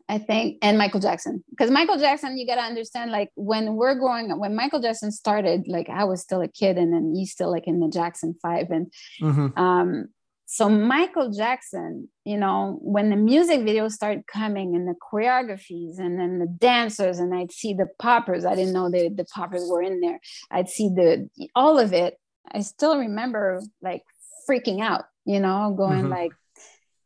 i 0.07 0.17
think 0.17 0.57
and 0.61 0.77
michael 0.77 0.99
jackson 0.99 1.43
because 1.49 1.69
michael 1.71 1.97
jackson 1.97 2.37
you 2.37 2.45
got 2.45 2.55
to 2.55 2.61
understand 2.61 3.11
like 3.11 3.29
when 3.35 3.75
we're 3.75 3.95
growing 3.95 4.31
up 4.31 4.39
when 4.39 4.55
michael 4.55 4.81
jackson 4.81 5.11
started 5.11 5.67
like 5.67 5.89
i 5.89 6.03
was 6.03 6.21
still 6.21 6.41
a 6.41 6.47
kid 6.47 6.77
and 6.77 6.93
then 6.93 7.13
he's 7.15 7.31
still 7.31 7.51
like 7.51 7.67
in 7.67 7.79
the 7.79 7.89
jackson 7.89 8.35
five 8.41 8.69
and 8.71 8.91
mm-hmm. 9.21 9.57
um 9.59 10.07
so 10.45 10.69
michael 10.69 11.31
jackson 11.31 12.07
you 12.23 12.37
know 12.37 12.77
when 12.81 13.09
the 13.09 13.15
music 13.15 13.61
videos 13.61 13.91
started 13.91 14.25
coming 14.27 14.75
and 14.75 14.87
the 14.87 14.95
choreographies 15.01 15.97
and 15.99 16.19
then 16.19 16.39
the 16.39 16.47
dancers 16.47 17.19
and 17.19 17.33
i'd 17.33 17.51
see 17.51 17.73
the 17.73 17.87
poppers 17.99 18.45
i 18.45 18.55
didn't 18.55 18.73
know 18.73 18.89
the, 18.89 19.09
the 19.09 19.25
poppers 19.25 19.63
were 19.69 19.81
in 19.81 19.99
there 20.01 20.19
i'd 20.51 20.69
see 20.69 20.89
the 20.89 21.27
all 21.55 21.79
of 21.79 21.93
it 21.93 22.17
i 22.51 22.61
still 22.61 22.97
remember 22.97 23.61
like 23.81 24.03
freaking 24.47 24.81
out 24.81 25.05
you 25.25 25.39
know 25.39 25.73
going 25.75 26.03
mm-hmm. 26.03 26.11
like 26.11 26.31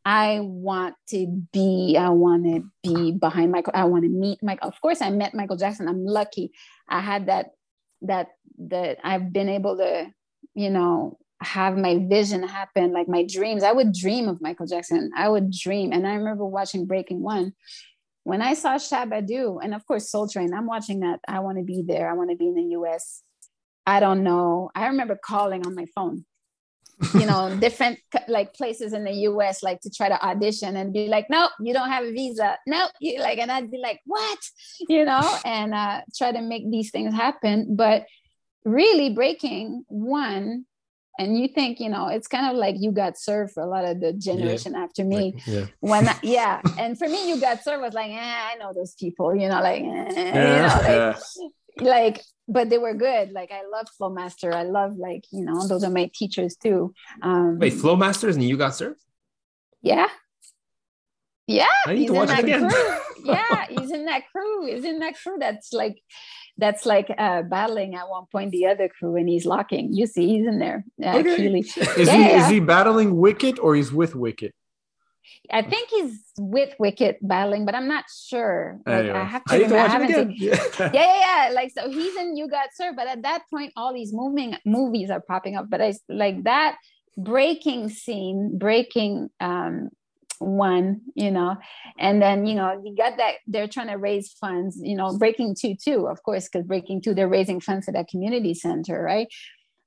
I 0.06 0.40
want 0.42 0.96
to 1.10 1.28
be, 1.54 1.96
I 2.00 2.10
want 2.10 2.46
to 2.46 2.64
be 2.82 3.12
behind 3.12 3.52
Michael. 3.52 3.74
I 3.76 3.84
want 3.84 4.06
to 4.06 4.10
meet 4.10 4.42
Michael. 4.42 4.68
Of 4.68 4.82
course, 4.82 5.04
I 5.04 5.12
met 5.12 5.36
Michael 5.36 5.58
Jackson. 5.58 5.88
I'm 5.88 6.04
lucky. 6.04 6.52
I 6.88 7.00
had 7.00 7.28
that, 7.28 7.52
that, 8.04 8.30
that 8.58 8.98
I've 9.04 9.32
been 9.32 9.50
able 9.50 9.78
to, 9.78 10.12
you 10.56 10.70
know, 10.72 11.20
have 11.42 11.78
my 11.78 12.06
vision 12.10 12.44
happen, 12.44 12.92
like 12.92 13.08
my 13.08 13.24
dreams. 13.24 13.64
I 13.64 13.72
would 13.72 13.94
dream 13.94 14.28
of 14.28 14.42
Michael 14.42 14.68
Jackson. 14.68 15.12
I 15.16 15.30
would 15.30 15.52
dream. 15.52 15.94
And 15.94 16.06
I 16.06 16.16
remember 16.16 16.46
watching 16.46 16.86
Breaking 16.86 17.22
One. 17.22 17.54
When 18.24 18.42
I 18.42 18.54
saw 18.54 18.76
Shabba-Doo, 18.76 19.60
and 19.64 19.74
of 19.74 19.86
course 19.88 20.12
Soul 20.12 20.28
Train, 20.28 20.54
I'm 20.54 20.68
watching 20.68 21.00
that. 21.00 21.20
I 21.28 21.40
want 21.40 21.58
to 21.58 21.64
be 21.64 21.84
there. 21.88 22.10
I 22.10 22.14
want 22.14 22.30
to 22.30 22.36
be 22.36 22.48
in 22.48 22.56
the 22.56 22.76
US. 22.80 23.24
I 23.86 24.00
don't 24.00 24.24
know. 24.24 24.70
I 24.76 24.88
remember 24.88 25.18
calling 25.22 25.66
on 25.66 25.74
my 25.74 25.86
phone 25.96 26.26
you 27.14 27.26
know 27.26 27.56
different 27.60 28.00
like 28.28 28.54
places 28.54 28.94
in 28.94 29.04
the 29.04 29.12
us 29.12 29.64
like 29.64 29.80
to 29.82 29.90
try 29.90 30.10
to 30.10 30.26
audition 30.26 30.76
and 30.76 30.94
be 30.94 31.08
like 31.08 31.28
nope 31.30 31.52
you 31.60 31.74
don't 31.74 31.90
have 31.90 32.04
a 32.04 32.12
visa 32.12 32.58
nope 32.68 32.92
you 33.00 33.20
like 33.20 33.38
and 33.40 33.52
i'd 33.52 33.72
be 33.72 33.78
like 33.78 34.00
what 34.06 34.40
you 34.88 35.06
know 35.06 35.38
and 35.46 35.74
uh 35.74 36.02
try 36.16 36.32
to 36.32 36.42
make 36.42 36.70
these 36.70 36.92
things 36.92 37.14
happen 37.14 37.76
but 37.76 38.06
really 38.66 39.14
breaking 39.14 39.84
one 39.88 40.66
and 41.20 41.38
you 41.38 41.50
think 41.50 41.80
you 41.80 41.90
know 41.90 42.08
it's 42.08 42.28
kind 42.28 42.50
of 42.50 42.56
like 42.56 42.76
you 42.80 42.92
got 42.92 43.18
served 43.18 43.52
for 43.52 43.62
a 43.62 43.68
lot 43.68 43.84
of 43.84 44.00
the 44.00 44.14
generation 44.14 44.72
yeah. 44.74 44.84
after 44.84 45.04
me. 45.04 45.34
Like, 45.34 45.48
yeah. 45.48 45.66
when 45.82 46.08
I, 46.08 46.16
yeah. 46.24 46.62
And 46.80 46.98
for 46.98 47.08
me 47.08 47.30
you 47.30 47.40
got 47.40 47.64
served 47.64 47.84
was 47.84 47.94
like 47.94 48.10
eh, 48.10 48.42
i 48.52 48.56
know 48.56 48.72
those 48.74 48.96
people 48.96 49.36
you 49.36 49.50
know 49.50 49.62
like 49.62 49.84
eh, 49.84 50.14
yeah, 50.16 50.96
you 50.96 51.04
know 51.04 51.14
like, 51.78 52.16
like 52.16 52.24
but 52.48 52.70
they 52.70 52.80
were 52.80 52.94
good. 52.94 53.32
Like 53.32 53.52
i 53.52 53.62
love 53.70 53.88
flowmaster. 54.00 54.54
I 54.54 54.64
love 54.64 54.96
like 54.96 55.26
you 55.32 55.44
know 55.44 55.68
those 55.68 55.84
are 55.84 55.92
my 55.92 56.10
teachers 56.16 56.56
too. 56.56 56.94
Um 57.22 57.60
wait 57.60 57.74
flowmasters 57.74 58.34
and 58.36 58.44
you 58.44 58.58
got 58.58 58.76
served? 58.76 59.02
Yeah. 59.82 60.08
Yeah 61.48 61.66
I 61.86 61.94
need 61.96 62.08
to 62.08 62.14
watch 62.14 62.30
it 62.30 62.40
again. 62.40 62.72
yeah 63.26 63.66
he's 63.70 63.92
in 63.92 64.06
that 64.06 64.24
crew. 64.32 64.74
He's 64.74 64.86
in 64.86 65.00
that 65.00 65.16
crew 65.22 65.36
that's 65.38 65.74
like 65.74 66.02
that's 66.60 66.86
like 66.86 67.10
uh, 67.18 67.42
battling 67.44 67.96
at 67.96 68.10
one 68.10 68.26
point 68.32 68.52
the 68.52 68.66
other 68.68 68.90
crew 68.90 69.16
and 69.16 69.28
he's 69.28 69.46
locking 69.46 69.94
you 69.94 70.06
see 70.06 70.28
he's 70.28 70.46
in 70.46 70.60
there 70.60 70.84
uh, 71.04 71.18
okay. 71.18 71.60
is 71.60 71.78
yeah, 71.78 71.94
he 71.96 72.04
yeah. 72.04 72.44
is 72.44 72.50
he 72.50 72.60
battling 72.60 73.18
wicket 73.18 73.58
or 73.60 73.76
he's 73.76 73.92
with 73.92 74.16
wicket 74.16 74.54
I 75.52 75.62
think 75.62 75.90
he's 75.90 76.20
with 76.38 76.74
Wicket 76.80 77.18
battling, 77.22 77.66
but 77.66 77.76
I'm 77.76 77.88
not 77.88 78.06
sure. 78.10 78.80
Like, 78.86 79.00
anyway, 79.00 79.20
I 79.20 79.24
have 79.24 79.44
to. 79.46 79.76
I, 79.76 79.86
I 79.86 79.88
haven't 79.88 80.14
seen. 80.14 80.36
yeah. 80.38 80.56
yeah, 80.80 80.92
yeah, 80.94 81.48
yeah. 81.48 81.52
Like 81.54 81.72
so, 81.72 81.90
he's 81.90 82.16
in 82.16 82.36
You 82.36 82.48
Got 82.48 82.70
Served, 82.74 82.96
but 82.96 83.08
at 83.08 83.22
that 83.24 83.44
point, 83.50 83.74
all 83.76 83.94
these 83.94 84.14
moving 84.14 84.56
movies 84.66 85.10
are 85.10 85.22
popping 85.22 85.56
up. 85.56 85.70
But 85.70 85.82
I 85.82 85.94
like 86.08 86.44
that 86.44 86.78
breaking 87.18 87.90
scene, 87.90 88.58
breaking 88.58 89.30
um, 89.40 89.90
one, 90.40 91.02
you 91.16 91.32
know, 91.32 91.58
and 91.98 92.22
then 92.22 92.46
you 92.46 92.56
know 92.56 92.82
you 92.84 92.96
got 92.96 93.18
that 93.18 93.36
they're 93.48 93.68
trying 93.68 93.88
to 93.88 93.98
raise 93.98 94.32
funds, 94.34 94.80
you 94.82 94.96
know, 94.96 95.18
breaking 95.18 95.56
two 95.56 95.76
too, 95.76 96.08
of 96.08 96.24
course, 96.24 96.50
because 96.50 96.66
breaking 96.66 97.02
two 97.02 97.14
they're 97.14 97.28
raising 97.28 97.60
funds 97.60 97.86
for 97.86 97.92
that 97.92 98.08
community 98.08 98.54
center, 98.54 99.02
right? 99.02 99.28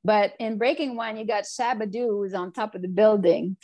But 0.05 0.33
in 0.39 0.59
breaking 0.59 0.97
one, 0.97 1.17
you 1.17 1.27
got 1.27 1.45
Shabba-Doo 1.45 2.09
who's 2.09 2.35
on 2.35 2.53
top 2.53 2.75
of 2.75 2.83
the 2.83 2.89
building 2.89 3.57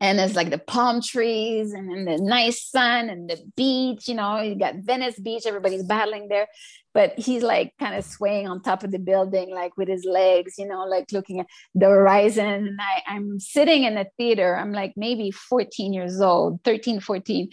and 0.00 0.18
there's 0.18 0.36
like 0.36 0.50
the 0.50 0.58
palm 0.58 1.02
trees 1.02 1.72
and, 1.72 1.90
and 1.90 2.06
the 2.06 2.18
nice 2.18 2.64
sun 2.64 3.10
and 3.10 3.28
the 3.28 3.38
beach 3.56 4.08
you 4.08 4.14
know 4.14 4.40
you 4.40 4.54
got 4.54 4.76
venice 4.76 5.18
beach 5.18 5.44
everybody's 5.46 5.82
battling 5.82 6.28
there. 6.28 6.46
But 6.94 7.16
he's 7.16 7.44
like 7.44 7.74
kind 7.78 7.94
of 7.94 8.04
swaying 8.04 8.48
on 8.48 8.60
top 8.60 8.82
of 8.82 8.90
the 8.90 8.98
building 8.98 9.50
like 9.50 9.76
with 9.76 9.88
his 9.88 10.04
legs 10.04 10.54
you 10.58 10.66
know 10.66 10.84
like 10.84 11.12
looking 11.12 11.40
at 11.40 11.46
the 11.74 11.86
horizon. 11.86 12.46
And 12.46 12.80
I, 12.80 13.02
i'm 13.14 13.40
sitting 13.40 13.84
in 13.84 13.96
a 13.96 14.06
theater. 14.16 14.56
I'm 14.56 14.72
like 14.72 14.94
maybe 14.96 15.30
14 15.30 15.92
years 15.92 16.20
old 16.20 16.62
13 16.64 17.00
14 17.00 17.50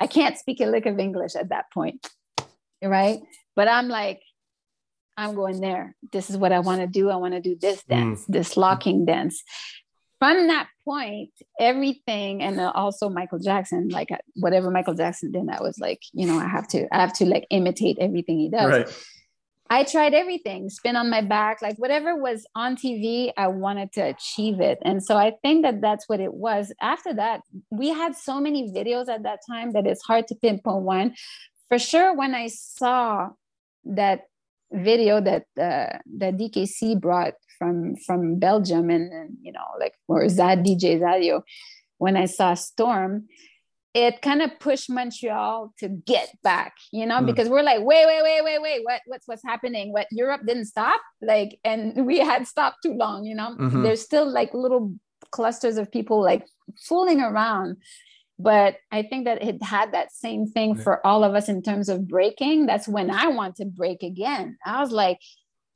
i 0.00 0.06
can't 0.06 0.38
speak 0.38 0.60
a 0.60 0.66
lick 0.66 0.86
of 0.86 0.98
english 0.98 1.34
at 1.34 1.48
that 1.50 1.66
point 1.72 2.06
right? 2.82 3.20
But 3.54 3.68
i'm 3.68 3.88
like 3.88 4.20
i'm 5.16 5.34
going 5.34 5.60
there. 5.60 5.96
This 6.12 6.30
is 6.30 6.36
what 6.36 6.52
i 6.52 6.60
want 6.60 6.80
to 6.82 6.86
do. 6.86 7.10
I 7.10 7.16
want 7.16 7.34
to 7.34 7.40
do 7.40 7.56
this 7.58 7.82
mm. 7.82 7.88
dance 7.88 8.22
mm. 8.22 8.26
this 8.28 8.56
locking 8.56 9.04
dance 9.06 9.42
from 10.18 10.46
that 10.46 10.68
point, 10.84 11.30
everything, 11.60 12.42
and 12.42 12.58
also 12.60 13.08
Michael 13.08 13.38
Jackson, 13.38 13.88
like 13.88 14.10
uh, 14.10 14.16
whatever 14.34 14.70
Michael 14.70 14.94
Jackson 14.94 15.32
did, 15.32 15.48
I 15.50 15.60
was 15.60 15.78
like, 15.78 16.02
you 16.12 16.26
know, 16.26 16.38
I 16.38 16.48
have 16.48 16.66
to, 16.68 16.86
I 16.94 17.00
have 17.00 17.12
to 17.14 17.26
like 17.26 17.46
imitate 17.50 17.98
everything 18.00 18.38
he 18.38 18.48
does. 18.48 18.70
Right. 18.70 19.02
I 19.68 19.82
tried 19.82 20.14
everything, 20.14 20.70
spin 20.70 20.94
on 20.94 21.10
my 21.10 21.22
back, 21.22 21.60
like 21.60 21.76
whatever 21.76 22.14
was 22.14 22.46
on 22.54 22.76
TV, 22.76 23.32
I 23.36 23.48
wanted 23.48 23.92
to 23.94 24.00
achieve 24.02 24.60
it. 24.60 24.78
And 24.82 25.02
so 25.02 25.16
I 25.16 25.32
think 25.42 25.64
that 25.64 25.80
that's 25.80 26.08
what 26.08 26.20
it 26.20 26.32
was. 26.32 26.72
After 26.80 27.12
that, 27.14 27.40
we 27.70 27.88
had 27.88 28.14
so 28.14 28.40
many 28.40 28.70
videos 28.70 29.08
at 29.08 29.24
that 29.24 29.40
time 29.48 29.72
that 29.72 29.86
it's 29.86 30.02
hard 30.02 30.28
to 30.28 30.36
pinpoint 30.36 30.84
one. 30.84 31.14
For 31.68 31.80
sure, 31.80 32.14
when 32.14 32.32
I 32.32 32.46
saw 32.46 33.30
that 33.84 34.28
video 34.72 35.20
that 35.20 35.46
uh, 35.58 35.98
that 36.16 36.36
DKC 36.36 37.00
brought 37.00 37.34
from 37.58 37.96
from 37.96 38.38
Belgium 38.38 38.90
and, 38.90 39.12
and 39.12 39.36
you 39.42 39.52
know 39.52 39.66
like 39.80 39.94
or 40.08 40.28
Zad 40.28 40.64
DJ 40.64 41.00
Zadio, 41.00 41.42
when 41.98 42.16
I 42.16 42.26
saw 42.26 42.54
Storm, 42.54 43.26
it 43.94 44.20
kind 44.22 44.42
of 44.42 44.58
pushed 44.60 44.90
Montreal 44.90 45.72
to 45.78 45.88
get 45.88 46.30
back, 46.42 46.74
you 46.92 47.06
know, 47.06 47.20
mm. 47.20 47.26
because 47.26 47.48
we're 47.48 47.62
like, 47.62 47.80
wait, 47.80 48.06
wait, 48.06 48.22
wait, 48.22 48.44
wait, 48.44 48.62
wait, 48.62 48.80
what 48.84 49.00
what's 49.06 49.26
what's 49.26 49.44
happening? 49.44 49.92
What 49.92 50.06
Europe 50.10 50.42
didn't 50.46 50.66
stop, 50.66 51.00
like, 51.22 51.58
and 51.64 52.06
we 52.06 52.18
had 52.18 52.46
stopped 52.46 52.78
too 52.82 52.92
long, 52.94 53.24
you 53.24 53.34
know. 53.34 53.56
Mm-hmm. 53.58 53.82
There's 53.82 54.02
still 54.02 54.30
like 54.30 54.52
little 54.54 54.94
clusters 55.30 55.76
of 55.76 55.90
people 55.90 56.22
like 56.22 56.46
fooling 56.88 57.20
around 57.20 57.76
but 58.38 58.76
i 58.92 59.02
think 59.02 59.24
that 59.24 59.42
it 59.42 59.62
had 59.62 59.92
that 59.92 60.12
same 60.12 60.46
thing 60.46 60.74
for 60.74 61.04
all 61.06 61.24
of 61.24 61.34
us 61.34 61.48
in 61.48 61.62
terms 61.62 61.88
of 61.88 62.06
breaking 62.06 62.66
that's 62.66 62.88
when 62.88 63.10
i 63.10 63.26
want 63.28 63.56
to 63.56 63.64
break 63.64 64.02
again 64.02 64.56
i 64.64 64.80
was 64.80 64.90
like 64.90 65.18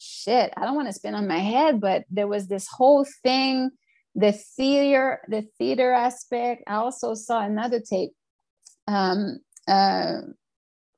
shit 0.00 0.52
i 0.56 0.64
don't 0.64 0.76
want 0.76 0.88
to 0.88 0.94
spin 0.94 1.14
on 1.14 1.28
my 1.28 1.38
head 1.38 1.80
but 1.80 2.04
there 2.10 2.26
was 2.28 2.48
this 2.48 2.66
whole 2.68 3.06
thing 3.22 3.70
the 4.14 4.32
theater 4.32 5.20
the 5.28 5.46
theater 5.58 5.92
aspect. 5.92 6.62
I 6.66 6.76
also 6.76 7.14
saw 7.14 7.40
another 7.40 7.80
tape 7.80 8.10
um 8.88 9.38
uh 9.68 10.20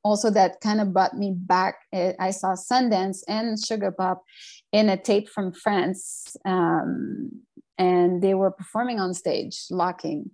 also 0.04 0.30
that 0.30 0.60
kind 0.60 0.80
of 0.80 0.92
brought 0.92 1.16
me 1.16 1.32
back. 1.36 1.76
I 1.92 2.30
saw 2.32 2.56
sundance 2.56 3.18
and 3.28 3.56
sugar 3.62 3.92
pop 3.92 4.24
in 4.72 4.88
a 4.88 4.96
tape 4.96 5.28
from 5.28 5.52
france 5.52 6.36
um 6.44 7.30
and 7.78 8.22
they 8.22 8.34
were 8.34 8.50
performing 8.50 8.98
on 8.98 9.14
stage 9.14 9.56
locking 9.70 10.30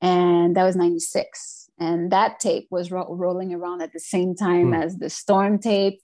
and 0.00 0.56
that 0.56 0.64
was 0.64 0.76
96 0.76 1.70
and 1.78 2.10
that 2.12 2.40
tape 2.40 2.68
was 2.70 2.90
ro- 2.90 3.14
rolling 3.14 3.52
around 3.52 3.82
at 3.82 3.92
the 3.92 4.00
same 4.00 4.34
time 4.34 4.72
mm. 4.72 4.84
as 4.84 4.96
the 4.96 5.10
storm 5.10 5.58
tape 5.58 6.00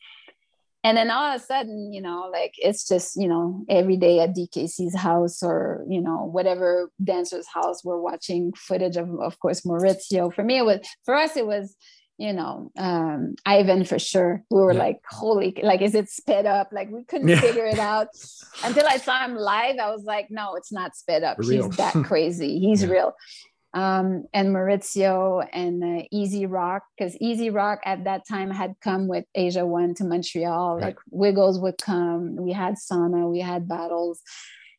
and 0.87 0.97
then 0.97 1.11
all 1.11 1.34
of 1.34 1.41
a 1.41 1.45
sudden 1.45 1.93
you 1.93 2.01
know 2.01 2.30
like 2.32 2.55
it's 2.59 2.87
just 2.87 3.16
you 3.16 3.26
know 3.26 3.64
every 3.68 3.97
day 3.97 4.20
at 4.20 4.34
dkc's 4.37 4.95
house 4.95 5.43
or 5.43 5.84
you 5.89 6.01
know 6.01 6.28
whatever 6.30 6.91
dancer's 7.03 7.47
house 7.49 7.84
we're 7.84 8.01
watching 8.01 8.53
footage 8.53 8.97
of 8.97 9.09
of 9.20 9.39
course 9.41 9.62
maurizio. 9.62 10.32
For 10.32 10.45
me 10.45 10.59
it 10.59 10.64
was 10.64 10.80
for 11.05 11.14
us 11.14 11.37
it 11.37 11.47
was 11.47 11.74
you 12.18 12.32
know 12.32 12.70
um 12.78 13.34
ivan 13.45 13.84
for 13.84 13.99
sure. 13.99 14.45
We 14.51 14.61
were 14.61 14.72
yeah. 14.72 14.78
like 14.78 15.01
holy 15.11 15.59
like 15.62 15.82
is 15.82 15.95
it 15.95 16.09
sped 16.09 16.47
up? 16.47 16.68
Like 16.72 16.89
we 16.91 17.05
couldn't 17.05 17.28
yeah. 17.28 17.41
figure 17.41 17.66
it 17.66 17.78
out. 17.78 18.09
Until 18.62 18.87
i 18.87 18.97
saw 18.97 19.24
him 19.24 19.34
live 19.34 19.76
i 19.78 19.91
was 19.91 20.05
like 20.05 20.28
no 20.30 20.55
it's 20.55 20.72
not 20.72 20.95
sped 20.95 21.24
up. 21.24 21.39
He's 21.43 21.68
that 21.76 21.95
crazy. 22.05 22.61
He's 22.61 22.82
yeah. 22.82 22.91
real 22.91 23.14
um, 23.77 24.24
and 24.33 24.57
Maurizio 24.57 25.47
and 25.53 25.85
uh, 25.85 26.03
Easy 26.11 26.47
Rock, 26.47 26.85
because 26.97 27.14
Easy 27.20 27.51
Rock 27.51 27.81
at 27.85 28.05
that 28.05 28.27
time 28.27 28.51
had 28.51 28.74
come 28.81 29.07
with 29.07 29.27
Asia 29.35 29.66
One 29.66 29.93
to 29.97 30.05
Montreal. 30.05 30.77
Right. 30.77 30.85
Like 30.87 30.97
Wiggles 31.11 31.61
would 31.61 31.77
come. 31.77 32.37
We 32.37 32.53
had 32.53 32.77
sauna, 32.77 33.31
we 33.31 33.41
had 33.41 33.68
battles. 33.68 34.22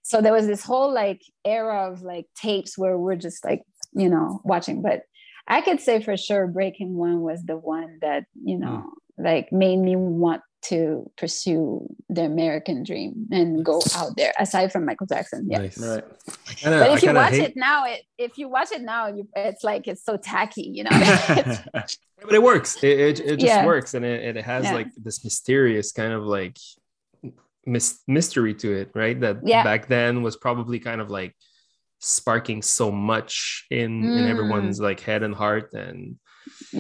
So 0.01 0.19
there 0.19 0.33
was 0.33 0.47
this 0.47 0.63
whole 0.63 0.91
like 0.91 1.21
era 1.45 1.91
of 1.91 2.01
like 2.01 2.25
tapes 2.35 2.75
where 2.75 2.97
we're 2.97 3.17
just 3.17 3.45
like, 3.45 3.61
you 3.93 4.09
know, 4.09 4.41
watching. 4.43 4.81
But 4.81 5.03
I 5.47 5.61
could 5.61 5.79
say 5.79 6.01
for 6.01 6.17
sure 6.17 6.47
Breaking 6.47 6.95
One 6.95 7.21
was 7.21 7.43
the 7.43 7.55
one 7.57 7.99
that, 8.01 8.23
you 8.43 8.57
know, 8.57 8.83
mm. 8.87 9.23
like 9.23 9.51
made 9.51 9.77
me 9.77 9.95
want 9.95 10.41
to 10.69 11.09
pursue 11.17 11.87
the 12.09 12.23
American 12.23 12.83
dream 12.83 13.27
and 13.31 13.63
go 13.63 13.81
out 13.95 14.15
there. 14.15 14.33
Aside 14.39 14.71
from 14.71 14.85
Michael 14.85 15.07
Jackson, 15.07 15.47
yeah. 15.49 15.59
Nice. 15.59 15.77
Right. 15.77 16.03
Kinda, 16.45 16.79
but 16.79 16.91
if 16.91 17.03
you 17.03 17.13
watch 17.13 17.31
hate... 17.31 17.43
it 17.43 17.53
now, 17.55 17.85
it 17.85 18.01
if 18.17 18.37
you 18.37 18.49
watch 18.49 18.71
it 18.71 18.81
now, 18.81 19.07
you, 19.07 19.27
it's 19.35 19.63
like 19.63 19.87
it's 19.87 20.03
so 20.03 20.17
tacky, 20.17 20.69
you 20.73 20.83
know. 20.83 20.89
but 21.71 22.33
it 22.33 22.41
works. 22.41 22.83
It, 22.83 22.99
it, 22.99 23.19
it 23.19 23.39
just 23.39 23.45
yeah. 23.45 23.65
works, 23.65 23.93
and 23.93 24.03
it, 24.03 24.37
it 24.37 24.43
has 24.43 24.65
yeah. 24.65 24.73
like 24.73 24.87
this 24.95 25.23
mysterious 25.23 25.91
kind 25.91 26.13
of 26.13 26.23
like 26.23 26.57
mis- 27.65 28.01
mystery 28.07 28.53
to 28.55 28.73
it, 28.73 28.91
right? 28.93 29.19
That 29.19 29.37
yeah. 29.43 29.63
back 29.63 29.87
then 29.87 30.21
was 30.21 30.35
probably 30.35 30.79
kind 30.79 31.01
of 31.01 31.09
like 31.09 31.35
sparking 31.99 32.61
so 32.61 32.91
much 32.91 33.65
in 33.71 34.03
mm. 34.03 34.17
in 34.17 34.27
everyone's 34.27 34.79
like 34.79 34.99
head 34.99 35.23
and 35.23 35.33
heart 35.33 35.73
and 35.73 36.17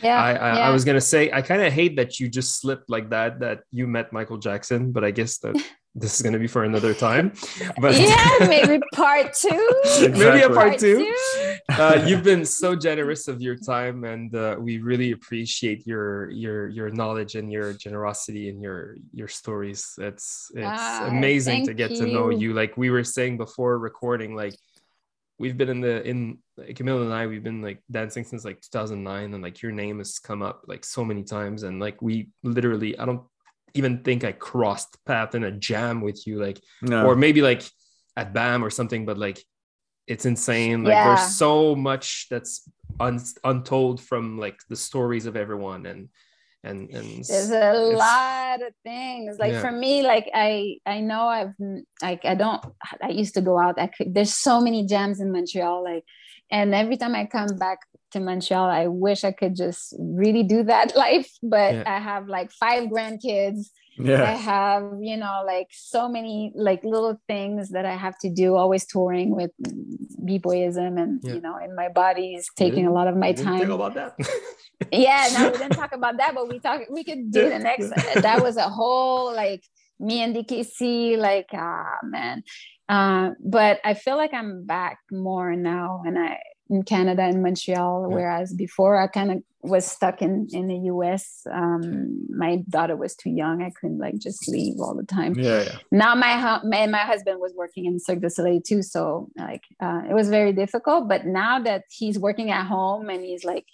yeah 0.03 0.21
I, 0.21 0.31
I, 0.31 0.55
yeah. 0.55 0.67
I 0.67 0.69
was 0.69 0.85
gonna 0.85 1.01
say 1.01 1.31
I 1.31 1.41
kind 1.41 1.61
of 1.61 1.73
hate 1.73 1.95
that 1.97 2.19
you 2.19 2.29
just 2.29 2.59
slipped 2.59 2.89
like 2.89 3.09
that 3.09 3.39
that 3.39 3.61
you 3.71 3.87
met 3.87 4.13
Michael 4.13 4.37
Jackson, 4.37 4.91
but 4.91 5.03
I 5.03 5.11
guess 5.11 5.37
that 5.39 5.55
this 5.97 6.15
is 6.15 6.21
gonna 6.21 6.39
be 6.39 6.47
for 6.47 6.63
another 6.63 6.93
time. 6.93 7.33
But 7.81 7.99
yeah, 7.99 8.37
maybe 8.47 8.79
part 8.93 9.33
two. 9.33 9.69
Exactly. 9.83 10.19
Maybe 10.19 10.41
a 10.43 10.49
part, 10.49 10.69
part 10.69 10.79
two. 10.79 11.13
two. 11.35 11.55
Uh, 11.69 12.03
you've 12.05 12.23
been 12.23 12.45
so 12.45 12.75
generous 12.75 13.27
of 13.27 13.41
your 13.41 13.55
time, 13.55 14.03
and 14.03 14.33
uh, 14.35 14.57
we 14.59 14.77
really 14.77 15.11
appreciate 15.11 15.85
your 15.87 16.29
your 16.29 16.67
your 16.69 16.89
knowledge 16.91 17.35
and 17.35 17.51
your 17.51 17.73
generosity 17.73 18.49
and 18.49 18.61
your 18.61 18.97
your 19.11 19.27
stories. 19.27 19.93
It's 19.97 20.51
it's 20.53 20.65
ah, 20.65 21.07
amazing 21.07 21.65
to 21.65 21.73
get 21.73 21.91
you. 21.91 22.05
to 22.05 22.07
know 22.07 22.29
you. 22.29 22.53
Like 22.53 22.77
we 22.77 22.89
were 22.89 23.03
saying 23.03 23.37
before 23.37 23.79
recording, 23.79 24.35
like 24.35 24.55
we've 25.39 25.57
been 25.57 25.69
in 25.69 25.81
the 25.81 26.03
in 26.07 26.39
Camille 26.75 27.03
and 27.03 27.13
I 27.13 27.27
we've 27.27 27.43
been 27.43 27.61
like 27.61 27.81
dancing 27.91 28.23
since 28.23 28.43
like 28.43 28.61
2009 28.61 29.33
and 29.33 29.43
like 29.43 29.61
your 29.61 29.71
name 29.71 29.99
has 29.99 30.19
come 30.19 30.41
up 30.41 30.63
like 30.67 30.83
so 30.83 31.03
many 31.05 31.23
times 31.23 31.63
and 31.63 31.79
like 31.79 32.01
we 32.01 32.29
literally 32.43 32.97
I 32.97 33.05
don't 33.05 33.23
even 33.73 34.03
think 34.03 34.23
I 34.23 34.31
crossed 34.31 34.97
path 35.05 35.35
in 35.35 35.43
a 35.43 35.51
jam 35.51 36.01
with 36.01 36.25
you 36.25 36.41
like 36.41 36.59
no. 36.81 37.05
or 37.05 37.15
maybe 37.15 37.41
like 37.41 37.63
at 38.15 38.33
BAM 38.33 38.63
or 38.63 38.69
something 38.69 39.05
but 39.05 39.17
like 39.17 39.43
it's 40.07 40.25
insane 40.25 40.83
like 40.83 40.93
yeah. 40.93 41.15
there's 41.15 41.35
so 41.35 41.75
much 41.75 42.27
that's 42.29 42.67
un- 42.99 43.21
untold 43.43 44.01
from 44.01 44.39
like 44.39 44.59
the 44.69 44.75
stories 44.75 45.25
of 45.25 45.35
everyone 45.35 45.85
and 45.85 46.09
and 46.67 46.89
and 46.89 47.23
there's 47.25 47.51
a 47.51 47.73
lot 47.73 48.61
of 48.61 48.73
things 48.83 49.37
like 49.39 49.53
yeah. 49.53 49.61
for 49.61 49.71
me 49.71 50.01
like 50.03 50.29
i 50.33 50.75
i 50.85 50.99
know 50.99 51.27
i've 51.27 51.53
like 52.01 52.23
i 52.25 52.35
don't 52.35 52.63
i 53.01 53.09
used 53.09 53.33
to 53.33 53.41
go 53.41 53.57
out 53.57 53.79
i 53.79 53.87
could 53.87 54.13
there's 54.13 54.33
so 54.33 54.59
many 54.61 54.85
jams 54.85 55.19
in 55.19 55.31
montreal 55.31 55.83
like 55.83 56.03
and 56.51 56.73
every 56.75 56.97
time 56.97 57.15
i 57.15 57.25
come 57.25 57.55
back 57.57 57.79
to 58.11 58.19
montreal 58.19 58.65
i 58.65 58.87
wish 58.87 59.23
i 59.23 59.31
could 59.31 59.55
just 59.55 59.95
really 59.99 60.43
do 60.43 60.63
that 60.63 60.95
life 61.05 61.29
but 61.41 61.73
yeah. 61.73 61.83
i 61.87 61.99
have 61.99 62.27
like 62.27 62.51
five 62.51 62.85
grandkids 62.85 63.69
yeah. 63.99 64.23
I 64.23 64.33
have, 64.33 64.93
you 65.01 65.17
know, 65.17 65.43
like 65.45 65.69
so 65.71 66.07
many 66.07 66.51
like 66.55 66.83
little 66.83 67.19
things 67.27 67.69
that 67.69 67.85
I 67.85 67.95
have 67.95 68.17
to 68.19 68.29
do, 68.29 68.55
always 68.55 68.85
touring 68.85 69.35
with 69.35 69.51
b-boyism 70.23 71.01
and 71.01 71.19
yeah. 71.23 71.33
you 71.33 71.41
know, 71.41 71.55
and 71.55 71.75
my 71.75 71.89
body 71.89 72.35
is 72.35 72.47
taking 72.55 72.85
a 72.85 72.93
lot 72.93 73.07
of 73.07 73.17
my 73.17 73.31
time. 73.31 73.59
Think 73.59 73.71
about 73.71 73.95
that. 73.95 74.15
yeah, 74.91 75.29
no, 75.33 75.51
we 75.51 75.57
didn't 75.57 75.71
talk 75.83 75.93
about 75.93 76.17
that, 76.17 76.35
but 76.35 76.47
we 76.47 76.59
talk 76.59 76.81
we 76.89 77.03
could 77.03 77.31
do 77.31 77.49
the 77.49 77.59
next 77.59 77.89
that 78.21 78.41
was 78.41 78.57
a 78.57 78.69
whole 78.69 79.33
like 79.33 79.63
me 79.99 80.21
and 80.21 80.35
DKC, 80.35 81.17
like 81.17 81.49
ah 81.53 81.97
man. 82.03 82.43
Uh, 82.89 83.31
but 83.43 83.79
I 83.83 83.95
feel 83.95 84.15
like 84.15 84.33
I'm 84.33 84.65
back 84.65 84.99
more 85.11 85.55
now 85.55 86.03
and 86.05 86.17
I 86.17 86.39
in 86.69 86.83
Canada 86.83 87.27
in 87.27 87.41
Montreal, 87.41 88.07
yeah. 88.09 88.15
whereas 88.15 88.53
before 88.53 89.01
I 89.01 89.07
kind 89.07 89.31
of 89.31 89.43
was 89.61 89.85
stuck 89.85 90.21
in 90.21 90.47
in 90.51 90.67
the 90.67 90.77
US. 90.91 91.45
Um, 91.51 92.25
my 92.29 92.57
daughter 92.69 92.95
was 92.95 93.15
too 93.15 93.29
young; 93.29 93.61
I 93.61 93.71
couldn't 93.79 93.99
like 93.99 94.17
just 94.17 94.47
leave 94.47 94.75
all 94.79 94.95
the 94.95 95.03
time. 95.03 95.33
Yeah, 95.37 95.63
yeah. 95.63 95.77
Now 95.91 96.15
my 96.15 96.59
my, 96.63 96.87
my 96.87 96.99
husband 96.99 97.39
was 97.39 97.53
working 97.55 97.85
in 97.85 97.99
Cirque 97.99 98.21
du 98.21 98.29
Soleil 98.29 98.61
too, 98.61 98.81
so 98.81 99.29
like 99.37 99.63
uh, 99.81 100.01
it 100.09 100.13
was 100.13 100.29
very 100.29 100.53
difficult. 100.53 101.07
But 101.07 101.25
now 101.25 101.59
that 101.59 101.83
he's 101.89 102.19
working 102.19 102.51
at 102.51 102.65
home 102.65 103.09
and 103.09 103.23
he's 103.23 103.43
like 103.43 103.65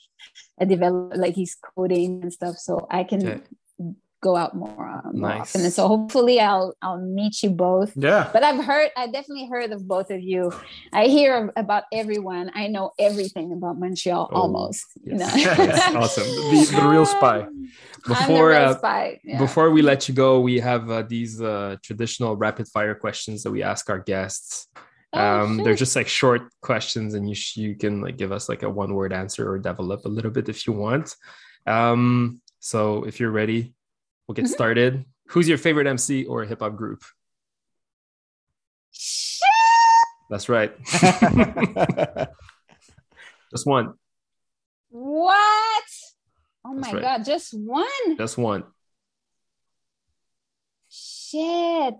a 0.59 0.65
develop, 0.65 1.13
like 1.15 1.35
he's 1.35 1.55
coding 1.55 2.21
and 2.23 2.33
stuff, 2.33 2.57
so 2.57 2.87
I 2.89 3.03
can 3.03 3.27
okay 3.27 3.41
go 4.23 4.35
out 4.37 4.55
more, 4.55 4.89
uh, 4.89 5.11
more 5.11 5.29
nice. 5.29 5.41
often. 5.41 5.65
And 5.65 5.73
so 5.73 5.87
hopefully 5.87 6.39
I'll 6.39 6.73
I'll 6.81 6.97
meet 6.99 7.43
you 7.43 7.49
both. 7.51 7.91
Yeah. 7.95 8.29
But 8.33 8.43
I've 8.43 8.63
heard 8.63 8.89
I 8.95 9.05
definitely 9.07 9.47
heard 9.47 9.71
of 9.71 9.87
both 9.87 10.09
of 10.09 10.21
you. 10.21 10.51
I 10.93 11.05
hear 11.05 11.51
about 11.55 11.83
everyone. 11.91 12.49
I 12.55 12.67
know 12.67 12.91
everything 12.97 13.51
about 13.51 13.77
Montreal 13.77 14.29
oh, 14.31 14.41
almost. 14.41 14.85
Yes. 15.03 15.05
You 15.05 15.17
know? 15.17 15.31
yes, 15.35 15.95
awesome. 15.95 16.23
The, 16.23 16.81
the 16.81 16.87
real 16.93 17.05
spy. 17.05 17.45
Before 18.07 18.49
real 18.49 18.57
uh, 18.57 18.77
spy. 18.77 19.19
Yeah. 19.23 19.37
before 19.37 19.69
we 19.69 19.81
let 19.81 20.07
you 20.07 20.15
go, 20.15 20.39
we 20.39 20.59
have 20.59 20.89
uh, 20.89 21.03
these 21.03 21.41
uh, 21.41 21.75
traditional 21.83 22.35
rapid 22.35 22.67
fire 22.67 22.95
questions 22.95 23.43
that 23.43 23.51
we 23.51 23.61
ask 23.61 23.89
our 23.89 23.99
guests. 23.99 24.67
Oh, 25.13 25.43
um, 25.43 25.57
they're 25.57 25.75
just 25.75 25.95
like 25.95 26.07
short 26.07 26.49
questions, 26.61 27.13
and 27.13 27.29
you 27.29 27.35
sh- 27.35 27.57
you 27.57 27.75
can 27.75 28.01
like 28.01 28.17
give 28.17 28.31
us 28.31 28.49
like 28.49 28.63
a 28.63 28.69
one 28.69 28.93
word 28.93 29.13
answer 29.13 29.49
or 29.49 29.59
develop 29.59 30.05
a 30.05 30.09
little 30.09 30.31
bit 30.31 30.49
if 30.49 30.65
you 30.65 30.73
want. 30.73 31.15
Um, 31.67 32.41
so 32.59 33.03
if 33.03 33.19
you're 33.19 33.31
ready, 33.31 33.73
We'll 34.27 34.33
get 34.35 34.45
mm-hmm. 34.45 34.53
started. 34.53 35.05
Who's 35.27 35.47
your 35.49 35.57
favorite 35.57 35.87
MC 35.87 36.25
or 36.25 36.43
hip 36.45 36.59
hop 36.59 36.75
group? 36.75 37.03
That's 40.29 40.49
right. 40.49 40.73
just 43.51 43.65
one. 43.65 43.93
What? 44.89 45.83
Oh 46.65 46.75
That's 46.75 46.87
my 46.87 46.93
right. 46.93 47.01
god, 47.01 47.25
just 47.25 47.53
one. 47.53 48.17
Just 48.17 48.37
one. 48.37 48.63
Shit. 50.89 51.95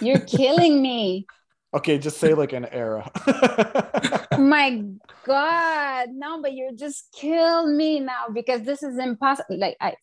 You're 0.00 0.20
killing 0.20 0.82
me. 0.82 1.26
Okay, 1.74 1.96
just 1.96 2.18
say 2.18 2.34
like 2.34 2.52
an 2.52 2.66
era. 2.66 3.10
my 4.38 4.82
God, 5.24 6.08
no, 6.12 6.42
but 6.42 6.52
you're 6.52 6.72
just 6.72 7.08
killed 7.12 7.70
me 7.70 7.98
now 7.98 8.26
because 8.32 8.62
this 8.62 8.82
is 8.82 8.98
impossible. 8.98 9.58
Like 9.58 9.78
I, 9.80 9.94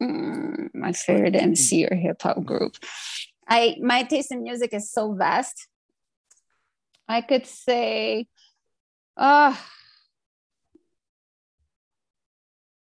mm, 0.00 0.68
my 0.74 0.92
favorite 0.92 1.34
MC 1.34 1.86
or 1.86 1.96
hip 1.96 2.22
hop 2.22 2.44
group. 2.44 2.76
I 3.48 3.78
my 3.80 4.04
taste 4.04 4.30
in 4.30 4.44
music 4.44 4.72
is 4.72 4.92
so 4.92 5.12
vast. 5.12 5.66
I 7.08 7.22
could 7.22 7.46
say, 7.46 8.28
oh. 9.16 9.58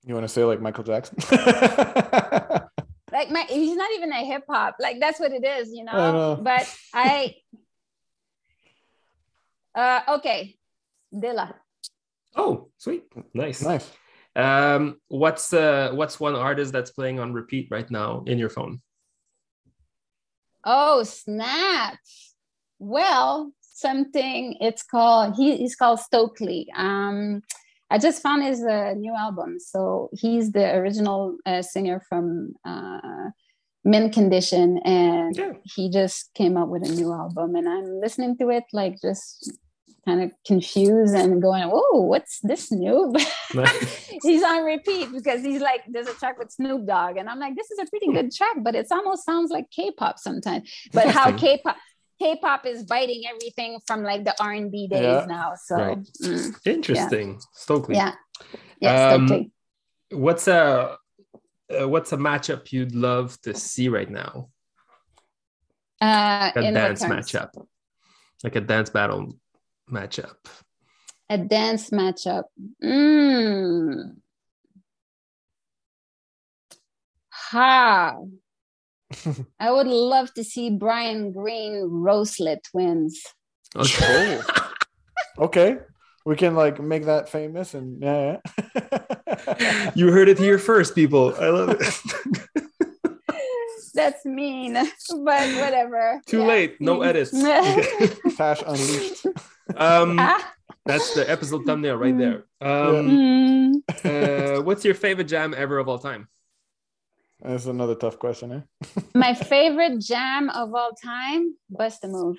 You 0.05 0.13
want 0.13 0.25
to 0.25 0.33
say 0.33 0.43
like 0.43 0.59
Michael 0.59 0.83
Jackson? 0.83 1.17
like 3.13 3.29
my, 3.29 3.45
he's 3.47 3.77
not 3.77 3.91
even 3.95 4.11
a 4.11 4.25
hip 4.25 4.43
hop. 4.49 4.75
Like 4.79 4.99
that's 4.99 5.21
what 5.21 5.31
it 5.31 5.45
is, 5.45 5.71
you 5.71 5.85
know. 5.85 5.93
know. 5.93 6.41
But 6.41 6.67
I 6.93 7.35
uh, 9.75 10.01
okay, 10.17 10.55
Dilla. 11.13 11.53
Oh, 12.35 12.69
sweet, 12.77 13.05
nice, 13.33 13.61
nice. 13.61 13.91
Um, 14.35 14.99
what's 15.07 15.53
uh, 15.53 15.91
what's 15.93 16.19
one 16.19 16.35
artist 16.35 16.71
that's 16.71 16.91
playing 16.91 17.19
on 17.19 17.33
repeat 17.33 17.67
right 17.71 17.89
now 17.89 18.23
in 18.27 18.37
your 18.37 18.49
phone? 18.49 18.79
Oh, 20.63 21.03
snap! 21.03 21.97
Well, 22.77 23.51
something. 23.61 24.55
It's 24.61 24.83
called. 24.83 25.35
He, 25.35 25.57
he's 25.57 25.75
called 25.75 25.99
Stokley. 25.99 26.67
Um, 26.75 27.41
I 27.89 27.97
just 27.97 28.21
found 28.21 28.43
his 28.43 28.63
uh, 28.63 28.93
new 28.95 29.15
album. 29.15 29.59
So 29.59 30.09
he's 30.13 30.51
the 30.51 30.75
original 30.75 31.37
uh, 31.45 31.61
singer 31.61 32.01
from 32.07 32.53
uh, 32.63 33.29
Mint 33.83 34.13
Condition, 34.13 34.79
and 34.79 35.35
yeah. 35.35 35.53
he 35.63 35.89
just 35.89 36.33
came 36.33 36.57
up 36.57 36.69
with 36.69 36.87
a 36.87 36.91
new 36.91 37.13
album, 37.13 37.55
and 37.55 37.67
I'm 37.67 37.99
listening 38.01 38.37
to 38.37 38.49
it 38.49 38.63
like 38.73 38.99
just 39.01 39.51
kind 40.05 40.21
of 40.21 40.31
confused 40.45 41.15
and 41.15 41.41
going, 41.41 41.69
"Oh, 41.71 42.01
what's 42.01 42.39
this 42.41 42.71
new?" 42.71 43.15
he's 44.23 44.43
on 44.43 44.63
repeat 44.63 45.11
because 45.11 45.41
he's 45.41 45.61
like, 45.61 45.81
"There's 45.87 46.07
a 46.07 46.13
track 46.13 46.37
with 46.37 46.51
Snoop 46.51 46.85
Dogg," 46.85 47.17
and 47.17 47.29
I'm 47.29 47.39
like, 47.39 47.55
"This 47.55 47.71
is 47.71 47.79
a 47.79 47.85
pretty 47.85 48.11
good 48.11 48.33
track, 48.33 48.57
but 48.61 48.75
it 48.75 48.87
almost 48.91 49.25
sounds 49.25 49.51
like 49.51 49.69
K-pop 49.71 50.19
sometimes." 50.19 50.69
But 50.93 51.07
how 51.07 51.31
K-pop 51.31 51.77
K-pop 52.19 52.65
is 52.65 52.83
biting 52.83 53.23
everything 53.29 53.79
from 53.87 54.03
like 54.03 54.25
the 54.25 54.35
R&B 54.41 54.87
days 54.87 55.01
yeah. 55.01 55.25
now. 55.25 55.53
So 55.55 55.75
right. 55.75 55.97
mm, 56.21 56.55
interesting, 56.65 57.33
yeah. 57.33 57.39
Stokley. 57.53 57.95
Yeah, 57.95 58.13
yeah, 58.81 59.11
um, 59.11 59.27
Stokley. 59.27 59.51
What's 60.11 60.47
a 60.47 60.97
uh, 61.69 61.87
what's 61.87 62.11
a 62.11 62.17
matchup 62.17 62.71
you'd 62.71 62.95
love 62.95 63.39
to 63.41 63.53
see 63.53 63.89
right 63.89 64.09
now? 64.09 64.49
Uh, 66.01 66.51
a 66.55 66.71
dance 66.71 67.03
matchup, 67.03 67.49
like 68.43 68.55
a 68.55 68.61
dance 68.61 68.89
battle 68.89 69.35
matchup. 69.91 70.35
A 71.29 71.37
dance 71.37 71.89
matchup. 71.91 72.43
Mm. 72.83 74.15
Ha. 77.31 78.15
I 79.59 79.71
would 79.71 79.87
love 79.87 80.33
to 80.35 80.43
see 80.43 80.69
Brian 80.69 81.31
Green 81.31 81.89
Roselet 81.89 82.63
twins. 82.71 83.21
Okay. 83.75 84.41
okay. 85.37 85.77
We 86.25 86.35
can 86.35 86.55
like 86.55 86.79
make 86.79 87.05
that 87.05 87.29
famous 87.29 87.73
and 87.73 88.01
yeah. 88.01 88.37
Yeah. 88.75 89.91
you 89.95 90.11
heard 90.11 90.29
it 90.29 90.37
here 90.37 90.57
first, 90.57 90.95
people. 90.95 91.33
I 91.39 91.49
love 91.49 91.77
it. 91.79 92.65
That's 93.93 94.25
mean, 94.25 94.73
but 94.73 94.89
whatever. 95.55 96.21
Too 96.25 96.39
yeah. 96.39 96.45
late. 96.47 96.79
No 96.79 97.01
edits. 97.01 97.31
Tash 98.37 98.61
unleashed. 98.65 99.25
Um, 99.75 100.17
ah. 100.19 100.53
that's 100.85 101.13
the 101.15 101.29
episode 101.29 101.65
thumbnail 101.65 101.95
right 101.97 102.17
there. 102.17 102.45
Um, 102.61 103.83
uh, 104.03 104.61
what's 104.61 104.85
your 104.85 104.95
favorite 104.95 105.27
jam 105.27 105.53
ever 105.57 105.79
of 105.79 105.89
all 105.89 105.99
time? 105.99 106.27
That's 107.41 107.65
another 107.65 107.95
tough 107.95 108.19
question, 108.19 108.51
eh? 108.51 109.01
My 109.15 109.33
favorite 109.33 109.99
jam 109.99 110.49
of 110.49 110.73
all 110.73 110.91
time, 110.91 111.55
Bust 111.69 112.01
the 112.01 112.09
Move. 112.09 112.37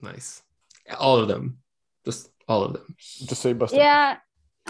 Nice. 0.00 0.42
All 0.98 1.18
of 1.18 1.28
them. 1.28 1.58
Just 2.04 2.30
all 2.48 2.64
of 2.64 2.72
them. 2.72 2.96
Just 2.98 3.42
say 3.42 3.52
Bust 3.52 3.74
Yeah. 3.74 4.16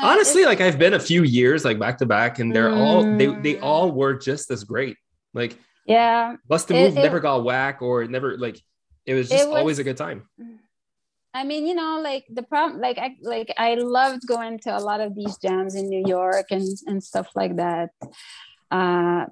Honestly, 0.00 0.44
like 0.44 0.60
I've 0.60 0.78
been 0.78 0.94
a 0.94 1.00
few 1.00 1.22
years 1.22 1.64
like 1.64 1.78
back 1.78 1.98
to 1.98 2.06
back, 2.06 2.38
and 2.38 2.54
they're 2.54 2.70
mm. 2.70 2.76
all 2.76 3.02
they 3.02 3.26
they 3.26 3.54
mm. 3.54 3.62
all 3.62 3.92
were 3.92 4.14
just 4.14 4.50
as 4.50 4.64
great. 4.64 4.96
Like 5.34 5.58
yeah. 5.88 6.36
Bust 6.46 6.68
the 6.68 6.74
Move 6.74 6.98
it, 6.98 7.00
never 7.00 7.18
got 7.18 7.44
whack 7.44 7.80
or 7.80 8.04
never 8.04 8.36
like 8.36 8.60
it 9.06 9.14
was 9.14 9.30
just 9.30 9.42
it 9.42 9.48
was, 9.48 9.58
always 9.58 9.78
a 9.78 9.84
good 9.84 9.96
time. 9.96 10.28
I 11.32 11.44
mean, 11.44 11.66
you 11.66 11.74
know, 11.74 12.00
like 12.02 12.26
the 12.28 12.42
problem, 12.42 12.80
like 12.80 12.98
I 12.98 13.16
like 13.22 13.52
I 13.56 13.74
loved 13.74 14.26
going 14.26 14.58
to 14.60 14.76
a 14.76 14.80
lot 14.80 15.00
of 15.00 15.14
these 15.14 15.38
jams 15.38 15.74
in 15.74 15.88
New 15.88 16.04
York 16.06 16.46
and 16.50 16.66
and 16.86 17.02
stuff 17.02 17.28
like 17.34 17.56
that. 17.56 17.90
Uh, 18.70 19.26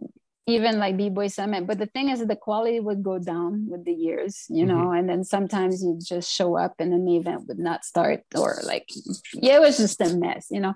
even 0.48 0.78
like 0.78 0.97
b-boy 0.97 1.27
summit 1.27 1.66
but 1.66 1.78
the 1.78 1.86
thing 1.86 2.09
is 2.09 2.24
the 2.24 2.36
quality 2.36 2.78
would 2.78 3.02
go 3.02 3.18
down 3.18 3.66
with 3.68 3.85
the 3.85 3.93
years 3.93 4.47
you 4.48 4.64
know 4.64 4.86
mm-hmm. 4.86 4.98
and 4.98 5.09
then 5.09 5.24
sometimes 5.24 5.82
you 5.82 5.98
just 6.01 6.32
show 6.32 6.56
up 6.56 6.74
and 6.78 6.93
then 6.93 7.05
the 7.05 7.16
event 7.16 7.47
would 7.48 7.59
not 7.59 7.85
start 7.85 8.23
or 8.36 8.59
like 8.64 8.89
yeah 9.35 9.56
it 9.56 9.60
was 9.60 9.77
just 9.77 10.01
a 10.01 10.14
mess 10.16 10.47
you 10.51 10.60
know 10.60 10.74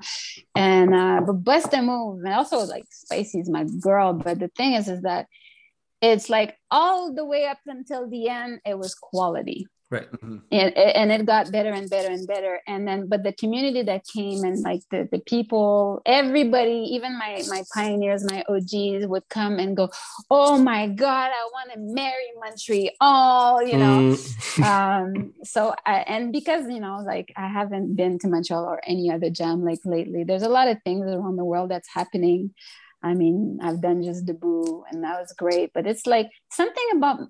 and 0.56 0.92
uh 0.92 1.20
but 1.24 1.44
bust 1.44 1.70
the 1.70 1.80
move 1.80 2.18
and 2.24 2.34
also 2.34 2.58
like 2.58 2.84
spicy's 2.90 3.48
my 3.48 3.64
girl 3.80 4.12
but 4.12 4.38
the 4.38 4.48
thing 4.48 4.72
is 4.74 4.88
is 4.88 5.02
that 5.02 5.26
it's 6.02 6.28
like 6.28 6.56
all 6.70 7.14
the 7.14 7.24
way 7.24 7.46
up 7.46 7.58
until 7.66 8.08
the 8.08 8.28
end 8.28 8.60
it 8.66 8.76
was 8.76 8.94
quality 8.94 9.66
right 9.90 10.10
mm-hmm. 10.12 10.38
and, 10.52 10.76
and 10.76 11.12
it 11.12 11.26
got 11.26 11.50
better 11.50 11.70
and 11.70 11.90
better 11.90 12.10
and 12.10 12.26
better 12.26 12.60
and 12.66 12.86
then 12.86 13.08
but 13.08 13.22
the 13.22 13.32
community 13.32 13.82
that 13.82 14.06
came 14.06 14.44
and 14.44 14.60
like 14.62 14.82
the, 14.90 15.08
the 15.10 15.18
people 15.18 16.00
everybody 16.06 16.88
even 16.92 17.18
my 17.18 17.42
my 17.48 17.62
pioneers 17.74 18.24
my 18.24 18.44
og's 18.48 19.06
would 19.06 19.28
come 19.28 19.58
and 19.58 19.76
go 19.76 19.90
oh 20.30 20.56
my 20.58 20.86
god 20.86 21.30
i 21.32 21.48
want 21.52 21.72
to 21.72 21.78
marry 21.78 22.30
montreal 22.38 23.62
you 23.62 23.76
know 23.76 24.14
mm. 24.14 24.64
um 24.64 25.32
so 25.42 25.74
I, 25.84 25.98
and 26.00 26.32
because 26.32 26.68
you 26.68 26.80
know 26.80 27.02
like 27.04 27.32
i 27.36 27.48
haven't 27.48 27.96
been 27.96 28.18
to 28.20 28.28
montreal 28.28 28.64
or 28.64 28.80
any 28.86 29.10
other 29.10 29.30
jam 29.30 29.64
like 29.64 29.80
lately 29.84 30.24
there's 30.24 30.42
a 30.42 30.48
lot 30.48 30.68
of 30.68 30.78
things 30.84 31.06
around 31.06 31.36
the 31.36 31.44
world 31.44 31.70
that's 31.70 31.88
happening 31.92 32.54
I 33.02 33.14
mean, 33.14 33.60
I've 33.62 33.80
done 33.80 34.02
Juste 34.02 34.26
Debout 34.26 34.82
and 34.90 35.02
that 35.04 35.18
was 35.18 35.32
great. 35.32 35.72
But 35.72 35.86
it's 35.86 36.06
like 36.06 36.28
something 36.50 36.84
about 36.94 37.20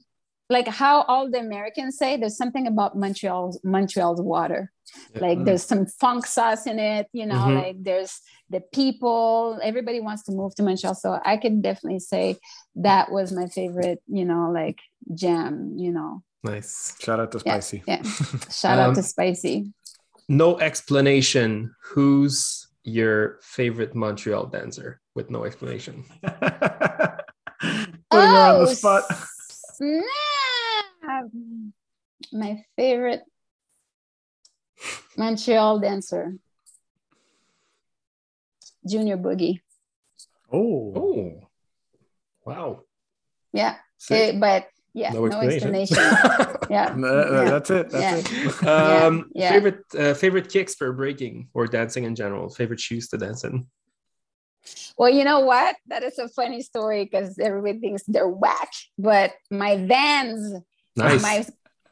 like 0.51 0.67
how 0.67 1.03
all 1.03 1.31
the 1.31 1.39
Americans 1.39 1.97
say 1.97 2.17
there's 2.17 2.37
something 2.37 2.67
about 2.67 2.97
Montreal's 2.97 3.59
Montreal's 3.63 4.21
water. 4.21 4.73
Like 5.15 5.39
mm. 5.39 5.45
there's 5.45 5.63
some 5.63 5.87
funk 5.87 6.27
sauce 6.27 6.67
in 6.67 6.81
it, 6.81 7.07
you 7.13 7.25
know, 7.25 7.37
mm-hmm. 7.37 7.55
like 7.55 7.77
there's 7.79 8.21
the 8.51 8.61
people, 8.61 9.61
everybody 9.63 10.01
wants 10.01 10.25
to 10.25 10.33
move 10.33 10.53
to 10.57 10.65
Montreal. 10.65 10.97
So 10.97 11.21
I 11.25 11.37
can 11.37 11.63
definitely 11.63 12.01
say 12.01 12.37
that 12.75 13.13
was 13.13 13.31
my 13.31 13.47
favorite, 13.47 14.03
you 14.09 14.25
know, 14.25 14.51
like 14.53 14.81
jam, 15.15 15.77
you 15.79 15.93
know. 15.93 16.25
Nice. 16.43 16.97
Shout 16.99 17.21
out 17.21 17.31
to 17.33 17.39
Spicy. 17.39 17.85
Yeah. 17.87 18.03
yeah. 18.03 18.41
Shout 18.51 18.79
um, 18.79 18.91
out 18.91 18.95
to 18.97 19.05
Spicy. 19.05 19.73
No 20.29 20.59
explanation. 20.59 21.73
Who's 21.83 22.67
your 22.83 23.39
favorite 23.43 23.95
Montreal 23.95 24.47
dancer 24.47 25.01
with 25.15 25.31
no 25.31 25.45
explanation? 25.45 26.05
Putting 26.23 26.41
oh, 28.11 28.35
her 28.35 28.59
on 28.59 28.65
the 28.65 28.75
spot. 28.75 29.05
Snap. 31.31 32.33
My 32.33 32.65
favorite 32.77 33.23
Montreal 35.17 35.79
dancer. 35.81 36.35
Junior 38.89 39.17
Boogie. 39.17 39.61
Oh. 40.53 40.93
Oh. 40.97 41.49
Wow. 42.45 42.81
Yeah. 43.53 43.77
It, 44.09 44.41
but 44.41 44.69
yeah, 44.95 45.13
no 45.13 45.27
explanation. 45.27 45.73
No 45.73 45.81
explanation. 45.81 46.57
yeah. 46.71 46.95
No, 46.97 47.43
yeah. 47.43 47.51
That's 47.51 47.71
it. 47.71 47.91
That's 47.91 48.33
yeah. 48.33 48.49
it. 48.49 48.67
Um, 48.67 49.31
yeah. 49.35 49.53
Favorite 49.53 49.85
uh, 49.97 50.15
favorite 50.15 50.49
kicks 50.49 50.75
for 50.75 50.93
breaking 50.93 51.49
or 51.55 51.67
dancing 51.67 52.05
in 52.05 52.15
general. 52.15 52.49
Favorite 52.49 52.81
shoes 52.81 53.09
to 53.09 53.19
dance 53.19 53.45
in. 53.45 53.67
Well, 54.99 55.11
you 55.11 55.25
know 55.25 55.41
what? 55.41 55.77
That 55.87 56.03
is 56.03 56.19
a 56.19 56.29
funny 56.29 56.63
story 56.63 57.05
because 57.05 57.39
everybody 57.39 57.79
thinks 57.79 58.03
they're 58.07 58.29
whack, 58.29 58.71
but 58.99 59.33
my 59.51 59.77
Vans, 59.77 60.63
nice. 61.01 61.23
my 61.23 61.47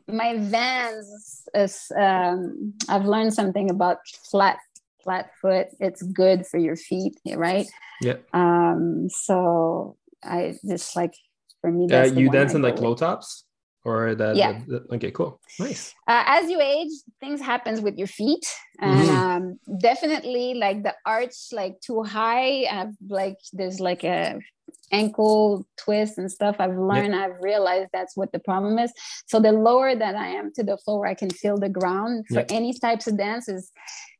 my 0.08 0.38
Vans 0.38 1.42
is. 1.54 1.92
Um, 1.96 2.74
I've 2.88 3.04
learned 3.04 3.34
something 3.34 3.70
about 3.70 3.98
flat 4.30 4.58
flat 5.02 5.30
foot. 5.40 5.68
It's 5.80 6.02
good 6.02 6.46
for 6.46 6.58
your 6.58 6.76
feet, 6.76 7.18
right? 7.34 7.66
Yeah. 8.00 8.16
Um. 8.32 9.08
So 9.10 9.96
I 10.22 10.56
just 10.66 10.96
like 10.96 11.14
for 11.60 11.70
me. 11.70 11.92
Uh, 11.92 12.04
you 12.04 12.30
dance 12.30 12.54
in 12.54 12.62
like 12.62 12.80
low 12.80 12.94
tops 12.94 13.44
or 13.84 14.14
that 14.14 14.36
yeah 14.36 14.60
okay 14.92 15.10
cool 15.10 15.40
nice 15.58 15.94
uh, 16.06 16.24
as 16.26 16.50
you 16.50 16.60
age 16.60 16.90
things 17.20 17.40
happens 17.40 17.80
with 17.80 17.96
your 17.96 18.06
feet 18.06 18.46
and 18.80 19.08
mm-hmm. 19.08 19.16
um, 19.16 19.58
definitely 19.80 20.54
like 20.54 20.82
the 20.82 20.94
arch 21.06 21.52
like 21.52 21.80
too 21.80 22.02
high 22.02 22.66
I've, 22.70 22.94
like 23.08 23.38
there's 23.52 23.80
like 23.80 24.04
a 24.04 24.38
ankle 24.92 25.66
twist 25.76 26.18
and 26.18 26.30
stuff 26.30 26.56
i've 26.58 26.76
learned 26.76 27.14
yep. 27.14 27.30
i've 27.30 27.42
realized 27.42 27.88
that's 27.92 28.16
what 28.16 28.32
the 28.32 28.38
problem 28.38 28.78
is 28.78 28.92
so 29.26 29.38
the 29.38 29.52
lower 29.52 29.94
that 29.94 30.14
i 30.14 30.26
am 30.26 30.52
to 30.52 30.62
the 30.62 30.76
floor 30.78 31.06
i 31.06 31.14
can 31.14 31.30
feel 31.30 31.56
the 31.58 31.68
ground 31.68 32.24
for 32.28 32.40
yep. 32.40 32.46
any 32.50 32.72
types 32.72 33.06
of 33.06 33.16
dances 33.18 33.70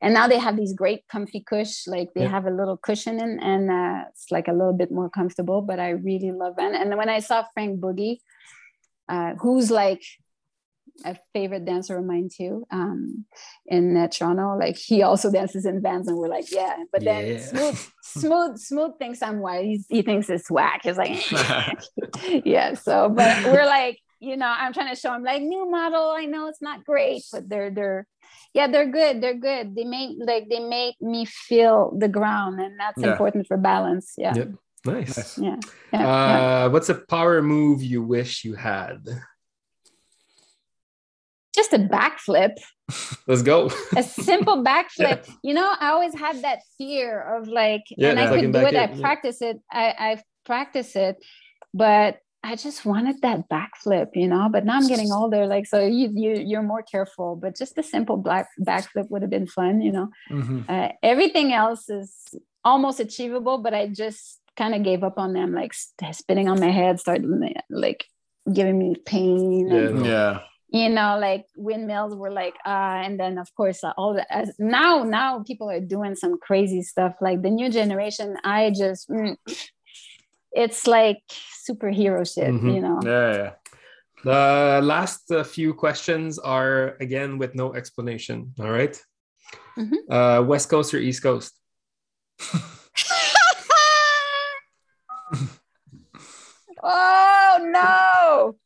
and 0.00 0.12
now 0.14 0.28
they 0.28 0.38
have 0.38 0.56
these 0.56 0.72
great 0.72 1.06
comfy 1.08 1.40
cush 1.40 1.86
like 1.86 2.12
they 2.14 2.22
yep. 2.22 2.30
have 2.30 2.46
a 2.46 2.50
little 2.50 2.76
cushion 2.76 3.20
in 3.20 3.40
and 3.40 3.70
uh, 3.70 4.04
it's 4.08 4.30
like 4.30 4.48
a 4.48 4.52
little 4.52 4.74
bit 4.74 4.90
more 4.90 5.08
comfortable 5.08 5.62
but 5.62 5.80
i 5.80 5.90
really 5.90 6.32
love 6.32 6.54
it 6.58 6.74
and 6.74 6.96
when 6.96 7.08
i 7.08 7.18
saw 7.18 7.44
frank 7.54 7.80
boogie 7.80 8.18
uh, 9.08 9.34
who's 9.40 9.70
like 9.70 10.02
a 11.04 11.16
favorite 11.32 11.64
dancer 11.64 11.98
of 11.98 12.04
mine 12.04 12.28
too 12.34 12.66
um, 12.70 13.24
in 13.66 13.96
uh, 13.96 14.08
Toronto. 14.08 14.56
Like 14.58 14.76
he 14.76 15.02
also 15.02 15.30
dances 15.30 15.66
in 15.66 15.82
Vans, 15.82 16.08
and 16.08 16.16
we're 16.16 16.28
like, 16.28 16.50
yeah. 16.50 16.76
But 16.92 17.04
then 17.04 17.26
yeah. 17.26 17.38
smooth, 17.38 17.86
smooth, 18.02 18.58
smooth 18.58 18.92
thinks 18.98 19.22
I'm 19.22 19.40
white. 19.40 19.64
He's, 19.64 19.86
he 19.88 20.02
thinks 20.02 20.28
it's 20.28 20.50
whack. 20.50 20.80
He's 20.84 20.98
like, 20.98 21.24
yeah. 22.44 22.74
So, 22.74 23.08
but 23.08 23.44
we're 23.44 23.66
like, 23.66 23.98
you 24.20 24.36
know, 24.36 24.46
I'm 24.46 24.72
trying 24.72 24.94
to 24.94 25.00
show 25.00 25.14
him 25.14 25.22
like 25.22 25.42
new 25.42 25.70
model. 25.70 26.10
I 26.10 26.24
know 26.24 26.48
it's 26.48 26.62
not 26.62 26.84
great, 26.84 27.22
but 27.32 27.48
they're 27.48 27.70
they're 27.70 28.06
yeah, 28.54 28.66
they're 28.66 28.90
good. 28.90 29.20
They're 29.20 29.34
good. 29.34 29.74
They 29.76 29.84
make 29.84 30.16
like 30.18 30.48
they 30.48 30.60
make 30.60 31.00
me 31.00 31.24
feel 31.24 31.94
the 31.96 32.08
ground, 32.08 32.60
and 32.60 32.78
that's 32.78 33.00
yeah. 33.00 33.12
important 33.12 33.46
for 33.46 33.56
balance. 33.56 34.14
Yeah. 34.16 34.34
Yep. 34.34 34.48
Nice. 34.84 35.38
Yeah. 35.38 35.56
yeah. 35.92 36.00
Uh, 36.00 36.02
yeah. 36.02 36.66
What's 36.68 36.88
a 36.88 36.94
power 36.94 37.42
move 37.42 37.82
you 37.82 38.02
wish 38.02 38.44
you 38.44 38.54
had? 38.54 39.06
Just 41.58 41.72
a 41.72 41.78
backflip. 41.78 42.54
Let's 43.26 43.42
go. 43.42 43.70
a 43.96 44.02
simple 44.02 44.62
backflip. 44.70 45.26
Yeah. 45.26 45.34
You 45.42 45.54
know, 45.54 45.74
I 45.80 45.88
always 45.88 46.14
had 46.14 46.42
that 46.42 46.60
fear 46.76 47.20
of 47.20 47.48
like, 47.48 47.82
yeah, 47.90 48.10
and 48.10 48.20
I 48.20 48.28
could 48.28 48.52
do 48.52 48.58
it. 48.58 48.76
I 48.76 48.86
practice 49.00 49.42
it. 49.42 49.56
I, 49.70 49.86
I 49.98 50.22
practice 50.46 50.94
it, 50.94 51.16
but 51.74 52.20
I 52.44 52.54
just 52.54 52.84
wanted 52.84 53.20
that 53.22 53.48
backflip, 53.48 54.10
you 54.14 54.28
know. 54.28 54.48
But 54.50 54.64
now 54.64 54.76
I'm 54.76 54.86
getting 54.86 55.12
older, 55.20 55.46
like 55.46 55.66
so 55.66 55.78
you 55.84 56.12
you 56.14 56.30
you're 56.50 56.62
more 56.62 56.82
careful. 56.82 57.34
But 57.34 57.56
just 57.56 57.76
a 57.76 57.82
simple 57.82 58.16
black 58.16 58.46
backflip 58.60 59.10
would 59.10 59.22
have 59.22 59.30
been 59.30 59.48
fun, 59.48 59.80
you 59.80 59.92
know. 59.92 60.08
Mm-hmm. 60.30 60.60
Uh, 60.68 60.88
everything 61.02 61.52
else 61.52 61.90
is 61.90 62.12
almost 62.64 63.00
achievable, 63.00 63.58
but 63.58 63.74
I 63.74 63.88
just 63.88 64.40
kind 64.56 64.74
of 64.74 64.84
gave 64.84 65.02
up 65.02 65.18
on 65.18 65.32
them, 65.32 65.52
like 65.52 65.72
spinning 66.12 66.48
on 66.48 66.60
my 66.60 66.70
head, 66.70 67.00
started 67.00 67.26
like 67.70 68.04
giving 68.52 68.78
me 68.78 68.94
pain. 69.04 69.68
Yeah, 69.68 69.88
and, 69.88 70.06
yeah. 70.06 70.40
You 70.70 70.90
know, 70.90 71.18
like 71.18 71.46
windmills 71.56 72.14
were 72.14 72.30
like, 72.30 72.54
uh, 72.66 73.00
and 73.04 73.18
then 73.18 73.38
of 73.38 73.54
course 73.54 73.82
uh, 73.82 73.94
all 73.96 74.12
the 74.12 74.30
as, 74.32 74.54
now 74.58 75.02
now 75.02 75.42
people 75.42 75.70
are 75.70 75.80
doing 75.80 76.14
some 76.14 76.38
crazy 76.38 76.82
stuff. 76.82 77.14
Like 77.20 77.40
the 77.42 77.50
new 77.50 77.70
generation, 77.70 78.36
I 78.44 78.70
just 78.76 79.08
mm, 79.08 79.36
it's 80.52 80.86
like 80.86 81.22
superhero 81.66 82.30
shit, 82.30 82.52
mm-hmm. 82.52 82.68
you 82.68 82.80
know. 82.80 83.00
Yeah, 83.02 83.36
yeah. 83.36 83.52
The 84.24 84.80
last 84.82 85.30
uh, 85.30 85.42
few 85.44 85.72
questions 85.72 86.38
are 86.38 86.96
again 87.00 87.38
with 87.38 87.54
no 87.54 87.74
explanation. 87.74 88.52
All 88.60 88.70
right? 88.70 89.00
mm-hmm. 89.78 90.12
uh, 90.12 90.42
West 90.42 90.68
Coast 90.68 90.92
or 90.94 90.98
East 90.98 91.22
Coast? 91.22 91.54
oh 96.82 97.58
no. 97.62 98.56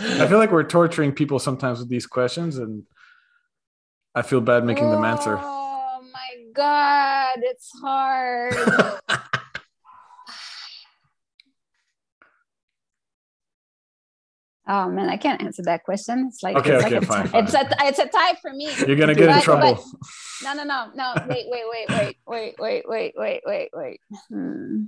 I 0.00 0.26
feel 0.26 0.38
like 0.38 0.50
we're 0.50 0.64
torturing 0.64 1.12
people 1.12 1.38
sometimes 1.38 1.78
with 1.78 1.88
these 1.88 2.06
questions, 2.06 2.58
and 2.58 2.84
I 4.14 4.22
feel 4.22 4.40
bad 4.40 4.64
making 4.64 4.86
oh, 4.86 4.92
them 4.92 5.04
answer. 5.04 5.38
Oh 5.40 6.02
my 6.12 6.44
god, 6.54 7.38
it's 7.42 7.70
hard. 7.82 8.54
Oh 14.72 14.88
man, 14.88 15.08
I 15.08 15.16
can't 15.16 15.42
answer 15.42 15.62
that 15.64 15.82
question. 15.82 16.26
It's 16.28 16.44
like 16.44 16.56
okay, 16.56 16.76
it's 16.76 16.84
okay, 16.84 17.00
like 17.00 17.08
fine, 17.08 17.26
a, 17.26 17.28
fine. 17.28 17.42
It's 17.42 17.54
a 17.54 17.68
it's 17.80 17.98
a 17.98 18.06
tie 18.06 18.34
for 18.40 18.52
me. 18.52 18.68
You're 18.86 18.94
gonna 18.94 19.16
get 19.16 19.26
but, 19.26 19.38
in 19.38 19.42
trouble. 19.42 19.74
But, 19.74 19.84
no, 20.44 20.62
no, 20.62 20.62
no, 20.62 20.90
no. 20.94 21.26
Wait, 21.28 21.46
wait, 21.48 21.64
wait, 21.68 21.88
wait, 21.88 22.16
wait, 22.28 22.54
wait, 22.60 22.84
wait, 22.86 23.12
wait, 23.16 23.42
wait, 23.44 23.70
wait. 23.74 24.00
Hmm. 24.28 24.82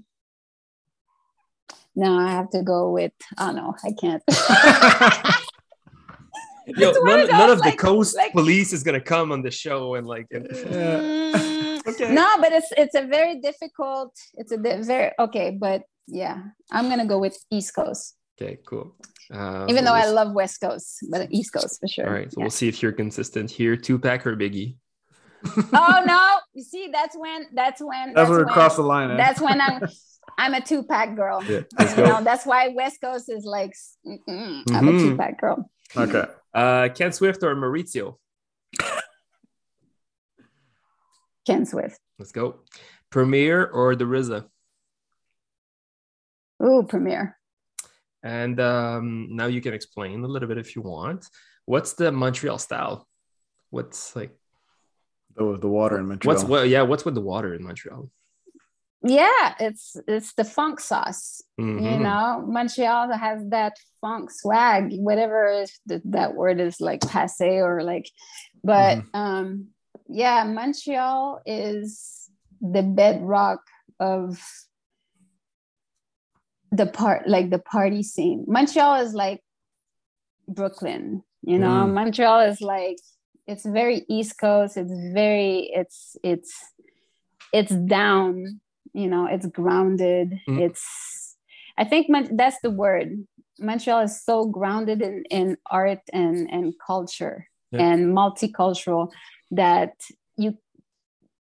No, 1.94 2.18
I 2.18 2.30
have 2.30 2.50
to 2.50 2.62
go 2.62 2.90
with. 2.90 3.12
Oh 3.38 3.52
no, 3.52 3.74
I 3.84 3.92
can't. 3.92 4.22
Yo, 6.66 6.92
none, 6.92 7.28
none 7.28 7.50
of 7.50 7.58
like, 7.58 7.72
the 7.72 7.78
coast 7.78 8.16
like, 8.16 8.32
police 8.32 8.72
is 8.72 8.82
gonna 8.82 9.00
come 9.00 9.32
on 9.32 9.42
the 9.42 9.50
show 9.50 9.94
and 9.96 10.06
like. 10.06 10.28
Mm, 10.30 11.86
okay. 11.88 12.14
No, 12.14 12.36
but 12.40 12.52
it's 12.52 12.72
it's 12.76 12.94
a 12.94 13.06
very 13.06 13.40
difficult. 13.40 14.16
It's 14.34 14.52
a 14.52 14.56
very 14.56 15.10
okay, 15.18 15.50
but 15.50 15.82
yeah, 16.06 16.42
I'm 16.70 16.88
gonna 16.88 17.06
go 17.06 17.18
with 17.18 17.36
East 17.50 17.74
Coast. 17.74 18.16
Okay, 18.40 18.58
cool. 18.64 18.94
Uh, 19.32 19.66
Even 19.68 19.84
though 19.84 19.92
we'll 19.92 20.02
I 20.02 20.10
love 20.10 20.32
West 20.32 20.60
Coast, 20.60 21.04
but 21.10 21.28
East 21.30 21.52
Coast 21.52 21.78
for 21.80 21.88
sure. 21.88 22.06
All 22.06 22.12
right, 22.12 22.30
so 22.32 22.36
yeah. 22.38 22.44
we'll 22.44 22.50
see 22.50 22.68
if 22.68 22.82
you're 22.82 22.92
consistent 22.92 23.50
here. 23.50 23.76
Tupac 23.76 24.26
or 24.26 24.36
Biggie? 24.36 24.76
oh 25.46 26.02
no! 26.06 26.38
You 26.54 26.62
see, 26.62 26.88
that's 26.92 27.16
when 27.16 27.46
that's 27.52 27.80
when 27.80 28.14
that's, 28.14 28.16
that's 28.16 28.30
where 28.30 28.46
we 28.46 28.52
cross 28.52 28.76
the 28.76 28.82
line. 28.82 29.10
Eh? 29.10 29.16
That's 29.16 29.40
when 29.40 29.60
I'm 29.60 29.82
I'm 30.38 30.54
a 30.54 30.60
Tupac 30.60 31.14
girl. 31.14 31.42
Yeah, 31.44 31.62
you 31.96 32.02
know, 32.02 32.22
that's 32.22 32.46
why 32.46 32.68
West 32.68 33.00
Coast 33.00 33.28
is 33.28 33.44
like 33.44 33.74
mm-hmm. 34.06 34.74
I'm 34.74 34.88
a 34.88 34.92
mm-hmm. 34.92 35.10
Tupac 35.10 35.40
girl. 35.40 35.70
Okay. 35.96 36.24
Uh, 36.54 36.88
Ken 36.94 37.12
Swift 37.12 37.42
or 37.42 37.54
Maurizio? 37.54 38.16
Ken 41.46 41.66
Swift. 41.66 41.98
Let's 42.18 42.32
go. 42.32 42.60
Premier 43.10 43.66
or 43.66 43.96
the 43.96 44.04
RZA? 44.04 44.46
Ooh, 46.64 46.84
Premier. 46.88 47.36
And 48.22 48.60
um, 48.60 49.28
now 49.32 49.46
you 49.46 49.60
can 49.60 49.74
explain 49.74 50.22
a 50.22 50.28
little 50.28 50.48
bit 50.48 50.58
if 50.58 50.76
you 50.76 50.82
want. 50.82 51.28
What's 51.64 51.94
the 51.94 52.12
Montreal 52.12 52.58
style? 52.58 53.08
What's 53.70 54.14
like 54.14 54.36
the, 55.34 55.58
the 55.58 55.68
water 55.68 55.98
in 55.98 56.06
Montreal? 56.06 56.34
What's 56.34 56.48
what? 56.48 56.68
Yeah, 56.68 56.82
what's 56.82 57.04
with 57.04 57.14
the 57.14 57.20
water 57.20 57.54
in 57.54 57.64
Montreal? 57.64 58.10
Yeah, 59.04 59.54
it's 59.58 59.96
it's 60.06 60.34
the 60.34 60.44
funk 60.44 60.78
sauce. 60.78 61.42
Mm-hmm. 61.60 61.84
You 61.84 61.98
know, 61.98 62.44
Montreal 62.46 63.12
has 63.12 63.48
that 63.48 63.76
funk 64.00 64.30
swag, 64.30 64.92
whatever 64.92 65.64
that 65.86 66.34
word 66.34 66.60
is 66.60 66.80
like 66.80 67.00
passe 67.00 67.60
or 67.60 67.82
like, 67.82 68.08
but 68.62 68.98
mm-hmm. 68.98 69.18
um, 69.18 69.66
yeah, 70.08 70.44
Montreal 70.44 71.42
is 71.46 72.30
the 72.60 72.82
bedrock 72.82 73.60
of 73.98 74.40
the 76.70 76.86
part 76.86 77.28
like 77.28 77.50
the 77.50 77.58
party 77.58 78.02
scene. 78.02 78.44
Montreal 78.46 79.02
is 79.02 79.14
like 79.14 79.42
Brooklyn, 80.48 81.22
you 81.42 81.58
know. 81.58 81.84
Mm. 81.86 81.92
Montreal 81.94 82.40
is 82.40 82.60
like 82.60 82.96
it's 83.46 83.66
very 83.66 84.04
East 84.08 84.38
Coast. 84.38 84.76
It's 84.76 84.92
very 85.12 85.70
it's 85.74 86.16
it's 86.22 86.54
it's 87.52 87.74
down, 87.74 88.60
you 88.92 89.08
know. 89.08 89.26
It's 89.26 89.46
grounded. 89.46 90.38
Mm. 90.48 90.60
It's 90.60 91.36
I 91.78 91.84
think 91.84 92.08
that's 92.32 92.56
the 92.62 92.70
word. 92.70 93.26
Montreal 93.58 94.00
is 94.00 94.22
so 94.22 94.46
grounded 94.46 95.02
in 95.02 95.24
in 95.30 95.56
art 95.70 96.00
and 96.12 96.48
and 96.50 96.74
culture 96.84 97.46
yeah. 97.72 97.80
and 97.80 98.14
multicultural 98.14 99.10
that 99.50 99.92
you 100.36 100.56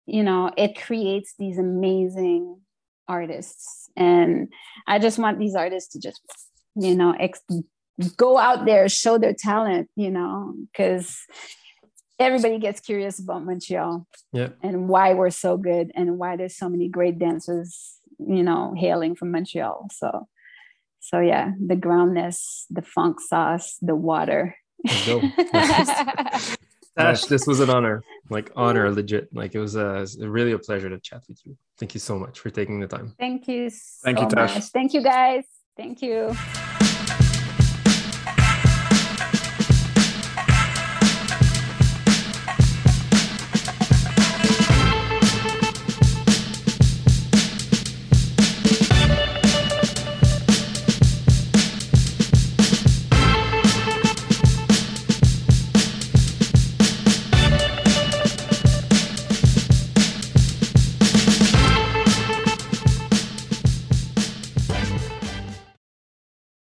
you 0.06 0.22
know 0.22 0.50
it 0.56 0.80
creates 0.80 1.34
these 1.38 1.58
amazing 1.58 2.60
artists 3.08 3.88
and 3.96 4.52
i 4.86 4.98
just 4.98 5.18
want 5.18 5.38
these 5.38 5.54
artists 5.54 5.92
to 5.92 6.00
just 6.00 6.20
you 6.76 6.94
know 6.94 7.14
ex- 7.18 7.40
go 8.16 8.38
out 8.38 8.66
there 8.66 8.88
show 8.88 9.18
their 9.18 9.34
talent 9.34 9.88
you 9.96 10.10
know 10.10 10.54
because 10.72 11.18
everybody 12.18 12.58
gets 12.58 12.80
curious 12.80 13.18
about 13.18 13.44
montreal 13.44 14.06
yeah. 14.32 14.48
and 14.62 14.88
why 14.88 15.14
we're 15.14 15.30
so 15.30 15.56
good 15.56 15.90
and 15.94 16.18
why 16.18 16.36
there's 16.36 16.56
so 16.56 16.68
many 16.68 16.88
great 16.88 17.18
dancers 17.18 17.96
you 18.18 18.42
know 18.42 18.74
hailing 18.76 19.14
from 19.14 19.30
montreal 19.30 19.86
so 19.92 20.26
so 21.00 21.20
yeah 21.20 21.52
the 21.64 21.76
groundness 21.76 22.66
the 22.70 22.82
funk 22.82 23.20
sauce 23.20 23.76
the 23.80 23.94
water 23.94 24.56
Tash, 26.96 27.24
this 27.26 27.46
was 27.46 27.60
an 27.60 27.70
honor, 27.70 28.02
like 28.30 28.52
honor, 28.54 28.90
legit. 28.90 29.28
Like 29.34 29.54
it 29.54 29.58
was, 29.58 29.76
a, 29.76 29.96
it 29.96 30.00
was 30.00 30.18
really 30.18 30.52
a 30.52 30.58
pleasure 30.58 30.88
to 30.88 31.00
chat 31.00 31.22
with 31.28 31.40
you. 31.44 31.56
Thank 31.78 31.94
you 31.94 32.00
so 32.00 32.18
much 32.18 32.38
for 32.38 32.50
taking 32.50 32.80
the 32.80 32.86
time. 32.86 33.14
Thank 33.18 33.48
you. 33.48 33.70
Thank 34.04 34.20
you, 34.20 34.28
Tash. 34.28 34.68
Thank 34.68 34.94
you, 34.94 35.02
guys. 35.02 35.44
Thank 35.76 36.02
you. 36.02 36.36